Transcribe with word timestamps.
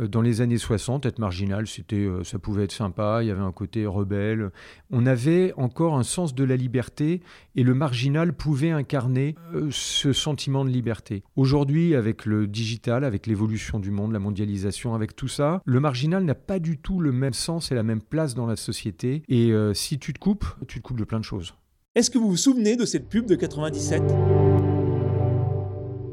Euh, 0.00 0.08
dans 0.08 0.22
les 0.22 0.40
années 0.40 0.58
60, 0.58 1.06
être 1.06 1.18
marginal, 1.18 1.66
c'était, 1.66 1.96
euh, 1.96 2.24
ça 2.24 2.38
pouvait 2.38 2.64
être 2.64 2.72
sympa, 2.72 3.20
il 3.22 3.28
y 3.28 3.30
avait 3.30 3.40
un 3.40 3.52
côté 3.52 3.86
rebelle. 3.86 4.50
On 4.90 5.06
avait 5.06 5.52
encore 5.56 5.96
un 5.96 6.02
sens 6.02 6.34
de 6.34 6.44
la 6.44 6.56
liberté 6.56 7.20
et 7.54 7.62
le 7.62 7.74
marginal 7.74 8.32
pouvait 8.32 8.70
incarner 8.70 9.36
euh, 9.54 9.68
ce 9.70 10.12
sentiment 10.12 10.64
de 10.64 10.70
liberté. 10.70 11.22
Aujourd'hui, 11.36 11.94
avec 11.94 12.26
le 12.26 12.46
digital, 12.46 13.04
avec 13.04 13.26
l'évolution 13.26 13.78
du 13.78 13.90
monde, 13.90 14.12
la 14.12 14.18
mondialisation, 14.18 14.94
avec 14.94 15.14
tout 15.14 15.28
ça, 15.28 15.60
le 15.64 15.80
marginal 15.80 16.24
n'a 16.24 16.34
pas 16.34 16.58
du 16.58 16.78
tout 16.78 17.00
le 17.00 17.12
même 17.12 17.32
sens 17.32 17.70
et 17.70 17.74
la 17.74 17.82
même 17.82 18.02
place 18.02 18.34
dans 18.34 18.46
la 18.46 18.56
société. 18.56 19.22
Et 19.28 19.52
si 19.74 19.98
tu 19.98 20.12
te 20.12 20.18
coupes, 20.18 20.46
tu 20.66 20.80
te 20.80 20.86
coupes 20.86 20.98
de 20.98 21.04
plein 21.04 21.20
de 21.20 21.24
choses. 21.24 21.54
Est-ce 21.94 22.10
que 22.10 22.18
vous 22.18 22.28
vous 22.28 22.36
souvenez 22.36 22.76
de 22.76 22.84
cette 22.84 23.08
pub 23.08 23.26
de 23.26 23.34
97 23.34 24.02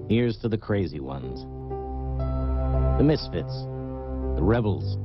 Here's 0.10 0.38
to 0.40 0.50
the 0.50 0.58
crazy 0.58 1.00
ones. 1.00 1.48
The 2.98 3.04
misfits. 3.04 3.71
The 4.36 4.44
rebels, 4.44 4.98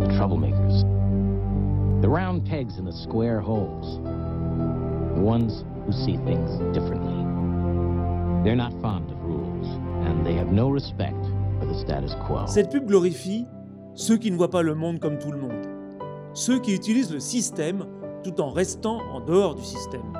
the 0.00 0.06
troublemakers, 0.14 0.82
the 2.02 2.08
round 2.08 2.44
pegs 2.44 2.78
in 2.78 2.84
the 2.84 2.92
square 2.92 3.40
holes, 3.40 3.98
the 5.14 5.20
ones 5.20 5.64
who 5.86 5.92
see 5.92 6.16
things 6.18 6.50
differently. 6.72 7.14
They're 8.44 8.56
not 8.56 8.72
fond 8.80 9.10
of 9.10 9.22
rules, 9.22 9.68
and 10.06 10.26
they 10.26 10.34
have 10.34 10.52
no 10.52 10.68
respect 10.68 11.24
for 11.58 11.66
the 11.66 11.74
status 11.74 12.14
quo. 12.26 12.46
Cette 12.46 12.70
pub 12.70 12.86
glorifie 12.86 13.46
ceux 13.94 14.16
qui 14.16 14.30
ne 14.30 14.36
voient 14.36 14.50
pas 14.50 14.62
le 14.62 14.74
monde 14.74 15.00
comme 15.00 15.18
tout 15.18 15.30
le 15.30 15.38
monde, 15.38 15.66
ceux 16.34 16.58
qui 16.58 16.74
utilisent 16.74 17.12
le 17.12 17.20
système 17.20 17.84
tout 18.22 18.40
en 18.40 18.50
restant 18.50 19.00
en 19.12 19.20
dehors 19.20 19.54
du 19.54 19.62
système, 19.62 20.12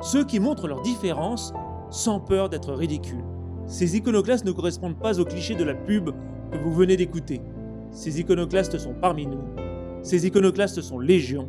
ceux 0.00 0.24
qui 0.24 0.40
montrent 0.40 0.68
leurs 0.68 0.82
différences 0.82 1.52
sans 1.90 2.20
peur 2.20 2.48
d'être 2.48 2.72
ridicules. 2.72 3.24
Ces 3.66 3.96
iconoclastes 3.96 4.44
ne 4.44 4.52
correspondent 4.52 4.98
pas 4.98 5.18
aux 5.20 5.24
clichés 5.24 5.54
de 5.54 5.64
la 5.64 5.74
pub 5.74 6.10
que 6.50 6.58
vous 6.58 6.72
venez 6.72 6.96
d'écouter. 6.96 7.40
Ces 7.90 8.20
iconoclastes 8.20 8.78
sont 8.78 8.94
parmi 8.94 9.26
nous. 9.26 9.44
Ces 10.02 10.26
iconoclastes 10.26 10.80
sont 10.80 10.98
légion. 10.98 11.48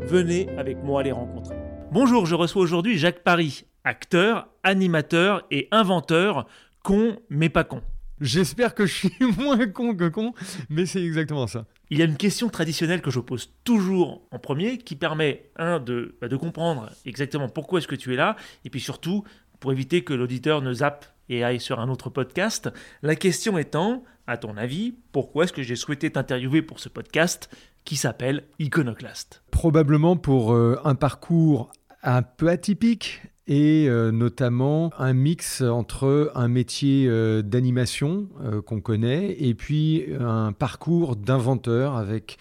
Venez 0.00 0.48
avec 0.56 0.82
moi 0.82 1.02
les 1.02 1.12
rencontrer. 1.12 1.56
Bonjour, 1.92 2.26
je 2.26 2.34
reçois 2.34 2.62
aujourd'hui 2.62 2.96
Jacques 2.96 3.22
Paris, 3.22 3.64
acteur, 3.84 4.48
animateur 4.62 5.46
et 5.50 5.68
inventeur, 5.70 6.46
con 6.82 7.16
mais 7.28 7.48
pas 7.48 7.64
con. 7.64 7.82
J'espère 8.20 8.74
que 8.74 8.86
je 8.86 8.94
suis 8.94 9.12
moins 9.38 9.66
con 9.66 9.94
que 9.94 10.08
con, 10.08 10.34
mais 10.68 10.86
c'est 10.86 11.02
exactement 11.02 11.46
ça. 11.46 11.66
Il 11.90 11.98
y 11.98 12.02
a 12.02 12.04
une 12.04 12.16
question 12.16 12.48
traditionnelle 12.48 13.02
que 13.02 13.10
je 13.10 13.20
pose 13.20 13.52
toujours 13.64 14.22
en 14.30 14.38
premier 14.38 14.78
qui 14.78 14.94
permet, 14.94 15.50
un, 15.56 15.80
de, 15.80 16.16
bah, 16.20 16.28
de 16.28 16.36
comprendre 16.36 16.90
exactement 17.04 17.48
pourquoi 17.48 17.80
est-ce 17.80 17.88
que 17.88 17.96
tu 17.96 18.12
es 18.12 18.16
là, 18.16 18.36
et 18.64 18.70
puis 18.70 18.80
surtout, 18.80 19.24
pour 19.58 19.72
éviter 19.72 20.04
que 20.04 20.14
l'auditeur 20.14 20.62
ne 20.62 20.72
zappe 20.72 21.06
et 21.28 21.44
aille 21.44 21.60
sur 21.60 21.80
un 21.80 21.88
autre 21.88 22.10
podcast. 22.10 22.70
La 23.02 23.16
question 23.16 23.56
étant, 23.56 24.04
à 24.30 24.36
ton 24.36 24.56
avis, 24.56 24.94
pourquoi 25.10 25.44
est-ce 25.44 25.52
que 25.52 25.62
j'ai 25.62 25.74
souhaité 25.74 26.08
t'interviewer 26.08 26.62
pour 26.62 26.78
ce 26.78 26.88
podcast 26.88 27.50
qui 27.84 27.96
s'appelle 27.96 28.44
Iconoclast 28.60 29.42
Probablement 29.50 30.16
pour 30.16 30.52
euh, 30.52 30.78
un 30.84 30.94
parcours 30.94 31.72
un 32.04 32.22
peu 32.22 32.48
atypique 32.48 33.22
et 33.48 33.88
euh, 33.88 34.12
notamment 34.12 34.92
un 34.98 35.14
mix 35.14 35.62
entre 35.62 36.30
un 36.36 36.46
métier 36.46 37.06
euh, 37.08 37.42
d'animation 37.42 38.28
qu'on 38.66 38.80
connaît 38.80 39.34
et 39.40 39.54
puis 39.54 40.04
un 40.20 40.52
parcours 40.52 41.16
d'inventeur 41.16 41.96
avec 41.96 42.38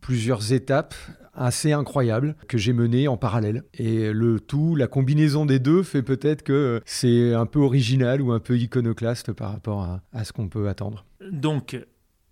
plusieurs 0.00 0.54
étapes 0.54 0.94
assez 1.38 1.72
incroyables 1.72 2.34
que 2.48 2.58
j'ai 2.58 2.72
menées 2.72 3.08
en 3.08 3.16
parallèle. 3.16 3.62
Et 3.74 4.12
le 4.12 4.40
tout, 4.40 4.74
la 4.74 4.88
combinaison 4.88 5.46
des 5.46 5.58
deux 5.58 5.82
fait 5.82 6.02
peut-être 6.02 6.42
que 6.42 6.80
c'est 6.84 7.32
un 7.32 7.46
peu 7.46 7.60
original 7.60 8.20
ou 8.20 8.32
un 8.32 8.40
peu 8.40 8.58
iconoclaste 8.58 9.32
par 9.32 9.52
rapport 9.52 10.00
à, 10.12 10.24
ce 10.24 10.32
qu'on 10.32 10.48
peut 10.48 10.68
attendre. 10.68 11.04
Donc, 11.20 11.78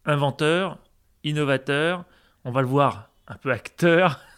inventeur, 0.05 0.79
innovateur, 1.25 2.05
on 2.45 2.51
va 2.51 2.63
le 2.63 2.69
voir, 2.69 3.11
un 3.27 3.37
peu 3.37 3.51
acteur. 3.51 4.21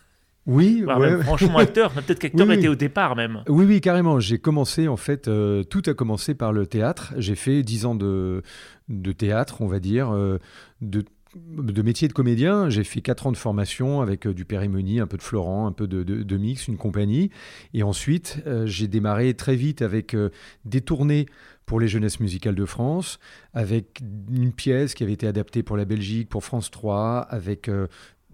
Oui, 0.47 0.83
franchement 1.25 1.59
acteur, 1.59 1.93
peut-être 1.93 2.19
qu'acteur 2.19 2.51
était 2.51 2.69
au 2.69 2.75
départ 2.75 3.15
même. 3.17 3.43
Oui, 3.49 3.67
oui, 3.67 3.83
carrément. 3.83 4.19
J'ai 4.19 4.39
commencé, 4.39 4.89
en 4.89 4.97
fait, 4.97 5.29
euh, 5.29 5.63
tout 5.63 5.83
a 5.85 5.93
commencé 5.93 6.35
par 6.35 6.55
le 6.55 6.67
théâtre. 6.67 7.13
J'ai 7.19 7.35
fait 7.35 7.63
dix 7.63 7.85
ans 7.85 7.95
de, 7.95 8.43
de 8.89 9.13
théâtre, 9.13 9.61
on 9.61 9.67
va 9.67 9.79
dire, 9.79 10.11
euh, 10.11 10.39
de 10.81 11.05
de 11.35 11.83
métier 11.83 12.09
de 12.09 12.13
comédien, 12.13 12.69
j'ai 12.71 12.85
fait 12.85 13.01
4 13.01 13.27
ans 13.27 13.33
de 13.33 13.37
formation 13.37 14.01
avec 14.01 14.27
euh, 14.27 14.35
du 14.35 14.45
périmonie, 14.45 15.01
un 15.01 15.07
peu 15.07 15.17
de 15.17 15.23
Florent, 15.23 15.67
un 15.67 15.73
peu 15.73 15.87
de, 15.87 16.37
mix, 16.37 16.69
une 16.69 16.77
compagnie. 16.77 17.31
Et 17.75 17.83
ensuite, 17.83 18.43
euh, 18.47 18.67
j'ai 18.67 18.89
démarré 18.89 19.35
très 19.35 19.57
vite 19.57 19.83
avec 19.83 20.15
euh, 20.15 20.31
des 20.65 20.81
tournées 20.81 21.27
pour 21.69 21.79
les 21.79 21.87
jeunesses 21.87 22.19
musicales 22.19 22.57
de 22.57 22.65
France, 22.65 23.21
avec 23.55 24.01
une 24.01 24.53
pièce 24.53 24.95
qui 24.95 25.05
avait 25.05 25.13
été 25.13 25.29
adaptée 25.29 25.63
pour 25.63 25.77
la 25.77 25.85
Belgique, 25.85 26.29
pour 26.29 26.43
France 26.43 26.71
3, 26.73 27.21
avec 27.21 27.71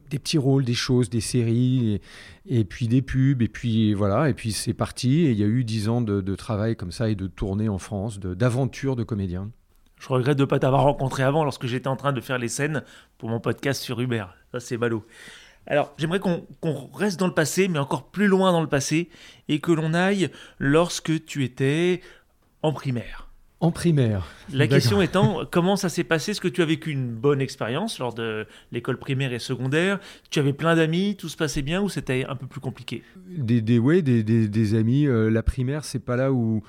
des 0.09 0.19
petits 0.19 0.39
rôles, 0.39 0.65
des 0.65 0.75
choses, 0.75 1.11
des 1.11 1.21
séries, 1.21 2.00
et, 2.47 2.65
puis 2.65 2.89
des 2.89 3.03
pubs, 3.03 3.43
et 3.43 3.49
puis 3.49 3.95
voilà, 3.95 4.28
et 4.28 4.34
puis 4.34 4.53
c'est 4.53 4.72
parti. 4.72 5.27
Et 5.27 5.33
il 5.33 5.39
y 5.39 5.43
a 5.43 5.47
eu 5.47 5.65
10 5.65 5.89
ans 5.89 6.00
de, 6.00 6.34
travail 6.37 6.77
comme 6.77 6.93
ça 6.93 7.09
et 7.09 7.15
de 7.15 7.27
tournées 7.27 7.69
en 7.69 7.78
France, 7.78 8.19
d'aventure 8.21 8.97
de, 8.97 9.03
de 9.03 9.05
comédien. 9.05 9.51
Je 9.99 10.09
regrette 10.09 10.37
de 10.37 10.43
ne 10.43 10.47
pas 10.47 10.59
t'avoir 10.59 10.83
rencontré 10.83 11.22
avant 11.22 11.45
lorsque 11.45 11.66
j'étais 11.66 11.89
en 11.89 11.97
train 11.97 12.12
de 12.12 12.21
faire 12.21 12.39
les 12.39 12.49
scènes 12.49 12.83
pour 13.19 13.28
mon 13.28 13.41
podcast 13.41 13.83
sur 13.83 14.01
Uber. 14.01 14.27
Ça, 14.53 14.61
c'est 14.61 14.77
ballot. 14.77 15.05
Alors, 15.66 15.95
j'aimerais 15.97 16.21
qu'on 16.21 16.45
reste 16.93 17.19
dans 17.19 17.27
le 17.27 17.33
passé, 17.33 17.69
mais 17.69 17.78
encore 17.78 18.11
plus 18.11 18.27
loin 18.27 18.53
dans 18.53 18.61
le 18.61 18.69
passé, 18.69 19.09
et 19.49 19.61
que 19.61 19.72
l'on 19.72 19.95
aille 19.95 20.31
lorsque 20.59 21.25
tu 21.25 21.43
étais 21.43 22.03
en 22.62 22.72
primaire. 22.72 23.23
En 23.64 23.72
primaire. 23.72 24.26
La 24.52 24.69
question 24.69 25.00
étant, 25.00 25.47
comment 25.50 25.76
ça 25.76 25.88
s'est 25.88 26.04
passé? 26.04 26.32
Est-ce 26.32 26.41
que 26.42 26.48
tu 26.48 26.60
as 26.60 26.66
vécu 26.66 26.91
une 26.91 27.08
bonne 27.08 27.41
expérience 27.41 27.98
lors 27.98 28.12
de 28.12 28.47
l'école 28.72 28.98
primaire 28.98 29.32
et 29.32 29.38
secondaire? 29.38 30.00
Tu 30.28 30.38
avais 30.38 30.52
plein 30.52 30.76
d'amis, 30.76 31.16
tout 31.16 31.30
se 31.30 31.36
passait 31.38 31.62
bien 31.62 31.80
ou 31.80 31.88
c'était 31.88 32.26
un 32.28 32.36
peu 32.36 32.47
plus 32.47 32.60
compliqué? 32.60 33.03
Des, 33.26 33.62
des, 33.62 33.78
ouais, 33.78 34.03
des, 34.03 34.22
des, 34.22 34.74
amis. 34.74 35.06
Euh, 35.06 35.30
la 35.30 35.42
primaire, 35.42 35.86
c'est 35.86 36.04
pas 36.04 36.14
là 36.14 36.30
où 36.30 36.62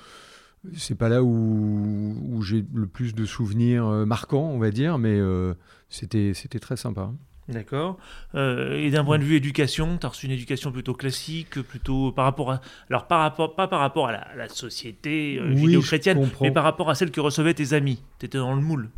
c'est 0.74 0.94
pas 0.94 1.10
là 1.10 1.22
où, 1.22 2.40
j'ai 2.42 2.64
le 2.74 2.86
plus 2.86 3.14
de 3.14 3.26
souvenirs 3.26 3.86
euh, 3.86 4.06
marquants, 4.06 4.48
on 4.48 4.58
va 4.58 4.70
dire, 4.70 4.96
mais 4.96 5.14
euh, 5.20 5.52
c'était 5.90 6.32
très 6.58 6.78
sympa. 6.78 7.12
D'accord. 7.48 7.96
Euh, 8.34 8.76
et 8.76 8.90
d'un 8.90 9.04
point 9.04 9.18
de 9.18 9.24
vue 9.24 9.36
éducation, 9.36 9.98
tu 9.98 10.06
as 10.06 10.08
reçu 10.08 10.26
une 10.26 10.32
éducation 10.32 10.72
plutôt 10.72 10.94
classique, 10.94 11.60
plutôt 11.62 12.10
par 12.10 12.24
rapport 12.24 12.50
à. 12.50 12.60
Alors, 12.90 13.06
par 13.06 13.20
rapport, 13.20 13.54
pas 13.54 13.68
par 13.68 13.80
rapport 13.80 14.08
à 14.08 14.34
la, 14.34 14.48
société 14.48 15.40
oui, 15.40 15.80
chrétienne 15.80 16.28
mais 16.40 16.50
par 16.50 16.64
rapport 16.64 16.90
à 16.90 16.94
celle 16.94 17.10
que 17.10 17.20
recevaient 17.20 17.54
tes 17.54 17.72
amis. 17.72 18.02
Tu 18.18 18.26
étais 18.26 18.38
dans 18.38 18.54
le 18.54 18.60
moule. 18.60 18.90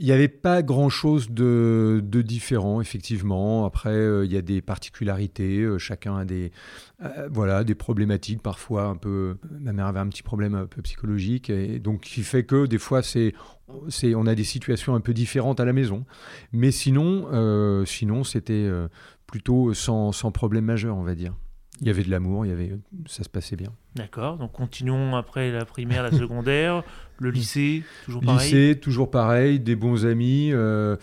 Il 0.00 0.06
n'y 0.06 0.12
avait 0.12 0.28
pas 0.28 0.62
grand-chose 0.62 1.28
de, 1.30 2.00
différent, 2.24 2.80
effectivement. 2.80 3.64
Après, 3.66 3.90
euh, 3.90 4.24
il 4.24 4.32
y 4.32 4.36
a 4.36 4.42
des 4.42 4.62
particularités. 4.62 5.58
Euh, 5.58 5.78
chacun 5.78 6.16
a 6.16 6.24
des, 6.24 6.52
euh, 7.02 7.28
voilà, 7.32 7.64
des 7.64 7.74
problématiques 7.74 8.40
parfois 8.40 8.84
un 8.84 8.94
peu. 8.94 9.38
Ma 9.58 9.72
mère 9.72 9.86
avait 9.86 9.98
un 9.98 10.06
petit 10.06 10.22
problème 10.22 10.54
un 10.54 10.66
peu 10.66 10.82
psychologique, 10.82 11.50
et 11.50 11.80
donc 11.80 12.02
qui 12.02 12.22
fait 12.22 12.44
que 12.44 12.66
des 12.66 12.78
fois, 12.78 13.02
c'est, 13.02 13.34
c'est, 13.88 14.14
on 14.14 14.26
a 14.26 14.36
des 14.36 14.44
situations 14.44 14.94
un 14.94 15.00
peu 15.00 15.12
différentes 15.12 15.58
à 15.58 15.64
la 15.64 15.72
maison. 15.72 16.04
Mais 16.52 16.70
sinon, 16.70 17.84
sinon 17.84 18.22
c'était 18.22 18.70
plutôt 19.26 19.74
sans, 19.74 20.12
sans 20.12 20.30
problème 20.30 20.66
majeur, 20.66 20.96
on 20.96 21.02
va 21.02 21.16
dire. 21.16 21.34
Il 21.80 21.86
y 21.86 21.90
avait 21.90 22.02
de 22.02 22.10
l'amour, 22.10 22.44
il 22.44 22.48
y 22.48 22.52
avait, 22.52 22.76
ça 23.06 23.22
se 23.22 23.28
passait 23.28 23.54
bien. 23.54 23.72
D'accord, 23.94 24.36
donc 24.36 24.52
continuons 24.52 25.14
après 25.14 25.52
la 25.52 25.64
primaire, 25.64 26.02
la 26.02 26.10
secondaire, 26.10 26.82
le 27.18 27.30
lycée, 27.30 27.84
toujours 28.04 28.22
pareil? 28.22 28.44
Lycée, 28.44 28.80
toujours 28.80 29.10
pareil, 29.12 29.60
des 29.60 29.76
bons 29.76 30.04
amis, 30.04 30.50
euh, 30.52 30.96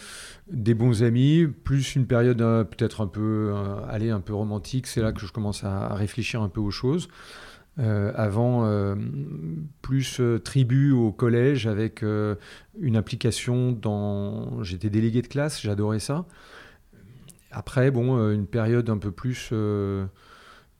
des 0.52 0.74
bons 0.74 1.02
amis, 1.02 1.48
plus 1.48 1.96
une 1.96 2.06
période 2.06 2.42
euh, 2.42 2.66
peut-être 2.66 3.00
un 3.00 3.08
peu, 3.08 3.54
euh, 3.54 3.78
allez, 3.88 4.10
un 4.10 4.20
peu 4.20 4.34
romantique, 4.34 4.88
c'est 4.88 5.02
là 5.02 5.14
que 5.14 5.22
je 5.22 5.32
commence 5.32 5.64
à, 5.64 5.94
réfléchir 5.94 6.42
un 6.42 6.50
peu 6.50 6.60
aux 6.60 6.72
choses. 6.72 7.08
avant, 7.78 8.66
plus 9.82 10.22
tribu 10.44 10.92
au 10.92 11.12
collège 11.12 11.68
avec 11.68 12.04
une 12.80 12.96
application 12.96 13.74
dans... 13.74 14.64
J'étais 14.64 14.90
délégué 14.90 15.22
de 15.22 15.28
classe, 15.28 15.62
j'adorais 15.62 16.00
ça. 16.00 16.26
Après, 17.52 17.92
bon, 17.92 18.32
une 18.32 18.48
période 18.48 18.90
un 18.90 18.98
peu 18.98 19.12
plus 19.12 19.52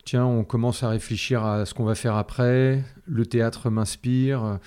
tiens, 0.06 0.26
on 0.26 0.44
commence 0.44 0.84
à 0.84 0.90
réfléchir 0.90 1.44
à 1.44 1.66
ce 1.66 1.74
qu'on 1.74 1.84
va 1.84 1.96
faire 1.96 2.16
après, 2.16 2.84
le 3.06 3.26
théâtre 3.26 3.70
m'inspire. 3.70 4.60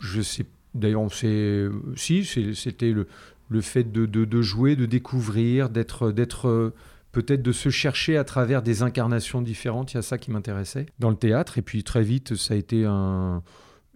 Je 0.00 0.22
sais, 0.22 0.46
d'ailleurs, 0.74 1.12
c'est, 1.12 1.68
si, 1.96 2.24
c'était 2.24 2.92
le, 2.92 3.06
le 3.48 3.60
fait 3.60 3.92
de, 3.92 4.06
de, 4.06 4.42
jouer, 4.42 4.76
de 4.76 4.86
découvrir, 4.86 5.68
d'être, 5.68 6.10
d'être 6.10 6.72
peut-être 7.12 7.42
de 7.42 7.52
se 7.52 7.68
chercher 7.68 8.16
à 8.16 8.24
travers 8.24 8.62
des 8.62 8.82
incarnations 8.82 9.42
différentes. 9.42 9.92
Il 9.92 9.96
y 9.96 9.98
a 9.98 10.02
ça 10.02 10.18
qui 10.18 10.30
m'intéressait 10.30 10.86
dans 10.98 11.10
le 11.10 11.16
théâtre. 11.16 11.58
Et 11.58 11.62
puis 11.62 11.84
très 11.84 12.02
vite, 12.02 12.34
ça 12.34 12.54
a 12.54 12.56
été 12.56 12.84
un, 12.86 13.42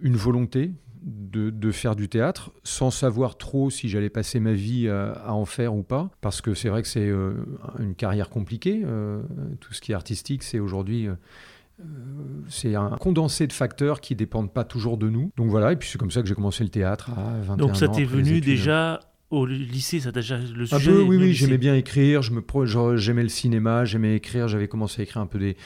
une 0.00 0.16
volonté 0.16 0.72
de, 1.06 1.70
faire 1.70 1.94
du 1.94 2.08
théâtre 2.08 2.52
sans 2.64 2.90
savoir 2.90 3.38
trop 3.38 3.70
si 3.70 3.88
j'allais 3.88 4.10
passer 4.10 4.40
ma 4.40 4.52
vie 4.52 4.88
à, 4.88 5.32
en 5.32 5.44
faire 5.44 5.74
ou 5.74 5.82
pas. 5.82 6.10
Parce 6.20 6.40
que 6.40 6.54
c'est 6.54 6.68
vrai 6.68 6.82
que 6.82 6.88
c'est 6.88 7.08
euh, 7.08 7.34
une 7.78 7.94
carrière 7.94 8.28
compliquée. 8.28 8.82
Euh, 8.84 9.22
tout 9.60 9.72
ce 9.72 9.80
qui 9.80 9.92
est 9.92 9.94
artistique, 9.94 10.42
c'est 10.42 10.58
aujourd'hui 10.58 11.08
euh, 11.08 11.84
c'est 12.48 12.74
un 12.74 12.96
condensé 12.98 13.46
de 13.46 13.52
facteurs 13.52 14.00
qui 14.00 14.16
dépendent 14.16 14.52
pas 14.52 14.64
toujours 14.64 14.96
de 14.96 15.08
nous. 15.08 15.30
Donc 15.36 15.48
voilà, 15.48 15.72
et 15.72 15.76
puis 15.76 15.88
c'est 15.88 15.98
comme 15.98 16.10
ça 16.10 16.22
que 16.22 16.28
j'ai 16.28 16.34
commencé 16.34 16.64
le 16.64 16.70
théâtre 16.70 17.10
à 17.10 17.38
21 17.40 17.52
ans. 17.52 17.56
Donc 17.56 17.76
ça 17.76 17.88
t'est 17.88 18.04
venu 18.04 18.40
déjà 18.40 19.00
au 19.30 19.44
lycée, 19.44 20.00
ça 20.00 20.12
t'a 20.12 20.20
déjà 20.20 20.38
le 20.38 20.62
Un 20.62 20.78
sujet 20.78 20.92
peu, 20.92 21.00
est 21.00 21.04
oui, 21.04 21.16
oui, 21.16 21.32
j'aimais 21.34 21.58
bien 21.58 21.74
écrire, 21.74 22.22
je 22.22 22.32
me 22.32 22.42
j'aimais 22.96 23.22
le 23.22 23.28
cinéma, 23.28 23.84
j'aimais 23.84 24.16
écrire, 24.16 24.48
j'avais 24.48 24.68
commencé 24.68 25.00
à 25.00 25.04
écrire 25.04 25.20
un 25.20 25.26
peu 25.26 25.38
des, 25.38 25.56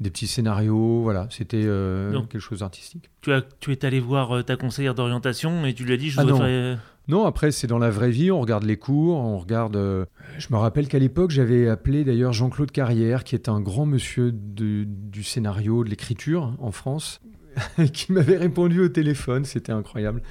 des 0.00 0.10
petits 0.10 0.26
scénarios, 0.26 1.02
voilà, 1.02 1.26
c'était 1.30 1.62
euh, 1.62 2.12
quelque 2.22 2.38
chose 2.40 2.60
d'artistique. 2.60 3.10
Tu, 3.20 3.32
as, 3.32 3.42
tu 3.60 3.70
es 3.72 3.84
allé 3.84 4.00
voir 4.00 4.34
euh, 4.36 4.42
ta 4.42 4.56
conseillère 4.56 4.94
d'orientation 4.94 5.66
et 5.66 5.74
tu 5.74 5.84
lui 5.84 5.92
as 5.92 5.96
dit 5.98 6.10
je 6.10 6.18
Ah 6.18 6.22
voudrais 6.24 6.38
non. 6.38 6.44
faire... 6.44 6.78
Non, 7.08 7.26
après, 7.26 7.50
c'est 7.50 7.66
dans 7.66 7.78
la 7.78 7.90
vraie 7.90 8.10
vie, 8.10 8.30
on 8.30 8.40
regarde 8.40 8.62
les 8.64 8.76
cours, 8.76 9.16
on 9.18 9.36
regarde... 9.38 9.74
euh, 9.76 10.04
Je 10.38 10.46
me 10.50 10.56
rappelle 10.56 10.86
qu'à 10.88 10.98
l'époque, 11.00 11.30
j'avais 11.32 11.68
appelé 11.68 12.04
d'ailleurs 12.04 12.32
Jean-Claude 12.32 12.70
Carrière, 12.70 13.24
qui 13.24 13.34
est 13.34 13.48
un 13.48 13.60
grand 13.60 13.84
monsieur 13.84 14.30
de- 14.32 14.84
du 14.86 15.22
scénario, 15.24 15.82
de 15.84 15.90
l'écriture 15.90 16.44
hein, 16.44 16.56
en 16.60 16.70
France, 16.70 17.20
qui 17.92 18.12
m'avait 18.12 18.36
répondu 18.36 18.80
au 18.80 18.88
téléphone, 18.88 19.44
c'était 19.44 19.72
incroyable. 19.72 20.22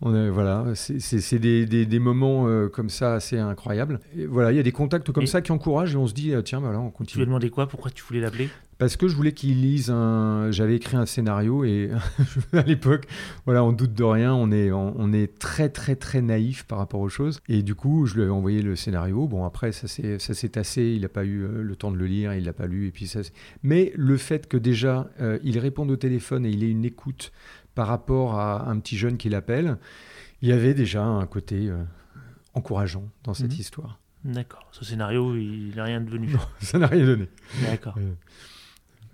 On 0.00 0.12
a- 0.12 0.28
voilà, 0.30 0.64
c'est- 0.74 1.38
des, 1.38 1.66
des- 1.66 1.86
des 1.86 1.98
moments 2.00 2.48
euh, 2.48 2.68
comme 2.68 2.88
ça 2.90 3.14
assez 3.14 3.38
incroyables. 3.38 4.00
Et 4.16 4.26
voilà, 4.26 4.50
il 4.50 4.56
y 4.56 4.60
a 4.60 4.64
des 4.64 4.72
contacts 4.72 5.12
comme 5.12 5.22
Et- 5.22 5.26
ça 5.26 5.40
qui 5.40 5.52
encouragent 5.52 5.94
et 5.94 5.98
on 5.98 6.08
se 6.08 6.14
dit, 6.14 6.34
ah, 6.34 6.42
tiens, 6.42 6.58
voilà, 6.60 6.80
on 6.80 6.88
Tu 6.88 6.90
lui 6.90 6.94
as 6.94 6.98
continue. 6.98 7.26
demandé 7.26 7.50
quoi? 7.50 7.68
Pourquoi 7.68 7.90
tu 7.92 8.02
voulais 8.04 8.20
l'appeler? 8.20 8.48
Parce 8.78 8.96
que 8.96 9.08
je 9.08 9.16
voulais 9.16 9.32
qu'il 9.32 9.60
lise 9.60 9.90
un. 9.90 10.52
J'avais 10.52 10.76
écrit 10.76 10.96
un 10.96 11.04
scénario 11.04 11.64
et 11.64 11.90
à 12.52 12.62
l'époque, 12.62 13.06
voilà, 13.44 13.64
on 13.64 13.72
doute 13.72 13.92
de 13.92 14.04
rien, 14.04 14.32
on 14.32 14.52
est, 14.52 14.70
on, 14.70 15.12
est 15.12 15.36
très 15.38 15.68
très 15.68 15.96
très 15.96 16.22
naïf 16.22 16.62
par 16.64 16.78
rapport 16.78 17.00
aux 17.00 17.08
choses. 17.08 17.40
Et 17.48 17.62
du 17.64 17.74
coup, 17.74 18.06
je 18.06 18.14
lui 18.14 18.22
avais 18.22 18.30
envoyé 18.30 18.62
le 18.62 18.76
scénario. 18.76 19.26
Bon, 19.26 19.44
après, 19.44 19.72
ça 19.72 19.88
s'est 19.88 20.48
tassé, 20.48 20.92
il 20.94 21.02
n'a 21.02 21.08
pas 21.08 21.24
eu 21.24 21.42
euh, 21.42 21.62
le 21.62 21.74
temps 21.74 21.90
de 21.90 21.96
le 21.96 22.06
lire, 22.06 22.34
il 22.34 22.44
l'a 22.44 22.52
pas 22.52 22.68
lu. 22.68 22.86
Et 22.86 22.92
puis 22.92 23.08
ça. 23.08 23.20
Mais 23.64 23.92
le 23.96 24.16
fait 24.16 24.46
que 24.46 24.56
déjà, 24.56 25.10
euh, 25.20 25.40
il 25.42 25.58
réponde 25.58 25.90
au 25.90 25.96
téléphone 25.96 26.46
et 26.46 26.50
il 26.50 26.62
ait 26.62 26.70
une 26.70 26.84
écoute 26.84 27.32
par 27.74 27.88
rapport 27.88 28.38
à 28.38 28.68
un 28.70 28.78
petit 28.78 28.96
jeune 28.96 29.16
qui 29.16 29.28
l'appelle, 29.28 29.76
il 30.40 30.48
y 30.48 30.52
avait 30.52 30.74
déjà 30.74 31.02
un 31.04 31.26
côté 31.26 31.68
euh, 31.68 31.82
encourageant 32.54 33.08
dans 33.24 33.34
cette 33.34 33.52
Mhm. 33.52 33.58
histoire. 33.60 33.98
D'accord. 34.24 34.68
Ce 34.70 34.84
scénario, 34.84 35.36
il 35.36 35.72
n'a 35.74 35.82
rien 35.84 36.00
devenu. 36.00 36.28
Ça 36.60 36.78
n'a 36.78 36.86
rien 36.86 37.04
donné. 37.06 37.28
D'accord. 37.68 37.94
Euh, 37.98 38.12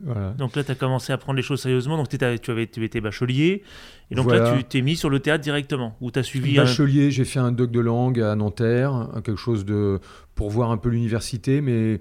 Voilà. 0.02 0.30
Donc 0.32 0.56
là, 0.56 0.64
tu 0.64 0.70
as 0.70 0.74
commencé 0.74 1.12
à 1.12 1.18
prendre 1.18 1.36
les 1.36 1.42
choses 1.42 1.60
sérieusement. 1.62 1.96
Donc 1.96 2.08
tu 2.08 2.22
avais 2.24 2.38
tu 2.38 2.84
étais 2.84 3.00
bachelier. 3.00 3.62
Et 4.10 4.14
donc 4.14 4.24
Voilà. 4.24 4.52
là, 4.52 4.56
tu 4.58 4.64
t'es 4.64 4.82
mis 4.82 4.96
sur 4.96 5.10
le 5.10 5.20
théâtre 5.20 5.42
directement. 5.42 5.96
Ou 6.00 6.10
tu 6.10 6.18
as 6.18 6.22
suivi 6.22 6.58
un... 6.58 6.64
Bachelier, 6.64 7.10
j'ai 7.10 7.24
fait 7.24 7.38
un 7.40 7.52
doc 7.52 7.70
de 7.70 7.80
langue 7.80 8.20
à 8.20 8.34
Nanterre, 8.34 9.08
quelque 9.24 9.36
chose 9.36 9.64
de 9.64 10.00
pour 10.34 10.50
voir 10.50 10.70
un 10.70 10.76
peu 10.76 10.88
l'université, 10.88 11.60
mais 11.60 12.00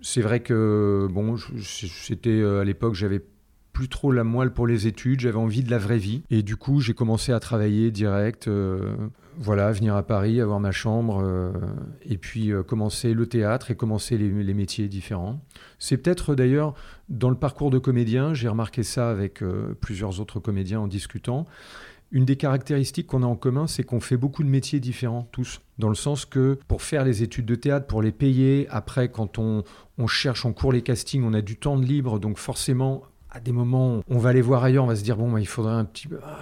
c'est 0.00 0.20
vrai 0.20 0.40
que 0.40 1.08
bon, 1.10 1.36
c'était 1.62 2.30
euh, 2.30 2.60
à 2.60 2.64
l'époque, 2.64 2.94
j'avais 2.94 3.22
plus 3.74 3.88
trop 3.88 4.12
la 4.12 4.24
moelle 4.24 4.52
pour 4.52 4.66
les 4.66 4.86
études, 4.86 5.20
j'avais 5.20 5.36
envie 5.36 5.62
de 5.62 5.70
la 5.70 5.78
vraie 5.78 5.98
vie, 5.98 6.22
et 6.30 6.42
du 6.42 6.56
coup, 6.56 6.80
j'ai 6.80 6.94
commencé 6.94 7.32
à 7.32 7.40
travailler 7.40 7.90
direct, 7.90 8.46
euh, 8.46 8.94
voilà, 9.36 9.70
venir 9.72 9.96
à 9.96 10.04
Paris, 10.04 10.40
avoir 10.40 10.60
ma 10.60 10.70
chambre, 10.70 11.22
euh, 11.22 11.52
et 12.06 12.16
puis 12.16 12.52
euh, 12.52 12.62
commencer 12.62 13.12
le 13.12 13.26
théâtre 13.26 13.72
et 13.72 13.74
commencer 13.74 14.16
les, 14.16 14.54
métiers 14.54 14.86
différents. 14.86 15.40
C'est 15.80 15.96
peut-être 15.96 16.36
d'ailleurs 16.36 16.74
dans 17.08 17.28
le 17.28 17.34
parcours 17.34 17.70
de 17.70 17.78
comédien, 17.78 18.32
j'ai 18.32 18.48
remarqué 18.48 18.84
ça 18.84 19.10
avec 19.10 19.42
plusieurs 19.80 20.20
autres 20.20 20.38
comédiens 20.38 20.78
en 20.80 20.86
discutant. 20.86 21.44
Une 22.12 22.24
des 22.24 22.36
caractéristiques 22.36 23.08
qu'on 23.08 23.24
a 23.24 23.26
en 23.26 23.34
commun, 23.34 23.66
c'est 23.66 23.82
qu'on 23.82 23.98
fait 23.98 24.16
beaucoup 24.16 24.44
de 24.44 24.48
métiers 24.48 24.78
différents, 24.78 25.28
tous. 25.32 25.60
Dans 25.80 25.88
le 25.88 25.96
sens 25.96 26.24
que 26.24 26.60
pour 26.68 26.82
faire 26.82 27.04
les 27.04 27.24
études 27.24 27.46
de 27.46 27.56
théâtre, 27.56 27.88
pour 27.88 28.02
les 28.02 28.12
payer, 28.12 28.68
après, 28.70 29.08
quand 29.08 29.38
on, 29.40 29.64
on 29.98 30.06
cherche, 30.06 30.44
on 30.44 30.52
court 30.52 30.70
les 30.70 30.82
castings, 30.82 31.24
on 31.24 31.34
a 31.34 31.40
du 31.40 31.56
temps 31.56 31.76
de 31.76 31.84
libre, 31.84 32.20
donc 32.20 32.38
forcément, 32.38 33.02
à 33.34 33.40
des 33.40 33.52
moments, 33.52 34.00
on 34.08 34.18
va 34.18 34.30
aller 34.30 34.40
voir 34.40 34.62
ailleurs, 34.62 34.84
on 34.84 34.86
va 34.86 34.94
se 34.94 35.02
dire, 35.02 35.16
bon, 35.16 35.30
bah, 35.30 35.40
il 35.40 35.48
faudrait 35.48 35.74
un 35.74 35.84
petit 35.84 36.08
ah, 36.24 36.38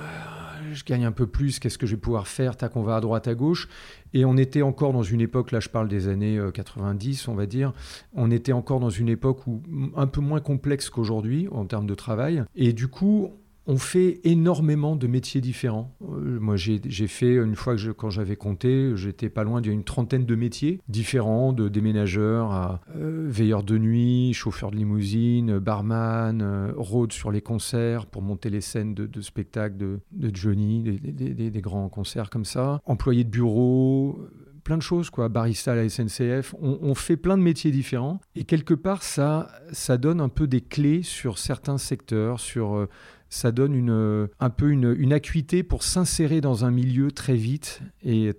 Je 0.72 0.84
gagne 0.84 1.06
un 1.06 1.12
peu 1.12 1.26
plus, 1.26 1.58
qu'est-ce 1.58 1.78
que 1.78 1.86
je 1.86 1.94
vais 1.94 2.00
pouvoir 2.00 2.28
faire? 2.28 2.54
Tac, 2.54 2.76
on 2.76 2.82
va 2.82 2.96
à 2.96 3.00
droite, 3.00 3.28
à 3.28 3.34
gauche. 3.34 3.66
Et 4.12 4.26
on 4.26 4.36
était 4.36 4.60
encore 4.60 4.92
dans 4.92 5.02
une 5.02 5.22
époque, 5.22 5.52
là 5.52 5.60
je 5.60 5.70
parle 5.70 5.88
des 5.88 6.08
années 6.08 6.36
euh, 6.36 6.50
90, 6.50 7.28
on 7.28 7.34
va 7.34 7.46
dire, 7.46 7.72
on 8.12 8.30
était 8.30 8.52
encore 8.52 8.78
dans 8.78 8.90
une 8.90 9.08
époque 9.08 9.46
où, 9.46 9.62
un 9.96 10.06
peu 10.06 10.20
moins 10.20 10.40
complexe 10.40 10.90
qu'aujourd'hui 10.90 11.48
en 11.50 11.64
termes 11.64 11.86
de 11.86 11.94
travail. 11.94 12.44
Et 12.54 12.74
du 12.74 12.88
coup, 12.88 13.30
on 13.66 13.78
fait 13.78 14.20
énormément 14.24 14.96
de 14.96 15.06
métiers 15.06 15.40
différents. 15.40 15.94
Euh, 16.02 16.38
moi, 16.40 16.56
j'ai 16.56 17.06
fait, 17.06 17.34
une 17.34 17.54
fois 17.54 17.76
que 17.76 17.90
quand 17.90 18.10
j'avais 18.10 18.36
compté, 18.36 18.92
j'étais 18.96 19.28
pas 19.28 19.44
loin 19.44 19.60
d'une 19.60 19.84
trentaine 19.84 20.26
de 20.26 20.34
métiers 20.34 20.80
différents, 20.88 21.52
de 21.52 21.68
déménageurs 21.68 22.50
à 22.50 22.80
euh, 22.96 23.26
veilleur 23.28 23.62
de 23.62 23.78
nuit, 23.78 24.32
chauffeur 24.32 24.70
de 24.70 24.76
limousine, 24.76 25.58
barman, 25.58 26.42
euh, 26.42 26.72
road 26.76 27.12
sur 27.12 27.30
les 27.30 27.40
concerts 27.40 28.06
pour 28.06 28.22
monter 28.22 28.50
les 28.50 28.60
scènes 28.60 28.94
de, 28.94 29.20
spectacles 29.20 29.76
de, 29.76 30.00
Johnny, 30.32 30.82
des, 30.82 31.60
grands 31.60 31.88
concerts 31.88 32.30
comme 32.30 32.44
ça, 32.44 32.80
employé 32.84 33.22
de 33.22 33.30
bureau, 33.30 34.18
plein 34.64 34.76
de 34.76 34.82
choses, 34.82 35.10
quoi. 35.10 35.28
Barista 35.28 35.72
à 35.72 35.76
la 35.76 35.88
SNCF. 35.88 36.54
On, 36.60 36.78
on 36.82 36.94
fait 36.94 37.16
plein 37.16 37.38
de 37.38 37.42
métiers 37.42 37.70
différents. 37.70 38.20
Et 38.34 38.44
quelque 38.44 38.74
part, 38.74 39.02
ça, 39.02 39.48
ça 39.70 39.98
donne 39.98 40.20
un 40.20 40.28
peu 40.28 40.46
des 40.48 40.60
clés 40.60 41.02
sur 41.02 41.38
certains 41.38 41.78
secteurs, 41.78 42.40
sur. 42.40 42.88
Ça 43.32 43.50
donne 43.50 43.74
une, 43.74 43.90
euh, 43.90 44.26
un 44.40 44.50
peu 44.50 44.70
une, 44.70 45.12
acuité 45.12 45.62
pour 45.62 45.84
s'insérer 45.84 46.42
dans 46.42 46.66
un 46.66 46.70
milieu 46.70 47.10
très 47.10 47.34
vite 47.34 47.80
et 48.04 48.34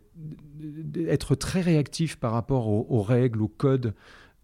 être 1.08 1.34
très 1.34 1.62
réactif 1.62 2.18
par 2.18 2.32
rapport 2.32 2.68
aux, 2.68 3.02
règles, 3.02 3.42
aux 3.42 3.48
codes, 3.48 3.96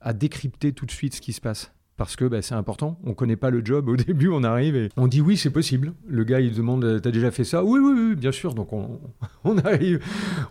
à 0.02 0.12
décrypter 0.12 0.74
tout 0.74 0.88
de 0.88 0.92
suite 0.92 1.14
ce 1.14 1.22
qui 1.22 1.34
se 1.34 1.42
passe. 1.42 1.72
Parce 1.98 2.16
que 2.16 2.26
bah, 2.26 2.42
c'est 2.42 2.56
important, 2.56 2.98
on 3.04 3.14
connaît 3.14 3.36
pas 3.36 3.52
le 3.52 3.64
job. 3.64 3.90
Au 3.90 3.96
début, 4.08 4.30
on 4.30 4.44
arrive 4.44 4.76
et 4.76 4.90
on 4.98 5.08
dit 5.08 5.22
oui, 5.22 5.38
c'est 5.38 5.52
possible. 5.52 5.94
Le 6.08 6.24
gars, 6.24 6.40
il 6.40 6.56
demande, 6.56 6.84
euh, 6.84 7.00
t'as 7.00 7.12
déjà 7.12 7.30
fait 7.30 7.44
ça? 7.44 7.64
Oui, 7.64 7.80
oui, 7.80 7.94
oui, 7.96 8.16
bien 8.16 8.32
sûr. 8.32 8.56
Donc 8.56 8.74
on, 8.74 9.00
on 9.44 9.58
arrive, 9.60 10.04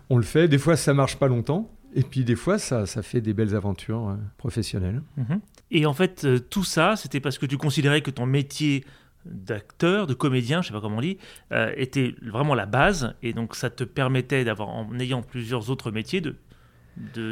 on 0.09 0.15
le 0.15 0.23
fait. 0.23 0.47
Des 0.47 0.59
fois, 0.59 0.77
ça 0.77 0.93
marche 0.93 1.17
pas 1.17 1.27
longtemps. 1.27 1.75
Et 1.93 2.03
puis 2.03 2.23
des 2.23 2.37
fois, 2.37 2.57
ça, 2.57 2.85
ça 2.85 3.01
fait 3.01 3.19
des 3.19 3.33
belles 3.33 3.53
aventures 3.53 4.09
euh, 4.09 4.15
professionnelles. 4.37 5.01
Mhm. 5.17 5.41
Et 5.71 5.85
en 5.85 5.93
fait, 5.93 6.25
tout 6.49 6.63
ça, 6.63 6.95
c'était 6.95 7.19
parce 7.19 7.37
que 7.37 7.45
tu 7.45 7.57
considérais 7.57 8.01
que 8.01 8.11
ton 8.11 8.25
métier 8.25 8.85
d'acteur, 9.25 10.07
de 10.07 10.13
comédien, 10.13 10.61
je 10.61 10.67
sais 10.67 10.73
pas 10.73 10.81
comment 10.81 10.97
on 10.97 11.01
dit, 11.01 11.17
euh, 11.51 11.71
était 11.77 12.15
vraiment 12.25 12.55
la 12.55 12.65
base. 12.65 13.13
Et 13.21 13.33
donc, 13.33 13.55
ça 13.55 13.69
te 13.69 13.83
permettait 13.83 14.43
d'avoir, 14.43 14.69
en 14.69 14.87
ayant 14.99 15.21
plusieurs 15.21 15.69
autres 15.69 15.91
métiers, 15.91 16.21
de 16.21 16.35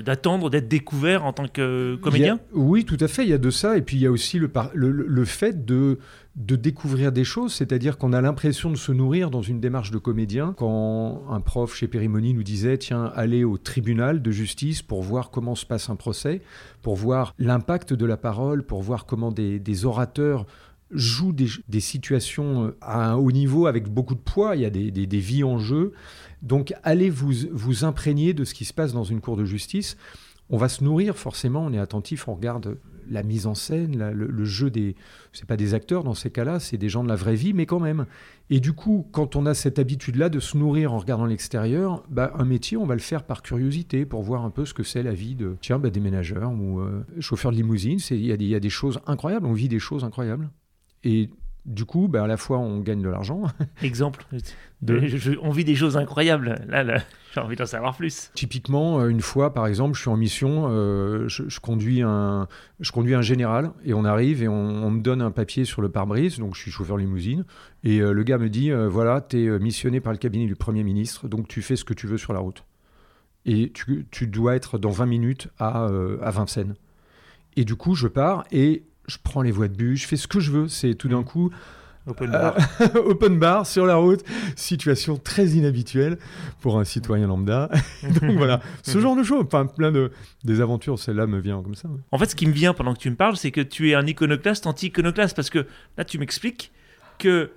d'attendre 0.02 0.50
d'être 0.50 0.70
découvert 0.70 1.26
en 1.26 1.34
tant 1.34 1.48
que 1.50 1.98
comédien 2.02 2.36
a- 2.36 2.40
Oui, 2.54 2.86
tout 2.86 2.96
à 3.02 3.10
fait, 3.10 3.24
il 3.24 3.30
y 3.30 3.34
a 3.34 3.38
de 3.38 3.50
ça. 3.50 3.76
Et 3.78 3.82
puis 3.82 3.98
il 3.98 4.00
y 4.02 4.06
a 4.06 4.12
aussi 4.12 4.40
le, 4.40 4.50
le, 4.74 4.92
le- 4.92 5.26
fait 5.26 5.66
de, 5.66 6.00
de 6.38 6.56
découvrir 6.56 7.12
des 7.12 7.26
choses, 7.26 7.54
c'est-à-dire 7.54 7.98
qu'on 7.98 8.14
a 8.14 8.22
l'impression 8.22 8.70
de 8.72 8.78
se 8.78 8.94
nourrir 8.94 9.30
dans 9.30 9.42
une 9.42 9.60
démarche 9.60 9.92
de 9.92 9.98
comédien. 9.98 10.54
Quand 10.56 11.24
un 11.30 11.42
prof 11.42 11.76
chez 11.76 11.90
Périmoni 11.90 12.34
nous 12.34 12.44
disait, 12.44 12.78
tiens, 12.78 13.12
allez 13.14 13.44
au 13.44 13.58
tribunal 13.58 14.22
de 14.22 14.32
justice 14.32 14.82
pour 14.82 15.02
voir 15.04 15.32
comment 15.32 15.56
se 15.56 15.66
passe 15.66 15.90
un 15.90 15.98
procès, 15.98 16.42
pour 16.82 16.96
voir 16.96 17.34
l'impact 17.38 17.92
de 17.94 18.06
la 18.06 18.16
parole, 18.16 18.64
pour 18.64 18.82
voir 18.82 19.06
comment 19.06 19.32
des, 19.34 19.60
des 19.60 19.84
orateurs 19.86 20.46
jouent 20.92 21.34
des, 21.34 21.80
situations 21.80 22.66
euh, 22.66 22.78
à 22.82 23.12
un 23.12 23.16
haut 23.16 23.32
niveau 23.32 23.68
avec 23.68 23.90
beaucoup 23.90 24.16
de 24.16 24.20
poids, 24.20 24.56
il 24.56 24.62
y 24.62 24.66
a 24.66 24.70
des, 24.70 24.92
des- 24.92 25.20
vies 25.20 25.44
en 25.44 25.60
jeu. 25.60 25.94
Donc 26.42 26.74
allez 26.84 27.10
vous, 27.10 27.34
vous 27.52 27.84
imprégner 27.84 28.34
de 28.34 28.44
ce 28.44 28.54
qui 28.54 28.66
se 28.66 28.74
passe 28.74 28.94
dans 28.94 29.04
une 29.04 29.22
cour 29.22 29.38
de 29.38 29.46
justice. 29.46 29.98
On 30.50 30.58
va 30.58 30.70
se 30.70 30.84
nourrir 30.84 31.18
forcément, 31.18 31.66
on 31.66 31.74
est 31.74 31.80
attentif, 31.80 32.28
on 32.28 32.36
regarde 32.36 32.78
la 33.10 33.24
mise 33.24 33.48
en 33.48 33.56
scène, 33.56 34.12
le, 34.12 34.46
jeu 34.46 34.70
des... 34.70 34.96
C'est 35.34 35.46
pas 35.46 35.58
des 35.58 35.74
acteurs 35.74 36.04
dans 36.04 36.14
ces 36.14 36.30
cas-là, 36.30 36.60
c'est 36.60 36.78
des 36.78 36.90
gens 36.90 37.04
de 37.04 37.10
la 37.10 37.16
vraie 37.16 37.36
vie, 37.36 37.54
mais 37.54 37.66
quand 37.66 37.80
même. 37.80 38.06
Et 38.50 38.60
du 38.60 38.74
coup, 38.74 39.08
quand 39.12 39.36
on 39.36 39.46
a 39.46 39.54
cette 39.54 39.80
habitude-là 39.80 40.30
de 40.30 40.40
se 40.40 40.58
nourrir 40.58 40.94
en 40.94 40.98
regardant 40.98 41.26
l'extérieur, 41.26 42.04
bah, 42.10 42.34
un 42.38 42.46
métier, 42.46 42.78
on 42.78 42.86
va 42.86 42.96
le 42.96 43.02
faire 43.02 43.24
par 43.24 43.42
curiosité, 43.44 44.06
pour 44.06 44.24
voir 44.24 44.44
un 44.46 44.50
peu 44.50 44.66
ce 44.66 44.74
que 44.74 44.84
c'est 44.84 45.04
la 45.04 45.14
vie 45.14 45.36
de 45.36 45.56
tiens, 45.62 45.80
bah, 45.80 45.90
des 45.90 46.00
ménageurs 46.00 46.52
ou 46.52 46.80
euh, 46.80 47.06
chauffeurs 47.20 47.52
de 47.52 47.58
limousine. 47.58 48.00
Il 48.12 48.18
y, 48.18 48.46
y 48.46 48.56
a 48.56 48.60
des 48.60 48.70
choses 48.70 49.00
incroyables, 49.06 49.46
on 49.46 49.54
vit 49.54 49.70
des 49.70 49.80
choses 49.80 50.04
incroyables. 50.04 50.50
Et 51.04 51.30
du 51.66 51.84
coup, 51.84 52.08
bah, 52.08 52.24
à 52.24 52.28
la 52.28 52.38
fois, 52.38 52.60
on 52.60 52.80
gagne 52.80 53.02
de 53.02 53.10
l'argent. 53.10 53.44
Exemple. 53.82 54.26
De- 54.82 55.06
Je- 55.06 55.18
je- 55.18 55.32
on 55.42 55.50
vit 55.52 55.66
des 55.66 55.76
choses 55.76 55.98
incroyables. 55.98 56.62
Là, 56.70 56.84
là 56.84 57.02
j'ai 57.34 57.42
envie 57.42 57.56
d'en 57.58 57.66
savoir 57.66 57.96
plus. 57.98 58.32
Typiquement, 58.36 59.02
euh, 59.02 59.10
une 59.10 59.20
fois, 59.22 59.54
par 59.54 59.68
exemple, 59.68 59.96
je 59.96 60.02
suis 60.02 60.10
en 60.10 60.16
mission, 60.16 60.68
euh, 60.70 61.28
je, 61.28 61.44
je 61.50 61.60
conduis 61.60 62.02
un, 62.04 62.48
je 62.80 62.92
conduis 62.94 63.16
un 63.16 63.22
général 63.22 63.72
et 63.84 63.94
on 63.94 64.06
arrive 64.06 64.42
et 64.44 64.48
on, 64.48 64.54
on 64.86 64.92
me 64.92 65.02
donne 65.02 65.22
un 65.22 65.32
papier 65.32 65.66
sur 65.66 65.82
le 65.82 65.90
pare-brise, 65.90 66.40
donc 66.40 66.56
je 66.56 66.62
suis 66.62 66.72
chauffeur 66.72 66.96
limousine, 66.98 67.44
et 67.84 68.00
euh, 68.00 68.12
le 68.14 68.24
gars 68.24 68.38
me 68.38 68.50
dit, 68.50 68.72
euh, 68.72 68.88
voilà, 68.88 69.20
tu 69.20 69.46
es 69.54 69.60
missionné 69.60 70.00
par 70.00 70.14
le 70.14 70.20
cabinet 70.20 70.46
du 70.46 70.56
Premier 70.56 70.84
ministre, 70.84 71.28
donc 71.28 71.48
tu 71.50 71.62
fais 71.62 71.76
ce 71.76 71.84
que 71.84 71.94
tu 71.94 72.08
veux 72.08 72.18
sur 72.18 72.32
la 72.34 72.40
route. 72.40 72.64
Et 73.46 73.72
tu, 73.74 74.06
tu 74.12 74.28
dois 74.28 74.56
être 74.56 74.78
dans 74.78 74.90
20 74.92 75.06
minutes 75.06 75.48
à, 75.60 75.86
à 76.22 76.32
Vincennes. 76.32 76.76
Et 77.56 77.66
du 77.66 77.76
coup, 77.76 77.96
je 77.96 78.08
pars 78.08 78.44
et 78.52 78.84
je 79.08 79.18
prends 79.24 79.42
les 79.42 79.52
voies 79.52 79.68
de 79.68 79.76
bus, 79.76 80.02
je 80.02 80.08
fais 80.08 80.18
ce 80.18 80.28
que 80.28 80.40
je 80.40 80.52
veux. 80.52 80.68
C'est 80.68 80.96
tout 80.96 81.08
d'un 81.08 81.24
coup 81.24 81.52
Open 82.08 82.32
bar. 82.32 82.56
open 82.96 83.38
bar 83.38 83.68
sur 83.68 83.86
la 83.86 83.98
route, 83.98 84.24
situation 84.56 85.18
très 85.18 85.50
inhabituelle 85.50 86.18
pour 86.62 86.80
un 86.80 86.86
citoyen 86.86 87.28
lambda. 87.28 87.70
Donc 88.22 88.38
voilà, 88.38 88.62
ce 88.82 89.00
genre 89.00 89.16
de 89.18 89.24
choses, 89.24 89.44
enfin 89.46 89.66
plein 89.66 89.92
de 89.92 90.12
des 90.46 90.62
aventures, 90.62 90.98
celle-là 91.00 91.28
me 91.28 91.40
vient 91.40 91.62
comme 91.62 91.76
ça. 91.76 91.90
En 92.12 92.18
fait, 92.18 92.28
ce 92.28 92.36
qui 92.36 92.48
me 92.48 92.54
vient 92.54 92.74
pendant 92.74 92.94
que 92.94 93.00
tu 93.00 93.10
me 93.10 93.18
parles, 93.18 93.36
c'est 93.36 93.52
que 93.52 93.60
tu 93.60 93.90
es 93.90 93.96
un 93.96 94.08
iconoclaste 94.08 94.66
anti-iconoclaste 94.68 95.36
parce 95.36 95.50
que 95.50 95.68
là, 95.98 96.06
tu 96.06 96.18
m'expliques 96.18 96.72
que 97.20 97.52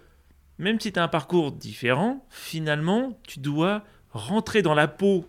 même 0.58 0.80
si 0.80 0.92
tu 0.92 0.98
as 0.98 1.04
un 1.04 1.08
parcours 1.08 1.52
différent, 1.52 2.26
finalement, 2.28 3.18
tu 3.22 3.38
dois 3.38 3.84
rentrer 4.10 4.62
dans 4.62 4.74
la 4.74 4.88
peau 4.88 5.26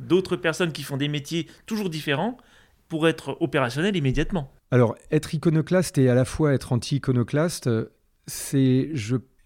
d'autres 0.00 0.34
personnes 0.34 0.72
qui 0.72 0.82
font 0.82 0.96
des 0.96 1.08
métiers 1.08 1.46
toujours 1.66 1.90
différents 1.90 2.38
pour 2.88 3.08
être 3.08 3.36
opérationnel 3.40 3.96
immédiatement. 3.96 4.52
Alors, 4.70 4.96
être 5.10 5.34
iconoclaste 5.34 5.98
et 5.98 6.08
à 6.08 6.14
la 6.14 6.24
fois 6.24 6.52
être 6.52 6.72
anti-iconoclaste, 6.72 7.70
c'est 8.26 8.90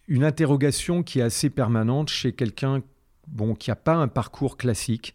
une 0.06 0.24
interrogation 0.24 1.02
qui 1.02 1.20
est 1.20 1.22
assez 1.22 1.50
permanente 1.50 2.08
chez 2.08 2.32
quelqu'un 2.32 2.82
bon, 3.26 3.54
qui 3.54 3.70
n'a 3.70 3.76
pas 3.76 3.94
un 3.94 4.08
parcours 4.08 4.56
classique. 4.56 5.14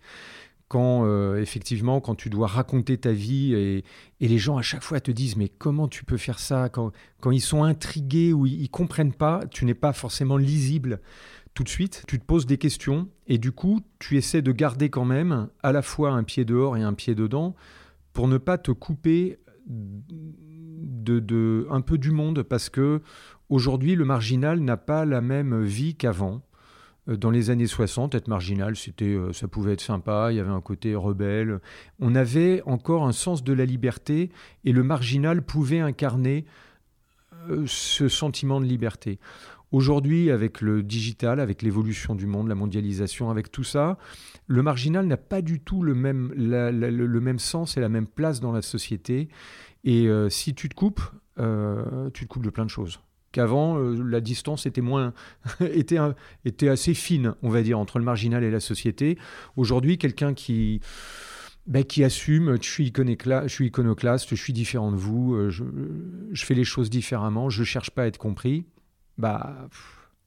Quand 0.67 1.05
euh, 1.05 1.39
effectivement, 1.39 1.99
quand 1.99 2.15
tu 2.15 2.29
dois 2.29 2.47
raconter 2.47 2.97
ta 2.97 3.11
vie 3.11 3.53
et, 3.53 3.83
les 4.19 4.37
gens 4.37 4.57
à 4.57 4.61
chaque 4.61 4.81
fois 4.81 4.99
te 4.99 5.11
disent 5.11 5.35
mais 5.35 5.49
comment 5.49 5.87
tu 5.87 6.03
peux 6.05 6.17
faire 6.17 6.39
ça 6.39 6.69
quand, 6.69 6.91
quand 7.19 7.31
ils 7.31 7.41
sont 7.41 7.63
intrigués 7.63 8.33
ou 8.33 8.47
ils, 8.47 8.63
ne 8.63 8.67
comprennent 8.67 9.13
pas, 9.13 9.41
tu 9.51 9.65
n'es 9.65 9.75
pas 9.75 9.93
forcément 9.93 10.37
lisible 10.37 10.99
tout 11.53 11.63
de 11.63 11.69
suite. 11.69 12.03
Tu 12.07 12.19
te 12.19 12.25
poses 12.25 12.47
des 12.47 12.57
questions 12.57 13.07
et 13.27 13.37
du 13.37 13.51
coup 13.51 13.81
tu 13.99 14.17
essaies 14.17 14.41
de 14.41 14.51
garder 14.51 14.89
quand 14.89 15.05
même 15.05 15.49
à 15.61 15.71
la 15.71 15.83
fois 15.83 16.11
un 16.11 16.23
pied 16.23 16.45
dehors 16.45 16.77
et 16.77 16.81
un 16.81 16.93
pied 16.93 17.13
dedans 17.13 17.55
pour 18.13 18.27
ne 18.27 18.37
pas 18.37 18.57
te 18.57 18.71
couper 18.71 19.39
de, 19.67 21.67
un 21.69 21.81
peu 21.81 21.97
du 21.97 22.11
monde 22.11 22.43
parce 22.43 22.69
que 22.69 23.01
Aujourd'hui, 23.53 23.95
le 23.95 24.03
marginal 24.03 24.61
n'a 24.61 24.77
pas 24.77 25.05
la 25.05 25.21
même 25.21 25.61
vie 25.61 25.93
qu'avant. 25.93 26.41
Euh, 27.07 27.17
dans 27.17 27.29
les 27.29 27.51
années 27.51 27.67
60, 27.67 28.15
être 28.15 28.27
marginal, 28.27 28.75
c'était, 28.75 29.13
euh, 29.13 29.31
ça 29.31 29.47
pouvait 29.47 29.73
être 29.73 29.81
sympa, 29.81 30.29
il 30.31 30.37
y 30.37 30.39
avait 30.39 30.49
un 30.49 30.59
côté 30.59 30.95
rebelle. 30.95 31.59
On 31.99 32.15
avait 32.15 32.63
encore 32.65 33.05
un 33.05 33.11
sens 33.11 33.43
de 33.43 33.53
la 33.53 33.65
liberté 33.65 34.31
et 34.65 34.71
le 34.71 34.81
marginal 34.81 35.43
pouvait 35.43 35.81
incarner 35.81 36.45
euh, 37.47 37.65
ce 37.67 38.07
sentiment 38.07 38.59
de 38.59 38.65
liberté. 38.65 39.19
Aujourd'hui, 39.73 40.31
avec 40.31 40.61
le 40.61 40.83
digital, 40.83 41.41
avec 41.41 41.61
l'évolution 41.61 42.15
du 42.15 42.25
monde, 42.25 42.47
la 42.47 42.55
mondialisation, 42.55 43.29
avec 43.29 43.51
tout 43.51 43.65
ça, 43.65 43.97
le 44.47 44.61
marginal 44.61 45.05
n'a 45.05 45.17
pas 45.17 45.41
du 45.41 45.59
tout 45.59 45.83
le 45.83 45.93
même, 45.93 46.31
le 46.37 47.19
même 47.19 47.39
sens 47.39 47.75
et 47.75 47.81
la 47.81 47.89
même 47.89 48.07
place 48.07 48.39
dans 48.39 48.53
la 48.53 48.61
société. 48.61 49.27
Et 49.83 50.07
si 50.29 50.53
tu 50.53 50.69
te 50.69 50.75
coupes, 50.75 51.01
tu 51.37 52.25
te 52.25 52.27
coupes 52.27 52.45
de 52.45 52.49
plein 52.49 52.65
de 52.65 52.69
choses 52.69 52.99
qu'avant 53.33 53.77
euh, 53.77 54.01
la 54.01 54.21
distance 54.21 54.65
était 54.65 54.79
moins 54.79 55.11
était, 55.59 55.97
était 56.45 56.69
assez 56.69 56.93
fine, 56.93 57.35
on 57.41 57.49
va 57.49 57.61
dire, 57.61 57.77
entre 57.77 57.99
le 57.99 58.05
marginal 58.05 58.45
et 58.45 58.51
la 58.51 58.61
société. 58.61 59.17
Aujourd'hui, 59.57 59.97
quelqu'un 59.97 60.33
qui 60.33 60.79
ben, 61.65 61.83
qui 61.83 62.03
assume, 62.03 62.57
je 62.61 62.69
suis, 62.69 62.85
iconoclaste, 62.87 64.29
je 64.29 64.35
suis 64.35 64.51
différent 64.53 64.91
de 64.91 64.97
vous, 64.97 65.33
euh, 65.33 65.49
je, 65.49 65.63
je, 66.31 66.45
fais 66.45 66.55
les 66.55 66.65
choses 66.65 66.89
différemment, 66.89 67.49
je 67.49 67.63
cherche 67.63 67.89
pas 67.91 68.03
à 68.03 68.05
être 68.05 68.17
compris, 68.17 68.65
bah 69.17 69.67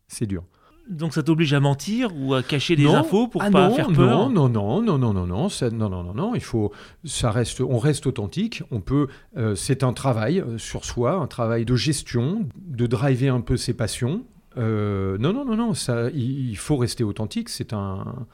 c'est 0.09 0.26
dur. 0.26 0.45
Donc 0.88 1.14
ça 1.14 1.23
t'oblige 1.23 1.52
à 1.52 1.61
mentir 1.61 2.11
ou 2.16 2.35
à 2.35 2.43
cacher 2.43 2.76
des 2.76 2.87
infos 2.87 3.26
pour 3.26 3.43
ah 3.43 3.50
pas 3.50 3.71
faire 3.71 3.88
peur 3.88 4.31
Non, 4.31 4.49
non, 4.49 4.83
non, 4.83 4.99
non, 4.99 5.12
non, 5.12 5.26
non, 5.26 5.49
ça, 5.49 5.71
non, 5.71 5.88
non, 5.88 6.05
non, 6.05 6.14
non, 6.14 6.35
il 6.35 6.43
faut, 6.43 6.73
ça 7.05 7.31
reste, 7.31 7.61
on 7.61 7.78
reste 7.78 8.07
authentique. 8.07 8.62
On 8.71 8.81
peut, 8.81 9.09
euh, 9.37 9.57
c'est 9.57 9.83
un 9.83 9.93
travail 9.93 10.40
euh, 10.40 10.59
sur 10.59 10.85
soi, 10.85 11.14
un 11.14 11.26
travail 11.26 11.64
de 11.64 11.75
gestion, 11.75 12.49
de 12.57 12.87
driver 12.87 13.35
un 13.35 13.40
peu 13.40 13.57
ses 13.57 13.75
passions. 13.75 14.25
Euh, 14.59 15.19
non, 15.19 15.33
non, 15.33 15.45
non, 15.45 15.57
non, 15.57 15.75
ça, 15.75 16.09
il, 16.14 16.57
faut 16.57 16.76
rester 16.76 17.02
authentique. 17.02 17.49
C'est 17.49 17.73
un, 17.73 18.26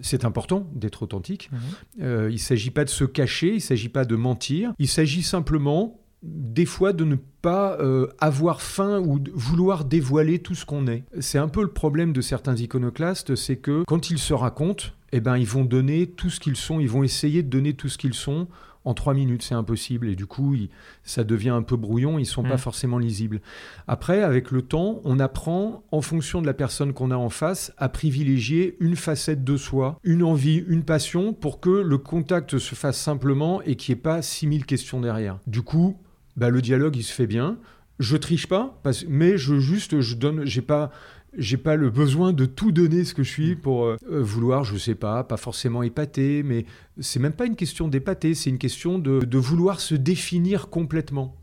c'est 0.00 0.24
important 0.24 0.66
d'être 0.74 1.04
authentique. 1.04 1.48
Mhm. 1.52 2.28
il 2.28 2.32
ne 2.32 2.36
s'agit 2.38 2.70
pas 2.70 2.84
de 2.84 2.90
se 2.90 3.04
cacher, 3.04 3.50
il 3.50 3.54
ne 3.54 3.60
s'agit 3.60 3.88
pas 3.88 4.04
de 4.04 4.16
mentir. 4.16 4.72
Il 4.80 4.88
s'agit 4.88 5.22
simplement 5.22 6.00
des 6.22 6.66
fois 6.66 6.92
de 6.92 7.04
ne 7.04 7.16
pas 7.42 7.78
euh, 7.80 8.08
avoir 8.18 8.60
faim 8.60 9.02
ou 9.04 9.18
de 9.18 9.30
vouloir 9.34 9.84
dévoiler 9.84 10.38
tout 10.38 10.54
ce 10.54 10.66
qu'on 10.66 10.86
est. 10.86 11.04
C'est 11.20 11.38
un 11.38 11.48
peu 11.48 11.62
le 11.62 11.70
problème 11.70 12.12
de 12.12 12.20
certains 12.20 12.56
iconoclastes, 12.56 13.34
c'est 13.34 13.56
que 13.56 13.84
quand 13.86 14.10
ils 14.10 14.18
se 14.18 14.34
racontent, 14.34 14.86
eh 15.12 15.20
ben, 15.20 15.36
ils 15.36 15.46
vont 15.46 15.64
donner 15.64 16.06
tout 16.06 16.30
ce 16.30 16.40
qu'ils 16.40 16.56
sont, 16.56 16.80
ils 16.80 16.90
vont 16.90 17.02
essayer 17.02 17.42
de 17.42 17.48
donner 17.48 17.74
tout 17.74 17.88
ce 17.88 17.98
qu'ils 17.98 18.14
sont 18.14 18.46
en 18.84 18.94
trois 18.94 19.14
minutes, 19.14 19.42
c'est 19.42 19.54
impossible. 19.54 20.08
Et 20.08 20.16
du 20.16 20.26
coup, 20.26 20.56
ça 21.04 21.24
devient 21.24 21.50
un 21.50 21.62
peu 21.62 21.76
brouillon, 21.76 22.18
ils 22.18 22.22
ne 22.22 22.26
sont 22.26 22.42
pas 22.42 22.54
mm. 22.54 22.58
forcément 22.58 22.98
lisibles. 22.98 23.40
Après, 23.86 24.22
avec 24.22 24.50
le 24.50 24.62
temps, 24.62 25.00
on 25.04 25.18
apprend, 25.18 25.82
en 25.90 26.00
fonction 26.00 26.40
de 26.40 26.46
la 26.46 26.54
personne 26.54 26.92
qu'on 26.92 27.10
a 27.10 27.16
en 27.16 27.28
face, 27.28 27.72
à 27.76 27.88
privilégier 27.88 28.76
une 28.80 28.96
facette 28.96 29.44
de 29.44 29.56
soi, 29.56 29.98
une 30.02 30.22
envie, 30.22 30.64
une 30.66 30.84
passion, 30.84 31.32
pour 31.32 31.60
que 31.60 31.70
le 31.70 31.98
contact 31.98 32.58
se 32.58 32.74
fasse 32.74 32.98
simplement 32.98 33.60
et 33.62 33.76
qu'il 33.76 33.94
n'y 33.94 33.98
ait 33.98 34.02
pas 34.02 34.22
6000 34.22 34.64
questions 34.64 35.00
derrière. 35.00 35.38
Du 35.46 35.62
coup, 35.62 35.96
bah, 36.40 36.48
le 36.48 36.62
dialogue 36.62 36.96
il 36.96 37.04
se 37.04 37.12
fait 37.12 37.26
bien. 37.26 37.58
Je 37.98 38.16
triche 38.16 38.46
pas, 38.46 38.80
mais 39.08 39.36
je 39.36 39.58
juste 39.58 40.00
je 40.00 40.14
donne, 40.14 40.46
j'ai 40.46 40.62
pas 40.62 40.90
j'ai 41.36 41.58
pas 41.58 41.76
le 41.76 41.90
besoin 41.90 42.32
de 42.32 42.44
tout 42.44 42.72
donner 42.72 43.04
ce 43.04 43.14
que 43.14 43.22
je 43.22 43.30
suis 43.30 43.54
pour 43.54 43.84
euh, 43.84 43.96
euh, 44.10 44.20
vouloir, 44.20 44.64
je 44.64 44.76
sais 44.76 44.96
pas, 44.96 45.22
pas 45.22 45.36
forcément 45.36 45.82
épater, 45.84 46.42
mais 46.42 46.64
c'est 46.98 47.20
même 47.20 47.34
pas 47.34 47.46
une 47.46 47.54
question 47.54 47.86
d'épater, 47.86 48.34
c'est 48.34 48.50
une 48.50 48.58
question 48.58 48.98
de, 48.98 49.20
de, 49.20 49.38
vouloir 49.38 49.78
se 49.78 49.94
définir 49.94 50.70
complètement. 50.70 51.36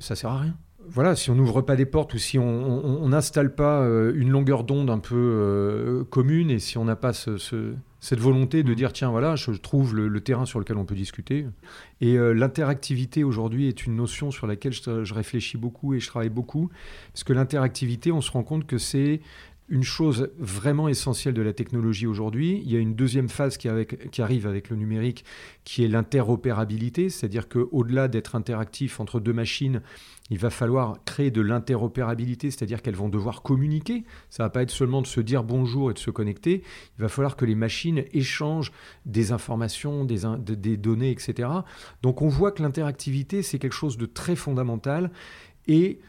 Ça 0.00 0.16
sert 0.16 0.30
à 0.30 0.40
rien. 0.40 0.56
Voilà, 0.90 1.14
si 1.16 1.30
on 1.30 1.34
n'ouvre 1.34 1.62
pas 1.62 1.76
des 1.76 1.86
portes 1.86 2.14
ou 2.14 2.18
si 2.18 2.38
on 2.38 3.08
n'installe 3.08 3.54
pas 3.54 3.82
euh, 3.82 4.12
une 4.14 4.30
longueur 4.30 4.64
d'onde 4.64 4.90
un 4.90 4.98
peu 4.98 6.06
commune 6.10 6.50
et 6.50 6.58
si 6.58 6.78
on 6.78 6.84
n'a 6.84 6.96
pas 6.96 7.12
ce, 7.12 7.36
cette 8.00 8.20
volonté 8.20 8.62
de 8.62 8.74
dire 8.74 8.92
tiens 8.92 9.10
voilà 9.10 9.34
je 9.34 9.50
trouve 9.52 9.94
le, 9.94 10.20
terrain 10.20 10.46
sur 10.46 10.58
lequel 10.58 10.76
on 10.76 10.84
peut 10.84 10.94
discuter. 10.94 11.46
Et 12.00 12.16
euh, 12.16 12.32
l'interactivité 12.32 13.24
aujourd'hui 13.24 13.68
est 13.68 13.86
une 13.86 13.96
notion 13.96 14.30
sur 14.30 14.46
laquelle 14.46 14.72
je, 14.72 15.14
réfléchis 15.14 15.56
beaucoup 15.56 15.94
et 15.94 16.00
je 16.00 16.06
travaille 16.06 16.28
beaucoup. 16.28 16.70
Parce 17.12 17.24
que 17.24 17.32
l'interactivité 17.32 18.12
on 18.12 18.20
se 18.20 18.30
rend 18.30 18.44
compte 18.44 18.66
que 18.66 18.78
c'est 18.78 19.20
une 19.68 19.82
chose 19.82 20.30
vraiment 20.38 20.88
essentielle 20.88 21.34
de 21.34 21.42
la 21.42 21.52
technologie 21.52 22.06
aujourd'hui. 22.06 22.62
Il 22.64 22.72
y 22.72 22.76
a 22.76 22.78
une 22.78 22.94
deuxième 22.94 23.28
phase 23.28 23.58
qui, 23.58 23.68
arrive 23.68 24.46
avec 24.46 24.70
le 24.70 24.76
numérique, 24.76 25.24
qui 25.64 25.84
est 25.84 25.88
l'interopérabilité, 25.88 27.10
c'est-à-dire 27.10 27.48
qu'au-delà 27.48 28.08
d'être 28.08 28.34
interactif 28.34 28.98
entre 28.98 29.20
deux 29.20 29.34
machines, 29.34 29.82
il 30.30 30.38
va 30.38 30.50
falloir 30.50 31.04
créer 31.04 31.30
de 31.30 31.40
l'interopérabilité, 31.40 32.50
c'est-à-dire 32.50 32.82
qu'elles 32.82 32.96
vont 32.96 33.08
devoir 33.08 33.42
communiquer. 33.42 34.04
Ça 34.30 34.42
va 34.42 34.50
pas 34.50 34.62
être 34.62 34.70
seulement 34.70 35.02
de 35.02 35.06
se 35.06 35.20
dire 35.20 35.44
bonjour 35.44 35.90
et 35.90 35.94
de 35.94 35.98
se 35.98 36.10
connecter. 36.10 36.62
Il 36.98 37.02
va 37.02 37.08
falloir 37.08 37.36
que 37.36 37.44
les 37.44 37.54
machines 37.54 38.04
échangent 38.12 38.72
des 39.04 39.32
informations, 39.32 40.04
des 40.04 40.76
données, 40.76 41.10
etc. 41.10 41.48
Donc 42.02 42.22
on 42.22 42.28
voit 42.28 42.52
que 42.52 42.62
l'interactivité, 42.62 43.42
c'est 43.42 43.58
quelque 43.58 43.72
chose 43.72 43.98
de 43.98 44.06
très 44.06 44.36
fondamental. 44.36 45.10
Et 45.66 46.00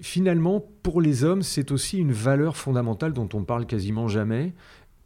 finalement, 0.00 0.64
pour 0.82 1.00
les 1.00 1.24
hommes, 1.24 1.42
c'est 1.42 1.70
aussi 1.70 1.98
une 1.98 2.12
valeur 2.12 2.56
fondamentale 2.56 3.12
dont 3.12 3.28
on 3.34 3.44
parle 3.44 3.66
quasiment 3.66 4.08
jamais. 4.08 4.54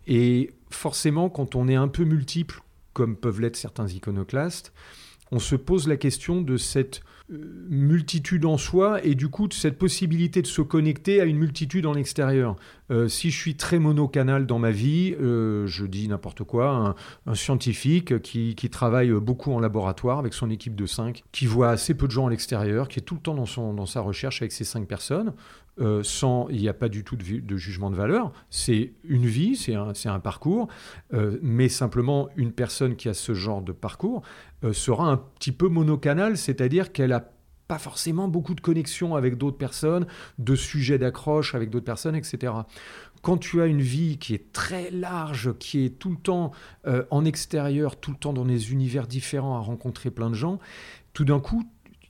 Et 0.07 0.51
forcément, 0.71 1.31
quand 1.31 1.55
on 1.55 1.69
est 1.69 1.75
un 1.75 1.89
peu 1.89 2.05
multiple, 2.05 2.63
comme 2.93 3.17
peuvent 3.17 3.41
l'être 3.41 3.57
certains 3.57 3.89
iconoclastes, 3.89 4.73
on 5.33 5.39
se 5.39 5.57
pose 5.57 5.89
la 5.89 5.97
question 5.97 6.43
de 6.43 6.57
cette 6.57 7.03
multitude 7.31 8.45
en 8.45 8.59
soi 8.59 9.03
et 9.03 9.15
du 9.15 9.29
coup 9.29 9.49
cette 9.51 9.79
possibilité 9.79 10.43
de 10.43 10.47
se 10.47 10.61
connecter 10.61 11.23
à 11.23 11.25
une 11.25 11.39
multitude 11.39 11.87
en 11.87 11.95
extérieur. 11.95 12.57
Euh, 12.91 13.09
si 13.09 13.31
je 13.31 13.39
suis 13.39 13.57
très 13.57 13.79
monocanal 13.79 14.47
dans 14.47 14.59
ma 14.59 14.71
vie, 14.71 15.15
euh, 15.19 15.67
je 15.67 15.87
dis 15.87 16.07
n'importe 16.07 16.45
quoi, 16.45 16.95
un, 17.27 17.35
scientifique 17.35 18.21
qui, 18.21 18.55
travaille 18.71 19.11
beaucoup 19.13 19.53
en 19.53 19.61
laboratoire 19.61 20.19
avec 20.19 20.35
son 20.35 20.51
équipe 20.51 20.75
de 20.75 20.85
5, 20.85 21.23
qui 21.33 21.47
voit 21.47 21.71
assez 21.71 21.95
peu 21.95 22.07
de 22.07 22.13
gens 22.13 22.27
à 22.27 22.31
l'extérieur, 22.31 22.89
qui 22.89 22.99
est 22.99 23.03
tout 23.03 23.15
le 23.15 23.21
temps 23.21 23.35
dans, 23.35 23.47
son, 23.47 23.73
dans 23.73 23.87
sa 23.87 24.01
recherche 24.01 24.43
avec 24.43 24.53
ces 24.53 24.65
5 24.65 24.87
personnes, 24.87 25.33
sans, 26.03 26.49
il 26.51 26.61
n'y 26.61 26.69
a 26.69 26.75
pas 26.75 26.89
du 26.89 27.05
tout 27.05 27.17
de, 27.17 27.57
jugement 27.57 27.91
de 27.91 27.97
valeur. 27.97 28.33
C'est 28.51 28.93
une 29.05 29.27
vie, 29.27 29.57
c'est 29.57 29.75
un, 29.75 30.21
parcours, 30.21 30.69
mais 31.43 31.69
simplement 31.69 32.29
une 32.37 32.53
personne 32.53 32.97
qui 32.97 33.09
a 33.09 33.15
ce 33.15 33.35
genre 33.35 33.63
de 33.63 33.73
parcours 33.73 34.23
sera 34.73 35.09
un 35.11 35.17
petit 35.17 35.53
peu 35.53 35.69
monocanal, 35.69 36.37
c'est-à-dire 36.37 36.93
qu'elle 36.93 37.13
pas 37.67 37.79
forcément 37.79 38.29
beaucoup 38.29 38.55
de 38.55 38.61
connexions 38.61 39.17
avec 39.17 39.37
d'autres 39.37 39.57
personnes, 39.57 40.07
de 40.39 40.55
sujets 40.55 40.99
d'accroche 40.99 41.55
avec 41.55 41.71
d'autres 41.71 41.85
personnes, 41.85 42.17
etc. 42.17 42.53
Quand 43.23 43.39
tu 43.39 43.63
as 43.63 43.67
une 43.67 43.81
vie 43.81 44.19
qui 44.19 44.35
est 44.35 44.53
très 44.53 44.91
large, 44.91 45.55
qui 45.59 45.85
est 45.85 45.99
tout 45.99 46.11
le 46.11 46.17
temps 46.17 46.53
euh, 46.87 47.05
en 47.11 47.25
extérieur, 47.25 47.97
tout 47.97 48.11
le 48.11 48.19
temps 48.19 48.35
dans 48.35 48.45
des 48.45 48.73
univers 48.73 49.07
différents, 49.07 49.57
à 49.57 49.61
rencontrer 49.61 50.11
plein 50.11 50.29
de 50.29 50.35
gens, 50.35 50.59
tout 51.15 51.25
d'un 51.25 51.41
coup, 51.41 51.65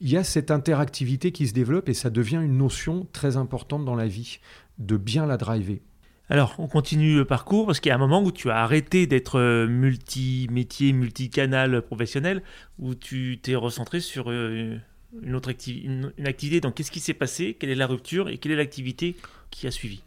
il 0.05 0.11
y 0.11 0.17
a 0.17 0.23
cette 0.23 0.51
interactivité 0.51 1.31
qui 1.31 1.47
se 1.47 1.53
développe 1.53 1.89
et 1.89 1.95
ça 1.95 2.11
devient 2.11 2.39
une 2.43 2.59
notion 2.59 3.07
très 3.11 3.37
importante 3.37 3.85
dans 3.85 3.95
la 3.95 4.05
vie, 4.05 4.37
de 4.77 4.97
bien 4.97 5.25
la 5.25 5.35
driver. 5.35 5.81
Alors, 6.29 6.53
on 6.59 6.67
continue 6.67 7.15
le 7.15 7.25
parcours 7.25 7.65
parce 7.65 7.79
qu'il 7.79 7.89
y 7.89 7.91
a 7.91 7.95
un 7.95 7.99
moment 7.99 8.21
où 8.21 8.31
tu 8.31 8.51
as 8.51 8.57
arrêté 8.57 9.07
d'être 9.07 9.39
euh, 9.39 9.65
multi-métier, 9.67 10.93
multi-canal 10.93 11.81
professionnel, 11.81 12.43
où 12.77 12.93
tu 12.93 13.39
t'es 13.41 13.55
recentré 13.55 13.99
sur 13.99 14.29
euh, 14.29 14.77
une 15.23 15.33
autre 15.33 15.51
une, 15.67 16.13
activité. 16.23 16.61
Donc, 16.61 16.75
qu'est-ce 16.75 16.91
qui 16.91 16.99
s'est 16.99 17.15
passé? 17.15 17.57
Quelle 17.59 17.71
est 17.71 17.75
la 17.75 17.87
rupture? 17.87 18.29
Et 18.29 18.37
quelle 18.37 18.51
est 18.51 18.57
l'activité 18.57 19.15
qui 19.49 19.65
a 19.65 19.71
suivi? 19.71 20.03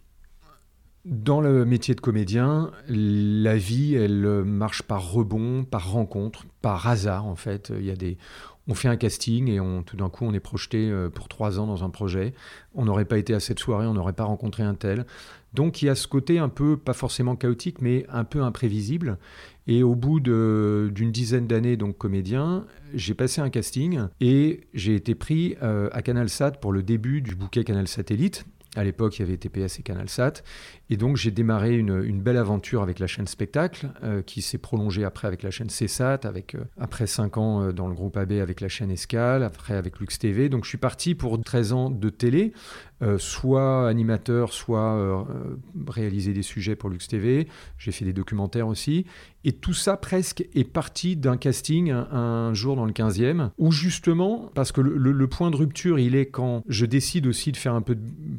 Dans 1.05 1.41
le 1.41 1.65
métier 1.65 1.97
de 1.97 2.01
comédien, 2.01 2.71
la 2.89 3.57
vie, 3.57 3.95
elle 3.95 4.45
marche 4.45 4.83
par 4.83 5.11
rebond, 5.11 5.65
par 5.65 5.91
rencontre, 5.91 6.45
par 6.61 6.87
hasard 6.87 7.27
en 7.27 7.37
fait. 7.37 7.73
Il 7.77 7.85
y 7.85 7.91
a 7.91 7.97
des, 7.97 8.19
on 8.69 8.75
fait 8.75 8.89
un 8.89 8.97
casting 8.97 9.49
et 9.49 9.59
tout 9.87 9.97
d'un 9.97 10.11
coup, 10.11 10.27
on 10.27 10.35
est 10.35 10.41
projeté 10.41 10.91
euh, 10.91 11.09
pour 11.09 11.29
trois 11.29 11.59
ans 11.59 11.67
dans 11.67 11.85
un 11.85 11.91
projet. 11.91 12.35
On 12.75 12.85
n'aurait 12.85 13.07
pas 13.07 13.19
été 13.19 13.35
à 13.35 13.41
cette 13.41 13.59
soirée, 13.59 13.87
on 13.87 13.95
n'aurait 13.95 14.13
pas 14.13 14.25
rencontré 14.25 14.63
un 14.63 14.75
tel. 14.75 15.07
Donc 15.55 15.81
il 15.81 15.87
y 15.87 15.89
a 15.89 15.95
ce 15.95 16.07
côté 16.07 16.39
un 16.39 16.51
peu, 16.51 16.77
pas 16.77 16.93
forcément 16.93 17.35
chaotique, 17.35 17.81
mais 17.81 18.05
un 18.11 18.25
peu 18.25 18.43
imprévisible. 18.43 19.19
Et 19.67 19.83
au 19.83 19.95
bout 19.95 20.21
d'une 20.21 21.11
dizaine 21.11 21.47
d'années, 21.47 21.77
donc 21.77 21.97
comédien, 21.97 22.67
j'ai 22.95 23.15
passé 23.15 23.41
un 23.41 23.51
casting 23.51 24.01
et 24.21 24.61
j'ai 24.75 24.95
été 24.95 25.15
pris 25.15 25.57
euh, 25.63 25.89
à 25.93 26.03
CanalSat 26.03 26.53
pour 26.53 26.73
le 26.73 26.83
début 26.83 27.23
du 27.23 27.35
bouquet 27.35 27.65
Canal 27.65 27.89
Satellite. 27.89 28.45
À 28.77 28.85
l'époque, 28.85 29.19
il 29.19 29.23
y 29.23 29.25
avait 29.25 29.39
TPS 29.39 29.79
et 29.79 29.83
CanalSat. 29.83 30.43
Et 30.91 30.97
donc, 30.97 31.17
j'ai 31.17 31.31
démarré 31.31 31.77
une, 31.77 32.21
belle 32.21 32.37
aventure 32.37 32.83
avec 32.83 32.99
la 32.99 33.07
chaîne 33.07 33.27
Spectacle, 33.27 33.91
euh, 34.03 34.21
qui 34.23 34.43
s'est 34.43 34.59
prolongée 34.59 35.05
après 35.05 35.27
avec 35.27 35.43
la 35.43 35.51
chaîne 35.51 35.69
CSAT, 35.69 36.21
avec, 36.25 36.55
euh, 36.55 36.65
après 36.79 37.07
5 37.07 37.39
ans 37.39 37.63
euh, 37.63 37.73
dans 37.73 37.89
le 37.89 37.95
groupe 37.95 38.17
AB 38.17 38.33
avec 38.33 38.61
la 38.61 38.69
chaîne 38.69 38.91
Escale, 38.91 39.43
après 39.43 39.75
avec 39.75 39.99
Lux 40.01 40.19
TV. 40.19 40.49
Donc, 40.49 40.65
je 40.65 40.69
suis 40.69 40.79
parti 40.79 41.15
pour 41.15 41.41
13 41.41 41.73
ans 41.73 41.91
de 41.91 42.11
télé, 42.11 42.53
soit 43.19 43.89
animateur, 43.89 44.53
soit 44.53 45.27
réaliser 45.87 46.33
des 46.33 46.43
sujets 46.43 46.77
pour 46.77 46.91
Lux 46.91 47.07
TV. 47.09 47.49
J'ai 47.79 47.93
fait 47.93 48.05
des 48.05 48.13
documentaires 48.13 48.69
aussi. 48.69 49.05
Et 49.45 49.53
tout 49.53 49.73
ça 49.73 49.97
presque 49.97 50.45
est 50.55 50.65
parti 50.65 51.17
d'un 51.17 51.37
casting 51.37 51.91
un, 51.91 52.53
jour 52.55 52.75
dans 52.75 52.85
le 52.85 52.93
15e, 52.93 53.51
où 53.57 53.71
justement, 53.71 54.51
parce 54.55 54.73
que 54.73 54.81
le, 54.81 55.27
point 55.29 55.51
de 55.51 55.57
rupture, 55.57 55.99
il 55.99 56.17
est 56.17 56.27
quand 56.27 56.63
je 56.69 56.87
décide 56.87 57.27
aussi 57.27 57.53
de 57.53 57.57
faire 57.57 57.75
un 57.75 57.81
peu, 57.81 57.97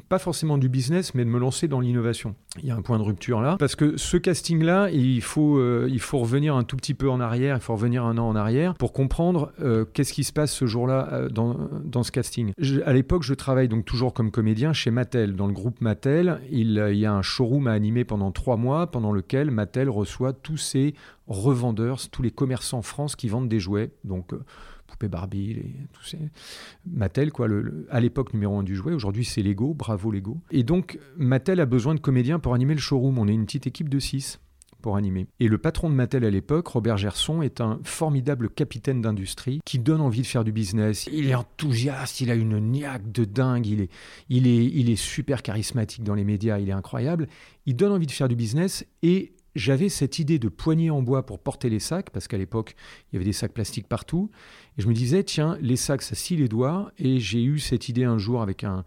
pas 0.10 0.20
forcément 0.20 0.58
du 0.58 0.68
business, 0.68 1.16
mais 1.16 1.24
de 1.24 1.30
me 1.30 1.40
lancer 1.40 1.68
dans 1.68 1.80
l'innovation. 1.80 2.36
Il 2.62 2.68
y 2.68 2.72
a 2.72 2.76
un 2.76 2.82
point 2.82 2.98
de 2.98 3.04
rupture 3.04 3.42
là. 3.42 3.56
Parce 3.60 3.76
que 3.76 3.96
ce 3.96 4.18
casting-là, 4.18 4.90
il, 4.92 5.22
faut, 5.22 5.58
euh, 5.58 5.88
il 5.90 6.00
faut 6.00 6.20
revenir 6.20 6.56
un 6.56 6.64
tout 6.64 6.76
petit 6.76 6.94
peu 6.94 7.10
en 7.10 7.20
arrière, 7.20 7.56
il 7.56 7.62
faut 7.62 7.74
revenir 7.74 8.04
un 8.04 8.18
an 8.18 8.28
en 8.28 8.36
arrière 8.36 8.74
pour 8.74 8.92
comprendre 8.92 9.52
euh, 9.62 9.86
qu'est-ce 9.86 10.14
qui 10.14 10.24
se 10.24 10.34
passe 10.34 10.52
ce 10.52 10.66
jour-là 10.66 11.10
euh, 11.14 11.30
dans, 11.30 11.56
dans, 11.86 12.04
ce 12.04 12.12
casting. 12.12 12.54
à 12.86 12.94
l'époque, 12.94 13.24
je 13.24 13.34
travaille 13.34 13.70
donc 13.70 13.86
toujours 13.86 14.14
comme 14.14 14.32
comédien 14.32 14.49
chez 14.74 14.92
Mattel. 14.92 15.36
Dans 15.36 15.48
le 15.48 15.54
groupe 15.54 15.82
Mattel, 15.82 16.42
il, 16.52 16.74
y 16.94 17.06
a 17.06 17.14
un 17.14 17.22
showroom 17.22 17.68
à 17.68 17.72
animer 17.72 18.04
pendant 18.04 18.32
trois 18.32 18.58
mois, 18.58 18.88
pendant 18.88 19.12
lequel 19.12 19.52
Mattel 19.52 19.90
reçoit 19.90 20.34
tous 20.34 20.58
ses 20.58 20.94
revendeurs, 21.28 22.10
tous 22.10 22.22
les 22.22 22.32
commerçants 22.32 22.80
en 22.80 22.82
France 22.82 23.16
qui 23.16 23.28
vendent 23.28 23.50
des 23.50 23.60
jouets. 23.60 23.92
Donc, 24.04 24.34
poupée 24.88 25.08
Barbie, 25.08 25.62
Mattel, 26.86 27.32
quoi, 27.32 27.48
à 27.90 28.00
l'époque 28.00 28.34
numéro 28.34 28.58
un 28.58 28.64
du 28.64 28.76
jouet. 28.76 28.94
Aujourd'hui, 28.94 29.26
c'est 29.26 29.42
Lego, 29.42 29.74
bravo 29.74 30.12
Lego. 30.12 30.38
Et 30.52 30.64
donc, 30.64 31.00
Mattel 31.18 31.60
a 31.60 31.66
besoin 31.66 31.96
de 31.96 32.00
comédiens 32.00 32.40
pour 32.40 32.54
animer 32.54 32.74
le 32.74 32.80
showroom. 32.80 33.18
On 33.18 33.28
est 33.28 33.34
une 33.34 33.46
petite 33.46 33.68
équipe 33.68 33.90
de 33.90 34.00
six 34.00 34.40
pour 34.82 34.96
animer. 34.98 35.28
Et 35.40 35.48
le 35.48 35.58
patron 35.58 35.90
de 35.90 35.96
Mattel 35.96 36.26
à 36.26 36.30
l'époque, 36.30 36.68
Robert 36.68 36.98
Gerson, 36.98 37.42
est 37.42 37.62
un 37.62 37.80
formidable 37.84 38.50
capitaine 38.50 39.02
d'industrie 39.02 39.60
qui 39.66 39.80
donne 39.80 40.02
envie 40.02 40.22
de 40.22 40.28
faire 40.28 40.44
du 40.44 40.52
business. 40.52 41.08
Il 41.12 41.30
est 41.30 41.36
enthousiaste, 41.36 42.22
il 42.22 42.32
a 42.32 42.36
une 42.36 42.60
niaque 42.60 43.12
de 43.12 43.26
dingue, 43.26 43.68
il 43.68 43.82
est, 43.82 43.90
il 44.30 44.48
est, 44.48 44.66
il 44.66 44.90
est 44.90 44.96
super 44.96 45.44
charismatique 45.44 46.04
dans 46.04 46.16
les 46.16 46.24
médias, 46.24 46.60
il 46.60 46.70
est 46.70 46.74
incroyable. 46.74 47.28
Il 47.66 47.76
donne 47.76 47.92
envie 47.92 48.08
de 48.08 48.12
faire 48.12 48.28
du 48.28 48.36
business 48.36 48.86
et 49.04 49.34
j'avais 49.56 49.90
cette 49.90 50.20
idée 50.20 50.40
de 50.40 50.48
poignée 50.48 50.90
en 50.90 51.02
bois 51.02 51.26
pour 51.26 51.40
porter 51.40 51.70
les 51.70 51.80
sacs, 51.80 52.10
parce 52.12 52.28
qu'à 52.28 52.38
l'époque, 52.38 52.76
il 53.12 53.16
y 53.16 53.18
avait 53.18 53.26
des 53.26 53.34
sacs 53.34 53.54
plastiques 53.54 53.88
partout. 53.88 54.30
Et 54.78 54.82
je 54.82 54.88
me 54.88 54.94
disais, 54.94 55.24
tiens, 55.24 55.58
les 55.62 55.76
sacs, 55.76 56.02
ça 56.02 56.16
scie 56.16 56.38
les 56.38 56.48
doigts. 56.48 56.92
Et 56.98 57.20
j'ai 57.20 57.44
eu 57.44 57.60
cette 57.60 57.90
idée 57.90 58.04
un 58.04 58.18
jour 58.18 58.42
avec 58.42 58.64
un, 58.64 58.84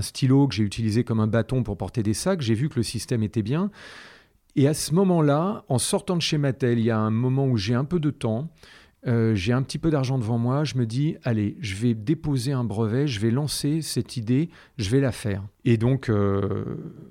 stylo 0.00 0.48
que 0.48 0.54
j'ai 0.54 0.64
utilisé 0.64 1.04
comme 1.04 1.20
un 1.20 1.26
bâton 1.26 1.62
pour 1.62 1.76
porter 1.76 2.02
des 2.02 2.14
sacs. 2.14 2.40
J'ai 2.40 2.54
vu 2.54 2.68
que 2.68 2.76
le 2.76 2.82
système 2.82 3.22
était 3.22 3.42
bien. 3.42 3.70
Et 4.56 4.66
à 4.66 4.74
ce 4.74 4.94
moment-là, 4.94 5.64
en 5.68 5.78
sortant 5.78 6.16
de 6.16 6.22
chez 6.22 6.38
Mattel, 6.38 6.78
il 6.78 6.84
y 6.84 6.90
a 6.90 6.98
un 6.98 7.10
moment 7.10 7.46
où 7.46 7.56
j'ai 7.56 7.74
un 7.74 7.84
peu 7.84 8.00
de 8.00 8.10
temps. 8.10 8.50
Euh, 9.06 9.34
j'ai 9.34 9.54
un 9.54 9.62
petit 9.62 9.78
peu 9.78 9.90
d'argent 9.90 10.18
devant 10.18 10.36
moi, 10.36 10.64
je 10.64 10.76
me 10.76 10.84
dis, 10.84 11.16
allez, 11.24 11.56
je 11.60 11.74
vais 11.74 11.94
déposer 11.94 12.52
un 12.52 12.64
brevet, 12.64 13.06
je 13.06 13.18
vais 13.18 13.30
lancer 13.30 13.80
cette 13.80 14.18
idée, 14.18 14.50
je 14.76 14.90
vais 14.90 15.00
la 15.00 15.10
faire. 15.10 15.42
Et 15.64 15.78
donc, 15.78 16.10
euh, 16.10 16.64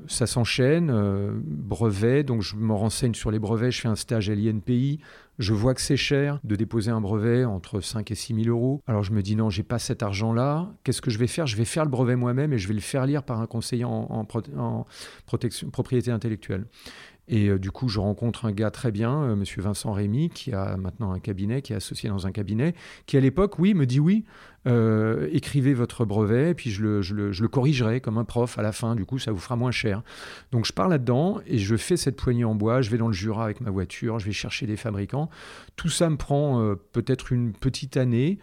ça 0.08 0.28
s'enchaîne, 0.28 0.92
euh, 0.92 1.32
brevet, 1.44 2.24
donc 2.24 2.44
je 2.44 2.56
me 2.56 2.74
renseigne 2.74 3.16
sur 3.16 3.32
les 3.32 3.40
brevets, 3.40 3.72
je 3.72 3.82
fais 3.82 3.88
un 3.88 3.96
stage 3.96 4.30
à 4.30 4.36
l'INPI, 4.36 5.00
je 5.40 5.54
vois 5.54 5.74
que 5.74 5.82
c'est 5.82 5.98
cher 5.98 6.40
de 6.44 6.56
déposer 6.56 6.92
un 6.92 7.02
brevet 7.02 7.46
entre 7.46 7.80
5 7.80 8.12
et 8.12 8.16
6 8.16 8.44
000 8.44 8.48
euros. 8.50 8.84
Alors 8.86 9.02
je 9.02 9.12
me 9.12 9.24
dis, 9.24 9.36
non, 9.36 9.50
j'ai 9.50 9.64
pas 9.64 9.80
cet 9.80 10.04
argent-là, 10.04 10.70
qu'est-ce 10.84 11.02
que 11.02 11.10
je 11.10 11.18
vais 11.18 11.28
faire? 11.28 11.48
Je 11.48 11.56
vais 11.56 11.66
faire 11.66 11.86
le 11.86 11.90
brevet 11.90 12.16
moi-même 12.16 12.54
et 12.54 12.60
je 12.60 12.68
vais 12.68 12.74
le 12.74 12.82
faire 12.82 13.06
lire 13.08 13.24
par 13.24 13.40
un 13.40 13.48
conseiller 13.48 13.86
en, 13.86 14.08
en 14.10 14.86
protection, 15.26 15.70
propriété 15.70 16.12
intellectuelle. 16.12 16.66
Et 17.30 17.48
euh, 17.48 17.60
du 17.60 17.72
coup, 17.72 17.88
je 17.88 18.00
rencontre 18.00 18.46
un 18.46 18.52
gars 18.52 18.72
très 18.72 18.92
bien, 18.92 19.22
euh, 19.22 19.36
Monsieur 19.36 19.62
Vincent 19.62 19.94
Rémy, 19.94 20.30
qui 20.30 20.52
a 20.52 20.76
maintenant 20.78 21.12
un 21.12 21.20
cabinet, 21.20 21.62
qui 21.62 21.74
est 21.74 21.76
associé 21.76 22.10
dans 22.10 22.26
un 22.26 22.32
cabinet, 22.32 22.74
qui 23.06 23.18
à 23.18 23.20
l'époque, 23.20 23.60
oui, 23.60 23.76
me 23.76 23.86
dit 23.86 24.00
oui, 24.00 24.26
euh, 24.68 25.30
écrivez 25.32 25.76
votre 25.76 26.06
brevet, 26.06 26.56
puis 26.56 26.72
je 26.72 26.82
le, 26.82 27.02
je, 27.04 27.14
le, 27.14 27.32
je 27.32 27.44
le, 27.44 27.48
corrigerai 27.48 28.02
comme 28.02 28.18
un 28.18 28.26
prof 28.26 28.58
à 28.58 28.64
la 28.64 28.72
fin, 28.72 28.96
du 28.96 29.06
coup, 29.06 29.20
ça 29.20 29.32
vous 29.32 29.38
fera 29.38 29.56
moins 29.56 29.72
cher. 29.72 30.02
Donc 30.52 30.66
je 30.66 30.74
pars 30.74 30.90
là-dedans 30.90 31.40
et 31.46 31.60
je 31.60 31.78
fais 31.78 31.98
cette 31.98 32.16
poignée 32.16 32.46
en 32.46 32.56
bois, 32.56 32.82
je 32.82 32.90
vais 32.90 32.98
dans 32.98 33.08
le 33.08 33.14
Jura 33.14 33.46
avec 33.46 33.62
ma 33.62 33.70
voiture, 33.70 34.18
je 34.18 34.26
vais 34.26 34.32
chercher 34.32 34.66
des 34.66 34.76
fabricants. 34.76 35.30
Tout 35.76 35.90
ça 35.90 36.10
me 36.10 36.18
prend 36.18 36.76
peut-être 36.92 37.32
une 37.32 37.54
petite 37.54 37.96
année. 37.96 38.40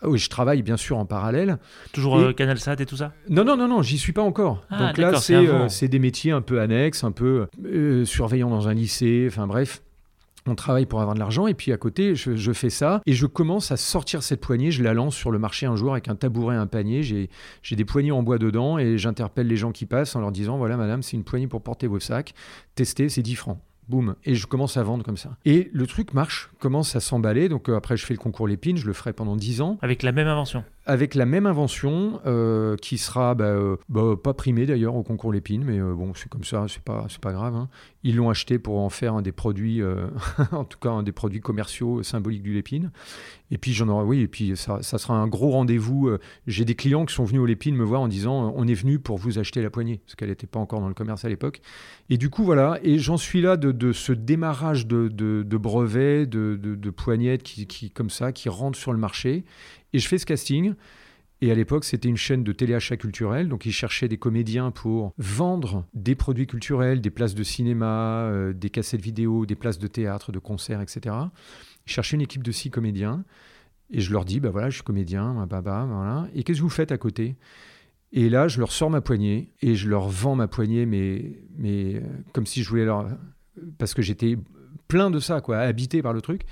Ah 0.00 0.08
oui, 0.08 0.18
je 0.18 0.28
travaille 0.28 0.62
bien 0.62 0.76
sûr 0.76 0.96
en 0.96 1.06
parallèle. 1.06 1.58
Toujours 1.92 2.18
euh, 2.18 2.32
Canal 2.32 2.58
Sat 2.58 2.76
et 2.78 2.86
tout 2.86 2.96
ça? 2.96 3.12
Non, 3.28 3.44
non, 3.44 3.56
non, 3.56 3.66
non, 3.66 3.82
j'y 3.82 3.98
suis 3.98 4.12
pas 4.12 4.22
encore. 4.22 4.62
Ah, 4.70 4.86
Donc 4.86 4.98
là, 4.98 5.12
euh, 5.30 5.68
c'est 5.68 5.88
des 5.88 5.98
métiers 5.98 6.30
un 6.30 6.40
peu 6.40 6.60
annexes, 6.60 7.02
un 7.02 7.10
peu 7.10 7.46
euh, 7.64 8.04
surveillant 8.04 8.48
dans 8.48 8.68
un 8.68 8.74
lycée, 8.74 9.26
enfin 9.28 9.46
bref. 9.46 9.82
On 10.46 10.54
travaille 10.54 10.86
pour 10.86 11.00
avoir 11.00 11.14
de 11.14 11.20
l'argent 11.20 11.46
et 11.46 11.52
puis 11.52 11.72
à 11.72 11.76
côté, 11.76 12.14
je, 12.14 12.52
fais 12.52 12.70
ça 12.70 13.02
et 13.04 13.12
je 13.12 13.26
commence 13.26 13.70
à 13.70 13.76
sortir 13.76 14.22
cette 14.22 14.40
poignée. 14.40 14.70
Je 14.70 14.82
la 14.82 14.94
lance 14.94 15.14
sur 15.14 15.30
le 15.30 15.38
marché 15.38 15.66
un 15.66 15.76
jour 15.76 15.92
avec 15.92 16.08
un 16.08 16.14
tabouret, 16.14 16.56
un 16.56 16.66
panier. 16.66 17.02
J'ai 17.02 17.76
des 17.76 17.84
poignées 17.84 18.12
en 18.12 18.22
bois 18.22 18.38
dedans 18.38 18.78
et 18.78 18.96
j'interpelle 18.96 19.46
les 19.46 19.58
gens 19.58 19.72
qui 19.72 19.84
passent 19.84 20.16
en 20.16 20.20
leur 20.20 20.32
disant 20.32 20.56
voilà, 20.56 20.78
madame, 20.78 21.02
c'est 21.02 21.18
une 21.18 21.24
poignée 21.24 21.48
pour 21.48 21.60
porter 21.60 21.86
vos 21.86 22.00
sacs. 22.00 22.32
Testez, 22.76 23.10
c'est 23.10 23.20
10 23.20 23.34
francs 23.34 23.58
boum, 23.88 24.14
et 24.24 24.34
je 24.34 24.46
commence 24.46 24.76
à 24.76 24.82
vendre 24.82 25.04
comme 25.04 25.16
ça. 25.16 25.36
Et 25.44 25.70
le 25.72 25.86
truc 25.86 26.14
marche, 26.14 26.50
commence 26.60 26.96
à 26.96 27.00
s'emballer. 27.00 27.48
Donc 27.48 27.68
euh, 27.68 27.76
après, 27.76 27.96
je 27.96 28.04
fais 28.04 28.14
le 28.14 28.18
concours 28.18 28.48
Lépine, 28.48 28.76
je 28.76 28.86
le 28.86 28.92
ferai 28.92 29.12
pendant 29.12 29.36
10 29.36 29.60
ans. 29.60 29.78
Avec 29.82 30.02
la 30.02 30.12
même 30.12 30.28
invention 30.28 30.64
Avec 30.88 31.14
la 31.14 31.24
même 31.24 31.46
invention, 31.46 32.20
euh, 32.26 32.76
qui 32.76 32.98
sera 32.98 33.36
bah, 33.36 33.44
euh, 33.44 33.76
bah, 33.88 34.16
pas 34.22 34.34
primée 34.34 34.66
d'ailleurs 34.66 34.96
au 34.96 35.04
concours 35.04 35.32
Lépine, 35.32 35.62
mais 35.64 35.78
bon, 35.78 36.12
c'est 36.14 36.28
comme 36.28 36.44
ça, 36.44 36.66
c'est 36.68 36.82
pas, 36.82 37.06
pas 37.20 37.32
grave. 37.32 37.54
Hein. 37.54 37.68
Ils 38.02 38.16
l'ont 38.16 38.30
acheté 38.30 38.58
pour 38.58 38.78
en 38.78 38.88
faire 38.88 39.14
un 39.14 39.22
des 39.22 39.32
produits, 39.32 39.80
en 40.52 40.64
tout 40.64 40.78
cas 40.78 40.90
un 40.90 41.02
des 41.02 41.12
produits 41.12 41.40
commerciaux 41.40 42.02
symboliques 42.02 42.42
du 42.42 42.52
Lépine. 42.52 42.90
Et 43.50 43.56
puis 43.56 43.72
j'en 43.72 43.88
aurai, 43.88 44.04
oui, 44.04 44.20
et 44.20 44.28
puis 44.28 44.56
ça, 44.56 44.82
ça 44.82 44.98
sera 44.98 45.14
un 45.14 45.26
gros 45.26 45.50
rendez-vous. 45.50 46.10
J'ai 46.46 46.64
des 46.64 46.74
clients 46.74 47.06
qui 47.06 47.14
sont 47.14 47.24
venus 47.24 47.40
au 47.40 47.46
Lépine 47.46 47.76
me 47.76 47.84
voir 47.84 48.00
en 48.00 48.08
disant 48.08 48.52
on 48.56 48.66
est 48.66 48.74
venu 48.74 48.98
pour 48.98 49.18
vous 49.18 49.38
acheter 49.38 49.62
la 49.62 49.70
poignée, 49.70 50.00
parce 50.04 50.16
qu'elle 50.16 50.28
n'était 50.28 50.46
pas 50.46 50.58
encore 50.58 50.80
dans 50.80 50.88
le 50.88 50.94
commerce 50.94 51.24
à 51.24 51.28
l'époque. 51.28 51.60
Et 52.10 52.16
du 52.18 52.30
coup, 52.30 52.44
voilà, 52.44 52.78
et 52.82 52.98
j'en 52.98 53.16
suis 53.16 53.40
là 53.40 53.56
de 53.56 53.72
de 53.78 53.92
ce 53.92 54.12
démarrage 54.12 54.86
de, 54.86 55.08
de, 55.08 55.56
brevets, 55.56 56.26
de, 56.26 56.56
de 56.56 56.90
poignettes 56.90 57.42
qui, 57.42 57.66
qui, 57.66 57.90
comme 57.90 58.10
ça, 58.10 58.32
qui 58.32 58.48
rentrent 58.48 58.78
sur 58.78 58.92
le 58.92 58.98
marché. 58.98 59.44
Et 59.92 59.98
je 59.98 60.08
fais 60.08 60.18
ce 60.18 60.26
casting. 60.26 60.74
Et 61.40 61.52
à 61.52 61.54
l'époque, 61.54 61.84
c'était 61.84 62.08
une 62.08 62.16
chaîne 62.16 62.42
de 62.42 62.50
téléachat 62.50 62.96
culturel, 62.96 63.48
donc 63.48 63.64
ils 63.64 63.72
cherchaient 63.72 64.08
des 64.08 64.16
comédiens 64.16 64.72
pour 64.72 65.12
vendre 65.18 65.84
des 65.94 66.16
produits 66.16 66.48
culturels, 66.48 67.00
des 67.00 67.10
places 67.10 67.36
de 67.36 67.44
cinéma, 67.44 68.22
euh, 68.22 68.52
des 68.52 68.70
cassettes 68.70 69.00
vidéo, 69.00 69.46
des 69.46 69.54
places 69.54 69.78
de 69.78 69.86
théâtre, 69.86 70.32
de 70.32 70.40
concerts, 70.40 70.80
etc. 70.80 71.14
Ils 71.86 71.92
cherchaient 71.92 72.16
une 72.16 72.22
équipe 72.22 72.42
de 72.42 72.50
six 72.50 72.70
comédiens, 72.70 73.24
et 73.90 74.00
je 74.00 74.12
leur 74.12 74.24
dis, 74.24 74.40
bah 74.40 74.50
voilà, 74.50 74.68
je 74.68 74.74
suis 74.74 74.82
comédien, 74.82 75.46
bah, 75.46 75.60
bah, 75.62 75.86
voilà. 75.88 76.26
Et 76.34 76.42
qu'est-ce 76.42 76.58
que 76.58 76.64
vous 76.64 76.70
faites 76.70 76.90
à 76.90 76.98
côté? 76.98 77.36
Et 78.10 78.28
là, 78.28 78.48
je 78.48 78.58
leur 78.58 78.72
sors 78.72 78.90
ma 78.90 79.00
poignée, 79.00 79.52
et 79.62 79.76
je 79.76 79.88
leur 79.88 80.08
vends 80.08 80.34
ma 80.34 80.48
poignée, 80.48 80.86
mais, 80.86 81.38
mais 81.56 81.94
euh, 81.94 82.00
comme 82.32 82.46
si 82.46 82.64
je 82.64 82.68
voulais 82.68 82.84
leur 82.84 83.06
parce 83.78 83.94
que 83.94 84.02
j'étais 84.02 84.38
plein 84.88 85.10
de 85.10 85.20
ça, 85.20 85.40
quoi, 85.40 85.58
habité 85.58 86.02
par 86.02 86.12
le 86.12 86.20
truc. 86.20 86.42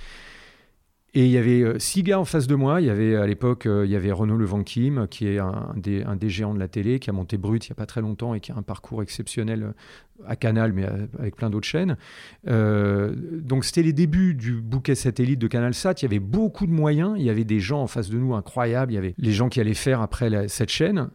Et 1.17 1.25
il 1.25 1.31
y 1.31 1.39
avait 1.39 1.63
euh, 1.63 1.79
six 1.79 2.03
gars 2.03 2.21
en 2.21 2.27
face 2.27 2.47
de 2.47 2.55
moi. 2.55 2.83
Il 2.83 2.89
y 2.89 2.91
avait 2.91 3.17
à 3.17 3.27
l'époque, 3.27 3.65
euh, 3.65 3.87
il 3.87 3.91
y 3.91 3.97
avait 3.97 4.13
Renaud 4.13 4.37
Levanquim, 4.37 5.07
qui 5.09 5.27
est 5.27 5.39
un 5.39 5.73
des, 5.75 6.29
géants 6.29 6.53
de 6.53 6.59
la 6.59 6.69
télé, 6.69 6.99
qui 6.99 7.09
a 7.09 7.15
monté 7.15 7.39
Brut 7.39 7.67
il 7.67 7.71
n'y 7.71 7.73
a 7.73 7.75
pas 7.75 7.87
très 7.87 8.03
longtemps 8.03 8.35
et 8.35 8.41
qui 8.41 8.53
a 8.53 8.57
un 8.57 8.61
parcours 8.61 9.03
exceptionnel 9.03 9.63
euh, 9.63 10.25
à 10.27 10.37
Canal, 10.37 10.75
mais 10.75 10.85
avec 11.19 11.35
plein 11.37 11.49
d'autres 11.49 11.67
chaînes. 11.67 11.97
donc 12.45 13.65
c'était 13.65 13.83
les 13.83 13.95
débuts 13.95 14.35
du 14.35 14.61
bouquet 14.61 14.95
satellite 14.95 15.39
de 15.39 15.47
Canal 15.47 15.73
Sat. 15.73 15.95
Il 15.95 16.03
y 16.03 16.05
avait 16.05 16.19
beaucoup 16.19 16.67
de 16.67 16.73
moyens. 16.73 17.15
Il 17.17 17.25
y 17.25 17.31
avait 17.31 17.45
des 17.45 17.61
gens 17.61 17.81
en 17.81 17.87
face 17.87 18.11
de 18.11 18.19
nous 18.19 18.35
incroyables. 18.35 18.93
Il 18.93 18.97
y 18.97 18.99
avait 18.99 19.15
les 19.17 19.33
gens 19.33 19.49
qui 19.49 19.59
allaient 19.59 19.73
faire 19.73 20.03
après 20.03 20.49
cette 20.49 20.71
chaîne. 20.71 21.09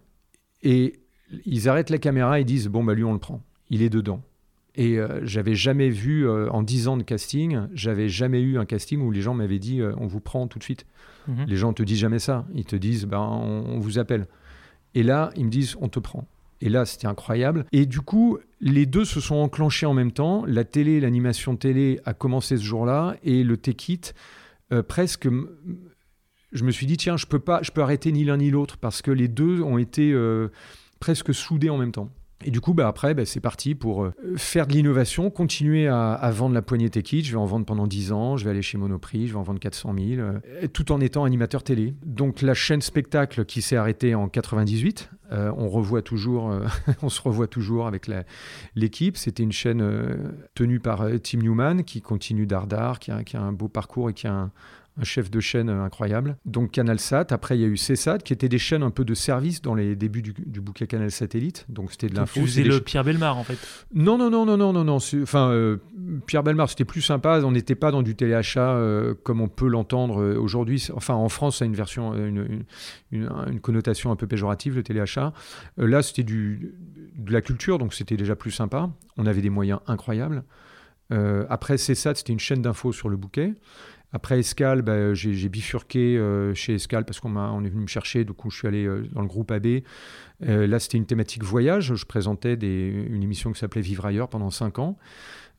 Et 0.63 0.99
ils 1.45 1.69
arrêtent 1.69 1.91
la 1.91 1.99
caméra 1.99 2.39
et 2.39 2.43
disent 2.43 2.69
Bon, 2.69 2.83
bah 2.83 2.95
lui, 2.95 3.03
on 3.03 3.13
le 3.13 3.19
prend. 3.19 3.43
Il 3.69 3.83
est 3.83 3.89
dedans. 3.89 4.23
Et 4.75 4.97
euh, 4.97 5.19
j'avais 5.23 5.55
jamais 5.55 5.89
vu, 5.89 6.27
euh, 6.27 6.49
en 6.49 6.63
10 6.63 6.87
ans 6.87 6.97
de 6.97 7.03
casting, 7.03 7.61
j'avais 7.73 8.07
jamais 8.07 8.41
eu 8.41 8.57
un 8.57 8.65
casting 8.65 9.01
où 9.01 9.11
les 9.11 9.21
gens 9.21 9.33
m'avaient 9.33 9.59
dit 9.59 9.81
euh, 9.81 9.93
on 9.97 10.07
vous 10.07 10.21
prend 10.21 10.47
tout 10.47 10.59
de 10.59 10.63
suite. 10.63 10.85
Mhm. 11.27 11.45
Les 11.47 11.57
gens 11.57 11.73
te 11.73 11.83
disent 11.83 11.99
jamais 11.99 12.19
ça. 12.19 12.45
Ils 12.55 12.65
te 12.65 12.75
disent 12.75 13.05
ben, 13.05 13.19
on, 13.19 13.65
on 13.67 13.79
vous 13.79 13.99
appelle. 13.99 14.27
Et 14.95 15.03
là, 15.03 15.31
ils 15.35 15.45
me 15.45 15.49
disent 15.49 15.75
on 15.81 15.89
te 15.89 15.99
prend. 15.99 16.27
Et 16.61 16.69
là, 16.69 16.85
c'était 16.85 17.07
incroyable. 17.07 17.65
Et 17.71 17.85
du 17.85 18.01
coup, 18.01 18.37
les 18.59 18.85
deux 18.85 19.03
se 19.03 19.19
sont 19.19 19.35
enclenchés 19.35 19.87
en 19.87 19.93
même 19.93 20.11
temps. 20.11 20.45
La 20.45 20.63
télé, 20.63 20.99
l'animation 20.99 21.57
télé 21.57 21.99
a 22.05 22.13
commencé 22.13 22.55
ce 22.55 22.63
jour-là. 22.63 23.15
Et 23.23 23.43
le 23.43 23.57
euh, 24.71 24.83
presque. 24.83 25.27
Je 26.51 26.63
me 26.65 26.71
suis 26.71 26.85
dit, 26.85 26.97
tiens, 26.97 27.17
je 27.17 27.25
peux 27.25 27.39
pas, 27.39 27.61
je 27.63 27.71
peux 27.71 27.81
arrêter 27.81 28.11
ni 28.11 28.25
l'un 28.25 28.37
ni 28.37 28.51
l'autre 28.51 28.77
parce 28.77 29.01
que 29.01 29.09
les 29.09 29.29
deux 29.29 29.61
ont 29.61 29.77
été 29.77 30.13
presque 30.99 31.33
soudés 31.33 31.69
en 31.69 31.77
même 31.77 31.93
temps. 31.93 32.09
Et 32.45 32.51
du 32.51 32.61
coup, 32.61 32.73
bah, 32.73 32.87
après, 32.87 33.13
bah, 33.13 33.25
c'est 33.25 33.39
parti 33.39 33.75
pour 33.75 34.03
euh, 34.03 34.13
faire 34.35 34.67
de 34.67 34.73
l'innovation, 34.73 35.29
continuer 35.29 35.87
à, 35.87 36.31
vendre 36.31 36.55
la 36.55 36.61
poignée 36.61 36.89
Take-It. 36.89 37.25
Je 37.25 37.31
vais 37.31 37.37
en 37.37 37.45
vendre 37.45 37.65
pendant 37.65 37.87
10 37.87 38.11
ans, 38.11 38.37
je 38.37 38.45
vais 38.45 38.51
aller 38.51 38.61
chez 38.61 38.77
Monoprix, 38.77 39.27
je 39.27 39.33
vais 39.33 39.39
en 39.39 39.43
vendre 39.43 39.59
400 39.59 39.93
000, 39.97 40.21
euh, 40.21 40.39
tout 40.73 40.91
en 40.91 40.99
étant 41.01 41.23
animateur 41.23 41.63
télé. 41.63 41.93
Donc 42.05 42.41
la 42.41 42.53
chaîne 42.53 42.81
spectacle 42.81 43.45
qui 43.45 43.61
s'est 43.61 43.75
arrêtée 43.75 44.15
en 44.15 44.27
98, 44.27 45.09
euh, 45.31 45.51
on 45.57 45.69
revoit 45.69 46.01
toujours, 46.01 46.53
on 47.01 47.09
se 47.09 47.21
revoit 47.21 47.47
toujours 47.47 47.87
avec 47.87 48.09
l'équipe. 48.75 49.17
C'était 49.17 49.43
une 49.43 49.51
chaîne 49.51 49.83
tenue 50.55 50.79
par 50.79 51.05
Tim 51.23 51.39
Newman 51.39 51.83
qui 51.83 52.01
continue 52.01 52.45
d'Ardar, 52.45 52.99
qui 52.99 53.11
qui 53.25 53.37
a 53.37 53.41
un 53.41 53.51
beau 53.51 53.67
parcours 53.67 54.09
et 54.09 54.13
qui 54.13 54.27
a 54.27 54.33
un, 54.33 54.51
un 54.99 55.03
chef 55.03 55.31
de 55.31 55.39
chaîne 55.39 55.69
incroyable. 55.69 56.37
Donc 56.45 56.71
CanalSat, 56.71 57.27
après 57.31 57.57
il 57.57 57.61
y 57.61 57.63
a 57.63 57.67
eu 57.67 57.75
CSAT, 57.75 58.19
qui 58.19 58.33
étaient 58.33 58.49
des 58.49 58.57
chaînes 58.57 58.83
un 58.83 58.91
peu 58.91 59.05
de 59.05 59.13
service 59.13 59.61
dans 59.61 59.73
les 59.73 59.95
débuts 59.95 60.21
du, 60.21 60.33
du 60.33 60.59
bouquet 60.61 60.85
Canal 60.85 61.09
Satellite. 61.11 61.65
Donc 61.69 61.91
c'était 61.91 62.07
de 62.07 62.15
l'info. 62.15 62.41
tu 62.45 62.63
le 62.63 62.81
Pierre 62.81 63.03
Belmar, 63.05 63.37
en 63.37 63.43
fait. 63.43 63.57
non, 63.93 64.17
non, 64.17 64.29
non, 64.29 64.45
non, 64.45 64.57
non, 64.57 64.73
non, 64.73 64.83
non. 64.83 64.97
Enfin, 65.23 65.49
euh, 65.49 65.77
Pierre 66.25 66.43
Belmar, 66.43 66.69
c'était 66.69 66.83
plus 66.85 67.01
sympa. 67.01 67.39
On 67.43 67.51
n'était 67.51 67.75
pas 67.75 67.91
dans 67.91 68.01
du 68.03 68.15
téléachat 68.15 68.75
euh, 68.75 69.13
comme 69.23 69.39
on 69.41 69.47
peut 69.47 69.67
l'entendre 69.67 70.21
euh, 70.21 70.37
aujourd'hui. 70.37 70.85
Enfin, 70.93 71.13
en 71.13 71.29
France, 71.29 71.59
ça 71.59 71.65
a 71.65 71.67
une 71.67 71.75
version, 71.75 72.13
une, 72.13 72.37
une- 72.37 72.63
une- 73.11 73.29
une 73.47 73.59
connotation 73.61 74.11
un 74.11 74.15
peu 74.17 74.27
péjorative, 74.27 74.75
le 74.75 74.83
téléachat. 74.83 75.31
Euh, 75.79 75.87
là, 75.87 76.01
c'était 76.03 76.23
du, 76.23 76.75
de 77.15 77.31
la 77.31 77.41
culture, 77.41 77.77
donc 77.77 77.93
c'était 77.93 78.17
déjà 78.17 78.35
plus 78.35 78.51
sympa. 78.51 78.89
On 79.17 79.25
avait 79.25 79.41
des 79.41 79.49
moyens 79.49 79.79
incroyables. 79.87 80.43
Après 81.49 81.75
CSAT, 81.75 82.15
c'était 82.15 82.31
une 82.31 82.39
chaîne 82.39 82.61
d'infos 82.61 82.93
sur 82.93 83.09
le 83.09 83.17
bouquet. 83.17 83.53
Après 84.13 84.39
Escal, 84.39 84.81
bah, 84.81 85.13
j'ai 85.13 85.33
j'ai 85.33 85.49
bifurqué 85.49 86.17
euh, 86.17 86.53
chez 86.53 86.75
Escal 86.75 87.05
parce 87.05 87.19
qu'on 87.19 87.35
on 87.35 87.63
est 87.63 87.69
venu 87.69 87.83
me 87.83 87.87
chercher. 87.87 88.25
Du 88.25 88.33
coup, 88.33 88.49
je 88.49 88.57
suis 88.57 88.67
allé 88.67 88.85
euh, 88.85 89.07
dans 89.13 89.21
le 89.21 89.27
groupe 89.27 89.51
AB. 89.51 89.67
Euh, 90.43 90.67
là, 90.67 90.79
c'était 90.79 90.97
une 90.97 91.05
thématique 91.05 91.43
voyage. 91.43 91.95
Je 91.95 92.05
présentais 92.05 92.53
une 92.55 93.23
émission 93.23 93.51
qui 93.51 93.59
s'appelait 93.59 93.81
Vivre 93.81 94.05
ailleurs 94.05 94.27
pendant 94.27 94.49
cinq 94.49 94.79
ans. 94.79 94.97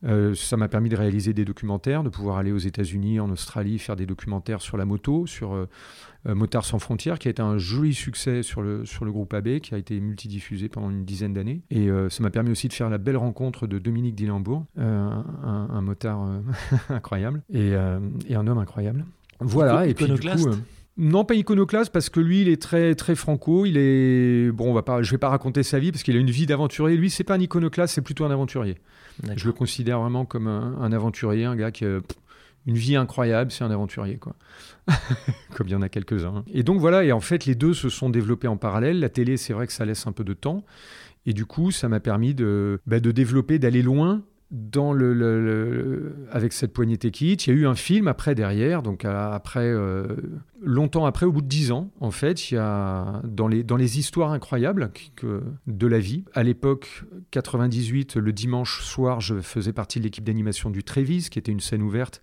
Euh, 0.04 0.34
ça 0.34 0.56
m'a 0.56 0.68
permis 0.68 0.88
de 0.88 0.96
réaliser 0.96 1.32
des 1.32 1.44
documentaires, 1.44 2.02
de 2.02 2.08
pouvoir 2.08 2.38
aller 2.38 2.52
aux 2.52 2.58
États-Unis, 2.58 3.20
en 3.20 3.30
Australie, 3.30 3.78
faire 3.78 3.96
des 3.96 4.06
documentaires 4.06 4.60
sur 4.60 4.76
la 4.76 4.84
moto, 4.84 5.26
sur 5.26 5.54
euh, 5.54 5.68
euh, 6.26 6.34
Motards 6.34 6.64
sans 6.64 6.78
frontières, 6.78 7.18
qui 7.18 7.28
a 7.28 7.30
été 7.30 7.42
un 7.42 7.58
joli 7.58 7.94
succès 7.94 8.42
sur 8.42 8.62
le, 8.62 8.84
sur 8.84 9.04
le 9.04 9.12
groupe 9.12 9.32
AB, 9.32 9.60
qui 9.60 9.74
a 9.74 9.78
été 9.78 10.00
multidiffusé 10.00 10.68
pendant 10.68 10.90
une 10.90 11.04
dizaine 11.04 11.32
d'années. 11.32 11.62
Et 11.70 11.88
euh, 11.88 12.08
ça 12.08 12.22
m'a 12.22 12.30
permis 12.30 12.50
aussi 12.50 12.68
de 12.68 12.72
faire 12.72 12.90
la 12.90 12.98
belle 12.98 13.16
rencontre 13.16 13.66
de 13.66 13.78
Dominique 13.78 14.14
Dillembourg, 14.14 14.64
un, 14.76 15.24
un 15.70 15.80
motard 15.82 16.42
incroyable 16.88 17.42
et, 17.52 17.72
et 18.28 18.34
un 18.34 18.46
homme 18.46 18.58
incroyable. 18.58 19.04
Voilà, 19.40 19.86
et 19.86 19.94
puis 19.94 20.06
du 20.06 20.18
coup... 20.18 20.50
non, 20.96 21.24
pas 21.24 21.34
iconoclaste 21.34 21.92
parce 21.92 22.10
que 22.10 22.20
lui, 22.20 22.42
il 22.42 22.48
est 22.48 22.60
très 22.60 22.94
très 22.94 23.14
franco. 23.14 23.66
Il 23.66 23.76
est 23.76 24.52
bon. 24.52 24.70
On 24.70 24.74
va 24.74 24.82
pas. 24.82 25.02
Je 25.02 25.10
vais 25.10 25.18
pas 25.18 25.28
raconter 25.28 25.62
sa 25.62 25.78
vie 25.78 25.90
parce 25.90 26.02
qu'il 26.02 26.16
a 26.16 26.20
une 26.20 26.30
vie 26.30 26.46
d'aventurier. 26.46 26.96
Lui, 26.96 27.10
c'est 27.10 27.24
pas 27.24 27.34
un 27.34 27.40
iconoclaste, 27.40 27.94
c'est 27.94 28.02
plutôt 28.02 28.24
un 28.24 28.30
aventurier. 28.30 28.76
Je 29.36 29.46
le 29.46 29.52
considère 29.52 30.00
vraiment 30.00 30.24
comme 30.24 30.46
un, 30.46 30.92
aventurier, 30.92 31.44
un 31.44 31.56
gars 31.56 31.70
qui 31.70 31.84
a 31.84 32.00
pff, 32.00 32.16
une 32.66 32.76
vie 32.76 32.96
incroyable. 32.96 33.50
C'est 33.50 33.64
un 33.64 33.70
aventurier, 33.70 34.16
quoi. 34.16 34.34
comme 35.54 35.68
il 35.68 35.72
y 35.72 35.74
en 35.74 35.82
a 35.82 35.88
quelques-uns. 35.88 36.44
Et 36.52 36.62
donc 36.62 36.80
voilà. 36.80 37.04
Et 37.04 37.12
en 37.12 37.20
fait, 37.20 37.44
les 37.44 37.54
deux 37.54 37.74
se 37.74 37.88
sont 37.88 38.10
développés 38.10 38.48
en 38.48 38.56
parallèle. 38.56 39.00
La 39.00 39.08
télé, 39.08 39.36
c'est 39.36 39.52
vrai 39.52 39.66
que 39.66 39.72
ça 39.72 39.84
laisse 39.84 40.06
un 40.06 40.12
peu 40.12 40.24
de 40.24 40.34
temps. 40.34 40.64
Et 41.26 41.32
du 41.32 41.46
coup, 41.46 41.70
ça 41.70 41.88
m'a 41.88 42.00
permis 42.00 42.34
de, 42.34 42.80
bah, 42.86 43.00
de 43.00 43.10
développer, 43.12 43.58
d'aller 43.58 43.82
loin 43.82 44.22
avec 46.30 46.52
cette 46.52 46.72
poignée 46.72 46.98
It. 47.02 47.46
Il 47.46 47.50
y 47.50 47.56
a 47.56 47.58
eu 47.58 47.66
un 47.66 47.74
film 47.74 48.06
après 48.06 48.34
derrière, 48.34 48.82
donc 48.82 49.04
à- 49.04 49.32
après 49.34 49.66
euh, 49.66 50.06
longtemps 50.62 51.06
après, 51.06 51.24
au 51.26 51.32
bout 51.32 51.40
de 51.42 51.46
dix 51.48 51.72
ans, 51.72 51.90
en 52.00 52.10
fait, 52.10 52.50
il 52.50 52.54
y 52.54 52.58
a 52.58 53.22
dans 53.24 53.48
les 53.48 53.62
dans 53.64 53.76
les 53.76 53.98
histoires 53.98 54.30
incroyables 54.32 54.90
de 55.66 55.86
la 55.86 55.98
vie. 55.98 56.24
À 56.34 56.42
l'époque 56.42 57.04
98, 57.30 58.16
le 58.16 58.32
dimanche 58.32 58.82
soir, 58.82 59.20
je 59.20 59.40
faisais 59.40 59.72
partie 59.72 59.98
de 59.98 60.04
l'équipe 60.04 60.24
d'animation 60.24 60.70
du 60.70 60.84
Trévis, 60.84 61.28
qui 61.30 61.38
était 61.38 61.52
une 61.52 61.60
scène 61.60 61.82
ouverte. 61.82 62.20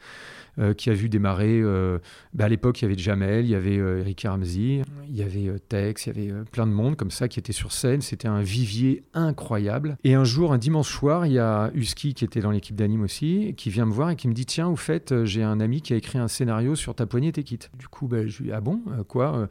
Euh, 0.59 0.73
qui 0.73 0.89
a 0.89 0.93
vu 0.93 1.09
démarrer. 1.09 1.61
euh, 1.61 1.99
bah, 2.33 2.45
à 2.45 2.49
l'époque, 2.49 2.81
il 2.81 2.83
y 2.83 2.85
avait 2.85 2.97
Jamel, 2.97 3.45
il 3.45 3.51
y 3.51 3.55
avait 3.55 3.77
euh, 3.77 3.99
Eric 3.99 4.25
Ramsey, 4.27 4.81
il 5.07 5.15
y 5.15 5.21
avait 5.21 5.57
Tex, 5.69 6.05
il 6.05 6.09
y 6.27 6.31
avait 6.31 6.43
plein 6.51 6.67
de 6.67 6.71
monde 6.71 6.95
comme 6.95 7.11
ça 7.11 7.27
qui 7.27 7.39
était 7.39 7.53
sur 7.53 7.71
scène. 7.71 8.01
C'était 8.01 8.27
un 8.27 8.41
vivier 8.41 9.03
incroyable. 9.13 9.97
Et 10.03 10.15
un 10.15 10.23
jour, 10.23 10.51
un 10.51 10.57
dimanche 10.57 10.91
soir, 10.91 11.25
il 11.25 11.33
y 11.33 11.39
a 11.39 11.71
Husky 11.73 12.13
qui 12.13 12.25
était 12.25 12.41
dans 12.41 12.51
l'équipe 12.51 12.75
d'anime 12.75 13.01
aussi, 13.01 13.53
qui 13.55 13.69
vient 13.69 13.85
me 13.85 13.93
voir 13.93 14.09
et 14.09 14.15
qui 14.15 14.27
me 14.27 14.33
dit 14.33 14.45
Tiens, 14.45 14.67
au 14.67 14.75
fait, 14.75 15.23
j'ai 15.23 15.43
un 15.43 15.59
ami 15.59 15.81
qui 15.81 15.93
a 15.93 15.95
écrit 15.95 16.19
un 16.19 16.27
scénario 16.27 16.75
sur 16.75 16.93
ta 16.93 17.05
poignée, 17.05 17.31
t'es 17.31 17.43
quitte. 17.43 17.71
Du 17.77 17.87
coup, 17.87 18.07
bah, 18.07 18.27
je 18.27 18.39
lui 18.39 18.45
dis 18.45 18.51
Ah 18.51 18.61
bon 18.61 18.81
Quoi 19.07 19.47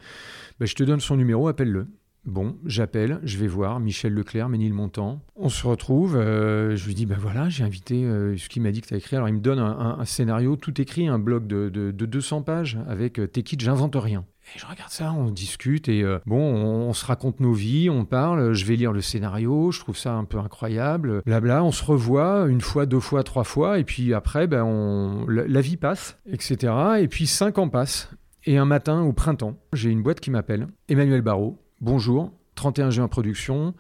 bah, 0.61 0.67
Je 0.67 0.75
te 0.75 0.83
donne 0.83 1.01
son 1.01 1.17
numéro, 1.17 1.49
appelle-le. 1.49 1.87
Bon, 2.29 2.59
j'appelle, 2.67 3.21
je 3.23 3.39
vais 3.39 3.47
voir 3.47 3.81
Michel 3.81 4.13
Leclerc, 4.13 4.51
Ménilmontant. 4.51 5.23
On 5.35 5.49
se 5.49 5.67
retrouve, 5.67 6.15
euh, 6.15 6.77
je 6.77 6.87
lui 6.87 6.95
dis, 6.95 7.07
ben 7.07 7.17
voilà, 7.19 7.49
j'ai 7.49 7.65
invité 7.65 8.05
euh, 8.05 8.37
ce 8.37 8.51
qu'il 8.51 8.61
m'a 8.61 8.71
dit 8.71 8.83
que 8.83 8.87
tu 8.87 8.93
as 8.93 8.99
écrit. 8.99 9.17
Alors 9.17 9.31
il 9.31 9.35
me 9.37 9.41
donne 9.41 9.59
un, 9.59 10.05
scénario 10.05 10.57
tout 10.57 10.79
écrit, 10.79 11.09
un 11.09 11.19
blog 11.19 11.47
de, 11.47 11.71
de- 11.71 11.91
de 11.91 12.07
200 12.07 12.43
pages 12.43 12.79
avec 12.87 13.19
euh, 13.19 13.27
T'es 13.27 13.43
quitte, 13.43 13.63
j'invente 13.63 13.97
rien. 13.97 14.27
Et 14.55 14.59
je 14.59 14.67
regarde 14.67 14.91
ça, 14.91 15.11
on 15.13 15.31
discute 15.31 15.89
et 15.89 16.05
bon, 16.27 16.39
on, 16.39 16.93
se 16.95 17.05
raconte 17.05 17.41
nos 17.41 17.53
vies, 17.53 17.91
on 17.91 18.07
parle, 18.07 18.55
je 18.55 18.65
vais 18.65 18.77
lire 18.77 18.93
le 18.93 19.03
scénario, 19.03 19.71
je 19.71 19.81
trouve 19.81 19.97
ça 19.97 20.15
un 20.15 20.25
peu 20.25 20.39
incroyable. 20.39 21.23
Blabla, 21.27 21.63
on 21.65 21.73
se 21.73 21.85
revoit 21.85 22.47
une 22.49 22.63
fois, 22.63 22.87
deux 22.87 23.01
fois, 23.01 23.25
trois 23.25 23.45
fois 23.45 23.79
et 23.79 23.85
puis 23.85 24.15
après, 24.15 24.47
ben, 24.47 25.27
la 25.29 25.61
vie 25.61 25.77
passe, 25.77 26.19
etc. 26.31 26.73
Et 27.01 27.09
puis 27.09 27.27
cinq 27.27 27.59
ans 27.59 27.69
passent. 27.69 28.11
Et 28.45 28.57
un 28.57 28.65
matin, 28.65 29.03
au 29.03 29.13
printemps, 29.13 29.59
j'ai 29.75 29.91
une 29.91 30.03
boîte 30.03 30.21
qui 30.21 30.31
m'appelle, 30.31 30.69
Emmanuel 30.89 31.21
Barrault. 31.21 31.59
Bonjour, 31.81 32.33
31 32.57 32.91
juin 32.91 33.09
Production. 33.09 33.75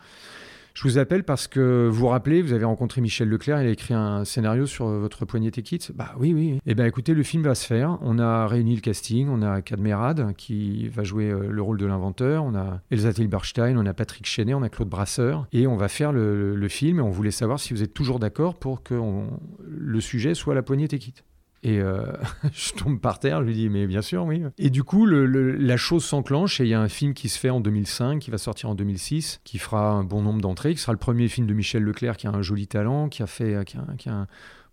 Je 0.74 0.84
vous 0.84 0.98
appelle 0.98 1.24
parce 1.24 1.48
que 1.48 1.88
vous 1.90 1.98
vous 1.98 2.06
rappelez, 2.06 2.40
vous 2.40 2.52
avez 2.52 2.64
rencontré 2.64 3.00
Michel 3.00 3.28
Leclerc, 3.28 3.61
il 3.62 3.66
a 3.66 3.70
écrit 3.70 3.94
un 3.94 4.24
scénario 4.24 4.64
sur 4.66 4.87
votre 4.87 5.24
poignée 5.24 5.50
Kits. 5.50 5.88
Bah 5.92 6.14
oui, 6.20 6.32
oui. 6.32 6.61
Eh 6.66 6.76
bien 6.76 6.87
écoutez, 6.87 7.14
le 7.14 7.24
film 7.24 7.42
va 7.42 7.56
se 7.56 7.66
faire. 7.66 7.98
On 8.00 8.20
a 8.20 8.46
réuni 8.46 8.76
le 8.76 8.80
casting, 8.80 9.26
on 9.28 9.42
a 9.42 9.61
Cadmerad 9.61 10.34
qui 10.37 10.87
va 10.88 11.02
jouer 11.02 11.30
euh, 11.30 11.48
le 11.50 11.62
rôle 11.62 11.78
de 11.78 11.87
l'inventeur, 11.87 12.44
on 12.44 12.54
a 12.54 12.80
Elsa 12.92 13.12
Tilberstein, 13.12 13.76
on 13.76 13.87
a 13.87 13.92
Patrick 13.94 14.24
Chenet, 14.26 14.54
on 14.54 14.62
a 14.62 14.68
Claude 14.68 14.88
Brasseur, 14.88 15.48
et 15.50 15.66
on 15.66 15.76
va 15.76 15.88
faire 15.88 16.12
le, 16.12 16.54
le 16.54 16.68
film. 16.68 17.00
Et 17.00 17.02
on 17.02 17.11
voulait 17.11 17.32
savoir 17.32 17.58
si 17.58 17.74
vous 17.74 17.82
êtes 17.82 17.92
toujours 17.94 18.20
d'accord 18.20 18.54
pour 18.54 18.84
que 18.84 18.94
on- 18.94 19.40
le 19.66 20.00
sujet 20.00 20.34
soit 20.34 20.54
la 20.54 20.62
poignée 20.62 20.87
Kits. 20.87 21.14
Et 21.64 21.80
euh, 21.80 22.02
je 22.52 22.72
tombe 22.72 23.00
par 23.00 23.18
terre, 23.18 23.40
je 23.40 23.46
lui 23.46 23.54
dis, 23.54 23.68
mais 23.68 23.86
bien 23.86 24.02
sûr, 24.02 24.24
oui. 24.24 24.42
Et 24.58 24.70
du 24.70 24.84
coup, 24.84 25.06
le- 25.06 25.26
le- 25.26 25.56
la 25.56 25.76
chose 25.76 26.04
s'enclenche 26.04 26.60
et 26.60 26.64
il 26.64 26.68
y 26.70 26.74
a 26.74 26.80
un 26.80 26.88
film 26.88 27.14
qui 27.14 27.28
se 27.28 27.38
fait 27.38 27.50
en 27.50 27.60
2005, 27.60 28.20
qui 28.20 28.30
va 28.30 28.38
sortir 28.38 28.68
en 28.70 28.74
2006, 28.74 29.40
qui 29.44 29.58
fera 29.58 29.90
un 29.90 30.04
bon 30.04 30.22
nombre 30.22 30.40
d'entrées, 30.40 30.74
qui 30.74 30.80
sera 30.80 30.92
le 30.92 30.98
premier 30.98 31.28
film 31.28 31.46
de 31.46 31.54
Michel 31.54 31.82
Leclerc 31.82 32.16
qui 32.16 32.26
a 32.26 32.30
un 32.30 32.42
joli 32.42 32.66
talent, 32.68 33.08
qui 33.08 33.22
a 33.22 33.26
fait, 33.26 33.64
qui 33.66 33.76
a, 33.76 33.84
qui 33.98 34.08
a 34.08 34.12
un 34.14 34.26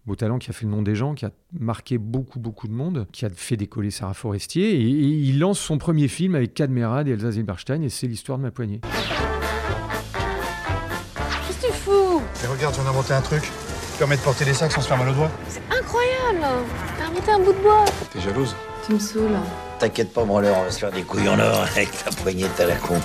beau 0.06 0.16
talent, 0.16 0.38
qui 0.38 0.52
a 0.52 0.54
fait 0.54 0.66
le 0.66 0.72
nom 0.72 0.84
des 0.84 0.94
gens, 0.94 1.16
qui 1.16 1.26
a 1.26 1.32
marqué 1.60 1.98
beaucoup, 1.98 2.40
beaucoup 2.40 2.68
de 2.68 2.74
monde, 2.74 3.08
qui 3.12 3.26
a 3.26 3.30
fait 3.32 3.58
décoller 3.58 3.90
Sarah 3.90 4.14
Forestier. 4.14 4.76
Et, 4.76 4.82
et 4.84 5.08
il 5.08 5.40
lance 5.40 5.58
son 5.60 5.80
premier 5.80 6.08
film 6.08 6.36
avec 6.36 6.54
Cadmerad 6.54 7.08
et 7.08 7.12
Elsa 7.12 7.32
Zilberstein 7.32 7.82
et 7.82 7.90
c'est 7.90 8.06
l'histoire 8.06 8.38
de 8.38 8.44
ma 8.44 8.52
poignée. 8.52 8.82
Qu'est-ce 11.48 11.62
que 11.62 11.66
tu 11.68 11.74
fous? 11.74 12.22
Et 12.44 12.48
regarde, 12.48 12.76
j'en 12.76 12.84
ai 12.86 12.90
inventé 12.90 13.14
un 13.14 13.22
truc 13.22 13.42
permet 13.98 14.18
de 14.18 14.22
porter 14.22 14.46
des 14.46 14.54
sacs 14.54 14.72
sans 14.72 14.82
se 14.82 14.88
faire 14.88 14.98
mal 14.98 15.10
au 15.10 15.14
doigt. 15.14 15.32
C'est 15.48 15.62
incroyable 15.72 16.66
T'as 16.98 17.06
inventé 17.08 17.32
un 17.32 17.40
bout 17.40 17.54
de 17.54 17.62
bois 17.62 17.86
T'es 18.12 18.20
jalouse 18.20 18.56
Tu 18.86 18.94
me 18.94 19.00
saoules. 19.00 19.38
T'inquiète 19.80 20.14
pas, 20.14 20.24
branleur, 20.24 20.58
on 20.60 20.64
va 20.64 20.72
se 20.72 20.80
faire 20.80 20.92
des 20.92 21.02
couilles 21.04 21.28
en 21.30 21.40
or 21.40 21.66
avec 21.76 21.92
ta 21.92 22.12
poignette 22.12 22.60
à 22.60 22.66
la 22.66 22.76
con. 22.76 22.96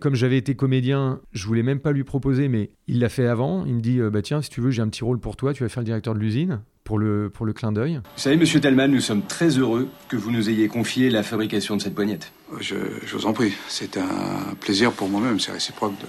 Comme 0.00 0.14
j'avais 0.14 0.38
été 0.38 0.54
comédien, 0.54 1.20
je 1.32 1.46
voulais 1.46 1.62
même 1.62 1.80
pas 1.80 1.92
lui 1.92 2.04
proposer, 2.04 2.48
mais 2.48 2.70
il 2.86 3.00
l'a 3.00 3.08
fait 3.08 3.26
avant. 3.26 3.64
Il 3.66 3.74
me 3.74 3.80
dit, 3.80 3.98
euh, 3.98 4.10
bah 4.10 4.22
tiens, 4.22 4.40
si 4.40 4.48
tu 4.50 4.60
veux, 4.60 4.70
j'ai 4.70 4.82
un 4.82 4.88
petit 4.88 5.04
rôle 5.04 5.20
pour 5.20 5.36
toi, 5.36 5.52
tu 5.52 5.62
vas 5.62 5.68
faire 5.68 5.82
le 5.82 5.86
directeur 5.86 6.14
de 6.14 6.18
l'usine 6.20 6.60
pour 6.84 6.98
le, 6.98 7.28
pour 7.28 7.44
le 7.44 7.52
clin 7.52 7.70
d'œil. 7.70 7.96
Vous 7.96 8.22
savez, 8.22 8.36
monsieur 8.36 8.60
Tellman, 8.60 8.88
nous 8.88 9.00
sommes 9.00 9.22
très 9.22 9.48
heureux 9.50 9.88
que 10.08 10.16
vous 10.16 10.30
nous 10.30 10.48
ayez 10.48 10.68
confié 10.68 11.10
la 11.10 11.22
fabrication 11.22 11.76
de 11.76 11.82
cette 11.82 11.94
poignette. 11.94 12.32
je, 12.60 12.76
je 13.04 13.16
vous 13.16 13.26
en 13.26 13.32
prie, 13.32 13.52
c'est 13.68 13.96
un 13.98 14.54
plaisir 14.58 14.92
pour 14.92 15.08
moi-même, 15.08 15.38
c'est 15.38 15.52
réciproque 15.52 15.92
de, 16.00 16.06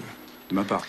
de 0.49 0.55
ma 0.55 0.63
part. 0.63 0.83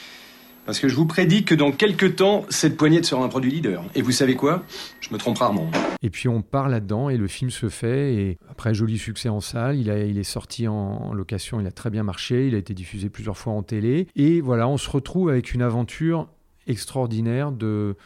Parce 0.64 0.78
que 0.78 0.88
je 0.88 0.94
vous 0.94 1.06
prédis 1.06 1.44
que 1.44 1.56
dans 1.56 1.72
quelques 1.72 2.16
temps, 2.16 2.44
cette 2.48 2.76
poignette 2.76 3.04
sera 3.04 3.24
un 3.24 3.28
produit 3.28 3.50
leader. 3.50 3.84
Et 3.96 4.02
vous 4.02 4.12
savez 4.12 4.36
quoi? 4.36 4.62
Je 5.00 5.12
me 5.12 5.18
trompe 5.18 5.38
rarement. 5.38 5.68
Et 6.02 6.10
puis 6.10 6.28
on 6.28 6.40
part 6.40 6.68
là-dedans 6.68 7.08
et 7.08 7.16
le 7.16 7.26
film 7.26 7.50
se 7.50 7.68
fait. 7.68 8.14
Et 8.14 8.38
après, 8.48 8.72
joli 8.72 8.96
succès 8.96 9.28
en 9.28 9.40
salle. 9.40 9.76
Il, 9.76 9.90
a, 9.90 9.98
il 10.04 10.18
est 10.18 10.22
sorti 10.22 10.68
en, 10.68 11.12
location, 11.14 11.60
il 11.60 11.66
a 11.66 11.72
très 11.72 11.90
bien 11.90 12.04
marché. 12.04 12.46
Il 12.46 12.54
a 12.54 12.58
été 12.58 12.74
diffusé 12.74 13.08
plusieurs 13.08 13.36
fois 13.36 13.54
en 13.54 13.64
télé. 13.64 14.06
Et 14.14 14.40
voilà, 14.40 14.68
on 14.68 14.76
se 14.76 14.88
retrouve 14.88 15.30
avec 15.30 15.52
une 15.52 15.62
aventure 15.62 16.28
extraordinaire 16.68 17.50
de... 17.50 17.96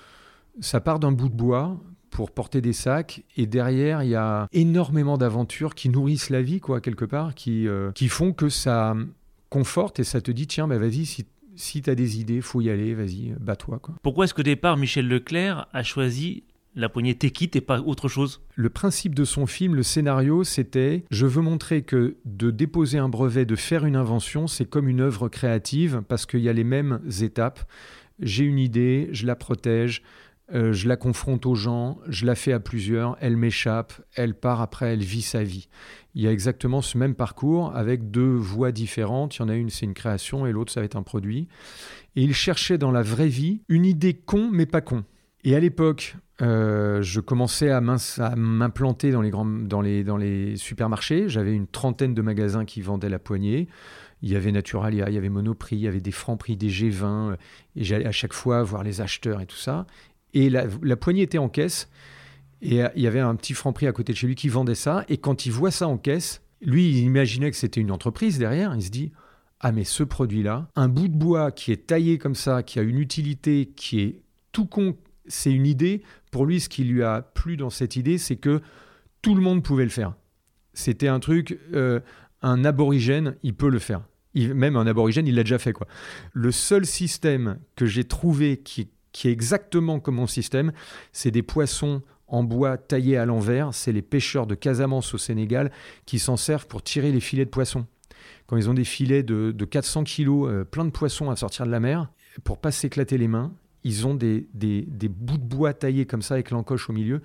Ça 0.61 0.81
part 0.81 0.99
d'un 0.99 1.12
bout 1.12 1.29
de 1.29 1.35
bois 1.35 1.79
pour 2.09 2.31
porter 2.31 2.62
des 2.62 2.73
sacs 2.73 3.23
et 3.37 3.47
derrière 3.47 4.03
il 4.03 4.09
y 4.09 4.14
a 4.14 4.49
énormément 4.55 5.19
d'aventures 5.19 5.75
qui 5.75 5.90
nourrissent 5.90 6.31
la 6.31 6.40
vie 6.40 6.61
quoi 6.61 6.81
quelque 6.81 7.05
part 7.05 7.35
qui, 7.35 7.69
euh, 7.69 7.92
qui 7.92 8.09
font 8.09 8.33
que 8.33 8.49
ça 8.49 8.95
conforte 9.51 10.01
et 10.01 10.05
ça 10.05 10.23
te 10.23 10.31
dit 10.31 10.47
tiens 10.47 10.66
bah 10.66 10.79
vas-y 10.79 11.05
si 11.05 11.27
si 11.57 11.83
tu 11.83 11.90
as 11.90 11.95
des 11.95 12.21
idées, 12.21 12.40
faut 12.40 12.61
y 12.61 12.71
aller, 12.71 12.95
vas-y, 12.95 13.35
bats-toi. 13.40 13.79
Quoi. 13.79 13.95
Pourquoi 14.03 14.25
est-ce 14.25 14.35
qu'au 14.35 14.42
départ, 14.42 14.77
Michel 14.77 15.09
Leclerc 15.09 15.66
a 15.73 15.83
choisi 15.83 16.45
la 16.75 16.88
poignée 16.88 17.14
Tekit 17.14 17.51
et 17.55 17.61
pas 17.61 17.81
autre 17.81 18.09
chose? 18.09 18.42
Le 18.55 18.69
principe 18.69 19.14
de 19.14 19.25
son 19.25 19.47
film, 19.47 19.75
le 19.75 19.83
scénario, 19.83 20.45
c'était 20.45 21.05
je 21.11 21.27
veux 21.27 21.42
montrer 21.42 21.83
que 21.83 22.16
de 22.25 22.51
déposer 22.51 22.99
un 22.99 23.09
brevet, 23.09 23.45
de 23.45 23.57
faire 23.57 23.85
une 23.85 23.97
invention, 23.97 24.47
c'est 24.47 24.66
comme 24.66 24.88
une 24.88 25.01
œuvre 25.01 25.29
créative 25.29 26.03
parce 26.07 26.27
qu'il 26.27 26.40
y 26.40 26.49
a 26.49 26.53
les 26.53 26.64
mêmes 26.64 27.01
étapes. 27.21 27.61
J'ai 28.21 28.45
une 28.45 28.59
idée, 28.59 29.09
je 29.12 29.27
la 29.27 29.37
protège, 29.37 30.03
euh, 30.55 30.73
je 30.73 30.87
la 30.87 30.97
confronte 30.97 31.45
aux 31.45 31.57
gens, 31.57 31.99
je 32.07 32.25
la 32.25 32.37
fais 32.37 32.53
à 32.53 32.61
plusieurs, 32.61 33.16
elle 33.21 33.37
m'échappe, 33.37 33.95
elle 34.14 34.35
part 34.35 34.61
après, 34.61 34.92
elle 34.92 35.03
vit 35.03 35.23
sa 35.23 35.42
vie. 35.42 35.69
Il 36.16 36.22
y 36.22 36.26
a 36.26 36.33
exactement 36.33 36.81
ce 36.81 36.96
même 36.96 37.14
parcours 37.14 37.76
avec 37.76 38.11
deux 38.11 38.35
voies 38.35 38.72
différentes. 38.72 39.37
Il 39.37 39.40
y 39.40 39.42
en 39.42 39.48
a 39.48 39.55
une, 39.55 39.70
c'est 39.70 39.85
une 39.85 39.94
création, 39.94 40.46
et 40.46 40.52
l'autre, 40.52 40.72
ça 40.72 40.81
va 40.81 40.87
être 40.87 40.96
un 40.96 41.02
produit. 41.02 41.46
Et 42.16 42.22
il 42.22 42.35
cherchait 42.35 42.79
dans 42.79 42.90
la 42.90 43.02
vraie 43.02 43.29
vie 43.29 43.61
une 43.68 43.85
idée 43.85 44.14
con, 44.14 44.48
mais 44.50 44.64
pas 44.64 44.81
con. 44.81 45.05
Et 45.44 45.55
à 45.55 45.61
l'époque, 45.61 46.16
euh, 46.40 47.02
je 47.02 47.20
commençais 47.20 47.70
à 47.70 47.81
m'implanter 47.81 49.11
dans 49.11 49.20
les, 49.20 49.31
dans, 49.31 49.81
les, 49.83 50.05
dans 50.05 50.16
les 50.16 50.57
supermarchés. 50.57 51.29
J'avais 51.29 51.52
une 51.52 51.66
trentaine 51.66 52.14
de 52.14 52.22
magasins 52.22 52.64
qui 52.64 52.81
vendaient 52.81 53.11
la 53.11 53.18
poignée. 53.18 53.68
Il 54.22 54.31
y 54.31 54.37
avait 54.37 54.52
Naturalia, 54.52 55.11
il 55.11 55.14
y 55.14 55.18
avait 55.18 55.29
Monoprix, 55.29 55.76
il 55.76 55.83
y 55.83 55.88
avait 55.88 56.00
des 56.00 56.12
Franprix, 56.12 56.57
des 56.57 56.70
G20. 56.70 57.37
Et 57.76 57.85
j'allais 57.85 58.07
à 58.07 58.12
chaque 58.12 58.33
fois 58.33 58.62
voir 58.62 58.83
les 58.83 59.02
acheteurs 59.02 59.42
et 59.42 59.46
tout 59.46 59.57
ça. 59.57 59.87
Et 60.35 60.50
la, 60.50 60.66
poignée 60.96 61.22
était 61.22 61.38
en 61.38 61.50
caisse. 61.50 61.90
Et 62.62 62.83
euh, 62.83 62.88
il 62.97 63.03
y 63.03 63.07
avait 63.07 63.21
un 63.21 63.35
petit 63.37 63.55
franc 63.55 63.73
prix 63.73 63.87
à 63.87 63.92
côté 63.92 64.12
de 64.12 64.19
chez 64.19 64.27
lui 64.27 64.35
qui 64.35 64.49
vendait 64.49 64.75
ça. 64.75 65.05
Et 65.09 65.19
quand 65.19 65.47
il 65.47 65.53
voit 65.53 65.71
ça 65.71 65.88
en 65.88 65.99
caisse, 65.99 66.42
lui, 66.61 66.88
il 66.88 66.99
imaginait 66.99 67.51
que 67.51 67.57
c'était 67.57 67.81
une 67.81 67.90
entreprise 67.90 68.38
derrière. 68.38 68.75
Il 68.75 68.83
se 68.83 68.90
dit 68.90 69.12
Ah, 69.61 69.73
mais 69.73 69.85
ce 69.85 70.03
produit-là, 70.03 70.69
un 70.75 70.88
bout 70.88 71.09
de 71.09 71.16
bois 71.16 71.53
qui 71.53 71.73
est 71.73 71.87
taillé 71.87 72.19
comme 72.19 72.35
ça, 72.35 72.62
qui 72.62 72.79
a 72.79 72.83
une 72.83 72.99
utilité, 72.99 73.73
qui 73.77 74.01
est 74.01 74.23
tout 74.53 74.66
con, 74.66 74.97
c'est 75.27 75.53
une 75.53 75.66
idée. 75.66 76.03
Pour 76.31 76.47
lui, 76.47 76.61
ce 76.61 76.69
qui 76.69 76.85
lui 76.85 77.03
a 77.03 77.23
plu 77.23 77.57
dans 77.57 77.71
cette 77.71 77.97
idée, 77.97 78.19
c'est 78.19 78.37
que 78.37 78.61
tout 79.23 79.35
le 79.35 79.42
monde 79.42 79.62
pouvait 79.62 79.85
le 79.85 79.90
faire. 79.90 80.14
C'était 80.73 81.09
un 81.09 81.21
truc, 81.21 81.59
euh, 81.75 82.01
un 82.42 82.64
aborigène, 82.64 83.37
il 83.42 83.55
peut 83.55 83.71
le 83.71 83.79
faire. 83.79 84.03
même 84.35 84.77
un 84.77 84.87
aborigène, 84.87 85.27
il 85.27 85.35
l'a 85.35 85.42
déjà 85.42 85.59
fait. 85.59 85.73
quoi. 85.73 85.87
Le 86.33 86.53
seul 86.53 86.85
système 86.87 87.59
que 87.75 87.87
j'ai 87.87 88.05
trouvé 88.05 88.59
qui 88.59 88.83
est 88.83 89.33
exactement 89.33 89.99
comme 89.99 90.16
mon 90.16 90.27
système. 90.27 90.73
C'est 91.12 91.31
des 91.31 91.42
poissons 91.42 92.03
en 92.29 92.43
bois 92.43 92.77
taillés 92.77 93.17
à 93.17 93.25
l'envers. 93.25 93.75
C'est 93.75 93.93
les 93.93 94.03
pêcheurs 94.03 94.47
de 94.47 94.55
Casamance 94.55 95.15
au 95.15 95.19
Sénégal 95.19 95.71
qui 96.07 96.19
s'en 96.19 96.37
servent 96.37 96.67
pour 96.67 96.83
tirer 96.83 97.12
les 97.12 97.21
filets 97.21 97.45
de 97.45 97.51
poissons. 97.51 97.87
Quand 98.47 98.57
ils 98.57 98.71
ont 98.71 98.75
des 98.75 98.85
filets 98.85 99.23
de, 99.23 99.53
400 99.53 100.05
kilos, 100.05 100.51
euh, 100.51 100.65
plein 100.65 100.85
de 100.85 100.91
poissons 100.91 101.31
à 101.31 101.37
sortir 101.37 101.67
de 101.67 101.71
la 101.71 101.81
mer, 101.81 102.11
pour 102.45 102.59
pas 102.59 102.71
s'éclater 102.71 103.19
les 103.19 103.29
mains, 103.29 103.53
ils 103.83 104.07
ont 104.07 104.15
des, 104.15 104.49
bouts 104.55 105.39
de 105.39 105.45
bois 105.45 105.75
taillés 105.75 106.07
comme 106.07 106.23
ça 106.23 106.35
avec 106.35 106.51
l'encoche 106.51 106.91
au 106.91 106.93
milieu 106.93 107.23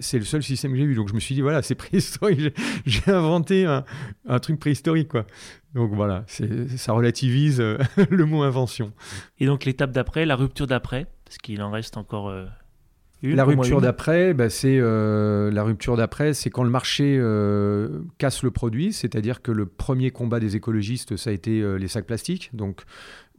c'est 0.00 0.18
le 0.18 0.24
seul 0.24 0.42
système 0.42 0.72
que 0.72 0.78
j'ai 0.78 0.86
vu. 0.86 0.94
Donc 0.94 1.08
je 1.08 1.14
me 1.14 1.20
suis 1.20 1.34
dit, 1.34 1.42
voilà, 1.42 1.60
c'est 1.62 1.74
préhistorique. 1.74 2.54
J'ai 2.86 3.10
inventé 3.10 3.66
un, 3.66 4.38
truc 4.38 4.58
préhistorique, 4.58 5.08
quoi. 5.08 5.26
Donc 5.74 5.92
voilà, 5.92 6.24
ça 6.76 6.92
relativise 6.92 7.60
euh, 7.60 7.78
le 8.10 8.24
mot 8.24 8.42
invention. 8.42 8.92
Et 9.38 9.46
donc 9.46 9.64
l'étape 9.64 9.90
d'après, 9.90 10.26
la 10.26 10.36
rupture 10.36 10.66
d'après, 10.66 11.06
parce 11.24 11.38
qu'il 11.38 11.62
en 11.62 11.70
reste 11.70 11.96
encore 11.96 12.28
euh. 12.28 12.46
La 13.22 13.44
rupture 13.44 13.80
d'après, 13.80 14.34
bah, 14.34 14.50
c'est 14.50 14.78
euh, 14.78 15.50
la 15.50 15.62
rupture 15.62 15.96
d'après, 15.96 16.34
c'est 16.34 16.50
quand 16.50 16.64
le 16.64 16.70
marché 16.70 17.20
casse 18.18 18.42
le 18.42 18.50
produit, 18.50 18.92
c'est-à-dire 18.92 19.42
que 19.42 19.52
le 19.52 19.66
premier 19.66 20.10
combat 20.10 20.40
des 20.40 20.56
écologistes, 20.56 21.16
ça 21.16 21.30
a 21.30 21.32
été 21.32 21.62
les 21.78 21.88
sacs 21.88 22.06
plastiques. 22.06 22.50
Donc 22.52 22.82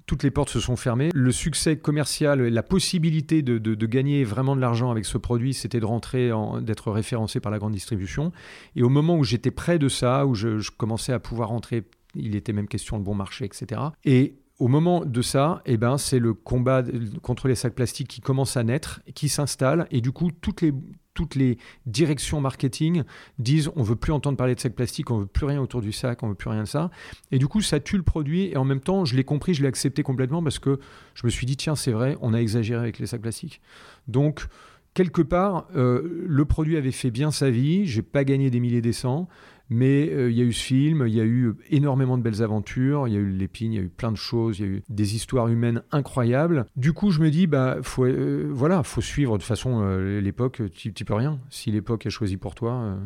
toutes 0.05 0.23
les 0.23 0.31
portes 0.31 0.49
se 0.49 0.59
sont 0.59 0.75
fermées. 0.75 1.09
Le 1.13 1.31
succès 1.31 1.77
commercial, 1.77 2.41
la 2.41 2.63
possibilité 2.63 3.41
de, 3.41 3.85
gagner 3.85 4.23
vraiment 4.23 4.55
de 4.55 4.61
l'argent 4.61 4.91
avec 4.91 5.05
ce 5.05 5.17
produit, 5.17 5.53
c'était 5.53 5.79
de 5.79 5.85
rentrer, 5.85 6.31
d'être 6.61 6.91
référencé 6.91 7.39
par 7.39 7.51
la 7.51 7.59
grande 7.59 7.73
distribution. 7.73 8.31
Et 8.75 8.83
au 8.83 8.89
moment 8.89 9.17
où 9.17 9.23
j'étais 9.23 9.51
près 9.51 9.79
de 9.79 9.89
ça, 9.89 10.25
où 10.25 10.35
je, 10.35 10.69
commençais 10.71 11.13
à 11.13 11.19
pouvoir 11.19 11.49
rentrer, 11.49 11.83
il 12.15 12.35
était 12.35 12.53
même 12.53 12.67
question 12.67 12.99
de 12.99 13.03
bon 13.03 13.15
marché, 13.15 13.45
etc. 13.45 13.81
Et 14.05 14.35
au 14.59 14.67
moment 14.67 15.03
de 15.03 15.21
ça, 15.21 15.61
eh 15.65 15.77
ben, 15.77 15.97
c'est 15.97 16.19
le 16.19 16.33
combat 16.33 16.83
contre 17.21 17.47
les 17.47 17.55
sacs 17.55 17.73
plastiques 17.73 18.07
qui 18.07 18.21
commence 18.21 18.55
à 18.55 18.63
naître, 18.63 19.01
qui 19.15 19.29
s'installe, 19.29 19.87
et 19.91 19.99
du 19.99 20.11
coup, 20.11 20.31
toutes 20.31 20.61
les, 20.61 20.73
toutes 21.13 21.35
les 21.35 21.57
directions 21.85 22.41
marketing 22.41 23.03
disent 23.39 23.71
on 23.75 23.83
veut 23.83 23.95
plus 23.95 24.11
entendre 24.11 24.37
parler 24.37 24.55
de 24.55 24.59
sacs 24.59 24.75
plastiques, 24.75 25.11
on 25.11 25.19
veut 25.19 25.25
plus 25.25 25.45
rien 25.45 25.61
autour 25.61 25.81
du 25.81 25.91
sac, 25.91 26.23
on 26.23 26.29
veut 26.29 26.35
plus 26.35 26.49
rien 26.49 26.63
de 26.63 26.67
ça. 26.67 26.91
Et 27.31 27.39
du 27.39 27.47
coup, 27.47 27.61
ça 27.61 27.79
tue 27.79 27.97
le 27.97 28.03
produit. 28.03 28.45
Et 28.47 28.57
en 28.57 28.65
même 28.65 28.79
temps, 28.79 29.05
je 29.05 29.15
l'ai 29.15 29.23
compris, 29.23 29.53
je 29.53 29.61
l'ai 29.61 29.67
accepté 29.67 30.03
complètement 30.03 30.41
parce 30.43 30.59
que 30.59 30.79
je 31.13 31.25
me 31.25 31.31
suis 31.31 31.45
dit 31.45 31.57
tiens, 31.57 31.75
c'est 31.75 31.91
vrai, 31.91 32.17
on 32.21 32.33
a 32.33 32.37
exagéré 32.37 32.81
avec 32.81 32.99
les 32.99 33.07
sacs 33.07 33.21
plastiques. 33.21 33.61
Donc 34.07 34.47
quelque 34.93 35.21
part, 35.21 35.67
euh, 35.75 36.25
le 36.27 36.45
produit 36.45 36.77
avait 36.77 36.91
fait 36.91 37.11
bien 37.11 37.31
sa 37.31 37.49
vie. 37.49 37.85
J'ai 37.85 38.01
pas 38.01 38.23
gagné 38.23 38.49
des 38.49 38.59
milliers 38.59 38.81
des 38.81 38.93
cents. 38.93 39.27
Mais 39.73 40.07
euh, 40.11 40.29
il 40.29 40.37
y 40.37 40.41
a 40.41 40.43
eu 40.43 40.53
ce 40.53 40.63
film, 40.63 41.05
il 41.07 41.15
y 41.15 41.19
a 41.19 41.23
eu 41.23 41.55
énormément 41.71 42.15
de 42.15 42.21
belles 42.21 42.43
aventures, 42.43 43.07
il 43.07 43.15
y 43.15 43.17
a 43.17 43.19
eu 43.19 43.31
l'épine, 43.31 43.73
il 43.73 43.75
y 43.75 43.79
a 43.79 43.81
eu 43.81 43.89
plein 43.89 44.11
de 44.11 44.17
choses, 44.17 44.59
il 44.59 44.65
y 44.65 44.69
a 44.69 44.71
eu 44.71 44.83
des 44.87 45.15
histoires 45.15 45.47
humaines 45.47 45.81
incroyables. 45.91 46.67
Du 46.75 46.93
coup, 46.93 47.09
je 47.09 47.19
me 47.19 47.31
dis, 47.31 47.47
bah, 47.47 47.77
faut, 47.81 48.05
euh, 48.05 48.47
voilà, 48.51 48.83
faut 48.83 49.01
suivre. 49.01 49.35
De 49.39 49.43
façon, 49.43 49.81
euh, 49.81 50.21
l'époque, 50.21 50.61
tu 50.75 50.89
n'y 50.89 51.03
peux 51.03 51.15
rien. 51.15 51.39
Si 51.49 51.71
l'époque 51.71 52.05
est 52.05 52.11
choisie 52.11 52.37
pour 52.37 52.53
toi, 52.53 52.97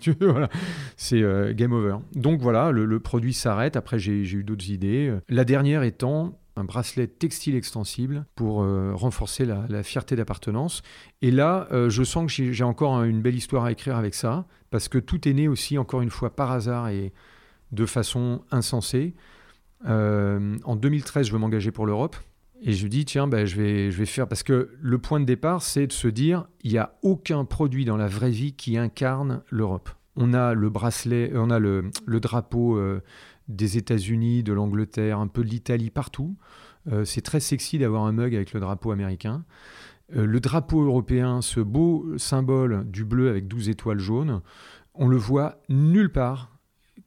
c'est 0.96 1.22
game 1.54 1.72
over. 1.72 1.98
Donc 2.16 2.40
voilà, 2.40 2.72
le, 2.72 2.98
produit 2.98 3.32
s'arrête. 3.32 3.76
Après, 3.76 4.00
j'ai 4.00 4.22
eu 4.22 4.42
d'autres 4.42 4.70
idées. 4.70 5.16
La 5.28 5.44
dernière 5.44 5.84
étant, 5.84 6.36
un 6.56 6.64
bracelet 6.64 7.06
textile 7.06 7.54
extensible 7.54 8.26
pour 8.34 8.56
renforcer 8.94 9.44
la, 9.44 9.82
fierté 9.82 10.16
d'appartenance. 10.16 10.82
Et 11.22 11.30
là, 11.30 11.68
je 11.88 12.02
sens 12.02 12.34
que 12.34 12.52
j'ai 12.52 12.64
encore 12.64 13.02
une 13.04 13.22
belle 13.22 13.34
histoire 13.34 13.64
à 13.64 13.72
écrire 13.72 13.96
avec 13.96 14.14
ça 14.14 14.46
parce 14.70 14.88
que 14.88 14.98
tout 14.98 15.28
est 15.28 15.32
né 15.32 15.48
aussi, 15.48 15.78
encore 15.78 16.02
une 16.02 16.10
fois, 16.10 16.34
par 16.34 16.50
hasard 16.50 16.88
et 16.88 17.12
de 17.72 17.86
façon 17.86 18.42
insensée. 18.50 19.14
Euh, 19.86 20.56
en 20.64 20.76
2013, 20.76 21.26
je 21.26 21.32
veux 21.32 21.38
m'engager 21.38 21.70
pour 21.70 21.86
l'Europe. 21.86 22.16
Et 22.60 22.72
je 22.72 22.86
dis, 22.86 23.04
tiens, 23.04 23.26
ben, 23.26 23.44
je, 23.44 23.60
vais, 23.60 23.90
je 23.90 23.98
vais 23.98 24.06
faire. 24.06 24.28
Parce 24.28 24.42
que 24.42 24.70
le 24.80 24.98
point 24.98 25.18
de 25.20 25.24
départ, 25.24 25.62
c'est 25.62 25.86
de 25.86 25.92
se 25.92 26.08
dire, 26.08 26.46
il 26.62 26.72
n'y 26.72 26.78
a 26.78 26.94
aucun 27.02 27.44
produit 27.44 27.84
dans 27.84 27.96
la 27.96 28.06
vraie 28.06 28.30
vie 28.30 28.52
qui 28.52 28.78
incarne 28.78 29.42
l'Europe. 29.50 29.90
On 30.14 30.32
a 30.34 30.54
le 30.54 30.70
bracelet, 30.70 31.32
on 31.34 31.50
a 31.50 31.58
le, 31.58 31.90
drapeau 32.06 32.76
euh, 32.76 33.00
des 33.48 33.78
États-Unis, 33.78 34.42
de 34.42 34.52
l'Angleterre, 34.52 35.18
un 35.18 35.26
peu 35.26 35.42
de 35.42 35.48
l'Italie, 35.48 35.90
partout. 35.90 36.36
Euh, 36.90 37.04
c'est 37.04 37.22
très 37.22 37.40
sexy 37.40 37.78
d'avoir 37.78 38.04
un 38.04 38.12
mug 38.12 38.34
avec 38.34 38.52
le 38.52 38.60
drapeau 38.60 38.90
américain. 38.90 39.44
Euh, 40.16 40.26
le 40.26 40.40
drapeau 40.40 40.82
européen, 40.82 41.42
ce 41.42 41.60
beau 41.60 42.18
symbole 42.18 42.90
du 42.90 43.04
bleu 43.04 43.28
avec 43.28 43.48
12 43.48 43.68
étoiles 43.68 43.98
jaunes, 43.98 44.42
on 44.94 45.08
le 45.08 45.16
voit 45.16 45.60
nulle 45.68 46.10
part 46.10 46.58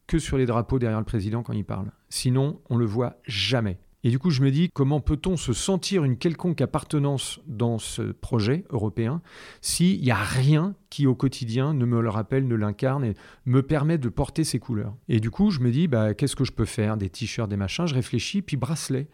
que 0.08 0.20
sur 0.20 0.38
les 0.38 0.46
drapeaux 0.46 0.80
derrière 0.80 1.00
le 1.00 1.06
président 1.06 1.44
quand 1.44 1.54
il 1.54 1.66
parle. 1.66 1.92
Sinon, 2.10 2.62
on 2.70 2.78
le 2.78 2.86
voit 2.86 3.18
jamais. 3.26 3.80
Et 4.06 4.10
du 4.10 4.20
coup, 4.20 4.30
je 4.30 4.44
me 4.44 4.52
dis, 4.52 4.70
comment 4.72 5.00
peut-on 5.00 5.36
se 5.36 5.52
sentir 5.52 6.04
une 6.04 6.16
quelconque 6.16 6.62
appartenance 6.62 7.40
dans 7.48 7.80
ce 7.80 8.04
projet 8.04 8.64
européen 8.70 9.20
s'il 9.62 10.00
n'y 10.00 10.12
a 10.12 10.16
rien 10.16 10.76
qui, 10.92 11.08
au 11.08 11.16
quotidien, 11.16 11.74
ne 11.74 11.86
me 11.86 12.00
le 12.00 12.10
rappelle, 12.10 12.48
ne 12.48 12.54
l'incarne 12.54 13.04
et 13.04 13.16
me 13.48 13.64
permet 13.64 13.98
de 13.98 14.08
porter 14.10 14.44
ces 14.44 14.60
couleurs? 14.60 14.94
Et 15.10 15.20
du 15.20 15.32
coup, 15.32 15.50
je 15.50 15.60
me 15.60 15.72
dis, 15.72 15.88
bah, 15.88 16.14
qu'est-ce 16.14 16.36
que 16.36 16.44
je 16.44 16.52
peux 16.52 16.66
faire? 16.66 16.98
Des 16.98 17.10
t-shirts, 17.10 17.50
des 17.50 17.58
machins. 17.58 17.88
Je 17.88 17.96
réfléchis, 17.96 18.44
puis 18.44 18.58
bracelet 18.58 19.08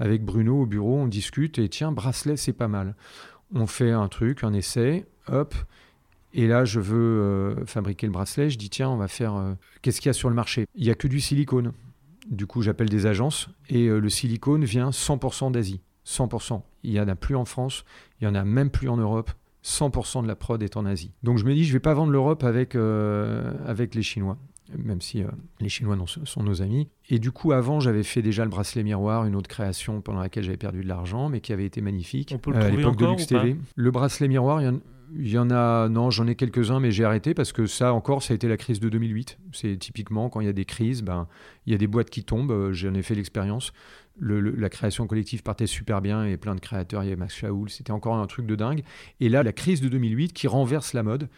avec 0.00 0.24
Bruno 0.24 0.62
au 0.62 0.66
bureau, 0.66 0.96
on 0.96 1.06
discute 1.06 1.60
et 1.60 1.68
tiens, 1.68 1.92
bracelet, 1.92 2.36
c'est 2.36 2.52
pas 2.52 2.66
mal. 2.66 2.96
On 3.54 3.68
fait 3.68 3.92
un 3.92 4.08
truc, 4.08 4.42
un 4.42 4.52
essai, 4.52 5.06
hop. 5.28 5.54
Et 6.32 6.48
là, 6.48 6.64
je 6.64 6.80
veux 6.80 6.96
euh, 6.96 7.64
fabriquer 7.66 8.08
le 8.08 8.12
bracelet. 8.12 8.50
Je 8.50 8.58
dis, 8.58 8.68
tiens, 8.68 8.90
on 8.90 8.96
va 8.96 9.06
faire. 9.06 9.36
Euh, 9.36 9.54
qu'est-ce 9.80 10.00
qu'il 10.00 10.08
y 10.08 10.10
a 10.10 10.12
sur 10.12 10.28
le 10.28 10.34
marché? 10.34 10.66
Il 10.74 10.82
n'y 10.82 10.90
a 10.90 10.96
que 10.96 11.06
du 11.06 11.20
silicone. 11.20 11.72
Du 12.28 12.46
coup, 12.46 12.62
j'appelle 12.62 12.88
des 12.88 13.06
agences 13.06 13.48
et 13.68 13.86
euh, 13.86 13.98
le 13.98 14.08
silicone 14.08 14.64
vient 14.64 14.90
100% 14.90 15.52
d'Asie. 15.52 15.80
100%. 16.06 16.62
Il 16.82 16.92
n'y 16.92 17.00
en 17.00 17.08
a 17.08 17.14
plus 17.14 17.36
en 17.36 17.44
France, 17.44 17.84
il 18.20 18.26
n'y 18.26 18.32
en 18.32 18.34
a 18.34 18.44
même 18.44 18.70
plus 18.70 18.88
en 18.88 18.96
Europe. 18.96 19.30
100% 19.64 20.22
de 20.22 20.28
la 20.28 20.36
prod 20.36 20.62
est 20.62 20.76
en 20.76 20.84
Asie. 20.84 21.12
Donc 21.22 21.38
je 21.38 21.44
me 21.44 21.54
dis, 21.54 21.64
je 21.64 21.70
ne 21.70 21.74
vais 21.74 21.80
pas 21.80 21.94
vendre 21.94 22.12
l'Europe 22.12 22.44
avec, 22.44 22.74
avec 22.74 23.94
les 23.94 24.02
Chinois 24.02 24.36
même 24.78 25.00
si 25.00 25.22
euh, 25.22 25.28
les 25.60 25.68
Chinois 25.68 25.96
sont 26.24 26.42
nos 26.42 26.62
amis. 26.62 26.88
Et 27.10 27.18
du 27.18 27.32
coup, 27.32 27.52
avant, 27.52 27.80
j'avais 27.80 28.02
fait 28.02 28.22
déjà 28.22 28.44
le 28.44 28.50
bracelet 28.50 28.82
miroir, 28.82 29.24
une 29.26 29.36
autre 29.36 29.48
création 29.48 30.00
pendant 30.00 30.20
laquelle 30.20 30.44
j'avais 30.44 30.56
perdu 30.56 30.82
de 30.82 30.88
l'argent, 30.88 31.28
mais 31.28 31.40
qui 31.40 31.52
avait 31.52 31.66
été 31.66 31.80
magnifique. 31.80 32.32
On 32.34 32.38
peut 32.38 32.50
le 32.50 32.58
euh, 32.58 32.66
à 32.66 32.70
l'époque 32.70 32.96
de 32.96 33.06
Lux 33.06 33.26
TV. 33.26 33.56
Le 33.74 33.90
bracelet 33.90 34.28
miroir, 34.28 34.62
Il 34.62 34.64
y 34.64 34.68
en 34.68 34.76
a, 34.76 34.78
non, 35.12 36.10
j'en 36.10 36.26
ai 36.26 36.34
quelques-uns, 36.34 36.80
mais 36.80 36.90
j'ai 36.90 37.04
arrêté 37.04 37.34
parce 37.34 37.52
que 37.52 37.66
ça 37.66 37.92
encore, 37.92 38.22
ça 38.22 38.32
a 38.32 38.34
été 38.34 38.48
la 38.48 38.56
crise 38.56 38.80
de 38.80 38.88
2008. 38.88 39.38
C'est 39.52 39.76
typiquement 39.76 40.28
quand 40.28 40.40
il 40.40 40.46
y 40.46 40.50
a 40.50 40.52
des 40.52 40.64
crises, 40.64 41.02
ben, 41.02 41.26
il 41.66 41.72
y 41.72 41.74
a 41.74 41.78
des 41.78 41.86
boîtes 41.86 42.10
qui 42.10 42.24
tombent. 42.24 42.50
euh, 42.52 42.72
J'en 42.72 42.94
ai 42.94 43.02
fait 43.02 43.14
l'expérience. 43.14 43.72
Le- 44.18 44.40
le- 44.40 44.54
la 44.54 44.68
création 44.68 45.06
collective 45.06 45.42
partait 45.42 45.66
super 45.66 46.00
bien 46.00 46.24
et 46.24 46.36
plein 46.36 46.54
de 46.54 46.60
créateurs. 46.60 47.02
Il 47.02 47.06
y 47.06 47.08
avait 47.12 47.18
Max 47.18 47.34
Shaoul, 47.34 47.68
c'était 47.70 47.90
encore 47.90 48.14
un 48.16 48.26
truc 48.26 48.46
de 48.46 48.54
dingue. 48.54 48.82
Et 49.20 49.28
là, 49.28 49.42
la 49.42 49.52
crise 49.52 49.80
de 49.80 49.88
2008 49.88 50.32
qui 50.32 50.46
renverse 50.46 50.92
la 50.92 51.02
mode 51.02 51.28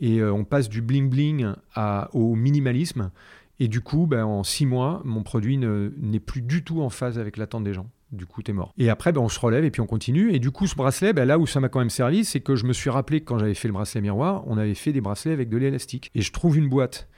et 0.00 0.20
euh, 0.20 0.32
on 0.32 0.44
passe 0.44 0.68
du 0.68 0.80
bling 0.80 1.10
bling 1.10 1.48
à, 1.74 2.08
au 2.12 2.34
minimalisme. 2.36 3.10
Et 3.58 3.68
du 3.68 3.80
coup, 3.80 4.06
ben, 4.06 4.24
en 4.24 4.42
six 4.44 4.64
mois, 4.64 5.02
mon 5.04 5.22
produit 5.22 5.58
ne- 5.58 5.92
n'est 5.98 6.20
plus 6.20 6.40
du 6.40 6.62
tout 6.64 6.80
en 6.82 6.88
phase 6.88 7.18
avec 7.18 7.36
l'attente 7.36 7.64
des 7.64 7.74
gens. 7.74 7.88
Du 8.12 8.26
coup, 8.26 8.42
t'es 8.42 8.52
mort. 8.52 8.74
Et 8.76 8.90
après, 8.90 9.12
ben, 9.12 9.20
on 9.20 9.28
se 9.28 9.38
relève 9.38 9.64
et 9.64 9.70
puis 9.70 9.80
on 9.80 9.86
continue. 9.86 10.32
Et 10.32 10.38
du 10.40 10.50
coup, 10.50 10.66
ce 10.66 10.74
bracelet, 10.74 11.12
ben, 11.12 11.24
là 11.24 11.38
où 11.38 11.46
ça 11.46 11.60
m'a 11.60 11.68
quand 11.68 11.78
même 11.78 11.90
servi, 11.90 12.24
c'est 12.24 12.40
que 12.40 12.56
je 12.56 12.66
me 12.66 12.72
suis 12.72 12.90
rappelé 12.90 13.20
que 13.20 13.26
quand 13.26 13.38
j'avais 13.38 13.54
fait 13.54 13.68
le 13.68 13.74
bracelet 13.74 14.00
miroir, 14.00 14.42
on 14.46 14.58
avait 14.58 14.74
fait 14.74 14.92
des 14.92 15.00
bracelets 15.00 15.32
avec 15.32 15.48
de 15.48 15.56
l'élastique. 15.56 16.10
Et 16.14 16.22
je 16.22 16.32
trouve 16.32 16.58
une 16.58 16.68
boîte 16.68 17.08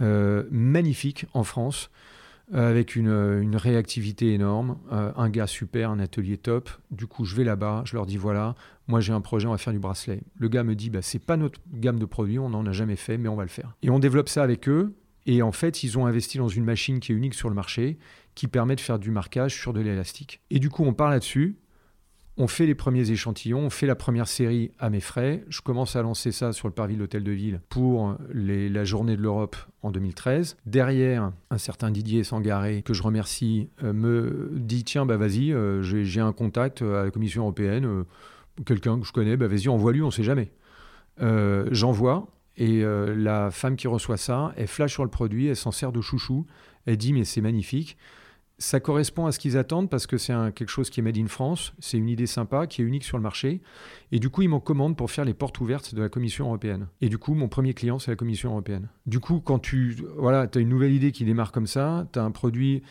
euh, 0.00 0.44
magnifique 0.50 1.26
en 1.34 1.44
France, 1.44 1.90
euh, 2.54 2.70
avec 2.70 2.96
une, 2.96 3.08
euh, 3.08 3.42
une 3.42 3.56
réactivité 3.56 4.32
énorme, 4.32 4.78
un 4.90 5.28
gars 5.28 5.46
super, 5.46 5.90
un 5.90 5.98
atelier 5.98 6.38
top. 6.38 6.70
Du 6.90 7.06
coup, 7.06 7.26
je 7.26 7.36
vais 7.36 7.44
là-bas, 7.44 7.82
je 7.84 7.96
leur 7.96 8.06
dis 8.06 8.16
voilà, 8.16 8.54
moi 8.88 9.00
j'ai 9.00 9.12
un 9.12 9.20
projet, 9.20 9.46
on 9.46 9.50
va 9.50 9.58
faire 9.58 9.74
du 9.74 9.78
bracelet. 9.78 10.22
Le 10.38 10.48
gars 10.48 10.64
me 10.64 10.74
dit 10.74 10.88
bah, 10.88 11.02
c'est 11.02 11.18
pas 11.18 11.36
notre 11.36 11.60
gamme 11.74 11.98
de 11.98 12.06
produits, 12.06 12.38
on 12.38 12.48
n'en 12.48 12.64
a 12.64 12.72
jamais 12.72 12.96
fait, 12.96 13.18
mais 13.18 13.28
on 13.28 13.36
va 13.36 13.42
le 13.42 13.50
faire. 13.50 13.76
Et 13.82 13.90
on 13.90 13.98
développe 13.98 14.30
ça 14.30 14.42
avec 14.42 14.68
eux. 14.70 14.94
Et 15.26 15.42
en 15.42 15.52
fait, 15.52 15.82
ils 15.82 15.98
ont 15.98 16.06
investi 16.06 16.38
dans 16.38 16.48
une 16.48 16.64
machine 16.64 16.98
qui 16.98 17.12
est 17.12 17.14
unique 17.14 17.34
sur 17.34 17.50
le 17.50 17.54
marché, 17.54 17.98
qui 18.34 18.48
permet 18.48 18.76
de 18.76 18.80
faire 18.80 18.98
du 18.98 19.10
marquage 19.10 19.54
sur 19.54 19.72
de 19.72 19.80
l'élastique. 19.80 20.40
Et 20.50 20.58
du 20.58 20.70
coup, 20.70 20.84
on 20.84 20.94
part 20.94 21.10
là-dessus. 21.10 21.56
On 22.36 22.46
fait 22.46 22.64
les 22.64 22.74
premiers 22.76 23.10
échantillons, 23.10 23.58
on 23.58 23.70
fait 23.70 23.86
la 23.86 23.96
première 23.96 24.26
série 24.26 24.70
à 24.78 24.88
mes 24.88 25.00
frais. 25.00 25.44
Je 25.48 25.60
commence 25.60 25.94
à 25.94 26.00
lancer 26.00 26.32
ça 26.32 26.52
sur 26.54 26.68
le 26.68 26.72
parvis 26.72 26.94
de 26.94 27.00
l'Hôtel 27.00 27.22
de 27.22 27.32
Ville 27.32 27.60
pour 27.68 28.16
les- 28.32 28.70
la 28.70 28.84
journée 28.84 29.14
de 29.14 29.20
l'Europe 29.20 29.56
en 29.82 29.90
2013. 29.90 30.56
Derrière, 30.64 31.32
un 31.50 31.58
certain 31.58 31.90
Didier 31.90 32.24
Sangaré, 32.24 32.80
que 32.82 32.94
je 32.94 33.02
remercie, 33.02 33.68
euh, 33.82 33.92
me 33.92 34.52
dit 34.54 34.84
Tiens, 34.84 35.04
bah 35.04 35.18
vas-y, 35.18 35.52
euh, 35.52 35.82
j'ai 35.82 36.20
un 36.20 36.32
contact 36.32 36.80
à 36.80 37.04
la 37.04 37.10
Commission 37.10 37.42
européenne, 37.42 37.84
euh, 37.84 38.04
quelqu'un 38.64 38.98
que 38.98 39.06
je 39.06 39.12
connais, 39.12 39.36
bah 39.36 39.48
vas-y, 39.48 39.68
envoie-lui, 39.68 40.00
on 40.00 40.06
ne 40.06 40.10
sait 40.12 40.22
jamais. 40.24 40.50
Euh, 41.20 41.68
J'envoie, 41.72 42.28
et 42.56 42.82
euh, 42.84 43.14
la 43.14 43.50
femme 43.50 43.76
qui 43.76 43.86
reçoit 43.88 44.16
ça, 44.16 44.54
elle 44.56 44.66
flash 44.68 44.92
sur 44.94 45.04
le 45.04 45.10
produit, 45.10 45.48
elle 45.48 45.56
s'en 45.56 45.72
sert 45.72 45.92
de 45.92 46.00
chouchou, 46.00 46.46
elle 46.86 46.96
dit 46.96 47.12
Mais 47.12 47.24
c'est 47.24 47.42
magnifique. 47.42 47.98
Ça 48.60 48.78
correspond 48.78 49.24
à 49.24 49.32
ce 49.32 49.38
qu'ils 49.38 49.56
attendent 49.56 49.88
parce 49.88 50.06
que 50.06 50.18
c'est 50.18 50.34
quelque 50.54 50.68
chose 50.68 50.90
qui 50.90 51.00
est 51.00 51.02
made 51.02 51.16
in 51.16 51.28
France, 51.28 51.72
c'est 51.78 51.96
une 51.96 52.10
idée 52.10 52.26
sympa, 52.26 52.66
qui 52.66 52.82
est 52.82 52.84
unique 52.84 53.04
sur 53.04 53.16
le 53.16 53.22
marché. 53.22 53.62
Et 54.12 54.18
du 54.18 54.28
coup, 54.28 54.42
ils 54.42 54.50
m'en 54.50 54.60
commandent 54.60 54.98
pour 54.98 55.10
faire 55.10 55.24
les 55.24 55.32
portes 55.32 55.58
ouvertes 55.60 55.94
de 55.94 56.02
la 56.02 56.10
Commission 56.10 56.44
européenne. 56.44 56.88
Et 57.00 57.08
du 57.08 57.16
coup, 57.16 57.32
mon 57.32 57.48
premier 57.48 57.72
client, 57.72 57.98
c'est 57.98 58.10
la 58.10 58.18
Commission 58.18 58.50
européenne. 58.50 58.88
Du 59.06 59.18
coup, 59.18 59.40
quand 59.40 59.60
tu 59.60 59.96
voilà, 60.14 60.46
as 60.54 60.58
une 60.58 60.68
nouvelle 60.68 60.92
idée 60.92 61.10
qui 61.10 61.24
démarre 61.24 61.52
comme 61.52 61.66
ça, 61.66 62.06
tu 62.12 62.18
as 62.18 62.22
un 62.22 62.30
produit, 62.32 62.82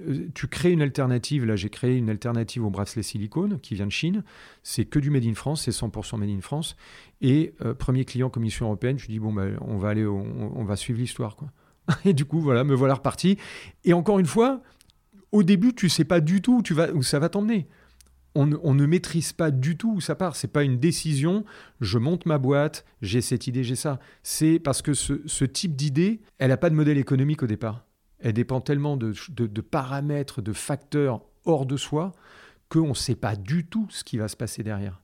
euh, 0.00 0.28
tu 0.32 0.46
crées 0.46 0.72
une 0.72 0.80
alternative. 0.80 1.44
Là, 1.44 1.56
j'ai 1.56 1.68
créé 1.68 1.98
une 1.98 2.08
alternative 2.08 2.64
au 2.64 2.70
bracelet 2.70 3.02
silicone 3.02 3.60
qui 3.60 3.74
vient 3.74 3.86
de 3.86 3.92
Chine. 3.92 4.24
C'est 4.62 4.86
que 4.86 4.98
du 4.98 5.10
made 5.10 5.26
in 5.26 5.34
France, 5.34 5.64
c'est 5.64 5.72
100% 5.72 6.16
made 6.16 6.30
in 6.30 6.40
France. 6.40 6.74
Et 7.20 7.52
euh, 7.60 7.74
premier 7.74 8.06
client 8.06 8.30
Commission 8.30 8.64
européenne, 8.64 8.98
je 8.98 9.08
dis 9.08 9.18
bon, 9.18 9.34
bah, 9.34 9.44
on 9.60 9.76
va 9.76 9.90
aller, 9.90 10.06
on, 10.06 10.58
on 10.58 10.64
va 10.64 10.76
suivre 10.76 10.98
l'histoire. 10.98 11.36
Et 12.06 12.14
du 12.14 12.24
coup, 12.24 12.40
voilà, 12.40 12.64
me 12.64 12.74
voilà 12.74 12.94
reparti. 12.94 13.36
Et 13.84 13.92
encore 13.92 14.18
une 14.18 14.26
fois, 14.26 14.62
au 15.32 15.42
début, 15.42 15.74
tu 15.74 15.88
sais 15.88 16.04
pas 16.04 16.20
du 16.20 16.40
tout 16.40 16.58
où, 16.58 16.62
tu 16.62 16.74
vas, 16.74 16.88
ça 17.02 17.18
va 17.18 17.28
t'emmener. 17.28 17.68
On, 18.34 18.46
ne- 18.46 18.86
maîtrise 18.86 19.32
pas 19.32 19.50
du 19.50 19.76
tout 19.76 19.94
où 19.94 20.00
ça 20.00 20.14
part. 20.14 20.36
C'est 20.36 20.52
pas 20.52 20.62
une 20.62 20.78
décision. 20.78 21.44
Je 21.80 21.98
monte 21.98 22.24
ma 22.24 22.38
boîte, 22.38 22.84
j'ai 23.02 23.20
cette 23.20 23.48
idée, 23.48 23.64
j'ai 23.64 23.74
ça. 23.74 23.98
C'est 24.22 24.60
parce 24.60 24.80
que 24.80 24.94
ce, 24.94 25.44
type 25.44 25.74
d'idée, 25.74 26.20
elle 26.38 26.50
n'a 26.50 26.56
pas 26.56 26.70
de 26.70 26.76
modèle 26.76 26.98
économique 26.98 27.42
au 27.42 27.48
départ. 27.48 27.84
Elle 28.20 28.34
dépend 28.34 28.60
tellement 28.60 28.96
de, 28.96 29.12
paramètres, 29.60 30.40
de 30.40 30.52
facteurs 30.52 31.22
hors 31.46 31.66
de 31.66 31.76
soi, 31.76 32.12
qu'on 32.68 32.90
ne 32.90 32.94
sait 32.94 33.16
pas 33.16 33.34
du 33.34 33.66
tout 33.66 33.88
ce 33.90 34.04
qui 34.04 34.18
va 34.18 34.28
se 34.28 34.36
passer 34.36 34.62
derrière. 34.62 35.00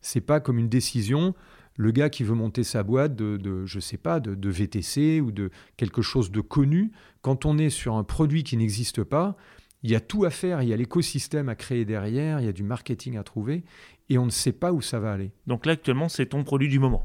C'est 0.00 0.22
pas 0.22 0.40
comme 0.40 0.58
une 0.58 0.70
décision. 0.70 1.34
Le 1.76 1.90
gars 1.90 2.08
qui 2.08 2.24
veut 2.24 2.34
monter 2.34 2.64
sa 2.64 2.82
boîte 2.84 3.14
de, 3.16 3.36
de 3.36 3.66
je 3.66 3.80
sais 3.80 3.98
pas, 3.98 4.18
de 4.18 4.48
VTC 4.48 5.20
ou 5.20 5.30
de 5.30 5.50
quelque 5.76 6.00
chose 6.00 6.30
de 6.30 6.40
connu, 6.40 6.92
quand 7.20 7.44
on 7.44 7.58
est 7.58 7.70
sur 7.70 7.96
un 7.96 8.04
produit 8.04 8.44
qui 8.44 8.56
n'existe 8.56 9.04
pas, 9.04 9.36
il 9.82 9.90
y 9.90 9.94
a 9.94 10.00
tout 10.00 10.24
à 10.24 10.30
faire, 10.30 10.62
il 10.62 10.68
y 10.68 10.72
a 10.72 10.76
l'écosystème 10.76 11.48
à 11.48 11.54
créer 11.54 11.84
derrière, 11.84 12.40
il 12.40 12.46
y 12.46 12.48
a 12.48 12.52
du 12.52 12.62
marketing 12.62 13.16
à 13.16 13.22
trouver, 13.22 13.64
et 14.08 14.18
on 14.18 14.24
ne 14.26 14.30
sait 14.30 14.52
pas 14.52 14.72
où 14.72 14.80
ça 14.80 14.98
va 15.00 15.12
aller. 15.12 15.30
Donc 15.46 15.66
là, 15.66 15.72
actuellement, 15.72 16.08
c'est 16.08 16.26
ton 16.26 16.42
produit 16.44 16.68
du 16.68 16.78
moment. 16.78 17.04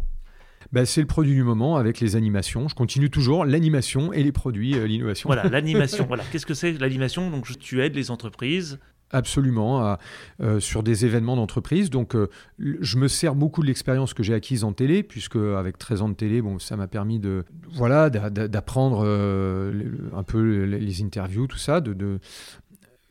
Ben, 0.71 0.85
c'est 0.85 1.01
le 1.01 1.07
produit 1.07 1.33
du 1.35 1.43
moment 1.43 1.75
avec 1.77 1.99
les 1.99 2.15
animations. 2.15 2.67
Je 2.69 2.73
continue 2.75 3.09
toujours 3.09 3.45
l'animation 3.45 4.13
et 4.13 4.23
les 4.23 4.31
produits, 4.31 4.75
euh, 4.75 4.87
l'innovation. 4.87 5.27
Voilà, 5.27 5.43
l'animation. 5.49 6.05
voilà. 6.07 6.23
Qu'est-ce 6.31 6.45
que 6.45 6.53
c'est 6.53 6.71
l'animation? 6.73 7.29
Donc, 7.29 7.45
tu 7.59 7.81
aides 7.83 7.95
les 7.95 8.09
entreprises. 8.11 8.79
Absolument, 9.11 9.81
à- 9.85 9.99
euh, 10.41 10.59
sur 10.59 10.81
des 10.81 11.05
événements 11.05 11.35
d'entreprise. 11.35 11.91
Donc, 11.91 12.15
euh, 12.15 12.29
je 12.57 12.97
me 12.97 13.07
sers 13.07 13.35
beaucoup 13.35 13.61
de 13.61 13.67
l'expérience 13.67 14.15
que 14.15 14.23
j'ai 14.23 14.33
acquise 14.33 14.63
en 14.63 14.73
télé, 14.73 15.03
puisque 15.03 15.35
avec 15.35 15.77
13 15.77 16.01
ans 16.01 16.09
de 16.09 16.15
télé, 16.15 16.41
bon, 16.41 16.57
ça 16.57 16.77
m'a 16.77 16.87
permis 16.87 17.19
de, 17.19 17.45
voilà, 17.73 18.09
d'a- 18.09 18.31
d'a- 18.31 18.47
d'apprendre 18.47 19.03
euh, 19.05 19.83
un 20.15 20.23
peu 20.23 20.63
les, 20.63 20.79
les 20.79 21.03
interviews, 21.03 21.45
tout 21.45 21.57
ça, 21.59 21.79
de, 21.81 21.93
de- 21.93 22.19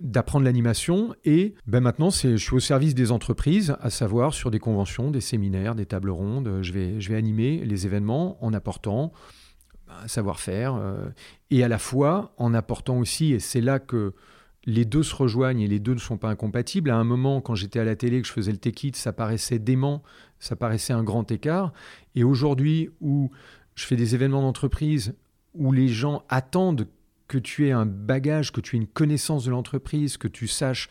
d'apprendre 0.02 0.44
l'animation. 0.44 1.14
Et 1.24 1.54
ben 1.66 1.80
maintenant, 1.80 2.10
c'est, 2.10 2.36
je 2.36 2.44
suis 2.44 2.56
au 2.56 2.60
service 2.60 2.94
des 2.94 3.12
entreprises, 3.12 3.76
à 3.80 3.88
savoir 3.88 4.34
sur 4.34 4.50
des 4.50 4.58
conventions, 4.58 5.10
des 5.10 5.20
séminaires, 5.20 5.74
des 5.74 5.86
tables 5.86 6.10
rondes. 6.10 6.58
Je 6.60 6.72
vais, 6.72 7.00
je 7.00 7.08
vais 7.08 7.16
animer 7.16 7.64
les 7.64 7.86
événements 7.86 8.36
en 8.44 8.52
apportant 8.52 9.12
un 10.02 10.08
savoir-faire 10.08 10.74
euh, 10.74 11.08
et 11.50 11.62
à 11.62 11.68
la 11.68 11.78
fois 11.78 12.34
en 12.38 12.54
apportant 12.54 12.98
aussi, 12.98 13.32
et 13.32 13.38
c'est 13.38 13.60
là 13.60 13.78
que 13.78 14.14
les 14.64 14.84
deux 14.84 15.02
se 15.02 15.14
rejoignent 15.14 15.60
et 15.60 15.66
les 15.66 15.80
deux 15.80 15.94
ne 15.94 15.98
sont 15.98 16.18
pas 16.18 16.28
incompatibles. 16.28 16.90
À 16.90 16.96
un 16.96 17.04
moment, 17.04 17.40
quand 17.40 17.54
j'étais 17.54 17.80
à 17.80 17.84
la 17.84 17.96
télé, 17.96 18.22
que 18.22 18.28
je 18.28 18.32
faisais 18.32 18.52
le 18.52 18.58
tech 18.58 18.74
ça 18.94 19.12
paraissait 19.12 19.58
dément, 19.58 20.02
ça 20.38 20.54
paraissait 20.54 20.92
un 20.92 21.02
grand 21.02 21.30
écart. 21.30 21.72
Et 22.14 22.22
aujourd'hui, 22.22 22.90
où 23.00 23.30
je 23.74 23.84
fais 23.86 23.96
des 23.96 24.14
événements 24.14 24.42
d'entreprise, 24.42 25.14
où 25.54 25.72
les 25.72 25.88
gens 25.88 26.22
attendent 26.28 26.86
que 27.33 27.38
tu 27.38 27.66
aies 27.66 27.73
un 27.73 27.87
bagage, 27.87 28.53
que 28.53 28.61
tu 28.61 28.77
aies 28.77 28.79
une 28.79 28.87
connaissance 28.87 29.47
de 29.47 29.51
l'entreprise, 29.51 30.18
que 30.18 30.29
tu 30.29 30.47
saches 30.47 30.90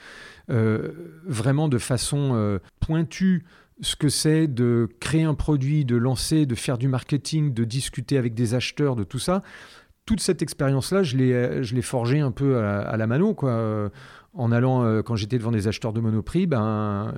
euh, 0.50 0.90
vraiment 1.24 1.68
de 1.70 1.78
façon 1.78 2.32
euh, 2.34 2.58
pointue 2.80 3.46
ce 3.82 3.96
que 3.96 4.10
c'est 4.10 4.48
de 4.48 4.90
créer 5.00 5.22
un 5.22 5.36
produit, 5.36 5.86
de 5.86 5.96
lancer, 5.96 6.48
de 6.48 6.56
faire 6.56 6.80
du 6.80 6.88
marketing, 6.88 7.54
de 7.54 7.64
discuter 7.64 8.18
avec 8.18 8.34
des 8.34 8.56
acheteurs, 8.56 8.96
de 8.96 9.04
tout 9.04 9.20
ça. 9.20 9.44
Toute 10.08 10.20
cette 10.20 10.42
expérience-là, 10.42 11.04
je 11.04 11.16
l'ai, 11.16 11.32
euh, 11.32 11.62
je 11.62 11.76
l'ai 11.76 11.84
forgée 11.84 12.22
un 12.22 12.32
peu 12.32 12.58
à, 12.58 12.98
la- 12.98 13.08
mano, 13.08 13.36
quoi. 13.36 13.92
En 14.34 14.52
allant, 14.52 15.04
quand 15.04 15.16
j'étais 15.16 15.38
devant 15.38 15.52
des 15.52 15.68
acheteurs 15.68 15.94
de 15.94 16.00
Monoprix, 16.02 16.48
ben, 16.48 17.14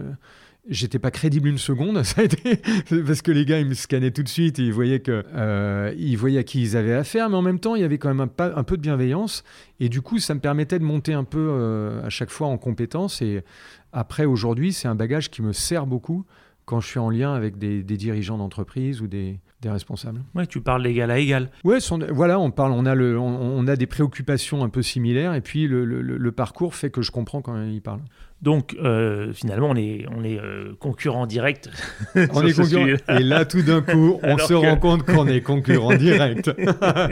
j'étais 0.67 0.99
pas 0.99 1.11
crédible 1.11 1.47
une 1.47 1.57
seconde. 1.57 2.01
Ça 2.03 2.21
a 2.21 2.23
été 2.25 2.61
parce 3.05 3.21
que 3.21 3.31
les 3.31 3.45
gars, 3.45 3.59
ils 3.59 3.67
me 3.67 3.73
scannaient 3.73 4.11
tout 4.11 4.23
de 4.23 4.29
suite 4.29 4.59
et 4.59 4.63
ils 4.63 4.73
voyaient 4.73 4.99
que, 4.99 5.23
euh, 5.33 5.93
ils 5.97 6.15
voyaient 6.15 6.39
à 6.39 6.43
qui 6.43 6.61
ils 6.61 6.77
avaient 6.77 6.93
affaire, 6.93 7.29
mais 7.29 7.35
en 7.35 7.41
même 7.41 7.59
temps, 7.59 7.75
il 7.75 7.81
y 7.81 7.85
avait 7.85 7.97
quand 7.97 8.13
même 8.13 8.27
un, 8.37 8.63
peu 8.63 8.77
de 8.77 8.81
bienveillance. 8.81 9.43
Et 9.79 9.89
du 9.89 10.01
coup, 10.01 10.19
ça 10.19 10.33
me 10.33 10.39
permettait 10.39 10.79
de 10.79 10.83
monter 10.83 11.13
un 11.13 11.23
peu 11.23 11.47
euh, 11.51 12.03
à 12.03 12.09
chaque 12.09 12.29
fois 12.29 12.47
en 12.47 12.57
compétence. 12.57 13.21
Et 13.21 13.43
après, 13.91 14.25
aujourd'hui, 14.25 14.73
c'est 14.73 14.87
un 14.87 14.95
bagage 14.95 15.29
qui 15.29 15.41
me 15.41 15.53
sert 15.53 15.85
beaucoup 15.85 16.25
quand 16.65 16.79
je 16.79 16.87
suis 16.87 16.99
en 16.99 17.09
lien 17.09 17.33
avec 17.33 17.57
des, 17.57 17.83
des 17.83 17.97
dirigeants 17.97 18.37
d'entreprise 18.37 19.01
ou 19.01 19.07
des, 19.07 19.39
des 19.63 19.69
responsables. 19.69 20.21
Ouais, 20.35 20.45
tu 20.45 20.61
parles 20.61 20.83
d'égal 20.83 21.09
à 21.09 21.17
égal. 21.17 21.49
Ouais, 21.63 21.79
son- 21.79 21.99
voilà, 22.11 22.39
on 22.39 22.51
parle, 22.51 22.73
on 22.73 22.85
a, 22.85 22.93
le, 22.93 23.17
on, 23.17 23.25
on 23.57 23.67
a 23.67 23.75
des 23.75 23.87
préoccupations 23.87 24.63
un 24.63 24.69
peu 24.69 24.81
similaires, 24.83 25.33
et 25.33 25.41
puis 25.41 25.67
le, 25.67 25.85
le- 25.85 26.01
le 26.01 26.31
parcours 26.31 26.75
fait 26.75 26.89
que 26.91 27.01
je 27.01 27.11
comprends 27.11 27.41
quand 27.41 27.61
il 27.63 27.81
parle. 27.81 28.01
Donc, 28.41 28.75
euh, 28.83 29.31
finalement, 29.31 29.69
on 29.69 29.75
est, 29.77 30.05
on 30.13 30.21
est 30.25 30.37
euh, 30.37 30.73
concurrent 30.77 31.25
direct. 31.27 31.69
On 32.33 32.45
est 32.45 32.51
concurrent. 32.53 32.87
Et 33.17 33.23
là, 33.23 33.45
tout 33.45 33.61
d'un 33.61 33.81
coup, 33.81 34.19
on 34.23 34.37
se 34.37 34.49
que- 34.49 34.53
rend 34.53 34.75
compte 34.75 35.03
qu'on 35.05 35.27
est 35.27 35.39
concurrent 35.39 35.95
direct. 35.95 36.51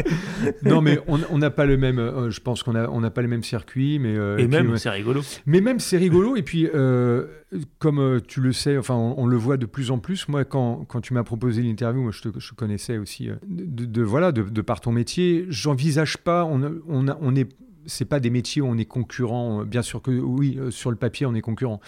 non, 0.64 0.82
mais 0.82 1.00
on 1.08 1.38
n'a 1.38 1.50
pas 1.50 1.66
le 1.66 1.78
même. 1.78 2.00
euh, 2.00 2.30
je 2.32 2.42
pense 2.42 2.64
qu'on 2.64 2.76
a- 2.76 2.90
on 2.90 3.00
n'a 3.00 3.12
pas 3.12 3.22
les 3.22 3.30
mêmes 3.30 3.44
circuits, 3.46 3.98
mais 3.98 4.14
euh, 4.16 4.38
Et 4.40 4.48
même, 4.48 4.72
ouais. 4.72 4.78
c'est 4.78 4.90
rigolo. 4.90 5.22
Mais 5.46 5.62
même 5.62 5.80
c'est 5.80 5.98
rigolo 5.98 6.36
et 6.36 6.42
puis 6.44 6.68
comme 7.80 8.22
tu 8.28 8.40
le 8.42 8.54
sais, 8.54 8.78
enfin 8.78 8.96
on, 8.96 9.16
on 9.18 9.26
le 9.26 9.36
voit 9.38 9.58
de 9.58 9.66
plus 9.66 9.92
en 9.92 10.00
plus. 10.00 10.28
Moi 10.28 10.46
quand, 10.46 10.86
quand 10.88 11.02
tu 11.02 11.14
m'as 11.14 11.24
proposé 11.24 11.62
l'interview, 11.62 12.02
moi 12.02 12.12
je 12.14 12.22
te 12.22 12.30
je 12.42 12.54
connaissais 12.54 12.98
aussi 12.98 13.30
euh, 13.30 13.36
de, 13.48 13.86
de- 13.86 14.02
voilà 14.04 14.32
de, 14.32 14.42
de 14.44 14.62
par 14.62 14.82
ton 14.82 14.92
métier. 14.92 15.46
J'envisage 15.50 16.18
pas, 16.18 16.44
on 16.46 16.82
on, 16.88 17.36
est 17.36 17.50
c'est 17.86 18.06
pas 18.06 18.20
des 18.20 18.30
métiers 18.30 18.62
où 18.62 18.66
on 18.66 18.78
est 18.78 18.86
concurrent. 18.86 19.64
Bien 19.64 19.82
sûr 19.82 20.02
que 20.02 20.12
oui, 20.12 20.58
euh, 20.60 20.72
sur 20.72 20.90
le 20.92 20.98
papier 20.98 21.26
on 21.26 21.34
est 21.36 21.42
concurrent, 21.42 21.80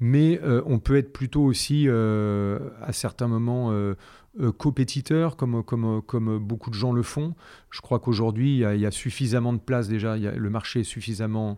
mais 0.00 0.40
euh, 0.42 0.62
on 0.66 0.78
peut 0.78 0.96
être 0.96 1.12
plutôt 1.12 1.42
aussi 1.42 1.84
euh, 1.88 2.58
à 2.82 2.92
certains 2.92 3.28
moments. 3.28 3.72
euh, 3.72 3.94
euh, 4.40 4.50
compétiteur 4.50 5.36
comme, 5.36 5.62
comme, 5.62 6.02
comme 6.02 6.38
beaucoup 6.40 6.68
de 6.68 6.74
gens 6.74 6.92
le 6.92 7.04
font. 7.04 7.36
Je 7.70 7.80
crois 7.80 8.00
qu'aujourd'hui, 8.00 8.54
il 8.54 8.58
y, 8.58 8.64
a- 8.64 8.74
il 8.74 8.80
y 8.80 8.84
a 8.86 8.90
suffisamment 8.90 9.52
de 9.52 9.60
place 9.60 9.86
déjà, 9.86 10.16
il 10.16 10.24
y 10.24 10.26
a- 10.26 10.34
le 10.34 10.50
marché 10.50 10.80
est 10.80 10.82
suffisamment 10.82 11.56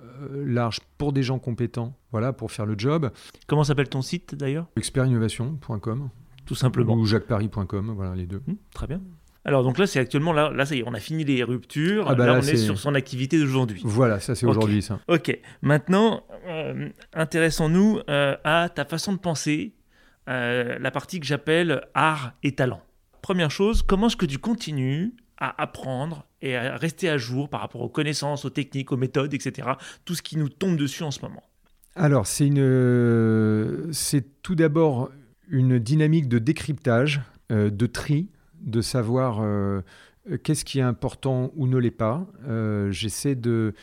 euh, 0.00 0.44
large 0.46 0.78
pour 0.98 1.12
des 1.12 1.24
gens 1.24 1.40
compétents, 1.40 1.96
voilà, 2.12 2.32
pour 2.32 2.52
faire 2.52 2.64
le 2.64 2.76
job. 2.78 3.10
Comment 3.48 3.64
s'appelle 3.64 3.88
ton 3.88 4.02
site 4.02 4.36
d'ailleurs? 4.36 4.68
Expertinnovation.com. 4.76 6.10
tout 6.46 6.54
simplement. 6.54 6.94
Ou 6.94 7.06
jacquesparis.com, 7.06 7.92
voilà 7.94 8.14
les 8.14 8.26
deux. 8.26 8.42
Hum, 8.48 8.56
très 8.72 8.86
bien. 8.86 9.00
Alors 9.44 9.64
donc 9.64 9.78
là, 9.78 9.86
c'est 9.86 9.98
actuellement 9.98 10.32
là, 10.32 10.50
là 10.50 10.64
ça 10.64 10.74
y 10.74 10.80
est, 10.80 10.84
on 10.86 10.94
a 10.94 11.00
fini 11.00 11.24
les 11.24 11.42
ruptures. 11.42 12.04
Ah 12.08 12.14
bah 12.14 12.26
là, 12.26 12.34
là, 12.34 12.40
on 12.42 12.46
est 12.46 12.56
sur 12.56 12.78
son 12.78 12.94
activité 12.94 13.38
d'aujourd'hui. 13.38 13.82
Voilà, 13.84 14.20
ça 14.20 14.34
c'est 14.34 14.46
aujourd'hui 14.46 14.82
ça. 14.82 15.00
Ok. 15.08 15.36
Maintenant, 15.62 16.24
euh, 16.46 16.88
intéressons-nous 17.12 18.00
euh, 18.08 18.36
à 18.44 18.68
ta 18.68 18.84
façon 18.84 19.12
de 19.12 19.18
penser, 19.18 19.74
euh, 20.28 20.78
la 20.78 20.90
partie 20.92 21.18
que 21.18 21.26
j'appelle 21.26 21.82
art 21.94 22.34
et 22.44 22.52
talent. 22.52 22.80
Première 23.20 23.50
chose, 23.50 23.82
comment 23.82 24.06
est-ce 24.06 24.16
que 24.16 24.26
tu 24.26 24.38
continues 24.38 25.14
à 25.38 25.60
apprendre 25.60 26.26
et 26.40 26.56
à 26.56 26.76
rester 26.76 27.08
à 27.08 27.18
jour 27.18 27.48
par 27.48 27.60
rapport 27.60 27.80
aux 27.80 27.88
connaissances, 27.88 28.44
aux 28.44 28.50
techniques, 28.50 28.92
aux 28.92 28.96
méthodes, 28.96 29.34
etc. 29.34 29.70
Tout 30.04 30.14
ce 30.14 30.22
qui 30.22 30.36
nous 30.36 30.48
tombe 30.48 30.76
dessus 30.76 31.02
en 31.02 31.10
ce 31.10 31.20
moment? 31.20 31.42
Alors, 31.96 32.26
c'est 32.26 32.46
une, 32.46 33.92
c'est 33.92 34.42
tout 34.42 34.54
d'abord 34.54 35.10
une 35.48 35.78
dynamique 35.78 36.28
de 36.28 36.38
décryptage, 36.38 37.20
euh, 37.50 37.70
de 37.70 37.86
tri, 37.86 38.28
de 38.60 38.80
savoir 38.80 39.40
euh, 39.40 39.80
qu'est-ce 40.42 40.64
qui 40.64 40.78
est 40.78 40.82
important 40.82 41.52
ou 41.56 41.66
ne 41.66 41.76
l'est 41.78 41.90
pas. 41.90 42.26
Euh, 42.46 42.90
J'essaie 42.90 43.34
de 43.34 43.74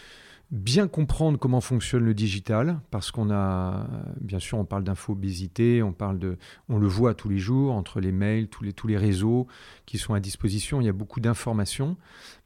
bien 0.51 0.87
comprendre 0.87 1.37
comment 1.37 1.61
fonctionne 1.61 2.03
le 2.03 2.15
digital, 2.15 2.79
parce 2.89 3.11
qu'on 3.11 3.29
a, 3.29 3.87
bien 4.19 4.39
sûr, 4.39 4.57
on 4.57 4.65
parle 4.65 4.83
d'infobésité, 4.83 5.83
on 5.83 5.93
parle 5.93 6.17
de, 6.17 6.37
on 6.69 6.79
le 6.79 6.87
voit 6.87 7.13
tous 7.13 7.29
les 7.29 7.37
jours 7.37 7.73
entre 7.73 7.99
les 7.99 8.11
mails, 8.11 8.47
tous 8.47 8.63
les, 8.63 8.73
tous 8.73 8.87
les 8.87 8.97
réseaux 8.97 9.45
qui 9.85 9.99
sont 9.99 10.15
à 10.15 10.19
disposition. 10.19 10.81
Il 10.81 10.85
y 10.85 10.89
a 10.89 10.93
beaucoup 10.93 11.19
d'informations. 11.19 11.97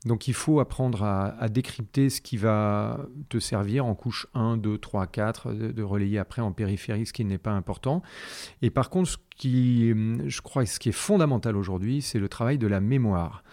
Donc 0.06 0.28
il 0.28 0.34
faut 0.34 0.60
apprendre 0.60 1.04
à, 1.04 1.48
décrypter 1.48 2.10
ce 2.10 2.20
qui 2.20 2.36
va 2.36 3.08
te 3.30 3.40
servir 3.40 3.86
en 3.86 3.96
couche 3.96 4.28
1, 4.34 4.58
2, 4.58 4.78
3, 4.78 5.08
4, 5.08 5.54
de, 5.54 5.72
de 5.72 5.84
relayer 5.84 6.20
après 6.20 6.42
en 6.42 6.52
périphérie 6.52 7.06
ce 7.06 7.14
qui 7.14 7.24
n'est 7.24 7.38
pas 7.38 7.52
important. 7.52 8.02
Et 8.62 8.70
par 8.70 8.90
contre, 8.90 9.12
ce 9.12 9.18
qui, 9.38 9.90
je 9.90 10.42
crois, 10.42 10.66
ce 10.66 10.80
qui 10.80 10.90
est 10.90 10.94
fondamental 10.94 11.56
aujourd'hui, 11.56 12.02
c'est 12.02 12.20
le 12.20 12.28
travail 12.28 12.58
de 12.58 12.68
la 12.68 12.82
mémoire. 12.82 13.44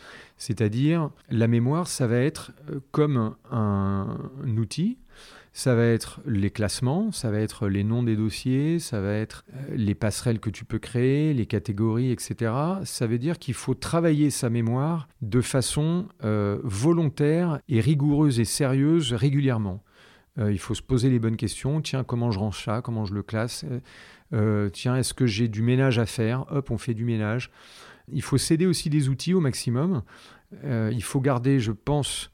C'est-à-dire, 0.41 1.11
la 1.29 1.49
mémoire, 1.49 1.87
ça 1.87 2.07
va 2.07 2.17
être 2.17 2.53
euh, 2.71 2.81
comme 2.93 3.37
un, 3.51 4.17
outil, 4.57 4.97
ça 5.53 5.75
va 5.75 5.85
être 5.85 6.23
les 6.25 6.49
classements, 6.49 7.13
ça 7.13 7.31
va 7.31 7.41
être 7.41 7.69
les 7.69 7.85
noms 7.85 8.03
des 8.03 8.17
dossiers, 8.17 8.79
ça 8.79 9.03
va 9.03 9.13
être 9.13 9.45
euh, 9.53 9.77
les 9.77 9.95
passerelles 9.95 10.41
que 10.41 10.49
tu 10.49 10.65
peux 10.65 10.79
créer, 10.79 11.35
les 11.35 11.45
catégories, 11.45 12.11
etc. 12.11 12.55
Ça 12.85 13.07
veut 13.07 13.19
dire 13.19 13.39
qu'il 13.39 13.53
faut 13.53 13.75
travailler 13.75 14.31
sa 14.31 14.49
mémoire 14.49 15.09
de 15.21 15.43
façon 15.43 16.07
euh, 16.25 16.59
volontaire 16.65 17.61
et 17.69 17.83
rigoureuse 17.83 18.41
et 18.41 18.47
sérieuse 18.47 19.13
régulièrement. 19.13 19.85
Il 20.39 20.59
faut 20.59 20.75
se 20.75 20.81
poser 20.81 21.11
les 21.11 21.19
bonnes 21.19 21.37
questions. 21.37 21.83
Tiens, 21.83 22.03
comment 22.03 22.31
je 22.31 22.39
range 22.39 22.65
ça? 22.65 22.81
Comment 22.83 23.05
je 23.05 23.13
le 23.13 23.23
classe? 23.23 23.67
Tiens, 24.73 24.97
est-ce 24.97 25.13
que 25.13 25.27
j'ai 25.27 25.49
du 25.49 25.61
ménage 25.61 25.99
à 25.99 26.07
faire? 26.07 26.47
Hop, 26.51 26.71
on 26.71 26.79
fait 26.79 26.95
du 26.95 27.05
ménage. 27.05 27.51
Il 28.13 28.23
faut 28.23 28.39
céder 28.39 28.67
aussi 28.67 28.91
des 28.91 29.09
outils 29.09 29.35
au 29.35 29.41
maximum. 29.41 30.03
Euh, 30.65 30.91
il 30.93 31.03
faut 31.03 31.21
garder, 31.21 31.61
je 31.61 31.73
pense, 31.73 32.31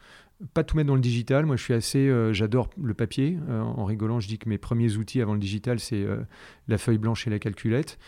pas 0.54 0.64
tout 0.64 0.76
mettre 0.76 0.88
dans 0.88 0.94
le 0.94 1.00
digital. 1.00 1.46
Moi, 1.46 1.56
je 1.56 1.62
suis 1.62 1.74
assez, 1.74 2.08
euh, 2.08 2.32
j'adore 2.32 2.70
le 2.80 2.94
papier. 2.94 3.38
Euh, 3.48 3.60
en 3.60 3.84
rigolant, 3.84 4.20
je 4.20 4.28
dis 4.28 4.38
que 4.38 4.48
mes 4.48 4.58
premiers 4.58 4.96
outils 4.96 5.20
avant 5.20 5.34
le 5.34 5.40
digital, 5.40 5.80
c'est 5.80 6.06
la 6.68 6.78
feuille 6.78 6.98
blanche 6.98 7.26
et 7.26 7.30
la 7.30 7.38
calculette. 7.38 7.98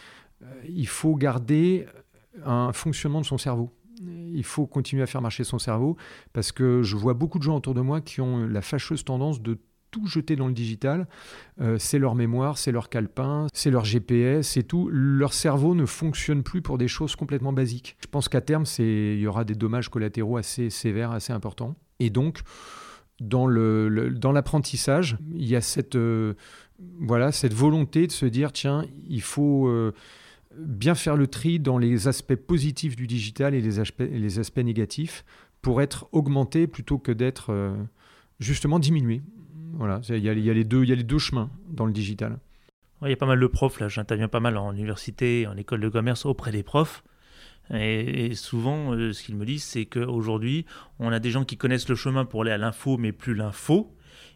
Il 0.68 0.86
faut 0.86 1.16
garder 1.16 1.86
un 2.44 2.72
fonctionnement 2.72 3.20
de 3.20 3.26
son 3.26 3.38
cerveau. 3.38 3.74
Il 4.00 4.44
faut 4.44 4.66
continuer 4.66 5.02
à 5.02 5.06
faire 5.06 5.22
marcher 5.22 5.42
son 5.42 5.58
cerveau 5.58 5.96
parce 6.32 6.52
que 6.52 6.82
je 6.82 6.96
vois 6.96 7.14
beaucoup 7.14 7.38
de 7.38 7.42
gens 7.42 7.56
autour 7.56 7.74
de 7.74 7.80
moi 7.80 8.00
qui 8.00 8.20
ont 8.20 8.46
la 8.46 8.62
fâcheuse 8.62 9.04
tendance 9.04 9.42
de 9.42 9.58
tout 9.90 10.06
jeter 10.06 10.36
dans 10.36 10.46
le 10.46 10.52
digital. 10.52 11.06
Euh, 11.60 11.76
c'est 11.78 11.98
leur 11.98 12.14
mémoire, 12.14 12.58
c'est 12.58 12.72
leur 12.72 12.88
calepin, 12.88 13.46
c'est 13.52 13.70
leur 13.70 13.84
GPS, 13.84 14.48
c'est 14.48 14.62
tout. 14.62 14.88
Leur 14.92 15.32
cerveau 15.32 15.74
ne 15.74 15.86
fonctionne 15.86 16.42
plus 16.42 16.62
pour 16.62 16.78
des 16.78 16.88
choses 16.88 17.16
complètement 17.16 17.52
basiques. 17.52 17.96
Je 18.00 18.06
pense 18.06 18.28
qu'à 18.28 18.40
terme, 18.40 18.64
il 18.78 19.18
y 19.18 19.26
aura 19.26 19.44
des 19.44 19.54
dommages 19.54 19.88
collatéraux 19.88 20.36
assez 20.36 20.70
sévères, 20.70 21.12
assez 21.12 21.32
importants. 21.32 21.76
Et 22.00 22.10
donc, 22.10 22.40
dans 23.20 23.46
l'apprentissage, 23.48 25.18
il 25.34 25.46
y 25.46 25.56
a 25.56 25.60
cette, 25.60 25.96
euh, 25.96 26.34
cette 27.32 27.54
volonté 27.54 28.06
de 28.06 28.12
se 28.12 28.26
dire, 28.26 28.52
tiens, 28.52 28.84
il 29.08 29.22
faut 29.22 29.66
euh, 29.68 29.92
bien 30.56 30.94
faire 30.94 31.16
le 31.16 31.26
tri 31.26 31.58
dans 31.58 31.78
les 31.78 32.06
aspects 32.06 32.36
positifs 32.36 32.94
du 32.94 33.06
digital 33.06 33.54
et 33.54 33.60
les 33.60 33.80
aspects, 34.38 34.58
négatifs 34.58 35.24
pour 35.62 35.82
être 35.82 36.08
augmenté 36.12 36.68
plutôt 36.68 36.98
que 36.98 37.10
d'être 37.10 37.74
justement 38.38 38.78
diminué. 38.78 39.22
Voilà, 39.78 40.00
il 40.08 40.16
y, 40.16 40.22
y 40.22 40.50
a 40.50 40.54
les 40.54 40.64
deux, 40.64 41.18
chemins 41.18 41.50
dans 41.70 41.86
le 41.86 41.92
digital. 41.92 42.38
Il 43.02 43.10
y 43.10 43.12
a 43.12 43.16
pas 43.16 43.26
mal 43.26 43.38
de 43.38 43.46
profs, 43.46 43.78
là, 43.78 43.88
j'interviens 43.88 44.26
pas 44.26 44.40
mal 44.40 44.56
en 44.56 44.72
université, 44.72 45.46
en 45.46 45.56
école 45.56 45.80
de 45.80 45.88
commerce, 45.88 46.26
auprès 46.26 46.50
des 46.50 46.64
profs. 46.64 47.04
Et, 47.72 48.26
et 48.26 48.34
souvent, 48.34 48.92
euh, 48.92 49.12
ce 49.12 49.22
qu'ils 49.22 49.36
me 49.36 49.46
disent, 49.46 49.62
c'est 49.62 49.86
qu'aujourd'hui, 49.86 50.66
on 50.98 51.12
a 51.12 51.20
des 51.20 51.30
gens 51.30 51.44
qui 51.44 51.56
connaissent 51.56 51.88
le 51.88 51.94
chemin 51.94 52.24
pour 52.24 52.42
aller 52.42 52.50
à 52.50 52.58
l'info, 52.58 52.96
mais 52.96 53.12
plus 53.12 53.34
l'info, 53.34 53.94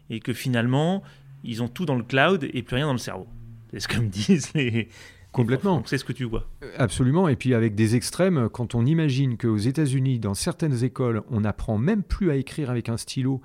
et 0.09 0.21
que 0.21 0.31
finalement, 0.31 1.03
ils 1.43 1.61
ont 1.61 1.67
tout 1.67 1.85
dans 1.85 1.95
le 1.95 2.03
cloud 2.03 2.47
et 2.53 2.63
plus 2.63 2.77
rien 2.77 2.87
dans 2.87 2.93
le 2.93 2.99
cerveau. 2.99 3.27
C'est 3.71 3.81
ce 3.81 3.89
que 3.89 3.97
me 3.97 4.07
disent 4.07 4.53
les. 4.53 4.87
Complètement. 5.33 5.81
C'est 5.85 5.97
ce 5.97 6.05
que 6.05 6.13
tu 6.13 6.23
vois. 6.25 6.47
Absolument. 6.77 7.27
Et 7.27 7.35
puis 7.35 7.53
avec 7.53 7.73
des 7.75 7.95
extrêmes, 7.95 8.49
quand 8.49 8.75
on 8.75 8.85
imagine 8.85 9.35
qu'aux 9.35 9.57
États-Unis, 9.57 10.19
dans 10.19 10.35
certaines 10.35 10.83
écoles, 10.83 11.23
on 11.31 11.41
n'apprend 11.41 11.77
même 11.77 12.03
plus 12.03 12.29
à 12.29 12.35
écrire 12.35 12.69
avec 12.69 12.87
un 12.87 12.97
stylo, 12.97 13.41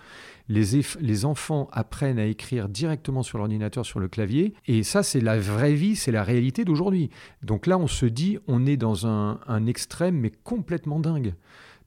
les, 0.48 0.80
les 1.00 1.24
enfants 1.24 1.68
apprennent 1.72 2.18
à 2.18 2.26
écrire 2.26 2.68
directement 2.68 3.22
sur 3.22 3.38
l'ordinateur, 3.38 3.86
sur 3.86 4.00
le 4.00 4.08
clavier. 4.08 4.52
Et 4.66 4.82
ça, 4.82 5.02
c'est 5.02 5.20
la 5.20 5.38
vraie 5.38 5.74
vie, 5.74 5.96
c'est 5.96 6.12
la 6.12 6.24
réalité 6.24 6.64
d'aujourd'hui. 6.64 7.10
Donc 7.42 7.66
là, 7.66 7.78
on 7.78 7.86
se 7.86 8.06
dit, 8.06 8.38
on 8.46 8.66
est 8.66 8.76
dans 8.76 9.06
un, 9.06 9.40
un 9.46 9.66
extrême, 9.66 10.18
mais 10.18 10.30
complètement 10.44 11.00
dingue. 11.00 11.34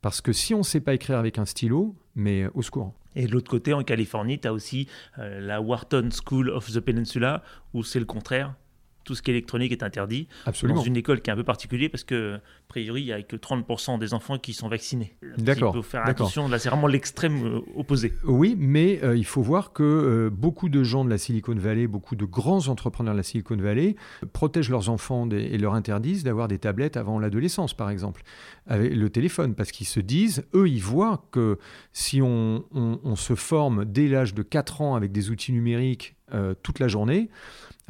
Parce 0.01 0.19
que 0.19 0.33
si 0.33 0.55
on 0.55 0.59
ne 0.59 0.63
sait 0.63 0.81
pas 0.81 0.95
écrire 0.95 1.19
avec 1.19 1.37
un 1.37 1.45
stylo, 1.45 1.95
mais 2.15 2.47
au 2.55 2.63
secours. 2.63 2.93
Et 3.15 3.27
de 3.27 3.31
l'autre 3.31 3.51
côté, 3.51 3.73
en 3.73 3.83
Californie, 3.83 4.39
tu 4.39 4.47
as 4.47 4.53
aussi 4.53 4.87
euh, 5.19 5.41
la 5.41 5.61
Wharton 5.61 6.09
School 6.11 6.49
of 6.49 6.71
the 6.71 6.79
Peninsula, 6.79 7.43
où 7.73 7.83
c'est 7.83 7.99
le 7.99 8.05
contraire. 8.05 8.55
Tout 9.03 9.15
ce 9.15 9.21
qui 9.21 9.31
est 9.31 9.33
électronique 9.33 9.71
est 9.71 9.83
interdit. 9.83 10.27
Absolument. 10.45 10.79
Dans 10.79 10.85
une 10.85 10.95
école 10.97 11.21
qui 11.21 11.29
est 11.29 11.33
un 11.33 11.35
peu 11.35 11.43
particulière, 11.43 11.89
parce 11.91 12.03
que, 12.03 12.35
a 12.35 12.39
priori, 12.67 13.01
il 13.01 13.05
n'y 13.05 13.11
a 13.13 13.21
que 13.23 13.35
30% 13.35 13.97
des 13.99 14.13
enfants 14.13 14.37
qui 14.37 14.53
sont 14.53 14.67
vaccinés. 14.69 15.15
D'accord, 15.37 15.73
Il 15.75 15.77
faut 15.79 15.83
faire 15.89 16.05
attention. 16.05 16.47
Là, 16.47 16.59
c'est 16.59 16.69
vraiment 16.69 16.87
l'extrême 16.87 17.45
euh, 17.45 17.59
opposé. 17.75 18.13
Oui, 18.23 18.55
mais 18.57 18.99
euh, 19.03 19.15
il 19.17 19.25
faut 19.25 19.41
voir 19.41 19.73
que 19.73 19.83
euh, 19.83 20.29
beaucoup 20.29 20.69
de 20.69 20.83
gens 20.83 21.03
de 21.03 21.09
la 21.09 21.17
Silicon 21.17 21.55
Valley, 21.55 21.87
beaucoup 21.87 22.15
de 22.15 22.25
grands 22.25 22.67
entrepreneurs 22.67 23.13
de 23.13 23.17
la 23.19 23.23
Silicon 23.23 23.57
Valley 23.57 23.95
protègent 24.33 24.69
leurs 24.69 24.89
enfants 24.89 25.25
des- 25.25 25.41
et 25.41 25.57
leur 25.57 25.73
interdisent 25.73 26.23
d'avoir 26.23 26.47
des 26.47 26.59
tablettes 26.59 26.95
avant 26.97 27.19
l'adolescence, 27.19 27.73
par 27.73 27.89
exemple, 27.89 28.21
avec 28.67 28.93
le 28.95 29.09
téléphone, 29.09 29.55
parce 29.55 29.71
qu'ils 29.71 29.87
se 29.87 29.99
disent, 29.99 30.45
eux, 30.53 30.67
ils 30.69 30.81
voient 30.83 31.25
que 31.31 31.57
si 31.91 32.21
on, 32.21 32.63
on- 32.73 32.99
on 33.03 33.15
se 33.15 33.35
forme 33.35 33.85
dès 33.85 34.07
l'âge 34.07 34.33
de 34.33 34.43
4 34.43 34.81
ans 34.81 34.95
avec 34.95 35.11
des 35.11 35.29
outils 35.31 35.51
numériques 35.53 36.15
toute 36.63 36.79
la 36.79 36.87
journée, 36.87 37.29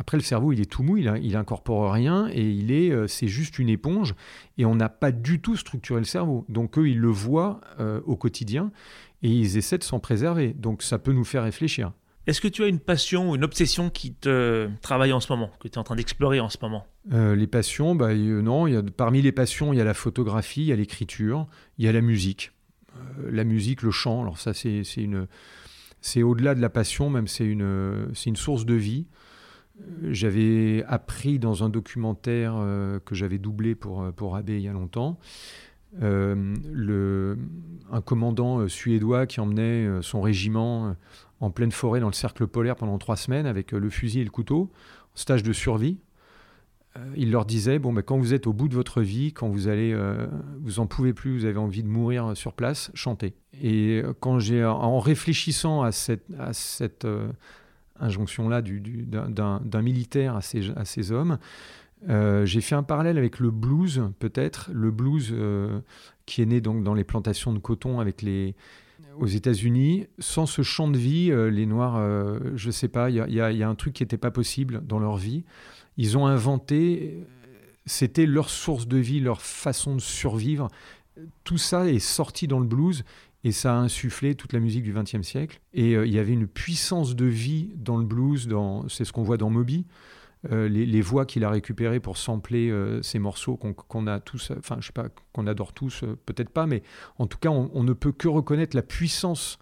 après 0.02 0.18
le 0.18 0.24
cerveau, 0.24 0.52
il 0.52 0.60
est 0.60 0.66
tout 0.66 0.82
mou, 0.82 0.98
il, 0.98 1.14
il 1.22 1.36
incorpore 1.38 1.94
rien 1.94 2.28
et 2.34 2.42
il 2.42 2.72
est, 2.72 2.92
euh, 2.92 3.06
c'est 3.06 3.28
juste 3.28 3.60
une 3.60 3.70
éponge 3.70 4.16
et 4.58 4.66
on 4.66 4.74
n'a 4.74 4.90
pas 4.90 5.12
du 5.12 5.40
tout 5.40 5.56
structuré 5.56 6.00
le 6.00 6.06
cerveau. 6.06 6.44
Donc 6.50 6.80
eux, 6.80 6.90
ils 6.90 6.98
le 6.98 7.10
voient 7.10 7.62
euh, 7.80 8.02
au 8.06 8.16
quotidien 8.16 8.72
et 9.22 9.30
ils 9.30 9.58
essaient 9.58 9.78
de 9.78 9.84
s'en 9.84 10.00
préserver. 10.00 10.54
Donc 10.54 10.82
ça 10.82 10.98
peut 10.98 11.14
nous 11.14 11.24
faire 11.24 11.44
réfléchir. 11.44 11.92
Est-ce 12.26 12.42
que 12.42 12.48
tu 12.48 12.64
as 12.64 12.68
une 12.68 12.80
passion 12.80 13.30
ou 13.30 13.36
une 13.36 13.44
obsession 13.44 13.92
qui 13.92 14.14
te 14.14 14.70
travaille 14.82 15.14
en 15.14 15.20
ce 15.20 15.32
moment, 15.32 15.52
que 15.60 15.68
tu 15.68 15.76
es 15.76 15.78
en 15.78 15.84
train 15.84 15.96
d'explorer 15.96 16.40
en 16.40 16.50
ce 16.50 16.58
moment? 16.60 16.88
Euh, 17.14 17.36
les 17.36 17.48
passions, 17.48 17.94
bah, 17.94 18.10
euh, 18.10 18.42
non, 18.42 18.66
il 18.66 18.74
y 18.74 18.78
a, 18.78 18.82
parmi 18.82 19.22
les 19.22 19.32
passions, 19.32 19.72
il 19.72 19.78
y 19.78 19.82
a 19.82 19.86
la 19.86 19.94
photographie, 19.94 20.62
il 20.62 20.68
y 20.68 20.72
a 20.72 20.76
l'écriture, 20.76 21.48
il 21.78 21.86
y 21.86 21.88
a 21.88 21.92
la 21.92 22.02
musique. 22.02 22.54
Euh, 22.96 23.30
la 23.32 23.44
musique, 23.44 23.84
le 23.84 23.92
chant, 23.92 24.22
alors 24.24 24.40
ça 24.40 24.56
c'est 24.56 24.84
c'est 24.84 25.04
une... 25.04 25.28
C'est 26.04 26.24
au-delà 26.24 26.56
de 26.56 26.62
la 26.62 26.70
passion, 26.70 27.12
même 27.12 27.28
c'est 27.28 27.46
une, 27.46 28.10
c'est 28.16 28.32
une 28.32 28.36
source 28.36 28.66
de 28.66 28.74
vie. 28.74 29.06
J'avais 30.10 30.84
appris 30.88 31.40
dans 31.40 31.64
un 31.64 31.70
documentaire 31.70 32.56
euh, 32.58 33.00
que 33.00 33.16
j'avais 33.16 33.38
doublé 33.38 33.76
pour, 33.76 34.02
euh, 34.02 34.12
pour 34.12 34.40
il 34.48 34.60
y 34.60 34.68
a 34.68 34.74
longtemps, 34.74 35.20
euh, 36.02 36.56
le, 36.72 37.38
un 37.92 38.02
commandant 38.02 38.68
suédois 38.68 39.28
qui 39.28 39.40
emmenait 39.40 39.88
son 40.02 40.22
régiment 40.22 40.96
en 41.40 41.52
pleine 41.52 41.72
forêt 41.72 42.00
dans 42.00 42.08
le 42.08 42.14
cercle 42.14 42.48
polaire 42.48 42.76
pendant 42.76 42.98
trois 42.98 43.18
semaines 43.18 43.46
avec 43.46 43.72
le 43.72 43.90
fusil 43.90 44.22
et 44.22 44.24
le 44.24 44.30
couteau, 44.32 44.72
stage 45.16 45.44
de 45.44 45.54
survie. 45.54 45.98
Il 47.16 47.32
leur 47.32 47.46
disait 47.46 47.80
bon, 47.80 47.94
ben, 47.94 48.02
quand 48.02 48.18
vous 48.18 48.34
êtes 48.34 48.48
au 48.48 48.54
bout 48.54 48.68
de 48.68 48.74
votre 48.74 49.02
vie, 49.02 49.32
quand 49.32 49.48
vous 49.48 49.68
allez, 49.68 49.98
vous 50.62 50.80
en 50.80 50.88
pouvez 50.88 51.14
plus, 51.14 51.40
vous 51.40 51.46
avez 51.46 51.58
envie 51.58 51.84
de 51.84 51.88
mourir 51.88 52.36
sur 52.36 52.54
place, 52.54 52.92
chantez. 52.94 53.34
Et 53.62 54.02
quand 54.20 54.40
j'ai, 54.40 54.64
en 54.64 55.00
réfléchissant 55.00 55.84
à 55.84 55.92
cette, 55.92 56.26
à 56.38 56.54
cette 56.54 57.06
injonction-là 58.00 58.62
du, 58.62 58.80
du- 58.80 59.06
d'un, 59.06 59.82
militaire 59.82 60.36
à 60.36 60.42
ces, 60.42 60.72
à 60.72 60.86
ces 60.86 61.12
hommes, 61.12 61.38
euh, 62.10 62.46
j'ai 62.46 62.62
fait 62.62 62.76
un 62.76 62.84
parallèle 62.84 63.18
avec 63.18 63.40
le 63.40 63.52
blues, 63.52 64.04
peut-être, 64.20 64.70
le 64.74 64.92
blues 64.92 65.30
euh, 65.32 65.80
qui 66.26 66.42
est 66.42 66.46
né 66.46 66.62
donc 66.62 66.84
dans 66.84 66.94
les 66.94 67.04
plantations 67.04 67.54
de 67.54 67.60
coton 67.60 68.00
avec 68.00 68.22
les 68.22 68.56
aux 69.20 69.28
États-Unis. 69.28 70.08
Sans 70.20 70.46
ce 70.46 70.62
champ 70.62 70.88
de 70.88 70.98
vie, 70.98 71.32
euh, 71.32 71.50
les 71.52 71.66
Noirs, 71.66 72.02
je 72.56 72.72
sais 72.72 72.88
pas, 72.88 73.10
il 73.10 73.16
y 73.34 73.42
a 73.42 73.70
un 73.70 73.76
truc 73.76 73.94
qui 73.94 74.04
n'était 74.04 74.18
pas 74.18 74.32
possible 74.32 74.82
dans 74.86 75.00
leur 75.00 75.18
vie. 75.18 75.44
Ils 75.98 76.18
ont 76.18 76.26
inventé 76.26 77.26
c'était 77.86 78.26
leur 78.26 78.50
source 78.50 78.88
de 78.88 78.98
vie, 78.98 79.20
leur 79.20 79.42
façon 79.42 79.96
de 79.96 80.02
survivre. 80.02 80.70
Tout 81.44 81.58
ça 81.58 81.88
est 81.88 82.00
sorti 82.00 82.48
dans 82.48 82.60
le 82.60 82.66
blues 82.66 83.04
et 83.44 83.52
ça 83.52 83.74
a 83.74 83.78
insufflé 83.78 84.36
toute 84.36 84.54
la 84.54 84.60
musique 84.60 84.84
du 84.84 84.94
XXe 84.94 85.22
siècle. 85.22 85.62
Et 85.74 85.96
euh, 85.96 86.06
il 86.06 86.14
y 86.14 86.20
avait 86.20 86.34
une 86.34 86.48
puissance 86.48 87.16
de 87.16 87.26
vie 87.26 87.72
dans 87.76 87.98
le 87.98 88.06
blues, 88.06 88.48
dans, 88.48 88.88
c'est 88.88 89.06
ce 89.06 89.12
qu'on 89.12 89.24
voit 89.24 89.38
dans 89.38 89.50
Moby. 89.50 89.86
Euh, 90.52 90.68
les, 90.68 91.02
voix 91.02 91.28
qu'il 91.28 91.44
a 91.44 91.52
récupérées 91.52 92.00
pour 92.00 92.18
sampler 92.18 92.72
euh, 92.72 93.00
ces 93.04 93.20
morceaux 93.20 93.58
qu'on, 93.58 94.08
a 94.08 94.20
tous, 94.20 94.52
enfin 94.58 94.78
je 94.80 94.88
sais 94.88 94.92
pas, 94.92 95.08
qu'on 95.34 95.46
adore 95.46 95.72
tous, 95.72 96.04
peut-être 96.26 96.50
pas, 96.50 96.66
mais 96.66 96.82
en 97.20 97.28
tout 97.28 97.38
cas 97.38 97.50
on, 97.50 97.84
ne 97.84 97.94
peut 97.94 98.12
que 98.12 98.28
reconnaître 98.28 98.76
la 98.76 98.82
puissance 98.82 99.60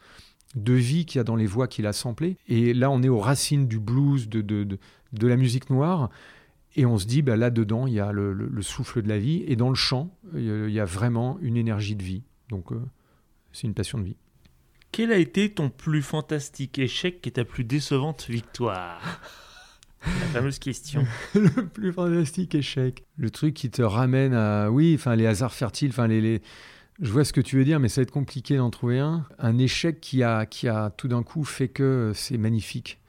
de 0.55 0.71
vie 0.71 1.05
qu'il 1.05 1.19
y 1.19 1.21
a 1.21 1.25
dans 1.25 1.35
les 1.35 1.47
voix 1.47 1.67
qu'il 1.67 1.85
a 1.85 1.91
samplées. 1.91 2.37
Et 2.47 2.73
là 2.73 2.89
on 2.91 3.03
est 3.03 3.09
aux 3.09 3.19
racines 3.19 3.67
du 3.67 3.77
blues, 3.77 4.29
de, 4.29 4.39
de, 4.39 4.79
de, 5.11 5.27
la 5.27 5.35
musique 5.35 5.69
noire. 5.69 6.09
Et 6.77 6.85
on 6.85 6.97
se 6.97 7.07
dit, 7.07 7.23
bah, 7.23 7.35
là-dedans, 7.35 7.87
il 7.87 7.95
y 7.95 7.99
a 7.99 8.13
le, 8.13 8.61
souffle 8.61 9.01
de 9.01 9.09
la 9.09 9.17
vie. 9.17 9.43
Et 9.47 9.57
dans 9.57 9.69
le 9.69 9.75
chant, 9.75 10.15
il 10.33 10.69
y 10.69 10.79
a 10.79 10.85
vraiment 10.85 11.37
une 11.41 11.57
énergie 11.57 11.95
de 11.95 12.03
vie. 12.03 12.23
Donc, 12.47 12.71
c'est 13.51 13.67
une 13.67 13.73
passion 13.73 13.97
de 13.97 14.03
vie. 14.03 14.17
Quel 14.91 15.11
a 15.11 15.17
été 15.17 15.51
ton 15.51 15.69
plus 15.69 16.01
fantastique 16.01 16.79
échec 16.79 17.25
et 17.27 17.31
ta 17.31 17.45
plus 17.45 17.63
décevante 17.63 18.25
victoire? 18.27 19.21
La 20.03 20.39
fameuse 20.39 20.59
question. 20.59 21.05
le 21.35 21.67
plus 21.67 21.91
fantastique 21.91 22.55
échec. 22.55 23.03
Le 23.17 23.29
truc 23.29 23.53
qui 23.53 23.69
te 23.69 23.81
ramène 23.81 24.33
à. 24.33 24.71
Oui, 24.71 24.95
enfin, 24.95 25.15
les 25.15 25.27
hasards 25.27 25.53
fertiles, 25.53 25.89
enfin, 25.89 26.07
les, 26.07 26.41
Je 27.01 27.11
vois 27.11 27.25
ce 27.25 27.33
que 27.33 27.41
tu 27.41 27.57
veux 27.57 27.65
dire, 27.65 27.79
mais 27.79 27.89
ça 27.89 28.01
va 28.01 28.03
être 28.03 28.11
compliqué 28.11 28.57
d'en 28.57 28.69
trouver 28.69 28.99
un. 28.99 29.25
Un 29.37 29.57
échec 29.57 29.99
qui 29.99 30.23
a, 30.23 30.45
qui 30.45 30.67
a 30.67 30.89
tout 30.89 31.07
d'un 31.07 31.23
coup 31.23 31.43
fait 31.43 31.67
que 31.67 32.11
c'est 32.15 32.37
magnifique 32.37 32.99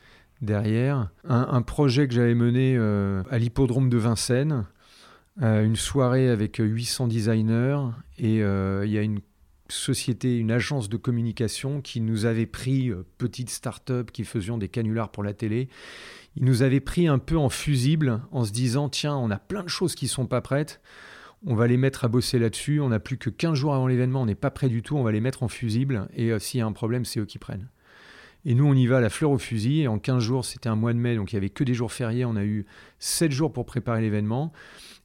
derrière. 0.43 1.11
Un, 1.29 1.63
projet 1.63 2.09
que 2.09 2.15
j'avais 2.15 2.35
mené 2.35 2.75
euh, 2.77 3.23
à 3.31 3.39
l'hippodrome 3.39 3.89
de 3.89 3.99
Vincennes, 3.99 4.67
euh, 5.43 5.65
une 5.65 5.77
soirée 5.77 6.29
avec 6.29 6.57
800 6.59 7.09
designers, 7.09 7.79
et 8.19 8.43
euh, 8.43 8.85
il 8.87 8.93
y 8.93 8.99
a 8.99 9.03
une 9.03 9.21
société, 9.71 10.37
une 10.37 10.51
agence 10.51 10.89
de 10.89 10.97
communication 10.97 11.81
qui 11.81 12.01
nous 12.01 12.25
avait 12.27 12.47
pris, 12.47 12.91
euh, 12.91 13.05
petite 13.19 13.51
start-up 13.51 14.11
qui 14.11 14.25
faisions 14.25 14.59
des 14.59 14.69
canulars 14.69 15.11
pour 15.11 15.23
la 15.23 15.33
télé, 15.33 15.69
ils 16.37 16.45
nous 16.45 16.63
avaient 16.63 16.81
pris 16.81 17.09
un 17.09 17.19
peu 17.19 17.37
en 17.37 17.49
fusible 17.49 18.23
en 18.31 18.45
se 18.45 18.53
disant 18.53 18.89
tiens, 18.89 19.17
on 19.17 19.31
a 19.31 19.39
plein 19.39 19.63
de 19.63 19.69
choses 19.69 19.95
qui 19.95 20.09
sont 20.09 20.27
pas 20.27 20.41
prêtes, 20.41 20.81
on 21.47 21.55
va 21.55 21.67
les 21.67 21.77
mettre 21.77 22.05
à 22.05 22.09
bosser 22.09 22.39
là-dessus, 22.39 22.81
on 22.81 22.91
n'a 22.91 23.01
plus 23.01 23.17
que 23.17 23.31
15 23.31 23.55
jours 23.55 23.75
avant 23.75 23.87
l'événement, 23.87 24.23
on 24.23 24.27
n'est 24.27 24.35
pas 24.35 24.51
prêt 24.51 24.69
du 24.69 24.83
tout, 24.83 24.97
on 24.97 25.03
va 25.03 25.13
les 25.13 25.21
mettre 25.21 25.43
en 25.43 25.49
fusible 25.49 26.09
et 26.15 26.31
euh, 26.31 26.39
s'il 26.39 26.59
y 26.59 26.63
a 26.63 26.67
un 26.67 26.73
problème, 26.73 27.05
c'est 27.05 27.21
eux 27.21 27.27
qui 27.27 27.39
prennent. 27.39 27.69
Et 28.45 28.55
nous, 28.55 28.65
on 28.65 28.75
y 28.75 28.87
va 28.87 28.99
à 28.99 29.01
la 29.01 29.11
fleur 29.11 29.31
au 29.31 29.39
fusil. 29.39 29.83
Et 29.83 29.89
en 29.89 29.99
15 29.99 30.23
jours, 30.23 30.45
c'était 30.45 30.69
un 30.69 30.77
mois 30.77 30.93
de 30.93 30.99
mai, 30.99 31.15
donc 31.17 31.33
il 31.33 31.37
n'y 31.37 31.39
avait 31.39 31.51
que 31.51 31.65
des 31.65 31.75
jours 31.75 31.93
fériés. 31.93 32.25
On 32.25 32.37
a 32.37 32.45
eu 32.45 32.67
7 32.99 33.31
jours 33.33 33.53
pour 33.53 33.67
préparer 33.67 34.01
l'événement. 34.01 34.53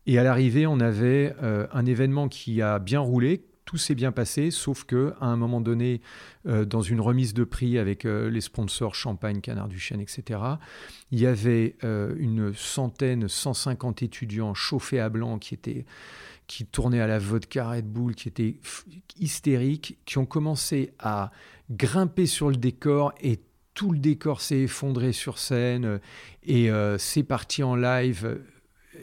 Et 0.07 0.20
à 0.20 0.24
l'arrivée, 0.24 0.68
on 0.68 0.80
avait 0.80 1.36
euh, 1.41 1.68
un 1.74 1.86
événement 1.86 2.28
qui 2.28 2.61
a 2.61 2.80
bien 2.80 2.99
roulé, 2.99 3.43
tout 3.76 3.80
s'est 3.80 3.93
bien 3.93 4.13
passé, 4.13 4.51
sauf 4.51 4.86
que 4.86 5.13
à 5.19 5.26
un 5.26 5.36
moment 5.36 5.59
donné, 5.59 5.99
euh, 6.47 6.63
dans 6.63 6.82
une 6.82 7.01
remise 7.01 7.34
de 7.34 7.43
prix 7.43 7.78
avec 7.78 8.05
euh, 8.05 8.30
les 8.30 8.39
sponsors 8.39 8.95
Champagne, 8.95 9.41
Canard 9.41 9.67
du 9.67 9.78
Chêne, 9.80 9.99
etc., 9.99 10.39
il 11.11 11.19
y 11.19 11.26
avait 11.26 11.76
euh, 11.84 12.15
une 12.17 12.53
centaine, 12.53 13.28
150 13.28 14.01
étudiants 14.01 14.53
chauffés 14.53 15.01
à 15.01 15.09
blanc 15.09 15.39
qui 15.39 15.55
étaient 15.55 15.86
qui 16.47 16.65
tournaient 16.65 17.01
à 17.01 17.07
la 17.07 17.19
vodka 17.19 17.69
Red 17.69 17.91
Bull, 17.91 18.15
qui 18.15 18.30
étaient 18.30 18.55
hystériques, 19.19 19.97
qui 20.05 20.19
ont 20.19 20.26
commencé 20.26 20.93
à 20.97 21.32
grimper 21.69 22.28
sur 22.28 22.49
le 22.49 22.55
décor 22.55 23.13
et 23.19 23.41
tout 23.73 23.91
le 23.91 23.99
décor 23.99 24.39
s'est 24.39 24.61
effondré 24.61 25.11
sur 25.11 25.38
scène 25.38 25.99
et 26.43 26.69
c'est 26.97 27.23
parti 27.23 27.63
en 27.63 27.76
live. 27.76 28.39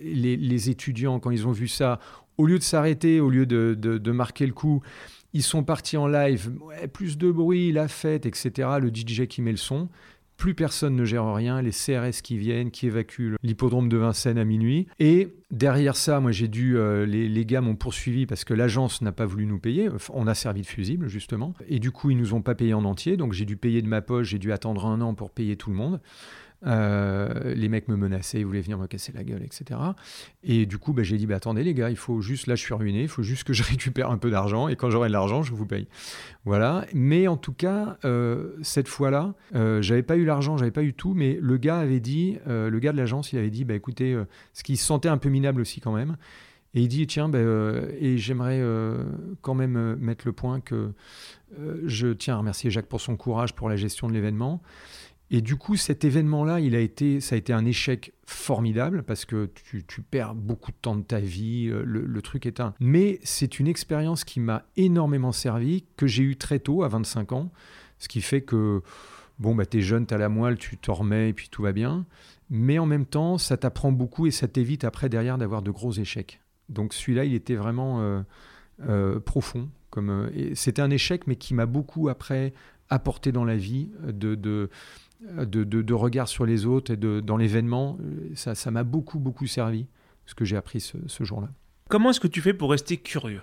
Les, 0.01 0.37
les, 0.37 0.71
étudiants, 0.71 1.21
quand 1.21 1.31
ils 1.31 1.47
ont 1.47 1.53
vu 1.53 1.69
ça, 1.69 2.01
au 2.43 2.47
lieu 2.47 2.59
de 2.59 2.65
s'arrêter, 2.65 3.21
au 3.21 3.31
lieu 3.31 3.47
de, 3.47 4.11
marquer 4.11 4.47
le 4.47 4.53
coup, 4.53 4.83
ils 5.33 5.45
sont 5.45 5.63
partis 5.63 5.97
en 5.97 6.09
live, 6.09 6.53
plus 6.93 7.17
de 7.17 7.31
bruit, 7.31 7.71
la 7.71 7.87
fête, 7.87 8.27
etc. 8.27 8.69
Le 8.81 8.89
DJ 8.89 9.29
qui 9.29 9.43
met 9.43 9.53
le 9.53 9.57
son. 9.57 9.89
Plus 10.39 10.55
personne 10.55 10.97
ne 10.97 11.05
gère 11.05 11.33
rien, 11.33 11.63
les 11.63 11.71
CRS 11.71 12.21
qui 12.21 12.37
viennent, 12.37 12.73
qui 12.73 12.89
évacuent 12.89 13.37
l'hippodrome 13.45 13.89
de 13.89 13.97
Vincennes 13.97 14.39
à 14.39 14.45
minuit. 14.45 14.89
Et 14.99 15.29
derrière 15.53 15.95
ça, 15.95 16.19
moi 16.19 16.33
j'ai 16.33 16.49
dû, 16.49 16.77
euh, 16.77 17.07
les, 17.07 17.29
les, 17.29 17.47
gars 17.47 17.61
m'ont 17.61 17.77
poursuivi 17.77 18.27
parce 18.27 18.43
que 18.43 18.53
l'agence 18.53 19.03
n'a 19.03 19.13
pas 19.13 19.25
voulu 19.25 19.47
nous 19.47 19.61
payer. 19.61 19.89
On 20.13 20.27
a 20.27 20.35
servi 20.35 20.63
de 20.63 20.67
fusible 20.67 21.07
justement. 21.07 21.55
Et 21.69 21.79
du 21.79 21.93
coup, 21.93 22.11
ils 22.11 22.17
nous 22.17 22.35
ont 22.35 22.43
pas 22.43 22.57
payé 22.57 22.75
en 22.75 22.85
entier. 22.85 23.17
Donc 23.17 23.35
j'ai 23.35 23.45
dû 23.45 23.57
payer 23.57 23.83
de 23.83 23.89
ma 23.89 24.01
poche, 24.01 24.31
j'ai 24.31 24.41
dû 24.41 24.51
attendre 24.51 24.87
un 24.87 25.01
an 25.01 25.15
pour 25.15 25.31
payer 25.31 25.55
tout 25.55 25.71
le 25.71 25.77
monde. 25.77 26.01
Euh, 26.65 27.55
les 27.55 27.69
mecs 27.69 27.89
me 27.89 27.97
menaçaient, 27.97 28.41
ils 28.41 28.47
voulaient 28.47 28.61
venir 28.61 28.79
me 28.79 28.87
casser 28.87 29.13
la 29.13 29.25
gueule, 29.25 29.43
etc. 29.43 29.81
Et 30.45 30.67
du 30.67 30.79
coup, 30.79 30.93
bah, 30.93 31.03
j'ai 31.03 31.17
dit 31.17 31.27
bah, 31.27 31.37
attendez 31.37 31.65
les 31.65 31.75
gars, 31.75 31.91
il 31.91 31.97
faut 31.97 32.21
juste, 32.21 32.47
là 32.47 32.55
je 32.55 32.63
suis 32.63 32.75
ruiné, 32.75 33.03
il 33.03 33.09
faut 33.09 33.23
juste 33.23 33.45
que 33.45 33.53
je 33.53 33.63
récupère 33.69 34.11
un 34.11 34.19
peu 34.19 34.31
d'argent 34.31 34.69
et 34.69 34.77
quand 34.77 34.91
j'aurai 34.91 35.09
de 35.09 35.13
l'argent, 35.13 35.43
je 35.43 35.53
vous 35.53 35.67
paye. 35.67 35.89
Voilà. 36.45 36.87
Mais 36.95 37.27
en 37.27 37.37
tout 37.37 37.53
cas, 37.53 37.99
euh, 38.05 38.53
cette 38.63 38.89
fois-là, 38.89 39.35
euh, 39.55 39.83
j'avais 39.83 40.03
pas 40.03 40.17
eu 40.17 40.25
l'argent, 40.25 40.57
j'avais 40.57 40.71
pas 40.71 40.83
eu 40.83 40.95
tout, 40.95 41.15
mais 41.15 41.39
le 41.41 41.57
gars 41.57 41.79
avait 41.79 42.01
dit, 42.01 42.39
le 42.47 42.79
gars 42.79 42.93
de 42.93 42.97
l'agence, 42.97 43.33
il 43.33 43.39
avait 43.39 43.51
dit 43.51 43.65
bah 43.65 43.75
écoutez, 43.75 44.17
ce 44.53 44.63
qui 44.63 44.77
se 44.77 44.85
sentait 44.85 45.09
un 45.09 45.19
peu 45.19 45.29
minable 45.29 45.61
aussi 45.61 45.81
quand 45.81 45.93
même. 45.93 46.17
Et 46.75 46.81
il 46.81 46.89
dit 46.89 47.07
tiens, 47.07 47.31
et 47.33 48.17
j'aimerais 48.19 48.63
quand 49.43 49.55
même 49.55 49.97
mettre 49.97 50.27
le 50.27 50.33
point 50.33 50.61
que 50.61 50.93
je 51.85 52.09
tiens 52.09 52.35
à 52.35 52.39
remercier 52.39 52.71
Jacques 52.71 52.87
pour 52.87 53.01
son 53.01 53.17
courage 53.17 53.55
pour 53.55 53.69
la 53.69 53.77
gestion 53.77 54.09
de 54.09 54.13
l'événement. 54.13 54.63
Et 55.35 55.41
du 55.41 55.57
coup, 55.57 55.77
cet 55.77 56.05
événement-là, 56.05 56.61
il 56.61 56.77
a 56.77 56.79
été, 56.79 57.19
ça 57.21 57.37
a 57.37 57.39
été 57.39 57.55
un 57.55 57.65
échec 57.65 58.13
formidable 58.27 59.03
parce 59.03 59.25
que 59.25 59.51
tu, 59.55 60.03
perds 60.03 60.35
beaucoup 60.35 60.71
de 60.71 60.77
temps 60.77 60.95
de 60.95 61.03
ta 61.03 61.21
vie, 61.21 61.71
euh, 61.71 61.83
le, 61.87 62.23
truc 62.23 62.45
est 62.45 62.61
un. 62.61 62.75
Mais 62.81 63.19
c'est 63.23 63.59
une 63.59 63.67
expérience 63.67 64.25
qui 64.25 64.41
m'a 64.41 64.67
énormément 64.77 65.33
servi, 65.33 65.87
que 65.97 66.07
j'ai 66.07 66.23
eu 66.23 66.37
très 66.37 66.59
tôt, 66.59 66.83
à 66.83 66.89
25 66.89 67.33
ans, 67.33 67.51
ce 67.99 68.09
qui 68.09 68.21
fait 68.21 68.43
que, 68.43 68.83
bon, 69.39 69.55
bah, 69.55 69.65
tu 69.65 69.79
es 69.79 69.81
jeune, 69.81 70.07
tu 70.07 70.13
as 70.13 70.19
la 70.19 70.29
moelle, 70.29 70.59
tu 70.59 70.77
t'en 70.77 70.93
remets 70.93 71.31
et 71.31 71.33
puis 71.33 71.49
tout 71.49 71.63
va 71.63 71.73
bien. 71.73 72.05
Mais 72.51 72.79
en 72.79 72.85
même 72.85 73.07
temps, 73.07 73.39
ça 73.39 73.57
t'apprend 73.57 73.91
beaucoup 73.91 74.27
et 74.27 74.31
ça 74.31 74.49
t'évite 74.49 74.85
après, 74.85 75.09
derrière, 75.09 75.39
d'avoir 75.39 75.63
de 75.63 75.71
gros 75.71 75.93
échecs. 75.93 76.43
Donc 76.69 76.93
celui-là, 76.93 77.25
il 77.25 77.33
était 77.33 77.57
vraiment 77.57 78.03
euh, 78.03 78.21
euh, 78.87 79.19
profond. 79.19 79.71
Comme, 79.89 80.31
c'était 80.55 80.83
un 80.83 80.91
échec, 80.91 81.27
mais 81.27 81.37
qui 81.37 81.55
m'a 81.55 81.67
beaucoup 81.67 82.11
après 82.11 82.53
apporté 82.91 83.33
dans 83.33 83.47
la 83.47 83.57
vie 83.57 83.91
de 84.03 84.69
de, 85.23 85.65
de, 85.65 85.95
regard 85.95 86.29
sur 86.29 86.47
les 86.47 86.67
autres 86.67 86.93
et 86.93 86.97
de, 86.97 87.21
dans 87.21 87.37
l'événement, 87.37 87.99
ça, 88.35 88.55
ça 88.55 88.71
m'a 88.71 88.85
beaucoup, 88.85 89.19
beaucoup 89.19 89.47
servi, 89.47 89.87
ce 90.27 90.35
que 90.35 90.45
j'ai 90.45 90.57
appris 90.57 90.81
ce, 90.81 91.25
jour-là. 91.25 91.49
Comment 91.89 92.11
est-ce 92.11 92.21
que 92.21 92.29
tu 92.29 92.41
fais 92.41 92.55
pour 92.55 92.71
rester 92.71 92.97
curieux? 92.97 93.43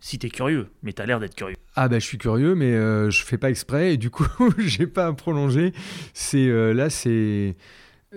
Si 0.00 0.18
tu 0.18 0.26
es 0.26 0.30
curieux, 0.30 0.68
mais 0.82 0.92
tu 0.92 1.02
as 1.02 1.06
l'air 1.06 1.20
d'être 1.20 1.34
curieux. 1.34 1.56
Ah 1.76 1.88
bah 1.88 1.98
je 1.98 2.04
suis 2.06 2.16
curieux, 2.16 2.54
mais 2.54 2.72
euh, 2.72 3.10
je 3.10 3.22
fais 3.22 3.36
pas 3.36 3.50
exprès 3.50 3.94
et 3.94 3.96
du 3.98 4.08
coup 4.10 4.24
j'ai 4.58 4.86
pas 4.86 5.06
à 5.06 5.12
prolonger. 5.12 5.72
C'est 6.14 6.48
euh, 6.48 6.72
là 6.72 6.88
c'est 6.88 7.56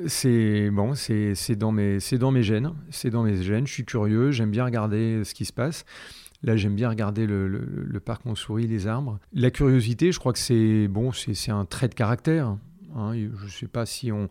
c'est 0.07 0.70
bon, 0.72 0.95
c'est 0.95 1.55
dans 1.57 1.74
mes 1.74 1.99
c'est 1.99 2.18
dans 2.18 2.32
mes 2.32 2.41
gènes, 2.41 2.72
c'est 2.89 3.09
dans 3.09 3.24
mes 3.24 3.43
gènes. 3.43 3.68
Je 3.68 3.74
suis 3.74 3.86
curieux, 3.86 4.32
j'aime 4.32 4.49
bien 4.49 4.64
regarder 4.64 5.26
ce 5.26 5.34
qui 5.34 5.43
se 5.43 5.53
passe. 5.53 5.84
Là, 6.45 6.57
j'aime 6.57 6.76
bien 6.76 6.89
regarder 6.89 7.26
le, 7.26 7.47
le, 7.47 7.66
le, 7.86 7.99
parc 8.01 8.26
Montsouris, 8.26 8.68
les 8.68 8.86
arbres. 8.86 9.18
La 9.32 9.49
curiosité, 9.49 10.11
je 10.11 10.20
crois 10.20 10.34
que 10.34 10.39
c'est 10.39 10.89
bon, 10.89 11.14
c'est 11.14 11.51
un 11.51 11.64
trait 11.64 11.88
de 11.88 11.93
caractère. 11.93 12.57
Hein, 12.96 13.14
je 13.14 13.46
ne 13.46 13.50
sais 13.50 13.68
pas 13.68 13.86
si 13.86 14.12
on. 14.12 14.30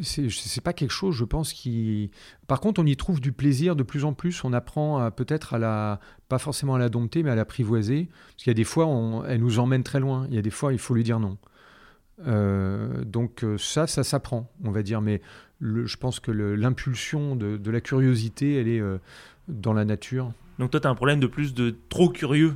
C'est 0.00 0.60
pas 0.60 0.72
quelque 0.72 0.90
chose, 0.90 1.14
je 1.14 1.24
pense, 1.24 1.52
qui. 1.52 2.10
Par 2.48 2.60
contre, 2.60 2.80
on 2.80 2.86
y 2.86 2.96
trouve 2.96 3.20
du 3.20 3.30
plaisir 3.30 3.76
de 3.76 3.84
plus 3.84 4.04
en 4.04 4.12
plus. 4.12 4.42
On 4.42 4.52
apprend 4.52 5.10
peut-être 5.12 5.54
à 5.54 5.58
la. 5.58 6.00
Pas 6.28 6.38
forcément 6.38 6.74
à 6.74 6.78
la 6.78 6.88
dompter, 6.88 7.22
mais 7.22 7.30
à 7.30 7.36
l'apprivoiser. 7.36 8.08
Parce 8.10 8.44
qu'il 8.44 8.50
y 8.50 8.50
a 8.50 8.54
des 8.54 8.64
fois, 8.64 8.86
on... 8.86 9.24
elle 9.24 9.40
nous 9.40 9.60
emmène 9.60 9.84
très 9.84 10.00
loin. 10.00 10.26
Il 10.30 10.34
y 10.34 10.38
a 10.38 10.42
des 10.42 10.50
fois, 10.50 10.72
il 10.72 10.80
faut 10.80 10.94
lui 10.94 11.04
dire 11.04 11.20
non. 11.20 11.38
Euh, 12.26 13.04
donc, 13.04 13.44
euh, 13.44 13.58
ça, 13.58 13.86
ça 13.86 14.04
s'apprend, 14.04 14.50
on 14.64 14.70
va 14.70 14.82
dire. 14.82 15.00
Mais 15.00 15.20
je 15.60 15.96
pense 15.96 16.20
que 16.20 16.30
l'impulsion 16.30 17.36
de, 17.36 17.56
de, 17.56 17.70
la 17.70 17.80
curiosité, 17.80 18.56
elle 18.56 18.68
est 18.68 18.80
euh, 18.80 18.98
dans 19.48 19.72
la 19.72 19.84
nature. 19.84 20.32
Donc, 20.58 20.70
toi, 20.70 20.80
tu 20.80 20.86
as 20.86 20.90
un 20.90 20.94
problème 20.94 21.20
de 21.20 21.26
plus 21.26 21.54
de 21.54 21.74
trop 21.88 22.08
curieux? 22.08 22.54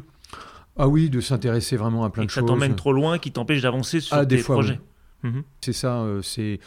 Ah 0.76 0.86
oui, 0.86 1.10
de 1.10 1.20
s'intéresser 1.20 1.76
vraiment 1.76 2.04
à 2.04 2.10
plein 2.10 2.24
de 2.24 2.30
choses. 2.30 2.42
Ça 2.42 2.46
t'emmène 2.46 2.76
trop 2.76 2.92
loin, 2.92 3.18
qui 3.18 3.32
t'empêche 3.32 3.62
d'avancer 3.62 4.00
sur 4.00 4.16
ah, 4.16 4.24
tes 4.24 4.38
projets. 4.38 4.80
Mhm. 5.22 5.42
C'est 5.60 5.72
ça, 5.72 6.00
euh, 6.02 6.22
c'est 6.22 6.60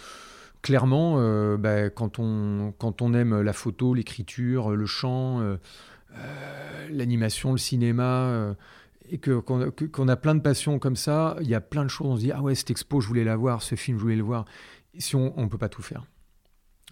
clairement 0.62 1.16
euh, 1.18 1.58
bah, 1.58 1.90
quand, 1.90 2.20
on, 2.20 2.74
quand 2.78 3.02
on 3.02 3.14
aime 3.14 3.42
la 3.42 3.54
photo, 3.54 3.94
l'écriture, 3.94 4.72
le 4.72 4.86
chant, 4.86 5.42
euh, 5.42 5.58
l'animation, 6.90 7.52
le 7.52 7.58
cinéma, 7.58 8.56
et 9.10 9.18
qu'on 9.18 10.08
a 10.08 10.16
plein 10.16 10.36
de 10.36 10.42
passions 10.42 10.80
comme 10.80 10.96
ça, 10.96 11.36
il 11.42 11.48
y 11.48 11.56
a 11.56 11.62
plein 11.62 11.84
de 11.84 11.90
choses, 11.90 12.08
on 12.08 12.16
se 12.16 12.22
dit, 12.22 12.32
ah 12.32 12.42
ouais, 12.42 12.56
cette 12.56 12.72
expo, 12.72 13.02
je 13.02 13.08
voulais 13.08 13.24
la 13.24 13.36
voir, 13.36 13.62
ce 13.62 13.76
film, 13.76 13.98
je 13.98 14.04
voulais 14.04 14.16
le 14.16 14.24
voir. 14.24 14.46
Si 14.98 15.16
on 15.16 15.34
ne 15.36 15.48
peut 15.48 15.58
pas 15.58 15.70
tout 15.70 15.82
faire. 15.82 16.06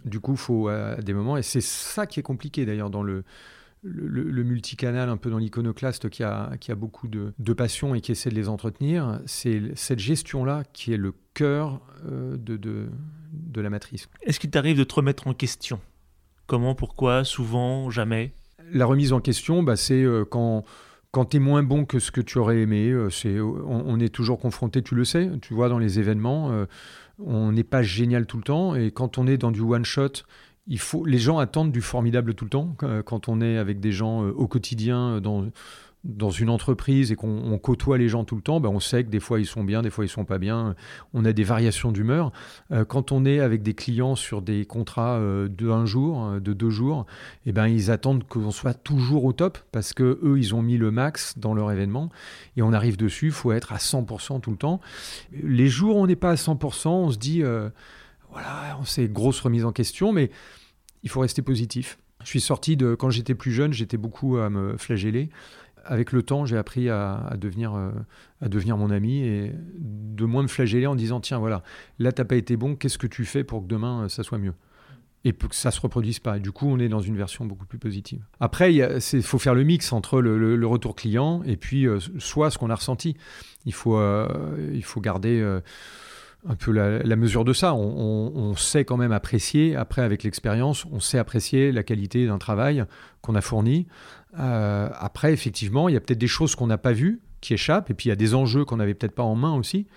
Du 0.05 0.21
coup, 0.21 0.37
faut 0.37 0.69
des 1.01 1.13
moments, 1.13 1.35
et 1.35 1.43
c'est 1.43 1.61
ça 1.61 2.07
qui 2.07 2.21
est 2.21 2.23
compliqué 2.23 2.65
d'ailleurs 2.65 2.89
dans 2.89 3.03
le, 3.03 3.25
le, 3.81 4.43
multicanal, 4.43 5.09
un 5.09 5.17
peu 5.17 5.29
dans 5.29 5.37
l'iconoclaste, 5.37 6.09
qui 6.09 6.23
a, 6.23 6.51
qui 6.59 6.71
a 6.71 6.75
beaucoup 6.75 7.07
de, 7.07 7.33
de 7.37 7.53
passion 7.53 7.95
et 7.95 8.01
qui 8.01 8.11
essaie 8.11 8.29
de 8.29 8.35
les 8.35 8.49
entretenir, 8.49 9.21
c'est 9.25 9.61
cette 9.75 9.99
gestion-là 9.99 10.63
qui 10.73 10.93
est 10.93 10.97
le 10.97 11.13
cœur 11.33 11.81
euh, 12.05 12.35
de, 12.37 12.57
de, 12.57 12.89
de, 13.31 13.61
la 13.61 13.69
matrice. 13.69 14.09
Est-ce 14.23 14.39
qu'il 14.39 14.49
t'arrive 14.49 14.77
de 14.77 14.83
te 14.83 14.95
remettre 14.95 15.27
en 15.27 15.33
question? 15.33 15.79
Comment, 16.47 16.75
pourquoi, 16.75 17.23
souvent, 17.23 17.89
jamais? 17.89 18.33
La 18.71 18.85
remise 18.85 19.13
en 19.13 19.21
question, 19.21 19.63
bah, 19.63 19.75
c'est 19.75 20.03
euh, 20.03 20.25
quand, 20.25 20.63
quand 21.11 21.25
tu 21.25 21.37
es 21.37 21.39
moins 21.39 21.63
bon 21.63 21.85
que 21.85 21.99
ce 21.99 22.11
que 22.11 22.21
tu 22.21 22.37
aurais 22.37 22.59
aimé. 22.59 22.89
euh, 22.89 23.09
c'est, 23.09 23.39
on, 23.39 23.83
on 23.87 23.99
est 23.99 24.13
toujours 24.13 24.39
confronté, 24.39 24.81
tu 24.81 24.95
le 24.95 25.05
sais, 25.05 25.29
tu 25.41 25.53
vois, 25.53 25.69
dans 25.69 25.79
les 25.79 25.99
événements, 25.99 26.51
euh, 26.51 26.65
on 27.19 27.51
n'est 27.51 27.63
pas 27.63 27.81
génial 27.83 28.25
tout 28.25 28.37
le 28.37 28.43
temps. 28.43 28.75
Et 28.75 28.91
quand 28.91 29.17
on 29.17 29.27
est 29.27 29.37
dans 29.37 29.51
du 29.51 29.61
one-shot, 29.61 30.23
il 30.67 30.79
faut, 30.79 31.05
les 31.05 31.17
gens 31.17 31.39
attendent 31.39 31.71
du 31.71 31.81
formidable 31.81 32.33
tout 32.33 32.45
le 32.45 32.49
temps. 32.49 32.75
Euh, 32.83 33.01
Quand 33.03 33.27
on 33.27 33.41
est 33.41 33.57
avec 33.57 33.79
des 33.79 33.91
gens 33.91 34.23
euh, 34.23 34.31
au 34.31 34.47
quotidien, 34.47 35.15
euh, 35.15 35.19
dans, 35.19 35.47
dans 36.03 36.29
une 36.29 36.49
entreprise 36.49 37.11
et 37.11 37.15
qu'on 37.15 37.27
on 37.51 37.57
côtoie 37.57 37.97
les 37.97 38.07
gens 38.07 38.23
tout 38.23 38.35
le 38.35 38.41
temps, 38.41 38.61
ben 38.61 38.69
on 38.69 38.79
sait 38.79 39.03
que 39.03 39.09
des 39.09 39.19
fois 39.19 39.39
ils 39.39 39.45
sont 39.45 39.65
bien, 39.65 39.81
des 39.81 39.89
fois 39.89 40.05
ils 40.05 40.09
sont 40.09 40.23
pas 40.23 40.37
bien. 40.37 40.75
On 41.13 41.25
a 41.25 41.33
des 41.33 41.43
variations 41.43 41.91
d'humeur. 41.91 42.31
Quand 42.87 43.11
on 43.11 43.25
est 43.25 43.41
avec 43.41 43.63
des 43.63 43.73
clients 43.73 44.15
sur 44.15 44.41
des 44.41 44.63
contrats 44.63 45.19
de 45.19 45.69
un 45.69 45.85
jour, 45.85 46.39
de 46.39 46.53
deux 46.53 46.69
jours, 46.69 47.05
eh 47.45 47.51
ben 47.51 47.67
ils 47.67 47.91
attendent 47.91 48.23
qu'on 48.23 48.51
soit 48.51 48.73
toujours 48.75 49.25
au 49.25 49.33
top 49.33 49.57
parce 49.73 49.91
que 49.91 50.21
eux 50.23 50.37
ils 50.37 50.55
ont 50.55 50.61
mis 50.61 50.77
le 50.77 50.89
max 50.89 51.37
dans 51.37 51.53
leur 51.53 51.69
événement 51.69 52.09
et 52.55 52.61
on 52.61 52.71
arrive 52.71 52.95
dessus. 52.95 53.25
Il 53.25 53.33
faut 53.33 53.51
être 53.51 53.73
à 53.73 53.77
100% 53.77 54.39
tout 54.39 54.51
le 54.51 54.57
temps. 54.57 54.79
Les 55.33 55.67
jours 55.67 55.97
où 55.97 55.99
on 55.99 56.07
n'est 56.07 56.15
pas 56.15 56.31
à 56.31 56.35
100%, 56.35 56.87
on 56.87 57.11
se 57.11 57.17
dit 57.17 57.43
voilà, 58.31 58.77
c'est 58.85 59.11
grosse 59.11 59.39
remise 59.39 59.65
en 59.65 59.71
question, 59.71 60.11
mais 60.11 60.29
il 61.03 61.09
faut 61.09 61.19
rester 61.19 61.41
positif. 61.41 61.99
Je 62.23 62.27
suis 62.27 62.41
sorti 62.41 62.75
de 62.75 62.95
quand 62.95 63.09
j'étais 63.09 63.35
plus 63.35 63.51
jeune, 63.51 63.73
j'étais 63.73 63.97
beaucoup 63.97 64.37
à 64.37 64.49
me 64.49 64.77
flageller. 64.77 65.29
Avec 65.85 66.11
le 66.11 66.21
temps, 66.21 66.45
j'ai 66.45 66.57
appris 66.57 66.89
à, 66.89 67.35
devenir, 67.37 67.73
euh, 67.73 67.91
à 68.41 68.49
devenir 68.49 68.77
mon 68.77 68.91
ami 68.91 69.19
et 69.19 69.53
de 69.79 70.25
moins 70.25 70.43
me 70.43 70.47
flageller 70.47 70.85
en 70.85 70.95
disant 70.95 71.21
tiens 71.21 71.39
voilà, 71.39 71.63
là 71.97 72.11
t'as 72.11 72.25
pas 72.25 72.35
été 72.35 72.57
bon, 72.57 72.75
qu'est-ce 72.75 72.97
que 72.97 73.07
tu 73.07 73.23
fais 73.23 73.45
pour 73.45 73.61
que 73.61 73.67
demain 73.67 74.03
euh, 74.03 74.09
ça 74.09 74.23
soit 74.23 74.37
mieux? 74.37 74.53
Et 75.25 75.33
que 75.33 75.55
ça 75.55 75.71
se 75.71 75.81
reproduise 75.81 76.19
pas. 76.19 76.37
Et 76.37 76.39
du 76.39 76.51
coup, 76.53 76.67
on 76.67 76.79
est 76.79 76.87
dans 76.87 77.01
une 77.01 77.17
version 77.17 77.45
beaucoup 77.45 77.65
plus 77.65 77.77
positive. 77.77 78.23
Après, 78.39 78.73
il 78.73 79.21
faut 79.21 79.37
faire 79.37 79.53
le 79.53 79.63
mix 79.63 79.91
entre 79.91 80.21
le, 80.21 80.65
retour 80.65 80.95
client 80.95 81.43
et 81.43 81.57
puis 81.57 81.87
euh, 81.87 81.99
soit 82.19 82.51
ce 82.51 82.57
qu'on 82.57 82.69
a 82.69 82.75
ressenti. 82.75 83.17
Il 83.65 83.73
faut, 83.73 83.99
il 84.71 84.83
faut 84.83 85.01
garder 85.01 85.59
un 86.47 86.55
peu 86.55 86.71
la, 86.71 87.15
mesure 87.15 87.43
de 87.43 87.53
ça. 87.53 87.73
On, 87.73 88.55
sait 88.55 88.85
quand 88.85 88.97
même 88.97 89.11
apprécier, 89.11 89.75
après 89.75 90.01
avec 90.01 90.23
l'expérience, 90.23 90.85
on 90.91 90.99
sait 90.99 91.17
apprécier 91.17 91.71
la 91.71 91.83
qualité 91.83 92.25
d'un 92.25 92.37
travail 92.37 92.85
qu'on 93.21 93.35
a 93.35 93.41
fourni. 93.41 93.87
Euh, 94.39 94.89
après, 94.93 95.33
effectivement, 95.33 95.89
il 95.89 95.93
y 95.93 95.97
a 95.97 95.99
peut-être 95.99 96.19
des 96.19 96.27
choses 96.27 96.55
qu'on 96.55 96.67
n'a 96.67 96.77
pas 96.77 96.93
vues 96.93 97.21
qui 97.41 97.53
échappent, 97.53 97.89
et 97.89 97.93
puis 97.93 98.07
il 98.07 98.09
y 98.09 98.13
a 98.13 98.17
des 98.17 98.35
enjeux 98.35 98.65
qu'on 98.65 98.77
n'avait 98.77 98.93
peut-être 98.93 99.15
pas 99.15 99.23
en 99.23 99.35
main 99.35 99.53
aussi. 99.55 99.87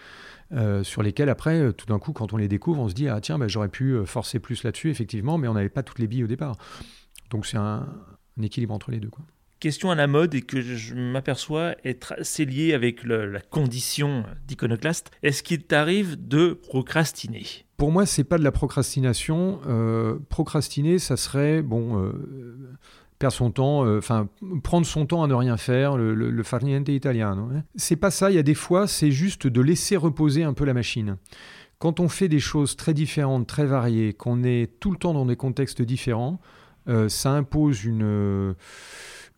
euh, 0.52 0.84
sur 0.84 1.02
lesquels 1.02 1.30
après, 1.30 1.58
euh, 1.58 1.72
tout 1.72 1.86
d'un 1.86 1.98
coup, 1.98 2.12
quand 2.12 2.34
on 2.34 2.36
les 2.36 2.48
découvre, 2.48 2.78
on 2.82 2.88
se 2.88 2.92
dit 2.92 3.08
ah 3.08 3.22
tiens, 3.22 3.38
bah, 3.38 3.48
j'aurais 3.48 3.70
pu 3.70 4.04
forcer 4.04 4.38
plus 4.38 4.64
là-dessus, 4.64 4.90
effectivement, 4.90 5.38
mais 5.38 5.48
on 5.48 5.54
n'avait 5.54 5.70
pas 5.70 5.82
toutes 5.82 5.98
les 5.98 6.06
billes 6.06 6.24
au 6.24 6.26
départ. 6.26 6.56
Donc 7.30 7.46
c'est 7.46 7.56
un, 7.56 7.88
équilibre 8.40 8.74
entre 8.74 8.90
les 8.90 9.00
deux. 9.00 9.10
Question 9.62 9.92
à 9.92 9.94
la 9.94 10.08
mode 10.08 10.34
et 10.34 10.42
que 10.42 10.60
je 10.60 10.92
m'aperçois 10.96 11.76
être 11.84 12.14
assez 12.18 12.44
liée 12.44 12.74
avec 12.74 13.04
la 13.04 13.38
condition 13.38 14.24
d'iconoclaste. 14.48 15.12
Est-ce 15.22 15.44
qu'il 15.44 15.62
t'arrive 15.62 16.16
de 16.26 16.52
procrastiner? 16.52 17.46
Pour 17.76 17.92
moi, 17.92 18.04
c'est 18.04 18.24
pas 18.24 18.38
de 18.38 18.42
la 18.42 18.50
procrastination. 18.50 19.60
Euh, 19.68 20.18
procrastiner, 20.30 20.98
ça 20.98 21.16
serait 21.16 21.62
bon, 21.62 22.02
euh, 22.02 22.12
perdre 23.20 23.36
son 23.36 23.52
temps, 23.52 23.86
euh, 23.86 23.98
enfin 23.98 24.28
prendre 24.64 24.84
son 24.84 25.06
temps 25.06 25.22
à 25.22 25.28
ne 25.28 25.34
rien 25.34 25.56
faire, 25.56 25.96
le, 25.96 26.12
le, 26.12 26.32
le 26.32 26.42
far 26.42 26.64
niente 26.64 26.88
italiano. 26.88 27.50
hein? 27.54 27.62
C'est 27.76 27.94
pas 27.94 28.10
ça. 28.10 28.32
Il 28.32 28.34
y 28.34 28.40
a 28.40 28.42
des 28.42 28.54
fois, 28.54 28.88
c'est 28.88 29.12
juste 29.12 29.46
de 29.46 29.60
laisser 29.60 29.96
reposer 29.96 30.42
un 30.42 30.54
peu 30.54 30.64
la 30.64 30.74
machine. 30.74 31.18
Quand 31.78 32.00
on 32.00 32.08
fait 32.08 32.28
des 32.28 32.40
choses 32.40 32.74
très 32.74 32.94
différentes, 32.94 33.46
très 33.46 33.64
variées, 33.64 34.12
qu'on 34.12 34.42
est 34.42 34.80
tout 34.80 34.90
le 34.90 34.96
temps 34.96 35.14
dans 35.14 35.26
des 35.26 35.36
contextes 35.36 35.82
différents, 35.82 36.40
ça 37.06 37.30
impose 37.30 37.84
une 37.84 38.56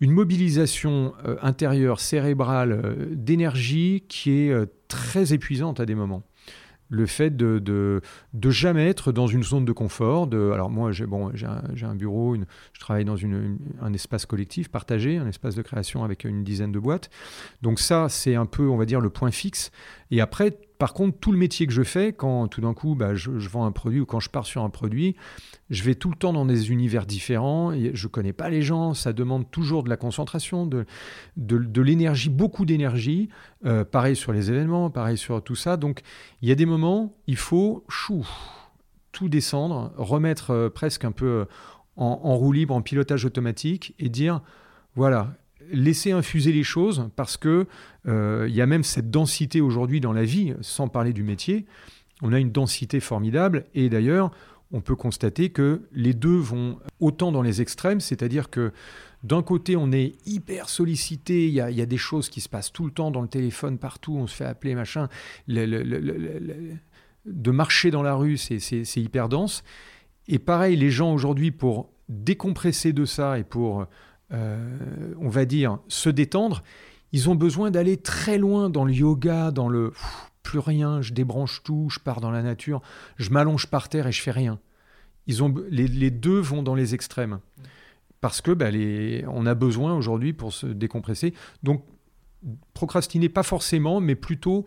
une 0.04 0.12
mobilisation 0.12 1.14
euh, 1.24 1.36
intérieure, 1.40 1.98
cérébrale, 1.98 2.72
euh, 2.72 3.06
d'énergie 3.12 4.04
qui 4.06 4.32
est 4.32 4.50
euh, 4.50 4.66
très 4.86 5.32
épuisante 5.32 5.80
à 5.80 5.86
des 5.86 5.94
moments. 5.94 6.22
Le 6.90 7.06
fait 7.06 7.34
de, 7.34 7.58
de, 7.58 8.50
jamais 8.50 8.86
être 8.86 9.10
dans 9.10 9.26
une 9.26 9.42
zone 9.42 9.64
de 9.64 9.72
confort. 9.72 10.26
De, 10.26 10.50
alors 10.52 10.68
moi, 10.68 10.92
j'ai 10.92 11.06
bon, 11.06 11.30
un, 11.30 11.88
un 11.88 11.94
bureau, 11.94 12.36
je 12.36 12.80
travaille 12.80 13.06
dans 13.06 13.16
une- 13.16 13.56
un 13.80 13.94
espace 13.94 14.26
collectif 14.26 14.68
partagé, 14.68 15.16
un 15.16 15.26
espace 15.26 15.54
de 15.54 15.62
création 15.62 16.04
avec 16.04 16.24
une 16.24 16.44
dizaine 16.44 16.70
de 16.70 16.78
boîtes. 16.78 17.08
Donc 17.62 17.80
ça, 17.80 18.08
c'est 18.10 18.34
un 18.34 18.46
peu, 18.46 18.68
on 18.68 18.76
va 18.76 18.84
dire, 18.84 19.00
le 19.00 19.08
point 19.08 19.30
fixe. 19.30 19.70
Et 20.10 20.20
après, 20.20 20.58
par 20.84 20.92
contre, 20.92 21.16
tout 21.18 21.32
le 21.32 21.38
métier 21.38 21.66
que 21.66 21.72
je 21.72 21.82
fais, 21.82 22.12
quand 22.12 22.46
tout 22.46 22.60
d'un 22.60 22.74
coup, 22.74 22.94
bah, 22.94 23.14
je, 23.14 23.30
vends 23.30 23.64
un 23.64 23.72
produit 23.72 24.00
ou 24.00 24.04
quand 24.04 24.20
je 24.20 24.28
pars 24.28 24.44
sur 24.44 24.62
un 24.62 24.68
produit, 24.68 25.16
je 25.70 25.82
vais 25.82 25.94
tout 25.94 26.10
le 26.10 26.14
temps 26.14 26.34
dans 26.34 26.44
des 26.44 26.70
univers 26.70 27.06
différents. 27.06 27.72
Et 27.72 27.92
je 27.94 28.06
connais 28.06 28.34
pas 28.34 28.50
les 28.50 28.60
gens. 28.60 28.92
Ça 28.92 29.14
demande 29.14 29.50
toujours 29.50 29.82
de 29.82 29.88
la 29.88 29.96
concentration, 29.96 30.66
de, 30.66 30.84
l'énergie, 31.80 32.28
beaucoup 32.28 32.66
d'énergie. 32.66 33.30
Euh, 33.64 33.86
pareil 33.86 34.14
sur 34.14 34.30
les 34.34 34.50
événements, 34.50 34.90
pareil 34.90 35.16
sur 35.16 35.42
tout 35.42 35.56
ça. 35.56 35.78
Donc, 35.78 36.02
il 36.42 36.50
y 36.50 36.52
a 36.52 36.54
des 36.54 36.66
moments, 36.66 37.16
il 37.26 37.36
faut 37.36 37.82
chou, 37.88 38.28
tout 39.10 39.30
descendre, 39.30 39.90
remettre 39.96 40.50
euh, 40.50 40.68
presque 40.68 41.06
un 41.06 41.12
peu 41.12 41.26
euh, 41.26 41.44
en 41.96 42.36
roue 42.36 42.52
libre, 42.52 42.74
en 42.74 42.82
pilotage 42.82 43.24
automatique 43.24 43.94
et 43.98 44.10
dire 44.10 44.42
voilà, 44.96 45.34
laisser 45.70 46.12
infuser 46.12 46.52
les 46.52 46.62
choses 46.62 47.08
parce 47.16 47.36
que 47.36 47.66
euh, 48.06 48.46
il 48.48 48.54
y 48.54 48.60
a 48.60 48.66
même 48.66 48.84
cette 48.84 49.10
densité 49.10 49.60
aujourd'hui 49.60 50.00
dans 50.00 50.12
la 50.12 50.24
vie, 50.24 50.54
sans 50.60 50.88
parler 50.88 51.12
du 51.12 51.22
métier. 51.22 51.66
On 52.22 52.32
a 52.32 52.38
une 52.38 52.52
densité 52.52 53.00
formidable 53.00 53.64
et 53.74 53.88
d'ailleurs, 53.88 54.30
on 54.72 54.80
peut 54.80 54.96
constater 54.96 55.50
que 55.50 55.82
les 55.92 56.14
deux 56.14 56.36
vont 56.36 56.78
autant 57.00 57.32
dans 57.32 57.42
les 57.42 57.60
extrêmes, 57.60 58.00
c'est-à-dire 58.00 58.50
que 58.50 58.72
d'un 59.22 59.42
côté, 59.42 59.76
on 59.76 59.90
est 59.92 60.14
hyper 60.26 60.68
sollicité, 60.68 61.46
il 61.46 61.54
y, 61.54 61.60
a, 61.60 61.70
y 61.70 61.80
a 61.80 61.86
des 61.86 61.96
choses 61.96 62.28
qui 62.28 62.42
se 62.42 62.48
passent 62.48 62.72
tout 62.72 62.84
le 62.84 62.90
temps 62.90 63.10
dans 63.10 63.22
le 63.22 63.28
téléphone, 63.28 63.78
partout, 63.78 64.16
on 64.16 64.26
se 64.26 64.34
fait 64.34 64.44
appeler, 64.44 64.74
machin. 64.74 65.08
De 65.48 66.76
marcher 67.50 67.90
dans 67.90 68.02
la 68.02 68.14
rue, 68.14 68.36
c'est 68.36 68.96
hyper 68.96 69.30
dense. 69.30 69.64
Et 70.28 70.38
pareil, 70.38 70.76
les 70.76 70.90
gens 70.90 71.14
aujourd'hui, 71.14 71.52
pour 71.52 71.90
décompresser 72.10 72.92
de 72.92 73.06
ça 73.06 73.38
et 73.38 73.44
pour, 73.44 73.86
euh, 74.34 75.14
on 75.20 75.28
va 75.28 75.44
dire, 75.44 75.78
se 75.88 76.10
détendre, 76.10 76.62
ils 77.12 77.30
ont 77.30 77.34
besoin 77.34 77.70
d'aller 77.70 77.96
très 77.96 78.38
loin 78.38 78.68
dans 78.68 78.84
le 78.84 78.92
yoga, 78.92 79.50
dans 79.50 79.68
le 79.68 79.92
plus 80.42 80.58
rien, 80.58 81.00
je 81.00 81.12
débranche 81.12 81.62
tout, 81.62 81.88
je 81.90 82.00
pars 82.00 82.20
dans 82.20 82.30
la 82.30 82.42
nature, 82.42 82.82
je 83.16 83.30
m'allonge 83.30 83.68
par 83.68 83.88
terre 83.88 84.06
et 84.06 84.12
je 84.12 84.20
fais 84.20 84.30
rien. 84.30 84.58
Ils 85.26 85.42
ont, 85.42 85.54
les, 85.70 86.10
deux 86.10 86.38
vont 86.38 86.62
dans 86.62 86.74
les 86.74 86.94
extrêmes. 86.94 87.40
Parce 88.20 88.40
que 88.40 88.50
bah, 88.50 88.70
on 89.28 89.46
a 89.46 89.54
besoin 89.54 89.94
aujourd'hui 89.94 90.32
pour 90.32 90.52
se 90.52 90.66
décompresser. 90.66 91.34
Donc, 91.62 91.84
procrastiner, 92.74 93.28
pas 93.28 93.42
forcément, 93.42 94.00
mais 94.00 94.16
plutôt 94.16 94.66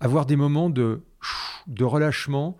avoir 0.00 0.24
des 0.24 0.36
moments 0.36 0.70
de, 0.70 1.02
de 1.66 1.84
relâchement 1.84 2.56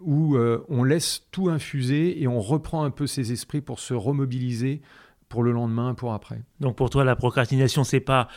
où 0.00 0.36
euh, 0.36 0.64
on 0.68 0.82
laisse 0.82 1.26
tout 1.30 1.48
infuser 1.48 2.20
et 2.20 2.26
on 2.26 2.40
reprend 2.40 2.84
un 2.84 2.90
peu 2.90 3.06
ses 3.06 3.32
esprits 3.32 3.60
pour 3.60 3.78
se 3.78 3.94
remobiliser 3.94 4.82
pour 5.30 5.42
le 5.42 5.52
lendemain, 5.52 5.94
pour 5.94 6.12
après. 6.12 6.42
Donc 6.58 6.76
pour 6.76 6.90
toi, 6.90 7.04
la 7.04 7.16
procrastination, 7.16 7.84
c'est 7.84 8.00
pas 8.00 8.28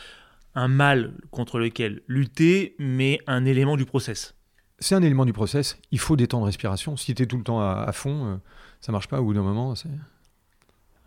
un 0.54 0.68
mal 0.68 1.12
contre 1.30 1.58
lequel 1.58 2.00
lutter, 2.06 2.76
mais 2.78 3.18
un 3.26 3.44
élément 3.44 3.76
du 3.76 3.84
process. 3.84 4.34
C'est 4.78 4.94
un 4.94 5.02
élément 5.02 5.26
du 5.26 5.32
process. 5.32 5.78
Il 5.90 5.98
faut 5.98 6.16
des 6.16 6.28
temps 6.28 6.40
de 6.40 6.46
respiration. 6.46 6.96
Si 6.96 7.14
tu 7.14 7.22
es 7.22 7.26
tout 7.26 7.36
le 7.36 7.42
temps 7.42 7.60
à, 7.60 7.84
à 7.86 7.92
fond, 7.92 8.26
euh, 8.26 8.36
ça 8.80 8.92
marche 8.92 9.08
pas 9.08 9.20
au 9.20 9.24
bout 9.24 9.34
d'un 9.34 9.42
moment. 9.42 9.74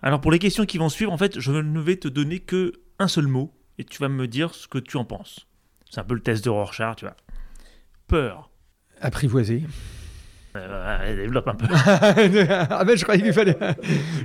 Alors 0.01 0.21
pour 0.21 0.31
les 0.31 0.39
questions 0.39 0.65
qui 0.65 0.77
vont 0.77 0.89
suivre, 0.89 1.11
en 1.11 1.17
fait, 1.17 1.39
je 1.39 1.51
ne 1.53 1.79
vais 1.79 1.95
te 1.95 2.07
donner 2.07 2.39
que 2.39 2.73
un 2.99 3.07
seul 3.07 3.27
mot 3.27 3.53
et 3.77 3.85
tu 3.85 3.99
vas 3.99 4.09
me 4.09 4.27
dire 4.27 4.53
ce 4.53 4.67
que 4.67 4.77
tu 4.77 4.97
en 4.97 5.05
penses. 5.05 5.47
C'est 5.89 6.01
un 6.01 6.03
peu 6.03 6.15
le 6.15 6.21
test 6.21 6.43
de 6.43 6.49
Rorschach, 6.49 6.97
tu 6.97 7.05
vois. 7.05 7.15
Peur. 8.07 8.49
Apprivoiser. 8.99 9.63
Euh, 10.57 11.15
développe 11.15 11.47
un 11.47 11.55
peu. 11.55 11.65
ah 12.69 12.83
ben 12.85 12.97
je 12.97 13.03
croyais 13.03 13.21
qu'il 13.21 13.33
fallait, 13.33 13.57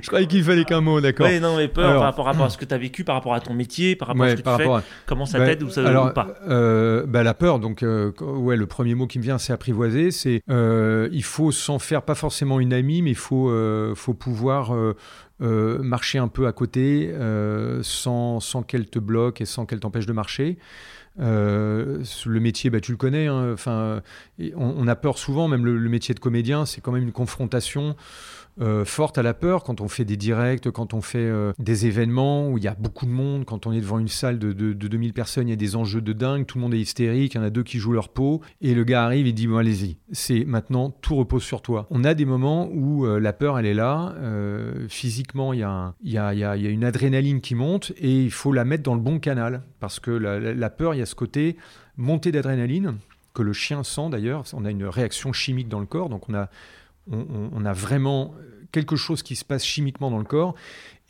je 0.01 0.07
croyais 0.07 0.25
qu'il 0.27 0.43
fallait 0.43 0.65
qu'un 0.65 0.81
mot, 0.81 0.99
d'accord. 1.01 1.27
Ouais, 1.27 1.39
non, 1.39 1.57
mais 1.57 1.67
peur 1.67 1.85
Alors- 1.89 2.01
par, 2.01 2.05
rapport, 2.05 2.25
par 2.25 2.33
rapport 2.33 2.45
à 2.47 2.49
ce 2.49 2.57
que 2.57 2.65
tu 2.65 2.73
as 2.73 2.77
vécu, 2.77 3.03
par 3.03 3.15
rapport 3.15 3.33
à 3.33 3.39
ton 3.39 3.53
métier, 3.53 3.95
par 3.95 4.07
rapport 4.09 4.23
à 4.23 4.25
Ouais, 4.25 4.31
ce 4.37 4.41
que 4.41 4.49
tu 4.49 4.55
fais, 4.57 4.67
à- 4.69 4.83
comment 5.05 5.25
ça 5.25 5.39
Bah, 5.39 5.45
t'aide 5.47 5.63
ou 5.63 5.69
ça 5.69 5.87
alors, 5.87 6.07
ou 6.07 6.09
pas. 6.13 6.27
euh, 6.47 7.05
bah, 7.05 7.23
la 7.23 7.33
peur, 7.33 7.59
donc 7.59 7.83
euh, 7.83 8.11
ouais, 8.21 8.55
le 8.57 8.65
premier 8.65 8.95
mot 8.95 9.07
qui 9.07 9.19
me 9.19 9.23
vient, 9.23 9.37
c'est 9.37 9.53
apprivoiser. 9.53 10.11
C'est 10.11 10.41
euh, 10.49 11.07
il 11.11 11.23
faut 11.23 11.51
s'en 11.51 11.79
faire 11.79 12.01
pas 12.01 12.15
forcément 12.15 12.59
une 12.59 12.73
amie, 12.73 13.01
mais 13.01 13.11
il 13.11 13.15
faut 13.15 13.49
euh, 13.49 13.93
faut 13.95 14.13
pouvoir 14.13 14.73
euh, 14.75 14.95
euh, 15.41 15.79
marcher 15.83 16.19
un 16.19 16.27
peu 16.27 16.47
à 16.47 16.51
côté 16.51 17.09
euh, 17.13 17.79
sans 17.83 18.39
sans 18.39 18.63
qu'elle 18.63 18.87
te 18.89 18.99
bloque 18.99 19.41
et 19.41 19.45
sans 19.45 19.65
qu'elle 19.65 19.79
t'empêche 19.79 20.05
de 20.05 20.13
marcher. 20.13 20.57
Euh, 21.19 22.03
le 22.25 22.39
métier, 22.39 22.69
bah, 22.69 22.79
tu 22.79 22.91
le 22.91 22.97
connais. 22.97 23.27
hein, 23.27 23.55
on, 24.55 24.87
a 24.87 24.95
peur 24.95 25.17
souvent, 25.17 25.47
même 25.47 25.65
le 25.65 25.89
métier 25.89 26.15
de 26.15 26.19
comédien, 26.19 26.65
c'est 26.65 26.81
quand 26.81 26.91
même 26.91 27.03
une 27.03 27.11
confrontation 27.11 27.95
euh, 28.61 28.85
forte 28.85 29.17
à 29.17 29.23
la 29.23 29.33
peur 29.33 29.63
quand 29.63 29.81
on 29.81 29.87
fait 29.87 30.05
des 30.05 30.17
directs, 30.17 30.69
quand 30.69 30.93
on 30.93 31.01
fait 31.01 31.17
euh, 31.17 31.53
des 31.57 31.87
événements 31.87 32.49
où 32.49 32.57
il 32.57 32.63
y 32.63 32.67
a 32.67 32.75
beaucoup 32.75 33.05
de 33.05 33.11
monde, 33.11 33.45
quand 33.45 33.65
on 33.65 33.71
est 33.71 33.81
devant 33.81 33.97
une 33.97 34.07
salle 34.07 34.37
de, 34.37 34.53
de, 34.53 34.73
2000 34.73 35.13
personnes, 35.13 35.47
il 35.47 35.51
y 35.51 35.53
a 35.53 35.57
des 35.57 35.75
enjeux 35.75 36.01
de 36.01 36.13
dingue, 36.13 36.45
tout 36.45 36.59
le 36.59 36.61
monde 36.61 36.73
est 36.73 36.79
hystérique, 36.79 37.33
il 37.33 37.37
y 37.37 37.39
en 37.39 37.43
a 37.43 37.49
deux 37.49 37.63
qui 37.63 37.79
jouent 37.79 37.93
leur 37.93 38.09
peau, 38.09 38.41
et 38.61 38.75
le 38.75 38.83
gars 38.83 39.05
arrive 39.05 39.25
et 39.25 39.33
dit 39.33 39.47
bon 39.47 39.57
allez-y, 39.57 39.97
c'est 40.11 40.45
maintenant 40.45 40.91
tout 40.91 41.15
repose 41.15 41.43
sur 41.43 41.61
toi. 41.61 41.87
On 41.89 42.03
a 42.03 42.13
des 42.13 42.25
moments 42.25 42.69
où 42.71 43.05
euh, 43.05 43.19
la 43.19 43.33
peur 43.33 43.57
elle 43.57 43.65
est 43.65 43.73
là, 43.73 44.13
physiquement 44.87 45.53
il 45.53 45.59
y, 45.59 45.63
a 45.63 45.93
il, 46.03 46.11
il 46.11 46.43
a, 46.43 46.55
une 46.55 46.83
adrénaline 46.83 47.41
qui 47.41 47.55
monte 47.55 47.91
et 47.97 48.23
il 48.23 48.31
faut 48.31 48.51
la 48.51 48.65
mettre 48.65 48.83
dans 48.83 48.95
le 48.95 49.01
bon 49.01 49.19
canal 49.19 49.63
parce 49.79 49.99
que 49.99 50.11
la, 50.11 50.39
la 50.39 50.69
peur 50.69 50.93
il 50.93 50.99
y 50.99 51.01
a 51.01 51.05
ce 51.05 51.15
côté 51.15 51.57
montée 51.97 52.31
d'adrénaline 52.31 52.97
que 53.33 53.41
le 53.41 53.53
chien 53.53 53.83
sent 53.83 54.09
d'ailleurs. 54.11 54.43
On 54.53 54.65
a 54.65 54.71
une 54.71 54.85
réaction 54.85 55.33
chimique 55.33 55.67
dans 55.67 55.79
le 55.79 55.85
corps, 55.85 56.09
donc 56.09 56.29
on 56.29 56.33
a, 56.33 56.49
on, 57.11 57.65
a 57.65 57.73
vraiment 57.73 58.33
quelque 58.71 58.95
chose 58.95 59.23
qui 59.23 59.35
se 59.35 59.45
passe 59.45 59.63
chimiquement 59.63 60.11
dans 60.11 60.17
le 60.17 60.23
corps. 60.23 60.55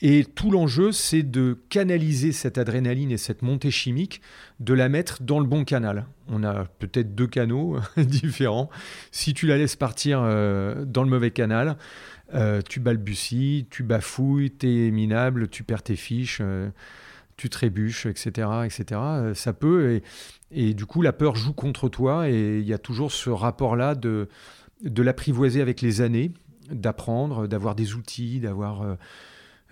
Et 0.01 0.25
tout 0.25 0.51
l'enjeu, 0.51 0.91
c'est 0.91 1.23
de 1.23 1.57
canaliser 1.69 2.33
cette 2.33 2.57
adrénaline 2.57 3.11
et 3.11 3.17
cette 3.17 3.41
montée 3.41 3.71
chimique, 3.71 4.21
de 4.59 4.73
la 4.73 4.89
mettre 4.89 5.23
dans 5.23 5.39
le 5.39 5.45
bon 5.45 5.63
canal. 5.63 6.07
On 6.27 6.43
a 6.43 6.65
peut-être 6.65 7.15
deux 7.15 7.27
canaux 7.27 7.79
différents. 7.97 8.69
Si 9.11 9.33
tu 9.33 9.47
la 9.47 9.57
laisses 9.57 9.77
partir 9.77 10.19
euh, 10.21 10.83
dans 10.83 11.03
le 11.03 11.09
mauvais 11.09 11.31
canal, 11.31 11.77
euh, 12.33 12.61
tu 12.67 12.81
balbuties, 12.81 13.67
tu 13.69 13.83
bafouilles, 13.83 14.51
tu 14.51 14.87
es 14.87 14.91
minable, 14.91 15.47
tu 15.47 15.63
perds 15.63 15.83
tes 15.83 15.95
fiches. 15.95 16.39
Euh, 16.41 16.69
tu 17.35 17.49
trébuches, 17.49 18.05
etc., 18.05 18.47
etc. 18.63 19.01
Ça 19.33 19.53
peut, 19.53 20.01
et 20.51 20.75
du 20.75 20.85
coup, 20.85 21.01
la 21.01 21.11
peur 21.11 21.35
joue 21.35 21.51
contre 21.51 21.89
toi 21.89 22.29
et 22.29 22.59
il 22.59 22.65
y 22.65 22.73
a 22.73 22.77
toujours 22.77 23.11
ce 23.11 23.31
rapport-là 23.31 23.95
de, 23.95 24.29
de 24.83 25.01
l'apprivoiser 25.01 25.61
avec 25.61 25.81
les 25.81 26.01
années, 26.01 26.31
d'apprendre, 26.69 27.47
d'avoir 27.47 27.75
des 27.75 27.95
outils, 27.95 28.39
d'avoir... 28.39 28.81
Euh, 28.81 28.95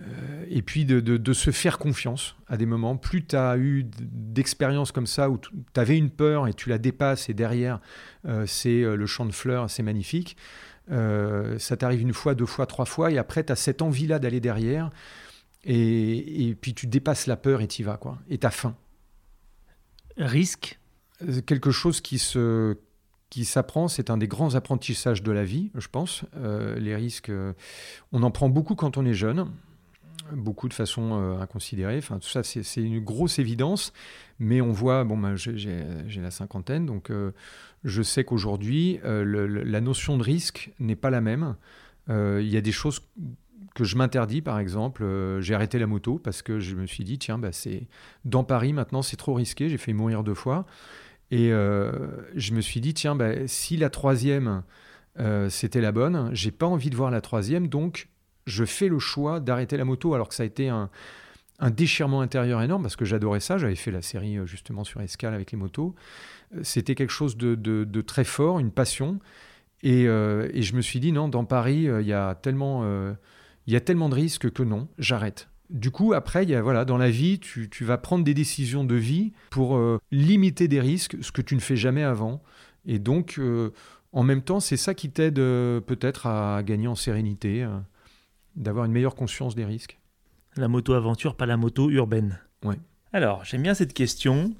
euh, 0.01 0.45
et 0.49 0.63
puis 0.63 0.85
de, 0.85 0.99
de, 0.99 1.33
se 1.33 1.51
faire 1.51 1.77
confiance 1.77 2.35
à 2.47 2.57
des 2.57 2.65
moments. 2.65 2.97
Plus 2.97 3.23
tu 3.23 3.35
as 3.35 3.55
eu 3.57 3.85
d'expériences 3.85 4.91
comme 4.91 5.05
ça 5.05 5.29
où 5.29 5.37
tu 5.37 5.51
avais 5.75 5.95
une 5.95 6.09
peur 6.09 6.47
et 6.47 6.55
tu 6.55 6.69
la 6.69 6.79
dépasses 6.79 7.29
et 7.29 7.35
derrière 7.35 7.79
euh, 8.25 8.47
c'est 8.47 8.81
le 8.81 9.05
champ 9.05 9.27
de 9.27 9.31
fleurs, 9.31 9.69
c'est 9.69 9.83
magnifique. 9.83 10.37
ça 10.89 11.77
t'arrive 11.77 12.01
une 12.01 12.13
fois, 12.13 12.33
deux 12.33 12.47
fois, 12.47 12.65
trois 12.65 12.85
fois 12.85 13.11
et 13.11 13.19
après 13.19 13.43
tu 13.43 13.51
as 13.51 13.55
cette 13.55 13.83
envie-là 13.83 14.17
d'aller 14.17 14.39
derrière 14.39 14.89
et, 15.65 16.47
et, 16.47 16.55
puis 16.55 16.73
tu 16.73 16.87
dépasses 16.87 17.27
la 17.27 17.37
peur 17.37 17.61
et 17.61 17.67
tu 17.67 17.83
y 17.83 17.85
vas 17.85 17.97
quoi. 17.97 18.17
Et 18.27 18.39
tu 18.39 18.47
as 18.47 18.51
faim 18.51 18.75
risque? 20.17 20.79
Quelque 21.45 21.71
chose 21.71 22.01
qui 22.01 22.17
se 22.17 22.77
qui 23.31 23.45
s'apprend, 23.45 23.87
c'est 23.87 24.11
un 24.11 24.17
des 24.17 24.27
grands 24.27 24.53
apprentissages 24.53 25.23
de 25.23 25.31
la 25.31 25.43
vie, 25.43 25.71
je 25.75 25.87
pense. 25.87 26.25
Euh, 26.37 26.77
les 26.77 26.95
risques, 26.95 27.29
euh, 27.29 27.53
on 28.11 28.21
en 28.21 28.29
prend 28.29 28.49
beaucoup 28.49 28.75
quand 28.75 28.97
on 28.97 29.05
est 29.05 29.15
jeune, 29.15 29.47
beaucoup 30.31 30.69
de 30.69 30.73
façon 30.75 31.13
inconsidérée. 31.41 31.97
Enfin, 31.97 32.19
tout 32.19 32.29
ça, 32.29 32.43
c'est 32.43 32.81
une 32.81 32.99
grosse 32.99 33.39
évidence. 33.39 33.91
Mais 34.37 34.61
on 34.61 34.71
voit, 34.71 35.03
bon, 35.03 35.17
ben, 35.17 35.35
j'ai 35.35 36.21
la 36.21 36.31
cinquantaine, 36.31 36.85
donc 36.85 37.11
je 37.83 38.01
sais 38.01 38.23
qu'aujourd'hui, 38.23 38.99
la 39.03 39.81
notion 39.81 40.17
de 40.17 40.23
risque 40.23 40.71
n'est 40.79 40.95
pas 40.95 41.09
la 41.09 41.19
même. 41.19 41.55
Il 42.07 42.47
y 42.47 42.55
a 42.55 42.61
des 42.61 42.71
choses 42.71 43.01
que 43.73 43.83
je 43.83 43.95
m'interdis, 43.95 44.41
par 44.41 44.59
exemple, 44.59 45.03
euh, 45.03 45.41
j'ai 45.41 45.55
arrêté 45.55 45.79
la 45.79 45.87
moto 45.87 46.19
parce 46.19 46.41
que 46.41 46.59
je 46.59 46.75
me 46.75 46.85
suis 46.85 47.03
dit, 47.03 47.17
tiens, 47.17 47.37
bah, 47.37 47.51
c'est 47.51 47.87
dans 48.25 48.43
Paris 48.43 48.73
maintenant, 48.73 49.01
c'est 49.01 49.17
trop 49.17 49.33
risqué. 49.33 49.69
J'ai 49.69 49.77
fait 49.77 49.93
mourir 49.93 50.23
deux 50.23 50.33
fois. 50.33 50.65
Et 51.31 51.53
euh, 51.53 51.91
je 52.35 52.53
me 52.53 52.61
suis 52.61 52.81
dit, 52.81 52.93
tiens, 52.93 53.15
bah, 53.15 53.47
si 53.47 53.77
la 53.77 53.89
troisième, 53.89 54.63
euh, 55.17 55.49
c'était 55.49 55.81
la 55.81 55.93
bonne, 55.93 56.29
j'ai 56.33 56.51
pas 56.51 56.65
envie 56.65 56.89
de 56.89 56.95
voir 56.95 57.09
la 57.09 57.21
troisième, 57.21 57.67
donc 57.67 58.09
je 58.45 58.65
fais 58.65 58.89
le 58.89 58.99
choix 58.99 59.39
d'arrêter 59.39 59.77
la 59.77 59.85
moto, 59.85 60.13
alors 60.13 60.27
que 60.27 60.35
ça 60.35 60.43
a 60.43 60.45
été 60.45 60.67
un, 60.67 60.89
déchirement 61.69 62.21
intérieur 62.21 62.61
énorme, 62.63 62.81
parce 62.81 62.95
que 62.95 63.05
j'adorais 63.05 63.39
ça. 63.39 63.59
J'avais 63.59 63.75
fait 63.75 63.91
la 63.91 64.01
série 64.01 64.39
justement 64.45 64.83
sur 64.83 64.99
Escale 64.99 65.35
avec 65.35 65.51
les 65.51 65.59
motos. 65.59 65.93
C'était 66.63 66.95
quelque 66.95 67.11
chose 67.11 67.37
de, 67.37 68.01
très 68.01 68.23
fort, 68.23 68.57
une 68.57 68.71
passion. 68.71 69.19
Et, 69.83 70.05
et, 70.05 70.61
je 70.63 70.75
me 70.75 70.81
suis 70.81 70.99
dit, 70.99 71.11
non, 71.11 71.29
dans 71.29 71.45
Paris, 71.45 71.83
il 71.83 72.07
y 72.07 72.15
il 73.67 73.73
y 73.73 73.75
a 73.75 73.79
tellement 73.79 74.09
de 74.09 74.15
risques 74.15 74.49
que 74.49 74.63
non, 74.63 74.87
j'arrête. 74.97 75.50
Du 75.71 75.89
coup, 75.89 76.11
après, 76.13 76.45
y 76.45 76.53
a, 76.53 76.61
voilà, 76.61 76.83
dans 76.83 76.97
la 76.97 77.09
vie, 77.09 77.39
tu, 77.39 77.85
vas 77.85 77.97
prendre 77.97 78.25
des 78.25 78.33
décisions 78.33 78.83
de 78.83 78.95
vie 78.95 79.31
pour 79.49 79.77
euh, 79.77 79.99
limiter 80.11 80.67
des 80.67 80.81
risques, 80.81 81.15
ce 81.21 81.31
que 81.31 81.41
tu 81.41 81.55
ne 81.55 81.61
fais 81.61 81.77
jamais 81.77 82.03
avant. 82.03 82.43
Et 82.85 82.99
donc, 82.99 83.35
euh, 83.39 83.71
en 84.11 84.23
même 84.23 84.41
temps, 84.41 84.59
c'est 84.59 84.75
ça 84.75 84.93
qui 84.93 85.09
t'aide 85.09 85.39
euh, 85.39 85.79
peut-être 85.79 86.27
à 86.27 86.61
gagner 86.63 86.87
en 86.87 86.95
sérénité, 86.95 87.65
d'avoir 88.57 88.83
une 88.83 88.91
meilleure 88.91 89.15
conscience 89.15 89.55
des 89.55 89.63
risques. 89.63 89.97
La 90.57 90.67
moto-aventure, 90.67 91.35
pas 91.35 91.45
la 91.45 91.55
moto 91.55 91.89
urbaine. 91.89 92.39
Ouais. 92.65 92.77
Alors, 93.13 93.45
j'aime 93.45 93.63
bien 93.63 93.73
cette 93.73 93.93
question. 93.93 94.53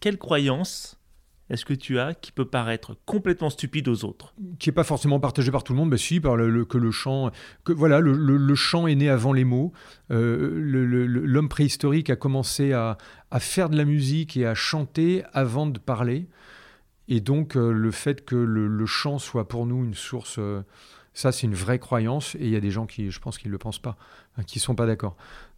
quelle 0.00 0.16
croyance 0.16 0.98
est-ce 1.52 1.66
que 1.66 1.74
tu 1.74 1.98
as 1.98 2.14
qui 2.14 2.32
peut 2.32 2.46
paraître 2.46 2.96
complètement 3.04 3.50
stupide 3.50 3.86
aux 3.88 4.06
autres 4.06 4.34
Qui 4.58 4.70
n'est 4.70 4.74
pas 4.74 4.84
forcément 4.84 5.20
partagé 5.20 5.52
par 5.52 5.62
tout 5.62 5.74
le 5.74 5.78
monde, 5.78 5.90
mais 5.90 5.98
si, 5.98 6.18
par 6.18 6.34
le, 6.34 6.64
que 6.64 6.78
le 6.78 6.90
chant, 6.90 7.30
que 7.64 7.74
voilà, 7.74 8.00
le, 8.00 8.54
chant 8.54 8.86
est 8.86 8.94
né 8.94 9.10
avant 9.10 9.34
les 9.34 9.44
mots. 9.44 9.70
Euh, 10.10 10.58
l'homme 11.06 11.50
préhistorique 11.50 12.08
a 12.08 12.16
commencé 12.16 12.72
à, 12.72 12.96
faire 13.38 13.68
de 13.68 13.76
la 13.76 13.84
musique 13.84 14.36
et 14.38 14.46
à 14.46 14.54
chanter 14.54 15.24
avant 15.34 15.66
de 15.66 15.78
parler. 15.78 16.26
Et 17.08 17.20
donc, 17.20 17.56
euh, 17.56 17.70
le 17.70 17.90
fait 17.90 18.24
que 18.24 18.36
le, 18.36 18.86
chant 18.86 19.18
soit 19.18 19.46
pour 19.46 19.66
nous 19.66 19.84
une 19.84 19.94
source, 19.94 20.36
euh, 20.38 20.62
ça, 21.12 21.32
c'est 21.32 21.46
une 21.46 21.54
vraie 21.54 21.78
croyance. 21.78 22.34
Et 22.36 22.46
il 22.46 22.50
y 22.50 22.56
a 22.56 22.60
des 22.60 22.70
gens 22.70 22.86
qui, 22.86 23.10
je 23.10 23.20
pense, 23.20 23.36
qui 23.36 23.48
ne 23.48 23.52
le 23.52 23.58
pensent 23.58 23.82
pas, 23.82 23.98
hein, 24.38 24.42
qui 24.42 24.56
ne 24.56 24.62
sont 24.62 24.74
pas 24.74 24.86
d'accord. 24.86 25.16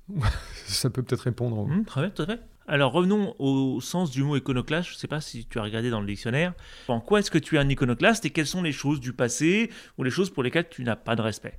ça 0.66 0.90
peut 0.90 1.05
peut-être 1.05 1.20
répondre. 1.20 1.68
Mmh, 1.68 1.84
très 1.84 2.01
bien, 2.01 2.11
tout 2.11 2.22
à 2.22 2.26
fait. 2.26 2.40
Alors 2.67 2.93
revenons 2.93 3.35
au 3.39 3.81
sens 3.81 4.11
du 4.11 4.23
mot 4.23 4.37
iconoclaste. 4.37 4.89
Je 4.89 4.95
ne 4.95 4.99
sais 4.99 5.09
pas 5.09 5.21
si 5.21 5.47
tu 5.47 5.59
as 5.59 5.62
regardé 5.62 5.91
dans 5.91 6.01
le 6.01 6.07
dictionnaire. 6.07 6.55
En 6.89 7.01
quoi 7.01 7.19
est-ce 7.19 7.31
que 7.31 7.39
tu 7.39 7.57
es 7.57 7.59
un 7.59 7.69
iconoclaste 7.69 8.25
et 8.25 8.31
quelles 8.31 8.47
sont 8.47 8.62
les 8.62 8.73
choses 8.73 9.01
du 9.01 9.12
passé 9.12 9.71
ou 9.99 10.03
les 10.03 10.11
choses 10.11 10.31
pour 10.31 10.43
lesquelles 10.43 10.69
tu 10.71 10.83
n'as 10.83 10.97
pas 10.97 11.15
de 11.15 11.23
respect? 11.23 11.59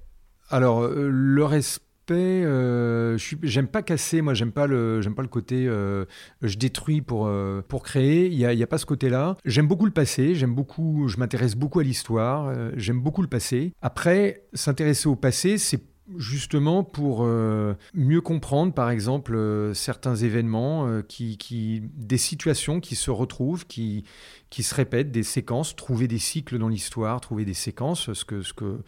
Alors 0.49 0.84
euh, 0.84 1.10
le 1.12 1.45
respect, 1.45 1.84
euh, 2.12 3.18
j'aime 3.43 3.68
pas 3.68 3.84
casser. 3.84 4.22
Moi, 4.22 4.34
j'aime 4.34 4.51
pas 4.51 4.66
le, 4.66 5.01
j'aime 5.01 5.16
pas 5.16 5.22
le 5.22 5.28
côté 5.28 5.68
euh, 5.68 6.06
je 6.41 6.58
détruis 6.58 7.01
pour 7.01 7.32
pour 7.68 7.84
créer. 7.84 8.26
Il 8.26 8.36
y 8.36 8.45
a, 8.45 8.49
a, 8.49 8.68
pas 8.68 8.80
ce 8.80 8.88
côté-là. 8.88 9.38
J'aime 9.45 9.68
beaucoup 9.68 9.86
le 9.86 9.91
passé. 9.91 10.34
J'aime 10.34 10.56
beaucoup. 10.56 11.08
Je 11.08 11.18
m'intéresse 11.18 11.56
beaucoup 11.56 11.80
à 11.80 11.84
l'histoire. 11.84 12.51
j'aime 12.78 12.99
beaucoup 12.99 13.22
le 13.22 13.28
passé. 13.28 13.74
Après, 13.84 14.47
s'intéresser 14.53 15.08
au 15.08 15.16
passé, 15.16 15.60
c'est 15.60 15.94
justement 16.18 16.84
pour 16.84 17.24
euh, 17.24 17.74
mieux 17.93 18.22
comprendre, 18.22 18.74
par 18.74 18.89
exemple, 18.89 19.36
euh, 19.36 19.74
certains 19.74 20.16
événements, 20.16 20.88
euh, 20.88 21.01
qui, 21.01 21.82
des 21.95 22.18
situations 22.18 22.80
qui 22.80 22.95
se 22.95 23.12
retrouvent, 23.12 23.66
qui, 23.66 24.03
qui 24.49 24.64
se 24.64 24.76
répètent, 24.76 25.12
des 25.12 25.24
séquences, 25.24 25.76
trouver 25.76 26.08
des 26.08 26.20
cycles 26.20 26.58
dans 26.58 26.68
l'histoire, 26.68 27.22
trouver 27.22 27.45
des 27.45 27.53
séquences, 27.53 28.14
ce 28.14 28.26
que, 28.26 28.41
ce 28.41 28.53
que 28.53 28.80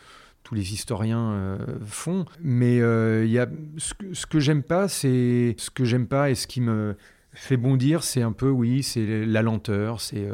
tous 0.43 0.55
les 0.55 0.73
historiens 0.73 1.57
font. 1.85 2.25
Mais 2.41 2.77
y 2.77 3.37
a, 3.37 3.47
ce 3.77 3.93
que, 3.93 4.13
ce 4.13 4.25
que 4.25 4.39
j'aime 4.39 4.63
pas, 4.63 4.87
c'est 4.87 5.55
ce 5.57 5.69
que 5.69 5.83
j'aime 5.83 6.07
pas 6.07 6.29
et 6.29 6.35
ce 6.35 6.47
qui 6.47 6.61
me 6.61 6.95
fait 7.33 7.57
bondir, 7.57 8.03
c'est 8.03 8.21
un 8.21 8.31
peu, 8.31 8.49
oui, 8.49 8.81
c'est 8.81 9.25
la 9.25 9.41
lenteur, 9.41 9.99
c'est 9.99 10.29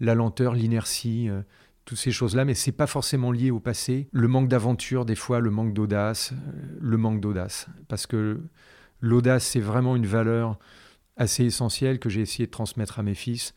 la 0.00 0.14
lenteur, 0.14 0.54
l'inertie 0.54 1.28
toutes 1.88 1.96
ces 1.96 2.12
choses-là, 2.12 2.44
mais 2.44 2.52
c'est 2.52 2.70
pas 2.70 2.86
forcément 2.86 3.32
lié 3.32 3.50
au 3.50 3.60
passé. 3.60 4.10
Le 4.12 4.28
manque 4.28 4.46
d'aventure, 4.46 5.06
des 5.06 5.14
fois, 5.14 5.40
le 5.40 5.48
manque 5.48 5.72
d'audace, 5.72 6.32
euh, 6.32 6.76
le 6.82 6.98
manque 6.98 7.18
d'audace, 7.18 7.66
parce 7.88 8.06
que 8.06 8.42
l'audace, 9.00 9.46
c'est 9.46 9.60
vraiment 9.60 9.96
une 9.96 10.04
valeur 10.04 10.58
assez 11.16 11.46
essentielle 11.46 11.98
que 11.98 12.10
j'ai 12.10 12.20
essayé 12.20 12.44
de 12.44 12.50
transmettre 12.50 12.98
à 12.98 13.02
mes 13.02 13.14
fils, 13.14 13.54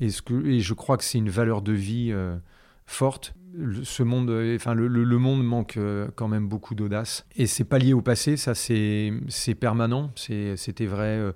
et, 0.00 0.08
ce 0.08 0.22
que, 0.22 0.46
et 0.46 0.60
je 0.60 0.72
crois 0.72 0.96
que 0.96 1.04
c'est 1.04 1.18
une 1.18 1.28
valeur 1.28 1.60
de 1.60 1.72
vie 1.72 2.08
euh, 2.10 2.38
forte 2.86 3.34
ce 3.82 4.02
monde, 4.02 4.30
euh, 4.30 4.56
enfin 4.56 4.74
le, 4.74 5.18
monde 5.18 5.44
manque 5.44 5.76
euh, 5.76 6.08
quand 6.16 6.28
même 6.28 6.48
beaucoup 6.48 6.74
d'audace 6.74 7.24
et 7.36 7.46
c'est 7.46 7.64
pas 7.64 7.78
lié 7.78 7.92
au 7.92 8.02
passé, 8.02 8.36
ça 8.36 8.54
c'est 8.54 9.12
permanent, 9.58 10.10
c'était 10.16 10.86
vrai. 10.86 11.18
Euh, 11.18 11.32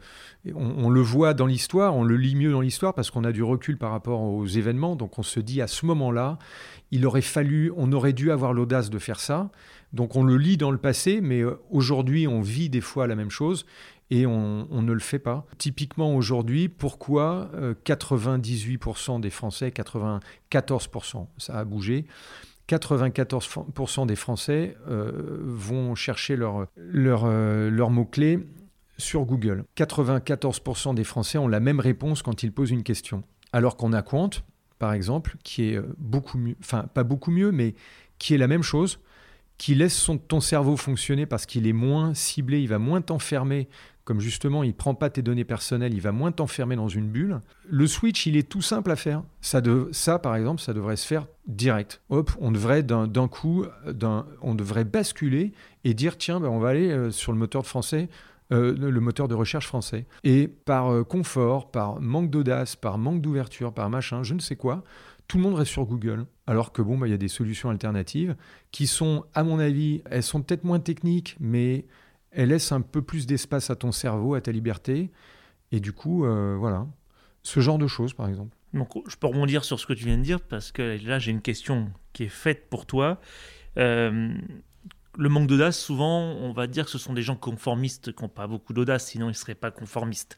on, 0.54 0.90
le 0.90 1.00
voit 1.00 1.34
dans 1.34 1.46
l'histoire, 1.46 1.94
on 1.94 2.04
le 2.04 2.16
lit 2.16 2.34
mieux 2.34 2.50
dans 2.50 2.60
l'histoire 2.60 2.94
parce 2.94 3.10
qu'on 3.10 3.24
a 3.24 3.32
du 3.32 3.42
recul 3.42 3.78
par 3.78 3.92
rapport 3.92 4.22
aux 4.22 4.46
événements, 4.46 4.96
donc 4.96 5.18
on 5.18 5.22
se 5.22 5.40
dit 5.40 5.62
à 5.62 5.66
ce 5.66 5.86
moment-là, 5.86 6.38
il 6.90 7.06
aurait 7.06 7.22
fallu, 7.22 7.72
on 7.76 7.92
aurait 7.92 8.14
dû 8.14 8.32
avoir 8.32 8.52
l'audace 8.52 8.90
de 8.90 8.98
faire 8.98 9.20
ça. 9.20 9.50
Donc 9.92 10.16
on 10.16 10.22
le 10.22 10.36
lit 10.36 10.58
dans 10.58 10.70
le 10.70 10.78
passé, 10.78 11.20
mais 11.22 11.42
aujourd'hui 11.70 12.26
on 12.26 12.40
vit 12.40 12.68
des 12.68 12.80
fois 12.80 13.06
la 13.06 13.14
même 13.14 13.30
chose 13.30 13.64
et 14.10 14.26
on, 14.26 14.66
ne 14.70 14.92
le 14.92 15.00
fait 15.00 15.18
pas. 15.18 15.46
Typiquement 15.58 16.14
aujourd'hui, 16.14 16.68
pourquoi 16.68 17.50
98% 17.84 19.16
euh, 19.16 19.18
des 19.18 19.30
Français, 19.30 19.68
94%, 19.70 21.26
ça 21.36 21.58
a 21.58 21.64
bougé, 21.64 22.06
94% 22.68 24.06
des 24.06 24.16
Français 24.16 24.76
euh, 24.88 25.38
vont 25.42 25.94
chercher 25.94 26.36
euh, 26.38 27.70
leur 27.70 27.90
mot-clé 27.90 28.46
sur 28.96 29.24
Google. 29.24 29.64
94% 29.76 30.94
des 30.94 31.04
Français 31.04 31.38
ont 31.38 31.48
la 31.48 31.60
même 31.60 31.80
réponse 31.80 32.22
quand 32.22 32.42
ils 32.42 32.52
posent 32.52 32.70
une 32.70 32.82
question. 32.82 33.22
Alors 33.52 33.76
qu'on 33.76 33.92
a 33.92 34.02
Quant, 34.02 34.30
par 34.78 34.92
exemple, 34.92 35.36
qui 35.44 35.64
est 35.64 35.80
beaucoup 35.98 36.38
mieux, 36.38 36.56
enfin 36.60 36.84
pas 36.92 37.04
beaucoup 37.04 37.30
mieux, 37.30 37.52
mais 37.52 37.74
qui 38.18 38.34
est 38.34 38.38
la 38.38 38.48
même 38.48 38.62
chose, 38.62 38.98
qui 39.58 39.74
laisse 39.74 40.10
ton 40.28 40.40
cerveau 40.40 40.76
fonctionner 40.76 41.26
parce 41.26 41.44
qu'il 41.44 41.66
est 41.66 41.72
moins 41.72 42.14
ciblé, 42.14 42.60
il 42.60 42.68
va 42.68 42.78
moins 42.78 43.02
t'enfermer 43.02 43.68
comme 44.08 44.20
justement 44.20 44.62
il 44.62 44.72
prend 44.72 44.94
pas 44.94 45.10
tes 45.10 45.20
données 45.20 45.44
personnelles, 45.44 45.92
il 45.92 46.00
va 46.00 46.12
moins 46.12 46.32
t'enfermer 46.32 46.76
dans 46.76 46.88
une 46.88 47.08
bulle. 47.08 47.42
Le 47.68 47.86
switch, 47.86 48.24
il 48.24 48.38
est 48.38 48.48
tout 48.48 48.62
simple 48.62 48.90
à 48.90 48.96
faire. 48.96 49.22
Ça, 49.42 49.60
de, 49.60 49.90
ça 49.92 50.18
par 50.18 50.34
exemple, 50.34 50.62
ça 50.62 50.72
devrait 50.72 50.96
se 50.96 51.06
faire 51.06 51.26
direct. 51.46 52.00
Hop, 52.08 52.30
on 52.40 52.50
devrait 52.50 52.82
d'un 52.82 53.28
coup, 53.28 53.66
on 54.40 54.54
devrait 54.54 54.84
basculer 54.84 55.52
et 55.84 55.92
dire 55.92 56.16
tiens, 56.16 56.40
ben, 56.40 56.48
on 56.48 56.58
va 56.58 56.70
aller 56.70 56.90
euh, 56.90 57.10
sur 57.10 57.32
le 57.32 57.38
moteur 57.38 57.60
de 57.60 57.66
français. 57.66 58.08
Euh, 58.50 58.74
le 58.74 59.00
moteur 59.00 59.28
de 59.28 59.34
recherche 59.34 59.66
français. 59.66 60.06
Et 60.24 60.48
par 60.48 60.90
euh, 60.90 61.04
confort, 61.04 61.70
par 61.70 62.00
manque 62.00 62.30
d'audace, 62.30 62.76
par 62.76 62.96
manque 62.96 63.20
d'ouverture, 63.20 63.74
par 63.74 63.90
machin, 63.90 64.22
je 64.22 64.32
ne 64.32 64.40
sais 64.40 64.56
quoi, 64.56 64.84
tout 65.26 65.36
le 65.36 65.42
monde 65.42 65.56
reste 65.56 65.72
sur 65.72 65.84
Google. 65.84 66.24
Alors 66.46 66.72
que 66.72 66.80
bon, 66.80 66.96
bah, 66.96 67.06
il 67.08 67.10
y 67.10 67.14
a 67.14 67.18
des 67.18 67.28
solutions 67.28 67.68
alternatives 67.68 68.36
qui 68.70 68.86
sont, 68.86 69.26
à 69.34 69.44
mon 69.44 69.58
avis, 69.58 70.00
elles 70.10 70.22
sont 70.22 70.40
peut-être 70.40 70.64
moins 70.64 70.80
techniques, 70.80 71.36
mais 71.40 71.84
elle 72.38 72.50
laisse 72.50 72.70
un 72.70 72.82
peu 72.82 73.02
plus 73.02 73.26
d'espace 73.26 73.68
à 73.68 73.74
ton 73.74 73.90
cerveau, 73.90 74.34
à 74.34 74.40
ta 74.40 74.52
liberté. 74.52 75.10
Et 75.72 75.80
du 75.80 75.92
coup, 75.92 76.24
euh, 76.24 76.56
voilà, 76.56 76.86
ce 77.42 77.58
genre 77.58 77.78
de 77.78 77.88
choses, 77.88 78.14
par 78.14 78.28
exemple. 78.28 78.56
Donc, 78.72 78.90
je 79.08 79.16
peux 79.16 79.26
rebondir 79.26 79.64
sur 79.64 79.80
ce 79.80 79.86
que 79.86 79.92
tu 79.92 80.04
viens 80.04 80.16
de 80.16 80.22
dire, 80.22 80.40
parce 80.40 80.70
que 80.70 81.04
là, 81.04 81.18
j'ai 81.18 81.32
une 81.32 81.42
question 81.42 81.90
qui 82.12 82.22
est 82.22 82.28
faite 82.28 82.70
pour 82.70 82.86
toi. 82.86 83.20
Euh, 83.76 84.32
le 85.16 85.28
manque 85.28 85.48
d'audace, 85.48 85.80
souvent, 85.80 86.20
on 86.36 86.52
va 86.52 86.68
dire 86.68 86.84
que 86.84 86.92
ce 86.92 86.98
sont 86.98 87.12
des 87.12 87.22
gens 87.22 87.34
conformistes 87.34 88.14
qui 88.14 88.22
n'ont 88.22 88.28
pas 88.28 88.46
beaucoup 88.46 88.72
d'audace, 88.72 89.06
sinon 89.06 89.26
ils 89.26 89.30
ne 89.30 89.34
seraient 89.34 89.56
pas 89.56 89.72
conformistes. 89.72 90.36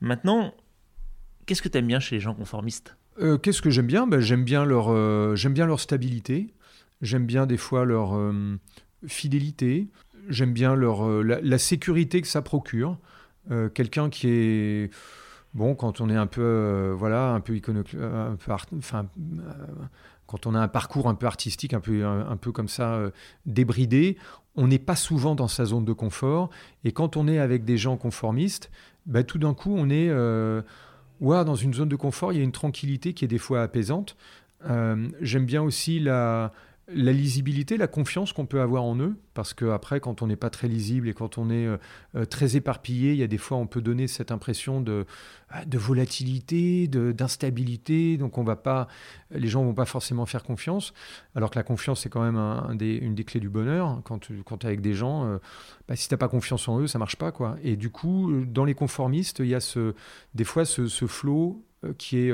Maintenant, 0.00 0.54
qu'est-ce 1.46 1.62
que 1.62 1.68
tu 1.68 1.78
aimes 1.78 1.88
bien 1.88 1.98
chez 1.98 2.14
les 2.14 2.20
gens 2.20 2.34
conformistes? 2.34 2.96
Euh, 3.18 3.38
Qu'est-ce 3.38 3.60
que 3.60 3.70
j'aime 3.70 3.88
bien? 3.88 4.06
Ben, 4.06 4.20
J'aime 4.20 4.44
bien, 4.44 4.64
leur, 4.64 5.34
j'aime 5.34 5.52
bien 5.54 5.66
leur 5.66 5.80
stabilité, 5.80 6.54
j'aime 7.02 7.26
bien 7.26 7.46
des 7.46 7.56
fois 7.56 7.84
leur 7.84 8.16
fidélité, 9.06 9.88
j'aime 10.28 10.52
bien 10.52 10.74
leur, 10.74 11.06
euh, 11.06 11.22
la, 11.22 11.58
sécurité 11.58 12.20
que 12.20 12.28
ça 12.28 12.42
procure. 12.42 12.98
Euh, 13.50 13.68
quelqu'un 13.68 14.08
qui 14.08 14.28
est 14.28 14.90
bon 15.52 15.74
quand 15.74 16.00
on 16.00 16.08
est 16.08 16.16
un 16.16 16.26
peu 16.26 16.40
euh, 16.42 16.94
voilà 16.96 17.32
un 17.32 17.40
peu 17.40 17.60
enfin 18.78 19.06
quand 20.26 20.46
on 20.46 20.54
a 20.54 20.60
un 20.60 20.68
parcours 20.68 21.08
un 21.08 21.14
peu 21.14 21.26
artistique 21.26 21.74
un 21.74 21.80
peu 21.80 22.06
un, 22.06 22.36
peu 22.38 22.52
comme 22.52 22.68
ça 22.68 22.98
débridé 23.44 24.16
on 24.56 24.66
n'est 24.66 24.78
pas 24.78 24.96
souvent 24.96 25.34
dans 25.34 25.48
sa 25.48 25.66
zone 25.66 25.84
de 25.84 25.92
confort. 25.92 26.48
Et 26.84 26.92
quand 26.92 27.16
on 27.16 27.28
est 27.28 27.38
avec 27.38 27.64
des 27.64 27.76
gens 27.76 27.96
conformistes 27.96 28.70
bah, 29.06 29.24
tout 29.24 29.38
d'un 29.38 29.52
coup 29.52 29.74
on 29.76 29.90
est 29.90 30.10
ouais, 31.20 31.44
dans 31.44 31.54
une 31.54 31.74
zone 31.74 31.88
de 31.88 31.96
confort. 31.96 32.32
Il 32.32 32.38
y 32.38 32.40
a 32.40 32.44
une 32.44 32.52
tranquillité 32.52 33.12
qui 33.12 33.24
est 33.24 33.28
des 33.28 33.38
fois 33.38 33.62
apaisante. 33.62 34.16
J'aime 35.20 35.44
bien 35.44 35.62
aussi 35.62 36.00
la 36.00 36.52
la 36.88 37.12
lisibilité, 37.12 37.78
la 37.78 37.86
confiance 37.86 38.34
qu'on 38.34 38.44
peut 38.44 38.60
avoir 38.60 38.82
en 38.82 38.96
eux, 38.98 39.16
parce 39.32 39.54
qu'après, 39.54 40.00
quand 40.00 40.20
on 40.20 40.26
n'est 40.26 40.36
pas 40.36 40.50
très 40.50 40.68
lisible 40.68 41.08
et 41.08 41.14
quand 41.14 41.38
on 41.38 41.48
est 41.48 41.66
euh, 41.66 41.78
euh, 42.14 42.24
très 42.26 42.56
éparpillé, 42.56 43.12
il 43.12 43.18
y 43.18 43.22
a 43.22 43.26
des 43.26 43.38
fois, 43.38 43.56
on 43.56 43.66
peut 43.66 43.80
donner 43.80 44.06
cette 44.06 44.30
impression 44.30 44.82
de, 44.82 45.06
euh, 45.54 45.64
de 45.64 45.78
volatilité, 45.78 46.86
d'instabilité, 46.86 48.18
donc 48.18 48.36
on 48.36 48.44
va 48.44 48.56
pas, 48.56 48.88
les 49.30 49.48
gens 49.48 49.64
vont 49.64 49.72
pas 49.72 49.86
forcément 49.86 50.26
faire 50.26 50.42
confiance, 50.42 50.92
alors 51.34 51.50
que 51.50 51.58
la 51.58 51.62
confiance, 51.62 52.02
c'est 52.02 52.10
quand 52.10 52.22
même 52.22 52.36
une 52.36 53.14
des 53.14 53.24
clés 53.24 53.40
du 53.40 53.48
bonheur. 53.48 54.02
Quand, 54.04 54.18
tu 54.18 54.34
es 54.34 54.66
avec 54.66 54.82
des 54.82 54.94
gens, 54.94 55.38
bah, 55.88 55.96
si 55.96 56.08
tu 56.08 56.14
n'as 56.14 56.18
pas 56.18 56.28
confiance 56.28 56.68
en 56.68 56.80
eux, 56.80 56.86
ça 56.86 56.98
marche 56.98 57.16
pas. 57.16 57.32
quoi. 57.32 57.56
Et 57.62 57.76
du 57.76 57.90
coup, 57.90 58.44
dans 58.46 58.64
les 58.64 58.74
conformistes, 58.74 59.38
il 59.38 59.46
y 59.46 59.54
a 59.54 59.92
des 60.34 60.44
fois 60.44 60.64
ce 60.64 61.06
flot 61.06 61.64
qui 61.98 62.18
est 62.18 62.32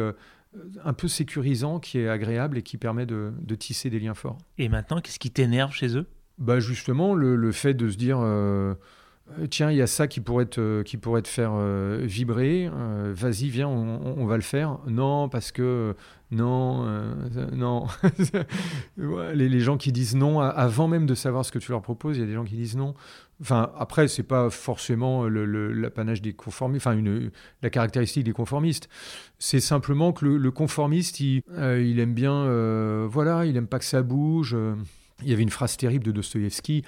un 0.84 0.92
peu 0.92 1.08
sécurisant, 1.08 1.78
qui 1.78 1.98
est 1.98 2.08
agréable 2.08 2.58
et 2.58 2.62
qui 2.62 2.76
permet 2.76 3.06
de, 3.06 3.32
tisser 3.58 3.90
des 3.90 4.00
liens 4.00 4.14
forts. 4.14 4.38
Et 4.58 4.68
maintenant, 4.68 5.00
qu'est-ce 5.00 5.18
qui 5.18 5.30
t'énerve 5.30 5.72
chez 5.72 5.96
eux? 5.96 6.06
Bah 6.38 6.58
Justement, 6.58 7.14
le, 7.14 7.52
fait 7.52 7.74
de 7.74 7.88
se 7.88 7.96
dire 7.96 8.18
euh, 9.38 9.46
tiens, 9.48 9.70
il 9.70 9.76
y 9.76 9.82
a 9.82 9.86
ça 9.86 10.08
qui 10.08 10.20
pourrait 10.20 10.46
te, 10.46 10.82
qui 10.82 10.96
pourrait 10.96 11.22
te 11.22 11.28
faire 11.28 11.52
euh, 11.54 12.00
vibrer, 12.02 12.68
euh, 12.72 13.12
vas-y, 13.14 13.48
viens, 13.48 13.68
on, 13.68 14.26
va 14.26 14.36
le 14.36 14.42
faire. 14.42 14.78
Non, 14.86 15.28
parce 15.28 15.52
que 15.52 15.94
non, 16.30 16.84
non. 17.52 17.86
les, 18.96 19.48
les, 19.48 19.60
gens 19.60 19.76
qui 19.76 19.92
disent 19.92 20.16
non, 20.16 20.40
avant 20.40 20.88
même 20.88 21.06
de 21.06 21.14
savoir 21.14 21.44
ce 21.44 21.52
que 21.52 21.58
tu 21.58 21.70
leur 21.70 21.82
proposes, 21.82 22.16
il 22.16 22.20
y 22.20 22.24
a 22.24 22.26
des 22.26 22.34
gens 22.34 22.44
qui 22.44 22.56
disent 22.56 22.76
non. 22.76 22.94
Enfin, 23.40 23.72
après, 23.78 24.06
c'est 24.08 24.22
pas 24.22 24.50
forcément 24.50 25.26
l'apanage 25.26 26.20
des 26.20 26.34
conformistes, 26.34 26.86
enfin, 26.86 27.00
la 27.62 27.70
caractéristique 27.70 28.24
des 28.24 28.32
conformistes. 28.32 28.88
C'est 29.38 29.60
simplement 29.60 30.12
que 30.12 30.26
le, 30.26 30.50
conformiste, 30.50 31.20
il, 31.20 31.42
euh, 31.52 31.82
il, 31.82 32.00
aime 32.00 32.12
bien, 32.12 32.34
euh, 32.34 33.06
voilà, 33.10 33.46
il 33.46 33.56
aime 33.56 33.66
pas 33.66 33.78
que 33.78 33.84
ça 33.86 34.02
bouge. 34.02 34.56
Il 35.22 35.28
y 35.28 35.32
avait 35.32 35.42
une 35.42 35.50
phrase 35.50 35.76
terrible 35.76 36.04
de 36.04 36.12
Dostoïevski 36.12 36.84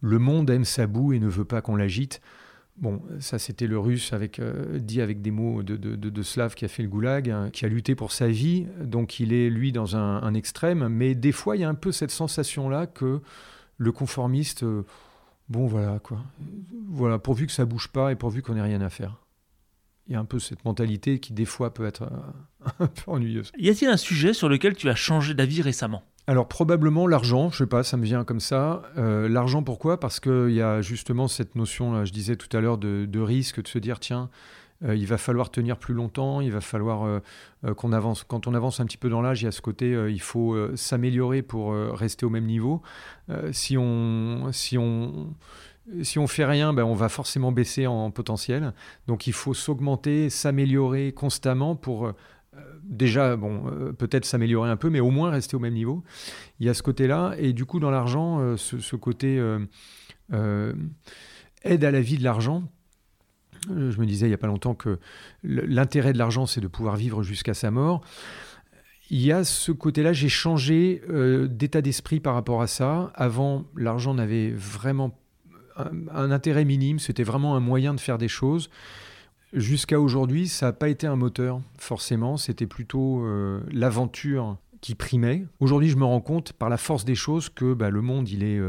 Le 0.00 0.18
monde 0.18 0.48
aime 0.50 0.64
sa 0.64 0.86
boue 0.86 1.12
et 1.12 1.18
ne 1.18 1.28
veut 1.28 1.44
pas 1.44 1.60
qu'on 1.60 1.76
l'agite. 1.76 2.20
Bon, 2.76 3.00
ça 3.20 3.38
c'était 3.38 3.66
le 3.66 3.78
russe 3.78 4.10
euh, 4.12 4.78
dit 4.78 5.00
avec 5.00 5.22
des 5.22 5.30
mots 5.30 5.62
de, 5.62 5.76
de, 5.76 6.22
slave 6.22 6.54
qui 6.54 6.66
a 6.66 6.68
fait 6.68 6.82
le 6.82 6.90
goulag, 6.90 7.30
hein, 7.30 7.48
qui 7.50 7.64
a 7.64 7.68
lutté 7.68 7.94
pour 7.94 8.12
sa 8.12 8.28
vie, 8.28 8.66
donc 8.82 9.18
il 9.18 9.32
est 9.32 9.48
lui 9.48 9.72
dans 9.72 9.96
un, 9.96 10.34
extrême, 10.34 10.86
mais 10.88 11.14
des 11.14 11.32
fois 11.32 11.56
il 11.56 11.60
y 11.60 11.64
a 11.64 11.70
un 11.70 11.74
peu 11.74 11.90
cette 11.90 12.10
sensation-là 12.10 12.86
que 12.86 13.22
le 13.78 13.92
conformiste, 13.92 14.62
Bon, 15.48 15.66
voilà, 15.66 15.98
quoi. 15.98 16.18
Voilà, 16.88 17.18
pourvu 17.18 17.46
que 17.46 17.52
ça 17.52 17.64
bouge 17.64 17.88
pas 17.88 18.12
et 18.12 18.16
pourvu 18.16 18.42
qu'on 18.42 18.54
n'ait 18.54 18.62
rien 18.62 18.80
à 18.80 18.90
faire. 18.90 19.22
Il 20.08 20.12
y 20.12 20.16
a 20.16 20.20
un 20.20 20.24
peu 20.24 20.38
cette 20.38 20.64
mentalité 20.64 21.18
qui, 21.18 21.32
des 21.32 21.44
fois, 21.44 21.74
peut 21.74 21.86
être 21.86 22.02
euh, 22.02 22.70
un 22.80 22.86
peu 22.86 23.10
ennuyeuse. 23.10 23.52
Y 23.58 23.70
a-t-il 23.70 23.88
un 23.88 23.96
sujet 23.96 24.32
sur 24.32 24.48
lequel 24.48 24.74
tu 24.76 24.88
as 24.88 24.94
changé 24.94 25.34
d'avis 25.34 25.62
récemment? 25.62 26.02
Alors 26.28 26.48
probablement 26.48 27.06
l'argent, 27.06 27.50
je 27.50 27.58
sais 27.58 27.66
pas, 27.66 27.84
ça 27.84 27.96
me 27.96 28.04
vient 28.04 28.24
comme 28.24 28.40
ça. 28.40 28.82
Euh, 28.98 29.28
l'argent 29.28 29.62
pourquoi? 29.62 30.00
Parce 30.00 30.18
qu'il 30.18 30.50
y 30.50 30.60
a 30.60 30.82
justement 30.82 31.28
cette 31.28 31.54
notion, 31.54 31.92
là, 31.92 32.04
je 32.04 32.12
disais 32.12 32.34
tout 32.34 32.54
à 32.56 32.60
l'heure, 32.60 32.78
de, 32.78 33.06
de, 33.06 33.20
risque, 33.20 33.62
de 33.62 33.68
se 33.68 33.78
dire 33.78 34.00
tiens, 34.00 34.28
il 34.82 35.06
va 35.06 35.18
falloir 35.18 35.50
tenir 35.50 35.78
plus 35.78 35.94
longtemps, 35.94 36.40
il 36.40 36.52
va 36.52 36.60
falloir 36.60 37.04
euh, 37.04 37.20
euh, 37.64 37.74
qu'on 37.74 37.92
avance. 37.92 38.24
Quand 38.24 38.46
on 38.46 38.54
avance 38.54 38.80
un 38.80 38.86
petit 38.86 38.98
peu 38.98 39.08
dans 39.08 39.22
l'âge, 39.22 39.42
il 39.42 39.46
y 39.46 39.48
a 39.48 39.52
ce 39.52 39.62
côté, 39.62 39.92
il 40.08 40.20
faut 40.20 40.56
s'améliorer 40.76 41.42
pour 41.42 41.72
rester 41.72 42.26
au 42.26 42.30
même 42.30 42.46
niveau. 42.46 42.82
si 43.52 43.76
on, 43.78 44.50
si 44.52 44.76
on, 44.78 45.34
si 46.02 46.18
on 46.18 46.26
fait 46.26 46.44
rien, 46.44 46.72
ben 46.72 46.84
on 46.84 46.94
va 46.94 47.08
forcément 47.08 47.52
baisser 47.52 47.86
en 47.86 48.10
potentiel. 48.10 48.72
Donc 49.06 49.26
il 49.26 49.32
faut 49.32 49.54
s'augmenter, 49.54 50.30
s'améliorer 50.30 51.12
constamment 51.12 51.76
pour 51.76 52.12
déjà, 52.82 53.36
bon, 53.36 53.64
peut-être 53.98 54.24
s'améliorer 54.24 54.70
un 54.70 54.76
peu, 54.76 54.90
mais 54.90 55.00
au 55.00 55.10
moins 55.10 55.30
rester 55.30 55.56
au 55.56 55.60
même 55.60 55.74
niveau. 55.74 56.02
Il 56.60 56.66
y 56.66 56.68
a 56.68 56.74
ce 56.74 56.82
côté-là, 56.82 57.34
et 57.38 57.52
du 57.52 57.64
coup, 57.64 57.80
dans 57.80 57.90
l'argent, 57.90 58.56
ce, 58.56 58.96
côté 58.96 59.40
aide 61.62 61.84
à 61.84 61.90
la 61.90 62.00
vie 62.00 62.18
de 62.18 62.24
l'argent 62.24 62.64
euh, 62.64 62.75
je 63.68 63.98
me 64.00 64.06
disais 64.06 64.26
il 64.26 64.30
n'y 64.30 64.34
a 64.34 64.38
pas 64.38 64.46
longtemps 64.46 64.74
que 64.74 64.98
l'intérêt 65.42 66.12
de 66.12 66.18
l'argent, 66.18 66.46
c'est 66.46 66.60
de 66.60 66.68
pouvoir 66.68 66.96
vivre 66.96 67.22
jusqu'à 67.22 67.54
sa 67.54 67.70
mort. 67.70 68.02
Il 69.10 69.22
y 69.22 69.30
a 69.30 69.44
ce 69.44 69.70
côté-là, 69.70 70.12
j'ai 70.12 70.28
changé 70.28 71.02
euh, 71.08 71.46
d'état 71.46 71.80
d'esprit 71.80 72.18
par 72.18 72.34
rapport 72.34 72.60
à 72.60 72.66
ça. 72.66 73.12
Avant, 73.14 73.64
l'argent 73.76 74.14
n'avait 74.14 74.50
vraiment 74.50 75.16
un, 75.76 76.30
intérêt 76.30 76.64
minime, 76.64 76.98
c'était 76.98 77.22
vraiment 77.22 77.54
un 77.54 77.60
moyen 77.60 77.94
de 77.94 78.00
faire 78.00 78.18
des 78.18 78.28
choses. 78.28 78.68
Jusqu'à 79.52 80.00
aujourd'hui, 80.00 80.48
ça 80.48 80.66
n'a 80.66 80.72
pas 80.72 80.88
été 80.88 81.06
un 81.06 81.14
moteur, 81.14 81.60
forcément, 81.78 82.36
c'était 82.36 82.66
plutôt 82.66 83.24
euh, 83.24 83.60
l'aventure 83.70 84.56
qui 84.80 84.96
primait. 84.96 85.46
Aujourd'hui, 85.60 85.88
je 85.88 85.96
me 85.96 86.04
rends 86.04 86.20
compte, 86.20 86.52
par 86.52 86.68
la 86.68 86.76
force 86.76 87.04
des 87.04 87.14
choses, 87.14 87.48
que 87.48 87.74
bah, 87.74 87.90
le 87.90 88.00
monde, 88.00 88.28
il 88.28 88.42
est 88.42 88.60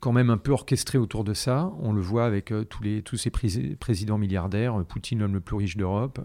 quand 0.00 0.12
même 0.12 0.30
un 0.30 0.38
peu 0.38 0.52
orchestré 0.52 0.98
autour 0.98 1.24
de 1.24 1.34
ça. 1.34 1.72
On 1.80 1.92
le 1.92 2.00
voit 2.00 2.24
avec 2.24 2.52
euh, 2.52 2.64
tous, 2.64 2.82
les, 2.82 3.02
tous 3.02 3.16
ces 3.16 3.30
présidents 3.30 4.18
milliardaires, 4.18 4.82
Poutine 4.84 5.20
l'homme 5.20 5.34
le 5.34 5.40
plus 5.40 5.56
riche 5.56 5.76
d'Europe, 5.76 6.20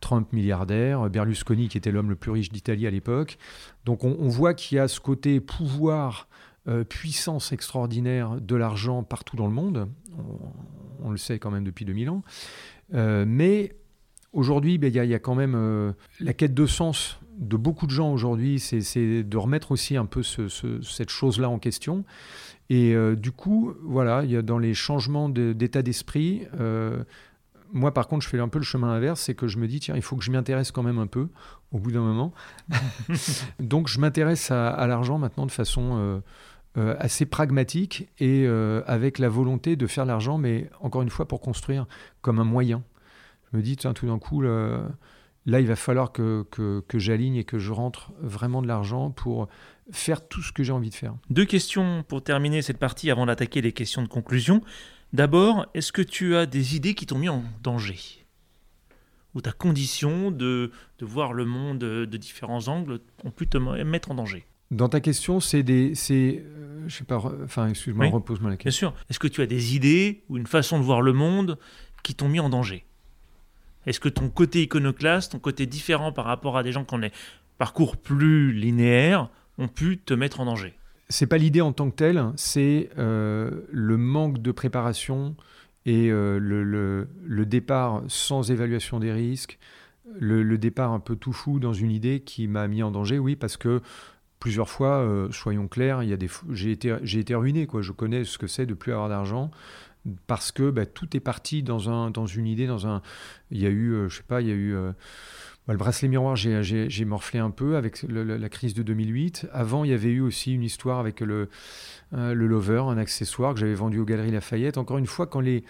Trump 0.00 0.32
milliardaire, 0.32 1.08
Berlusconi 1.10 1.68
qui 1.68 1.78
était 1.78 1.90
l'homme 1.90 2.10
le 2.10 2.16
plus 2.16 2.30
riche 2.30 2.50
d'Italie 2.50 2.86
à 2.86 2.90
l'époque. 2.90 3.38
Donc 3.84 4.04
on, 4.04 4.28
voit 4.28 4.54
qu'il 4.54 4.76
y 4.76 4.78
a 4.78 4.88
ce 4.88 5.00
côté 5.00 5.40
pouvoir, 5.40 6.28
euh, 6.66 6.84
puissance 6.84 7.52
extraordinaire 7.52 8.40
de 8.40 8.56
l'argent 8.56 9.02
partout 9.02 9.36
dans 9.36 9.46
le 9.46 9.52
monde. 9.52 9.88
On, 11.02 11.10
le 11.10 11.16
sait 11.16 11.38
quand 11.38 11.50
même 11.50 11.64
depuis 11.64 11.84
2000 11.84 12.10
ans. 12.10 12.22
Euh, 12.94 13.24
mais 13.26 13.76
aujourd'hui, 14.32 14.78
ben, 14.78 14.88
il 14.88 14.94
y, 14.94 15.14
a 15.14 15.18
quand 15.18 15.34
même 15.34 15.94
la 16.20 16.32
quête 16.32 16.54
de 16.54 16.66
sens 16.66 17.18
de 17.38 17.56
beaucoup 17.56 17.86
de 17.86 17.92
gens 17.92 18.12
aujourd'hui, 18.12 18.58
c'est 18.58 19.22
de 19.22 19.36
remettre 19.36 19.72
aussi 19.72 19.96
un 19.96 20.06
peu 20.06 20.22
cette 20.22 21.10
chose-là 21.10 21.48
en 21.48 21.58
question. 21.58 22.04
Et 22.70 22.94
euh, 22.94 23.16
du 23.16 23.32
coup, 23.32 23.74
voilà, 23.82 24.24
il 24.24 24.30
y 24.30 24.36
a 24.36 24.42
dans 24.42 24.58
les 24.58 24.74
changements 24.74 25.28
d'état 25.28 25.82
d'esprit, 25.82 26.46
euh, 26.60 27.02
moi 27.72 27.94
par 27.94 28.08
contre, 28.08 28.24
je 28.24 28.28
fais 28.28 28.38
un 28.38 28.48
peu 28.48 28.58
le 28.58 28.64
chemin 28.64 28.88
inverse, 28.88 29.20
c'est 29.20 29.34
que 29.34 29.48
je 29.48 29.58
me 29.58 29.66
dis, 29.66 29.80
tiens, 29.80 29.96
il 29.96 30.02
faut 30.02 30.16
que 30.16 30.24
je 30.24 30.30
m'y 30.30 30.36
intéresse 30.36 30.70
quand 30.70 30.82
même 30.82 30.98
un 30.98 31.06
peu, 31.06 31.28
au 31.72 31.78
bout 31.78 31.92
d'un 31.92 32.02
moment. 32.02 32.32
Donc 33.58 33.88
je 33.88 34.00
m'intéresse 34.00 34.50
à, 34.50 34.86
l'argent 34.86 35.18
maintenant 35.18 35.46
de 35.46 35.50
façon 35.50 36.22
euh, 36.76 36.94
assez 36.98 37.24
pragmatique 37.24 38.08
et 38.18 38.46
avec 38.86 39.18
la 39.18 39.30
volonté 39.30 39.76
de 39.76 39.86
faire 39.86 40.04
l'argent, 40.04 40.36
mais 40.36 40.70
encore 40.80 41.02
une 41.02 41.10
fois 41.10 41.26
pour 41.26 41.40
construire 41.40 41.86
comme 42.20 42.38
un 42.38 42.44
moyen. 42.44 42.82
Je 43.50 43.56
me 43.56 43.62
dis, 43.62 43.76
tiens, 43.76 43.94
tout 43.94 44.06
d'un 44.06 44.18
coup, 44.18 44.42
là, 44.42 44.90
il 45.46 45.66
va 45.66 45.76
falloir 45.76 46.12
que, 46.12 46.44
que, 46.50 46.84
que 46.86 46.98
j'aligne 46.98 47.36
et 47.36 47.44
que 47.44 47.58
je 47.58 47.72
rentre 47.72 48.12
vraiment 48.20 48.60
de 48.60 48.66
l'argent 48.66 49.10
pour 49.10 49.48
faire 49.92 50.26
tout 50.28 50.42
ce 50.42 50.52
que 50.52 50.62
j'ai 50.62 50.72
envie 50.72 50.90
de 50.90 50.94
faire. 50.94 51.14
Deux 51.30 51.44
questions 51.44 52.04
pour 52.06 52.22
terminer 52.22 52.62
cette 52.62 52.78
partie 52.78 53.10
avant 53.10 53.26
d'attaquer 53.26 53.60
les 53.60 53.72
questions 53.72 54.02
de 54.02 54.08
conclusion. 54.08 54.62
D'abord, 55.12 55.66
est-ce 55.74 55.92
que 55.92 56.02
tu 56.02 56.36
as 56.36 56.44
des 56.46 56.76
idées 56.76 56.94
qui 56.94 57.06
t'ont 57.06 57.18
mis 57.18 57.28
en 57.30 57.42
danger 57.62 57.98
Ou 59.34 59.40
ta 59.40 59.52
condition 59.52 60.30
de, 60.30 60.70
de 60.98 61.06
voir 61.06 61.32
le 61.32 61.44
monde 61.46 61.78
de 61.78 62.16
différents 62.16 62.68
angles 62.68 63.00
ont 63.24 63.30
pu 63.30 63.46
te 63.46 63.56
mettre 63.56 64.10
en 64.10 64.14
danger? 64.14 64.44
Dans 64.70 64.90
ta 64.90 65.00
question, 65.00 65.40
c'est 65.40 65.62
des. 65.62 65.94
C'est, 65.94 66.44
euh, 66.44 66.84
je 66.88 66.94
sais 66.96 67.04
pas, 67.04 67.16
enfin, 67.42 67.68
excuse-moi, 67.68 68.04
Oui. 68.04 68.12
repose-moi 68.12 68.50
la 68.50 68.56
Bien 68.56 68.64
question. 68.64 68.90
sûr. 68.90 69.04
Est-ce 69.08 69.18
que 69.18 69.28
tu 69.28 69.40
as 69.40 69.46
des 69.46 69.74
idées 69.74 70.24
ou 70.28 70.36
une 70.36 70.46
façon 70.46 70.78
de 70.78 70.84
voir 70.84 71.00
le 71.00 71.14
monde 71.14 71.58
qui 72.02 72.14
t'ont 72.14 72.28
mis 72.28 72.38
en 72.40 72.50
danger? 72.50 72.84
Est-ce 73.86 73.98
que 74.00 74.10
ton 74.10 74.28
côté 74.28 74.60
iconoclaste, 74.64 75.32
ton 75.32 75.38
côté 75.38 75.64
différent 75.64 76.12
par 76.12 76.26
rapport 76.26 76.58
à 76.58 76.62
des 76.62 76.72
gens 76.72 76.84
qui 76.84 76.94
ont 76.94 76.98
des 76.98 77.12
parcours 77.56 77.96
plus 77.96 78.52
linéaires, 78.52 79.30
ont 79.58 79.68
pu 79.68 79.98
te 79.98 80.14
mettre 80.14 80.40
en 80.40 80.46
danger 80.46 80.74
C'est 81.08 81.26
pas 81.26 81.38
l'idée 81.38 81.60
en 81.60 81.72
tant 81.72 81.90
que 81.90 81.96
telle, 81.96 82.24
c'est 82.36 82.90
euh, 82.98 83.62
le 83.70 83.96
manque 83.96 84.38
de 84.38 84.52
préparation 84.52 85.36
et 85.86 86.10
euh, 86.10 86.38
le, 86.38 87.46
départ 87.46 88.02
sans 88.08 88.50
évaluation 88.50 89.00
des 89.00 89.12
risques, 89.12 89.58
le, 90.18 90.58
départ 90.58 90.92
un 90.92 91.00
peu 91.00 91.16
tout 91.16 91.32
fou 91.32 91.60
dans 91.60 91.72
une 91.72 91.90
idée 91.90 92.20
qui 92.20 92.46
m'a 92.46 92.68
mis 92.68 92.82
en 92.82 92.90
danger, 92.90 93.18
oui, 93.18 93.36
parce 93.36 93.56
que 93.56 93.80
plusieurs 94.38 94.68
fois, 94.68 94.98
euh, 94.98 95.30
soyons 95.30 95.66
clairs, 95.66 96.02
il 96.02 96.10
y 96.10 96.12
a 96.12 96.16
des, 96.16 96.28
j'ai 96.50 96.72
été, 96.72 96.96
j'ai 97.02 97.20
été 97.20 97.34
ruiné. 97.34 97.66
Je 97.80 97.92
connais 97.92 98.24
ce 98.24 98.38
que 98.38 98.46
c'est 98.46 98.66
de 98.66 98.74
plus 98.74 98.92
avoir 98.92 99.08
d'argent 99.08 99.50
parce 100.26 100.52
que 100.52 100.70
bah, 100.70 100.86
tout 100.86 101.16
est 101.16 101.20
parti 101.20 101.62
dans 101.62 101.90
un, 101.90 102.10
dans 102.10 102.26
une 102.26 102.46
idée, 102.46 102.66
dans 102.66 102.86
un, 102.86 103.02
il 103.50 103.58
y 103.58 103.66
a 103.66 103.70
eu, 103.70 103.92
euh, 103.92 104.08
je 104.08 104.18
sais 104.18 104.22
pas, 104.22 104.40
il 104.40 104.48
y 104.48 104.52
a 104.52 104.54
eu 104.54 104.76
bah, 105.68 105.74
le 105.74 105.78
bracelet 105.78 106.08
miroir, 106.08 106.34
j'ai- 106.34 107.04
morflé 107.04 107.38
un 107.38 107.50
peu 107.50 107.76
avec 107.76 108.02
la 108.08 108.48
crise 108.48 108.72
de 108.72 108.82
2008. 108.82 109.46
Avant, 109.52 109.84
il 109.84 109.90
y 109.90 109.92
avait 109.92 110.08
eu 110.08 110.20
aussi 110.20 110.54
une 110.54 110.62
histoire 110.62 110.98
avec 110.98 111.20
le, 111.20 111.50
euh, 112.14 112.32
le 112.32 112.46
Lover, 112.46 112.84
un 112.86 112.96
accessoire 112.96 113.52
que 113.52 113.60
j'avais 113.60 113.74
vendu 113.74 113.98
aux 113.98 114.06
Galeries 114.06 114.30
Lafayette. 114.30 114.78
Encore 114.78 114.96
une 114.96 115.06
fois, 115.06 115.26
quand 115.26 115.40
les, 115.40 115.62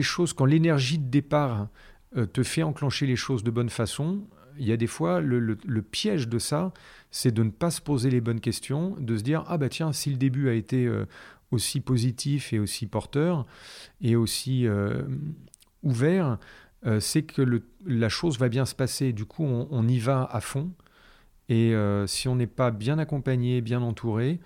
choses, 0.00 0.32
quand 0.32 0.46
l'énergie 0.46 0.98
de 0.98 1.10
départ 1.10 1.68
euh, 2.16 2.24
te 2.24 2.42
fait 2.42 2.62
enclencher 2.62 3.04
les 3.04 3.16
choses 3.16 3.44
de 3.44 3.50
bonne 3.50 3.68
façon, 3.68 4.26
il 4.58 4.66
y 4.66 4.72
a 4.72 4.78
des 4.78 4.86
fois, 4.86 5.20
le, 5.20 5.82
piège 5.82 6.28
de 6.28 6.38
ça, 6.38 6.72
c'est 7.10 7.30
de 7.30 7.42
ne 7.42 7.50
pas 7.50 7.70
se 7.70 7.82
poser 7.82 8.08
les 8.08 8.22
bonnes 8.22 8.40
questions, 8.40 8.96
de 8.98 9.18
se 9.18 9.22
dire, 9.22 9.44
ah 9.48 9.58
bah 9.58 9.68
tiens, 9.68 9.92
si 9.92 10.08
le 10.08 10.16
début 10.16 10.48
a 10.48 10.54
été 10.54 10.86
euh, 10.86 11.04
aussi 11.50 11.82
positif 11.82 12.54
et 12.54 12.58
aussi 12.58 12.86
porteur, 12.86 13.44
et 14.00 14.16
aussi 14.16 14.66
ouvert, 15.82 16.38
euh, 16.86 17.00
c'est 17.00 17.22
que 17.22 17.42
le- 17.42 17.62
la 17.86 18.08
chose 18.08 18.38
va 18.38 18.48
bien 18.48 18.64
se 18.66 18.74
passer. 18.74 19.12
Du 19.12 19.24
coup, 19.24 19.44
on, 19.44 19.68
on 19.70 19.88
y 19.88 19.98
va 19.98 20.24
à 20.30 20.40
fond. 20.40 20.70
Et 21.48 21.74
euh, 21.74 22.06
si 22.06 22.28
on 22.28 22.36
n'est 22.36 22.46
pas 22.48 22.70
bien 22.70 22.98
accompagné, 22.98 23.60
bien 23.60 23.82
entouré, 23.82 24.40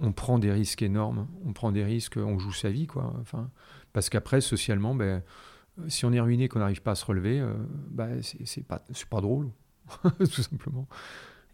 on 0.00 0.12
prend 0.12 0.38
des 0.38 0.52
risques 0.52 0.82
énormes. 0.82 1.28
On 1.46 1.52
prend 1.52 1.72
des 1.72 1.84
risques, 1.84 2.16
on 2.18 2.38
joue 2.38 2.52
sa 2.52 2.70
vie, 2.70 2.86
quoi. 2.86 3.14
Enfin, 3.20 3.50
parce 3.92 4.10
qu'après, 4.10 4.40
socialement, 4.40 4.94
ben, 4.94 5.22
si 5.88 6.04
on 6.06 6.12
est 6.12 6.20
ruiné, 6.20 6.48
qu'on 6.48 6.60
n'arrive 6.60 6.82
pas 6.82 6.92
à 6.92 6.94
se 6.96 7.04
relever, 7.06 7.40
euh, 7.40 7.54
ben, 7.90 8.22
c'est 8.22 8.46
c'est 8.46 8.64
pas, 8.66 8.84
c'est 8.92 9.08
pas 9.08 9.20
drôle, 9.20 9.50
tout 10.18 10.42
simplement. 10.42 10.88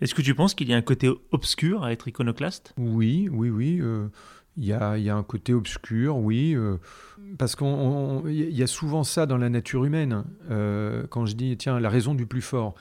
Est-ce 0.01 0.15
que 0.15 0.23
tu 0.23 0.35
penses 0.35 0.55
qu'il 0.55 0.69
y 0.69 0.75
a 0.75 0.77
un 0.77 0.83
côté 0.83 1.11
obscur 1.33 1.85
à 1.85 1.93
être 1.93 2.09
iconoclaste? 2.09 2.75
Oui, 2.79 3.29
oui, 3.33 3.51
oui. 3.51 3.79
euh, 3.81 4.09
Il 4.59 4.65
y, 4.65 4.73
a, 4.73 5.17
un 5.17 5.23
côté 5.23 5.53
obscur, 5.53 6.17
oui. 6.17 6.55
euh, 6.55 6.79
parce 7.37 7.57
qu'il 7.57 8.31
y 8.33 8.63
a 8.63 8.67
souvent 8.67 9.05
ça 9.05 9.27
dans 9.27 9.37
la 9.37 9.51
nature 9.51 9.85
humaine. 9.85 10.25
euh, 10.51 11.07
quand 11.09 11.27
je 11.27 11.35
dis, 11.35 11.57
tiens, 11.59 11.79
la 11.79 11.91
raison 11.91 12.15
du 12.15 12.27
plus 12.27 12.43
fort. 12.43 12.75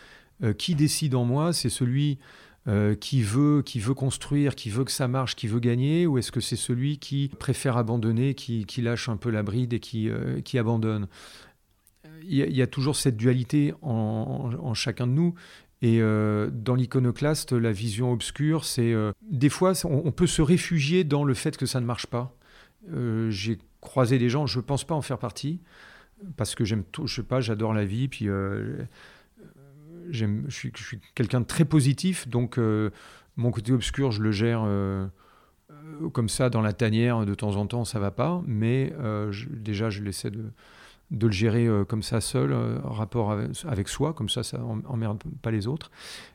Euh, 0.43 0.51
qui 0.51 0.75
décide 0.75 1.15
en 1.15 1.23
moi 1.23 1.53
C'est 1.53 1.69
celui 1.69 2.19
qui, 2.99 3.21
veut, 3.21 3.61
qui 3.61 3.79
veut 3.79 3.93
construire, 3.93 4.55
qui 4.55 4.71
veut 4.71 4.83
que 4.85 4.91
ça 4.91 5.07
marche, 5.07 5.35
qui 5.35 5.45
veut 5.47 5.59
gagner 5.59 6.07
Ou 6.07 6.17
est-ce 6.17 6.31
que 6.31 6.39
c'est 6.39 6.55
celui 6.55 6.97
qui 6.97 7.29
préfère 7.37 7.77
abandonner, 7.77 8.33
qui, 8.33 8.65
lâche 8.81 9.07
un 9.07 9.17
peu 9.17 9.29
la 9.29 9.43
bride 9.43 9.73
et 9.73 9.79
qui, 9.79 10.09
abandonne? 10.57 11.07
Il 12.23 12.33
y, 12.33 12.61
a, 12.63 12.67
toujours 12.67 12.95
cette 12.95 13.17
dualité 13.17 13.73
en 13.83 14.73
chacun 14.73 15.05
de 15.05 15.11
nous. 15.11 15.35
Et 15.81 16.01
euh, 16.01 16.49
dans 16.51 16.75
l'iconoclaste, 16.75 17.51
la 17.51 17.71
vision 17.71 18.11
obscure, 18.11 18.65
c'est 18.65 18.93
euh, 18.93 19.11
des 19.21 19.49
fois, 19.49 19.73
on, 19.83 20.11
peut 20.11 20.27
se 20.27 20.41
réfugier 20.41 21.03
dans 21.03 21.23
le 21.23 21.33
fait 21.33 21.57
que 21.57 21.65
ça 21.65 21.81
ne 21.81 21.85
marche 21.85 22.07
pas. 22.07 22.35
Euh, 22.93 23.29
J'ai 23.29 23.57
croisé 23.81 24.17
des 24.17 24.29
gens, 24.29 24.47
je 24.47 24.59
ne 24.59 24.63
pense 24.63 24.83
pas 24.83 24.95
en 24.95 25.01
faire 25.01 25.19
partie, 25.19 25.59
parce 26.37 26.55
que 26.55 26.63
j'aime, 26.63 26.83
tout- 26.83 27.07
je 27.07 27.15
sais 27.15 27.23
pas, 27.23 27.41
j'adore 27.41 27.73
la 27.73 27.85
vie, 27.85 28.07
puis 28.07 28.27
je 30.09 30.27
suis, 30.49 30.71
quelqu'un 31.13 31.41
de 31.41 31.45
très 31.45 31.65
positif, 31.65 32.27
donc 32.27 32.57
mon 33.35 33.51
côté 33.51 33.73
obscur, 33.73 34.11
je 34.11 34.23
le 34.23 34.31
gère 34.31 34.67
comme 36.13 36.29
ça 36.29 36.49
dans 36.49 36.61
la 36.61 36.73
tanière, 36.73 37.25
de 37.25 37.35
temps 37.35 37.57
en 37.57 37.67
temps, 37.67 37.85
ça 37.85 37.99
va 37.99 38.11
pas, 38.11 38.41
mais 38.47 38.91
déjà, 39.49 39.91
je 39.91 40.01
l'essaie 40.01 40.31
de 40.31 40.45
de 41.11 41.27
le 41.27 41.33
gérer 41.33 41.67
euh, 41.67 41.85
comme 41.85 42.03
ça 42.03 42.19
seul, 42.19 42.51
euh, 42.51 42.79
en 42.83 42.91
rapport 42.91 43.31
avec, 43.31 43.87
soi, 43.87 44.13
comme 44.13 44.29
ça, 44.29 44.43
ça 44.43 44.59
emmerde 44.87 45.21
pas 45.41 45.51
les 45.51 45.67
autres. 45.67 45.91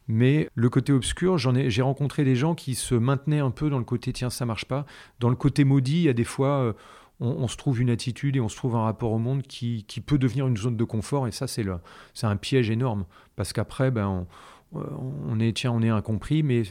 Mais 0.09 0.49
le 0.55 0.71
côté 0.71 0.93
obscur, 0.93 1.39
j'en 1.39 1.55
ai, 1.55 1.71
j'ai 1.71 1.83
rencontré 1.83 2.25
des 2.25 2.37
gens 2.37 2.55
qui 2.55 2.75
se 2.75 2.95
maintenaient 2.95 3.41
un 3.41 3.51
peu 3.51 3.69
dans 3.69 3.79
le 3.79 3.85
côté 3.85 4.13
tiens, 4.13 4.31
ça 4.31 4.47
marche 4.47 4.67
pas. 4.67 4.87
Dans 5.19 5.29
le 5.29 5.37
côté 5.37 5.65
maudit, 5.65 5.97
il 5.97 6.03
y 6.03 6.09
a 6.09 6.13
des 6.13 6.25
fois, 6.25 6.61
euh, 6.61 6.73
on, 7.19 7.49
se 7.49 7.57
trouve 7.57 7.81
une 7.81 7.91
attitude 7.91 8.37
et 8.37 8.41
on 8.41 8.49
se 8.49 8.57
trouve 8.57 8.77
un 8.77 8.85
rapport 8.85 9.13
au 9.13 9.19
monde 9.19 9.43
qui, 9.43 9.85
qui 9.85 10.01
peut 10.01 10.19
devenir 10.19 10.47
une 10.47 10.57
zone 10.57 10.77
de 10.77 10.85
confort, 10.85 11.27
et 11.27 11.33
ça, 11.33 11.47
c'est, 11.47 11.65
le, 11.65 11.79
c'est 12.15 12.27
un 12.27 12.37
piège 12.37 12.71
énorme. 12.71 13.05
Parce 13.37 13.53
qu'après, 13.53 13.91
ben, 13.91 14.27
on, 14.73 14.83
on 15.29 15.41
est, 15.41 15.57
tiens, 15.57 15.73
on 15.73 15.83
est 15.83 15.91
incompris, 15.91 16.43
mais 16.43 16.63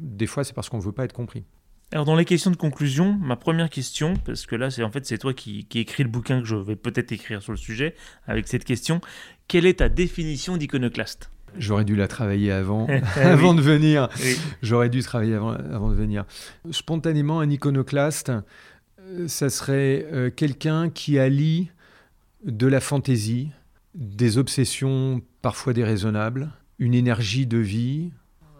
des 0.00 0.26
fois, 0.26 0.44
c'est 0.44 0.54
parce 0.54 0.68
qu'on 0.68 0.78
veut 0.78 0.92
pas 0.92 1.04
être 1.04 1.12
compris. 1.12 1.44
Alors 1.92 2.04
dans 2.04 2.14
les 2.14 2.24
questions 2.24 2.52
de 2.52 2.56
conclusion, 2.56 3.18
ma 3.20 3.34
première 3.34 3.68
question, 3.68 4.14
parce 4.24 4.46
que 4.46 4.54
là 4.54 4.70
c'est 4.70 4.84
en 4.84 4.92
fait 4.92 5.04
c'est 5.06 5.18
toi 5.18 5.34
qui, 5.34 5.64
qui 5.64 5.80
écris 5.80 6.04
le 6.04 6.08
bouquin 6.08 6.40
que 6.40 6.46
je 6.46 6.54
vais 6.54 6.76
peut-être 6.76 7.10
écrire 7.10 7.42
sur 7.42 7.50
le 7.52 7.58
sujet, 7.58 7.96
avec 8.28 8.46
cette 8.46 8.64
question, 8.64 9.00
quelle 9.48 9.66
est 9.66 9.80
ta 9.80 9.88
définition 9.88 10.56
d'iconoclaste? 10.56 11.30
J'aurais 11.58 11.84
dû 11.84 11.96
la 11.96 12.06
travailler 12.06 12.52
avant, 12.52 12.86
avant 13.16 13.50
oui. 13.50 13.56
de 13.56 13.62
venir. 13.62 14.08
Oui. 14.22 14.36
J'aurais 14.62 14.88
dû 14.88 15.02
travailler 15.02 15.34
avant, 15.34 15.50
avant 15.50 15.90
de 15.90 15.96
venir. 15.96 16.24
Spontanément, 16.70 17.40
un 17.40 17.50
iconoclaste, 17.50 18.30
euh, 19.00 19.26
ça 19.26 19.50
serait 19.50 20.06
euh, 20.12 20.30
quelqu'un 20.30 20.90
qui 20.90 21.18
allie 21.18 21.70
de 22.44 22.68
la 22.68 22.78
fantaisie, 22.78 23.50
des 23.96 24.38
obsessions 24.38 25.22
parfois 25.42 25.72
déraisonnables, 25.72 26.52
une 26.78 26.94
énergie 26.94 27.46
de 27.46 27.58
vie, 27.58 28.12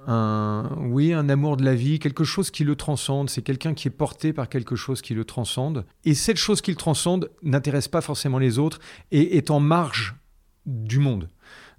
oui, 0.06 1.12
un 1.12 1.28
amour 1.28 1.56
de 1.56 1.64
la 1.64 1.74
vie, 1.74 1.98
quelque 1.98 2.24
chose 2.24 2.50
qui 2.50 2.64
le 2.64 2.76
transcende. 2.76 3.30
C'est 3.30 3.42
quelqu'un 3.42 3.74
qui 3.74 3.88
est 3.88 3.92
porté 3.92 4.32
par 4.32 4.48
quelque 4.48 4.76
chose 4.76 5.02
qui 5.02 5.14
le 5.14 5.24
transcende. 5.24 5.84
Et 6.04 6.14
cette 6.14 6.36
chose 6.36 6.60
qui 6.60 6.70
le 6.70 6.76
transcende 6.76 7.30
n'intéresse 7.42 7.88
pas 7.88 8.00
forcément 8.00 8.38
les 8.38 8.58
autres 8.58 8.80
et 9.10 9.36
est 9.36 9.50
en 9.50 9.60
marge 9.60 10.16
du 10.66 10.98
monde, 10.98 11.28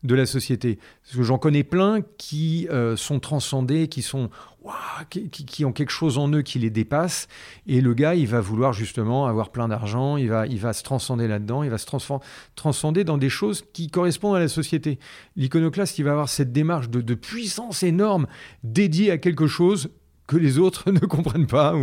de 0.04 0.16
la 0.16 0.26
société. 0.26 0.80
Parce 1.04 1.18
que 1.18 1.24
j'en 1.24 1.38
connais 1.38 1.64
plein 1.64 2.00
qui 2.18 2.68
euh, 2.70 2.96
sont 2.96 3.20
transcendés, 3.20 3.88
qui 3.88 4.02
sont 4.02 4.30
qui, 5.10 5.66
ont 5.66 5.72
quelque 5.72 5.92
chose 5.92 6.20
en 6.20 6.32
eux 6.32 6.44
qui 6.44 6.60
les 6.60 6.70
dépasse. 6.70 7.28
Et 7.66 7.82
le 7.82 7.94
gars, 7.94 8.14
il 8.14 8.28
va 8.28 8.42
vouloir 8.42 8.74
justement 8.74 9.26
avoir 9.26 9.50
plein 9.50 9.68
d'argent, 9.68 10.18
il 10.18 10.30
va, 10.30 10.46
il 10.46 10.60
va 10.60 10.74
se 10.74 10.84
transcender 10.84 11.28
là-dedans, 11.28 11.64
il 11.64 11.72
va 11.72 11.80
se 11.80 11.88
transcender 12.56 13.04
dans 13.04 13.18
des 13.18 13.30
choses 13.30 13.64
qui 13.74 13.90
correspondent 13.90 14.36
à 14.36 14.40
la 14.40 14.48
société. 14.48 15.00
L'iconoclaste, 15.36 15.98
il 15.98 16.04
va 16.04 16.12
avoir 16.12 16.30
cette 16.30 16.52
démarche 16.52 16.90
de, 16.90 17.02
de 17.02 17.14
puissance 17.16 17.82
énorme 17.82 18.28
dédiée 18.64 19.10
à 19.10 19.18
quelque 19.18 19.48
chose 19.48 19.90
que 20.28 20.38
les 20.38 20.60
autres 20.60 20.92
ne 20.92 21.00
comprennent 21.00 21.48
pas. 21.48 21.76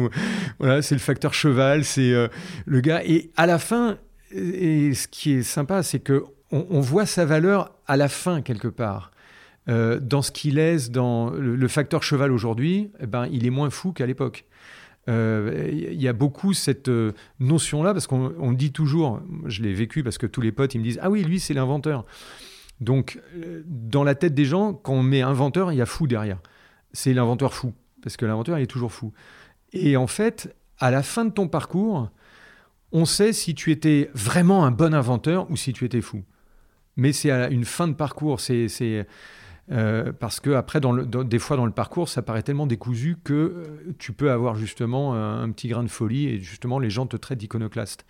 Voilà, 0.61 0.81
c'est 0.83 0.95
le 0.95 1.01
facteur 1.01 1.35
cheval, 1.35 1.85
c'est 1.85 2.13
euh, 2.13 2.29
le 2.65 2.81
gars. 2.81 3.03
Et 3.05 3.33
à 3.37 3.47
la 3.47 3.59
fin, 3.59 3.99
et 4.31 4.95
ce 4.95 5.09
qui 5.09 5.33
est 5.33 5.43
sympa, 5.43 5.83
c'est 5.83 6.01
que 6.01 6.25
on, 6.51 6.81
voit 6.81 7.07
sa 7.07 7.25
valeur 7.25 7.73
à 7.87 7.97
la 7.97 8.09
fin 8.09 8.43
quelque 8.43 8.69
part. 8.69 9.11
Euh, 9.69 10.01
dans 10.01 10.23
ce 10.23 10.31
qu'il 10.31 10.59
est, 10.59 10.91
dans 10.91 11.31
le, 11.31 11.69
facteur 11.69 12.03
cheval 12.03 12.33
aujourd'hui, 12.33 12.91
eh 13.01 13.07
ben, 13.07 13.27
il 13.31 13.47
est 13.47 13.51
moins 13.51 13.71
fou 13.71 13.93
qu'à 13.93 14.07
l'époque. 14.07 14.47
Euh, 15.09 15.69
Il 15.71 16.01
y 16.01 16.09
a 16.09 16.13
beaucoup 16.13 16.55
cette 16.55 16.89
euh, 16.89 17.13
notion-là, 17.41 17.93
parce 17.93 18.07
qu'on 18.07 18.35
on 18.39 18.53
dit 18.53 18.73
toujours, 18.73 19.21
je 19.47 19.63
l'ai 19.63 19.75
vécu 19.75 20.03
parce 20.03 20.19
que 20.19 20.27
tous 20.27 20.41
les 20.41 20.53
potes, 20.53 20.75
ils 20.75 20.79
me 20.79 20.85
disent 20.85 20.99
Ah 21.03 21.11
oui, 21.11 21.23
lui, 21.23 21.41
c'est 21.41 21.55
l'inventeur. 21.55 22.07
Donc, 22.81 23.21
dans 23.67 24.05
la 24.05 24.15
tête 24.15 24.35
des 24.35 24.45
gens, 24.45 24.73
quand 24.73 24.93
on 24.93 25.03
met 25.03 25.21
inventeur, 25.21 25.73
il 25.73 25.77
y 25.77 25.83
a 25.83 25.87
fou 25.87 26.07
derrière. 26.07 26.39
C'est 26.93 27.13
l'inventeur 27.13 27.53
fou, 27.53 27.75
parce 28.03 28.17
que 28.17 28.25
l'inventeur, 28.25 28.59
il 28.59 28.63
est 28.63 28.67
toujours 28.67 28.93
fou. 28.93 29.13
Et 29.73 29.97
en 29.97 30.07
fait, 30.07 30.55
à 30.79 30.91
la 30.91 31.03
fin 31.03 31.25
de 31.25 31.31
ton 31.31 31.49
parcours, 31.49 32.09
on 32.93 33.05
sait 33.05 33.33
si 33.33 33.55
tu 33.55 33.73
étais 33.73 34.11
vraiment 34.15 34.65
un 34.65 34.71
bon 34.71 34.95
inventeur 34.95 35.51
ou 35.51 35.57
si 35.57 35.73
tu 35.73 35.85
étais 35.85 36.01
fou. 36.01 36.23
Mais 36.99 37.13
c'est 37.13 37.31
une 37.51 37.65
fin 37.65 37.89
de 37.89 37.95
parcours, 37.95 38.41
c'est 38.41 38.67
euh, 39.71 40.13
parce 40.19 40.41
que 40.41 40.51
après, 40.51 40.81
des 40.81 41.39
fois 41.39 41.57
dans 41.57 41.67
le 41.67 41.73
parcours, 41.73 42.09
ça 42.09 42.23
paraît 42.23 42.43
tellement 42.43 42.67
décousu 42.67 43.17
que 43.23 43.33
euh, 43.33 43.95
tu 43.99 44.13
peux 44.13 44.31
avoir 44.31 44.57
justement 44.57 45.15
un, 45.15 45.43
un 45.43 45.51
petit 45.51 45.69
grain 45.69 45.85
de 45.85 45.89
folie 45.89 46.27
et 46.27 46.41
justement 46.41 46.79
les 46.79 46.91
gens 46.91 47.07
te 47.07 47.17
traitent 47.17 47.39
d'iconoclaste. 47.39 48.05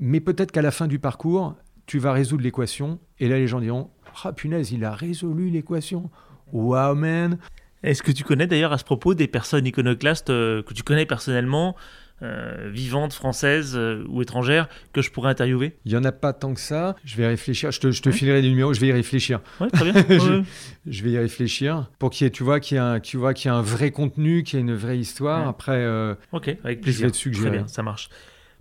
Mais 0.00 0.20
peut-être 0.20 0.52
qu'à 0.52 0.62
la 0.62 0.70
fin 0.70 0.86
du 0.86 0.98
parcours, 0.98 1.54
tu 1.86 1.98
vas 1.98 2.12
résoudre 2.12 2.42
l'équation 2.42 2.98
et 3.20 3.28
là 3.28 3.36
les 3.36 3.46
gens 3.46 3.60
diront 3.60 3.90
ah 4.24 4.32
punaise, 4.32 4.72
il 4.72 4.84
a 4.84 4.92
résolu 4.92 5.48
l'équation. 5.48 6.10
Wow 6.52 6.94
man. 6.94 7.38
Est-ce 7.82 8.02
que 8.02 8.12
tu 8.12 8.24
connais 8.24 8.46
d'ailleurs 8.46 8.72
à 8.72 8.78
ce 8.78 8.84
propos 8.84 9.14
des 9.14 9.28
personnes 9.28 9.66
iconoclastes 9.66 10.30
euh, 10.30 10.62
que 10.62 10.74
tu 10.74 10.82
connais 10.82 11.06
personnellement 11.06 11.76
euh, 12.22 12.68
vivantes, 12.72 13.12
françaises 13.12 13.74
euh, 13.76 14.04
ou 14.08 14.22
étrangères, 14.22 14.68
que 14.92 15.02
je 15.02 15.10
pourrais 15.10 15.30
interviewer 15.30 15.76
Il 15.84 15.92
n'y 15.92 15.98
en 15.98 16.04
a 16.04 16.12
pas 16.12 16.32
tant 16.32 16.54
que 16.54 16.60
ça. 16.60 16.96
Je 17.04 17.16
vais 17.16 17.26
réfléchir. 17.26 17.70
Je 17.70 17.80
te, 17.80 17.90
je 17.90 18.02
te 18.02 18.10
filerai 18.10 18.42
des 18.42 18.48
numéros, 18.50 18.74
je 18.74 18.80
vais 18.80 18.88
y 18.88 18.92
réfléchir. 18.92 19.40
Ouais, 19.60 19.70
très 19.70 19.90
bien. 19.90 20.04
je, 20.08 20.42
je 20.86 21.02
vais 21.04 21.10
y 21.10 21.18
réfléchir 21.18 21.90
pour 21.98 22.10
qu'il 22.10 22.24
y 22.24 22.28
ait, 22.28 22.30
tu 22.30 22.42
vois, 22.42 22.60
qu'il 22.60 22.76
y 22.78 23.00
tu 23.00 23.16
vois, 23.16 23.34
qu'il 23.34 23.50
y 23.50 23.54
ait 23.54 23.56
un 23.56 23.62
vrai 23.62 23.90
contenu, 23.90 24.42
qu'il 24.42 24.58
y 24.58 24.62
ait 24.62 24.64
une 24.64 24.74
vraie 24.74 24.98
histoire. 24.98 25.42
Ouais. 25.42 25.48
Après, 25.48 25.76
euh, 25.76 26.14
Ok, 26.32 26.48
avec 26.64 26.78
Je 26.78 26.82
plaisir. 26.82 27.06
vais 27.06 27.12
te 27.12 27.16
suggérer. 27.16 27.48
Très 27.48 27.58
bien, 27.58 27.68
ça 27.68 27.82
marche. 27.82 28.08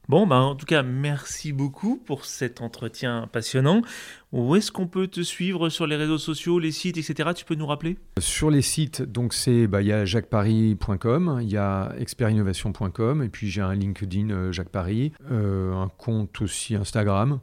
Bon, 0.07 0.25
bah, 0.25 0.37
en 0.37 0.55
tout 0.55 0.65
cas, 0.65 0.81
merci 0.81 1.53
beaucoup 1.53 1.97
pour 1.97 2.25
cet 2.25 2.61
entretien 2.61 3.29
passionnant. 3.31 3.83
Où 4.31 4.55
est-ce 4.55 4.71
qu'on 4.71 4.85
peut 4.85 5.07
te 5.07 5.21
suivre 5.21 5.69
sur 5.69 5.87
les 5.87 5.95
réseaux 5.95 6.19
sociaux, 6.19 6.59
les 6.59 6.71
sites, 6.71 6.97
etc. 6.97 7.31
Tu 7.35 7.45
peux 7.45 7.55
nous 7.55 7.65
rappeler? 7.65 7.97
Sur 8.19 8.51
les 8.51 8.61
sites, 8.61 9.01
donc 9.01 9.33
c'est, 9.33 9.65
bah, 9.65 9.81
il 9.81 9.87
y 9.87 9.91
a 9.91 10.05
jacquesparis.com, 10.05 11.39
il 11.41 11.49
y 11.49 11.57
a 11.57 11.93
expertinnovation.com, 11.97 13.23
et 13.23 13.29
puis 13.29 13.49
j'ai 13.49 13.61
un 13.61 13.73
LinkedIn 13.73 14.29
euh, 14.29 14.51
Jacques 14.51 14.69
Paris, 14.69 15.13
euh, 15.31 15.73
un 15.73 15.87
compte 15.87 16.41
aussi 16.41 16.75
Instagram, 16.75 17.39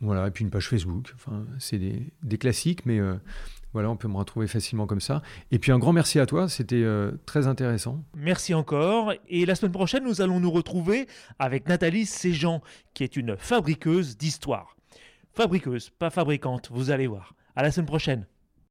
voilà, 0.00 0.28
et 0.28 0.30
puis 0.30 0.44
une 0.44 0.50
page 0.50 0.68
Facebook. 0.68 1.12
Enfin, 1.16 1.44
c'est 1.58 1.78
des, 1.78 2.12
des 2.22 2.38
classiques, 2.38 2.86
mais 2.86 3.00
euh, 3.00 3.16
voilà, 3.72 3.90
on 3.90 3.96
peut 3.96 4.06
me 4.06 4.16
retrouver 4.16 4.46
facilement 4.46 4.86
comme 4.86 5.00
ça. 5.00 5.22
Et 5.50 5.58
puis 5.58 5.72
un 5.72 5.78
grand 5.80 5.92
merci 5.92 6.20
à 6.20 6.26
toi, 6.26 6.48
c'était 6.48 6.86
très 7.26 7.48
intéressant. 7.48 8.04
Merci 8.16 8.54
encore. 8.54 9.12
Et 9.28 9.44
la 9.44 9.56
semaine 9.56 9.72
prochaine, 9.72 10.04
nous 10.04 10.20
allons 10.20 10.38
nous 10.38 10.52
retrouver 10.52 11.08
avec 11.40 11.68
Nathalie 11.68 12.06
Séjean, 12.06 12.62
qui 12.94 13.02
est 13.02 13.16
une 13.16 13.36
fabriqueuse 13.36 14.16
d'histoire. 14.16 14.75
Fabriqueuse, 15.36 15.90
pas 15.90 16.08
fabricante, 16.08 16.70
vous 16.72 16.90
allez 16.90 17.06
voir. 17.06 17.34
À 17.56 17.62
la 17.62 17.70
semaine 17.70 17.84
prochaine. 17.84 18.26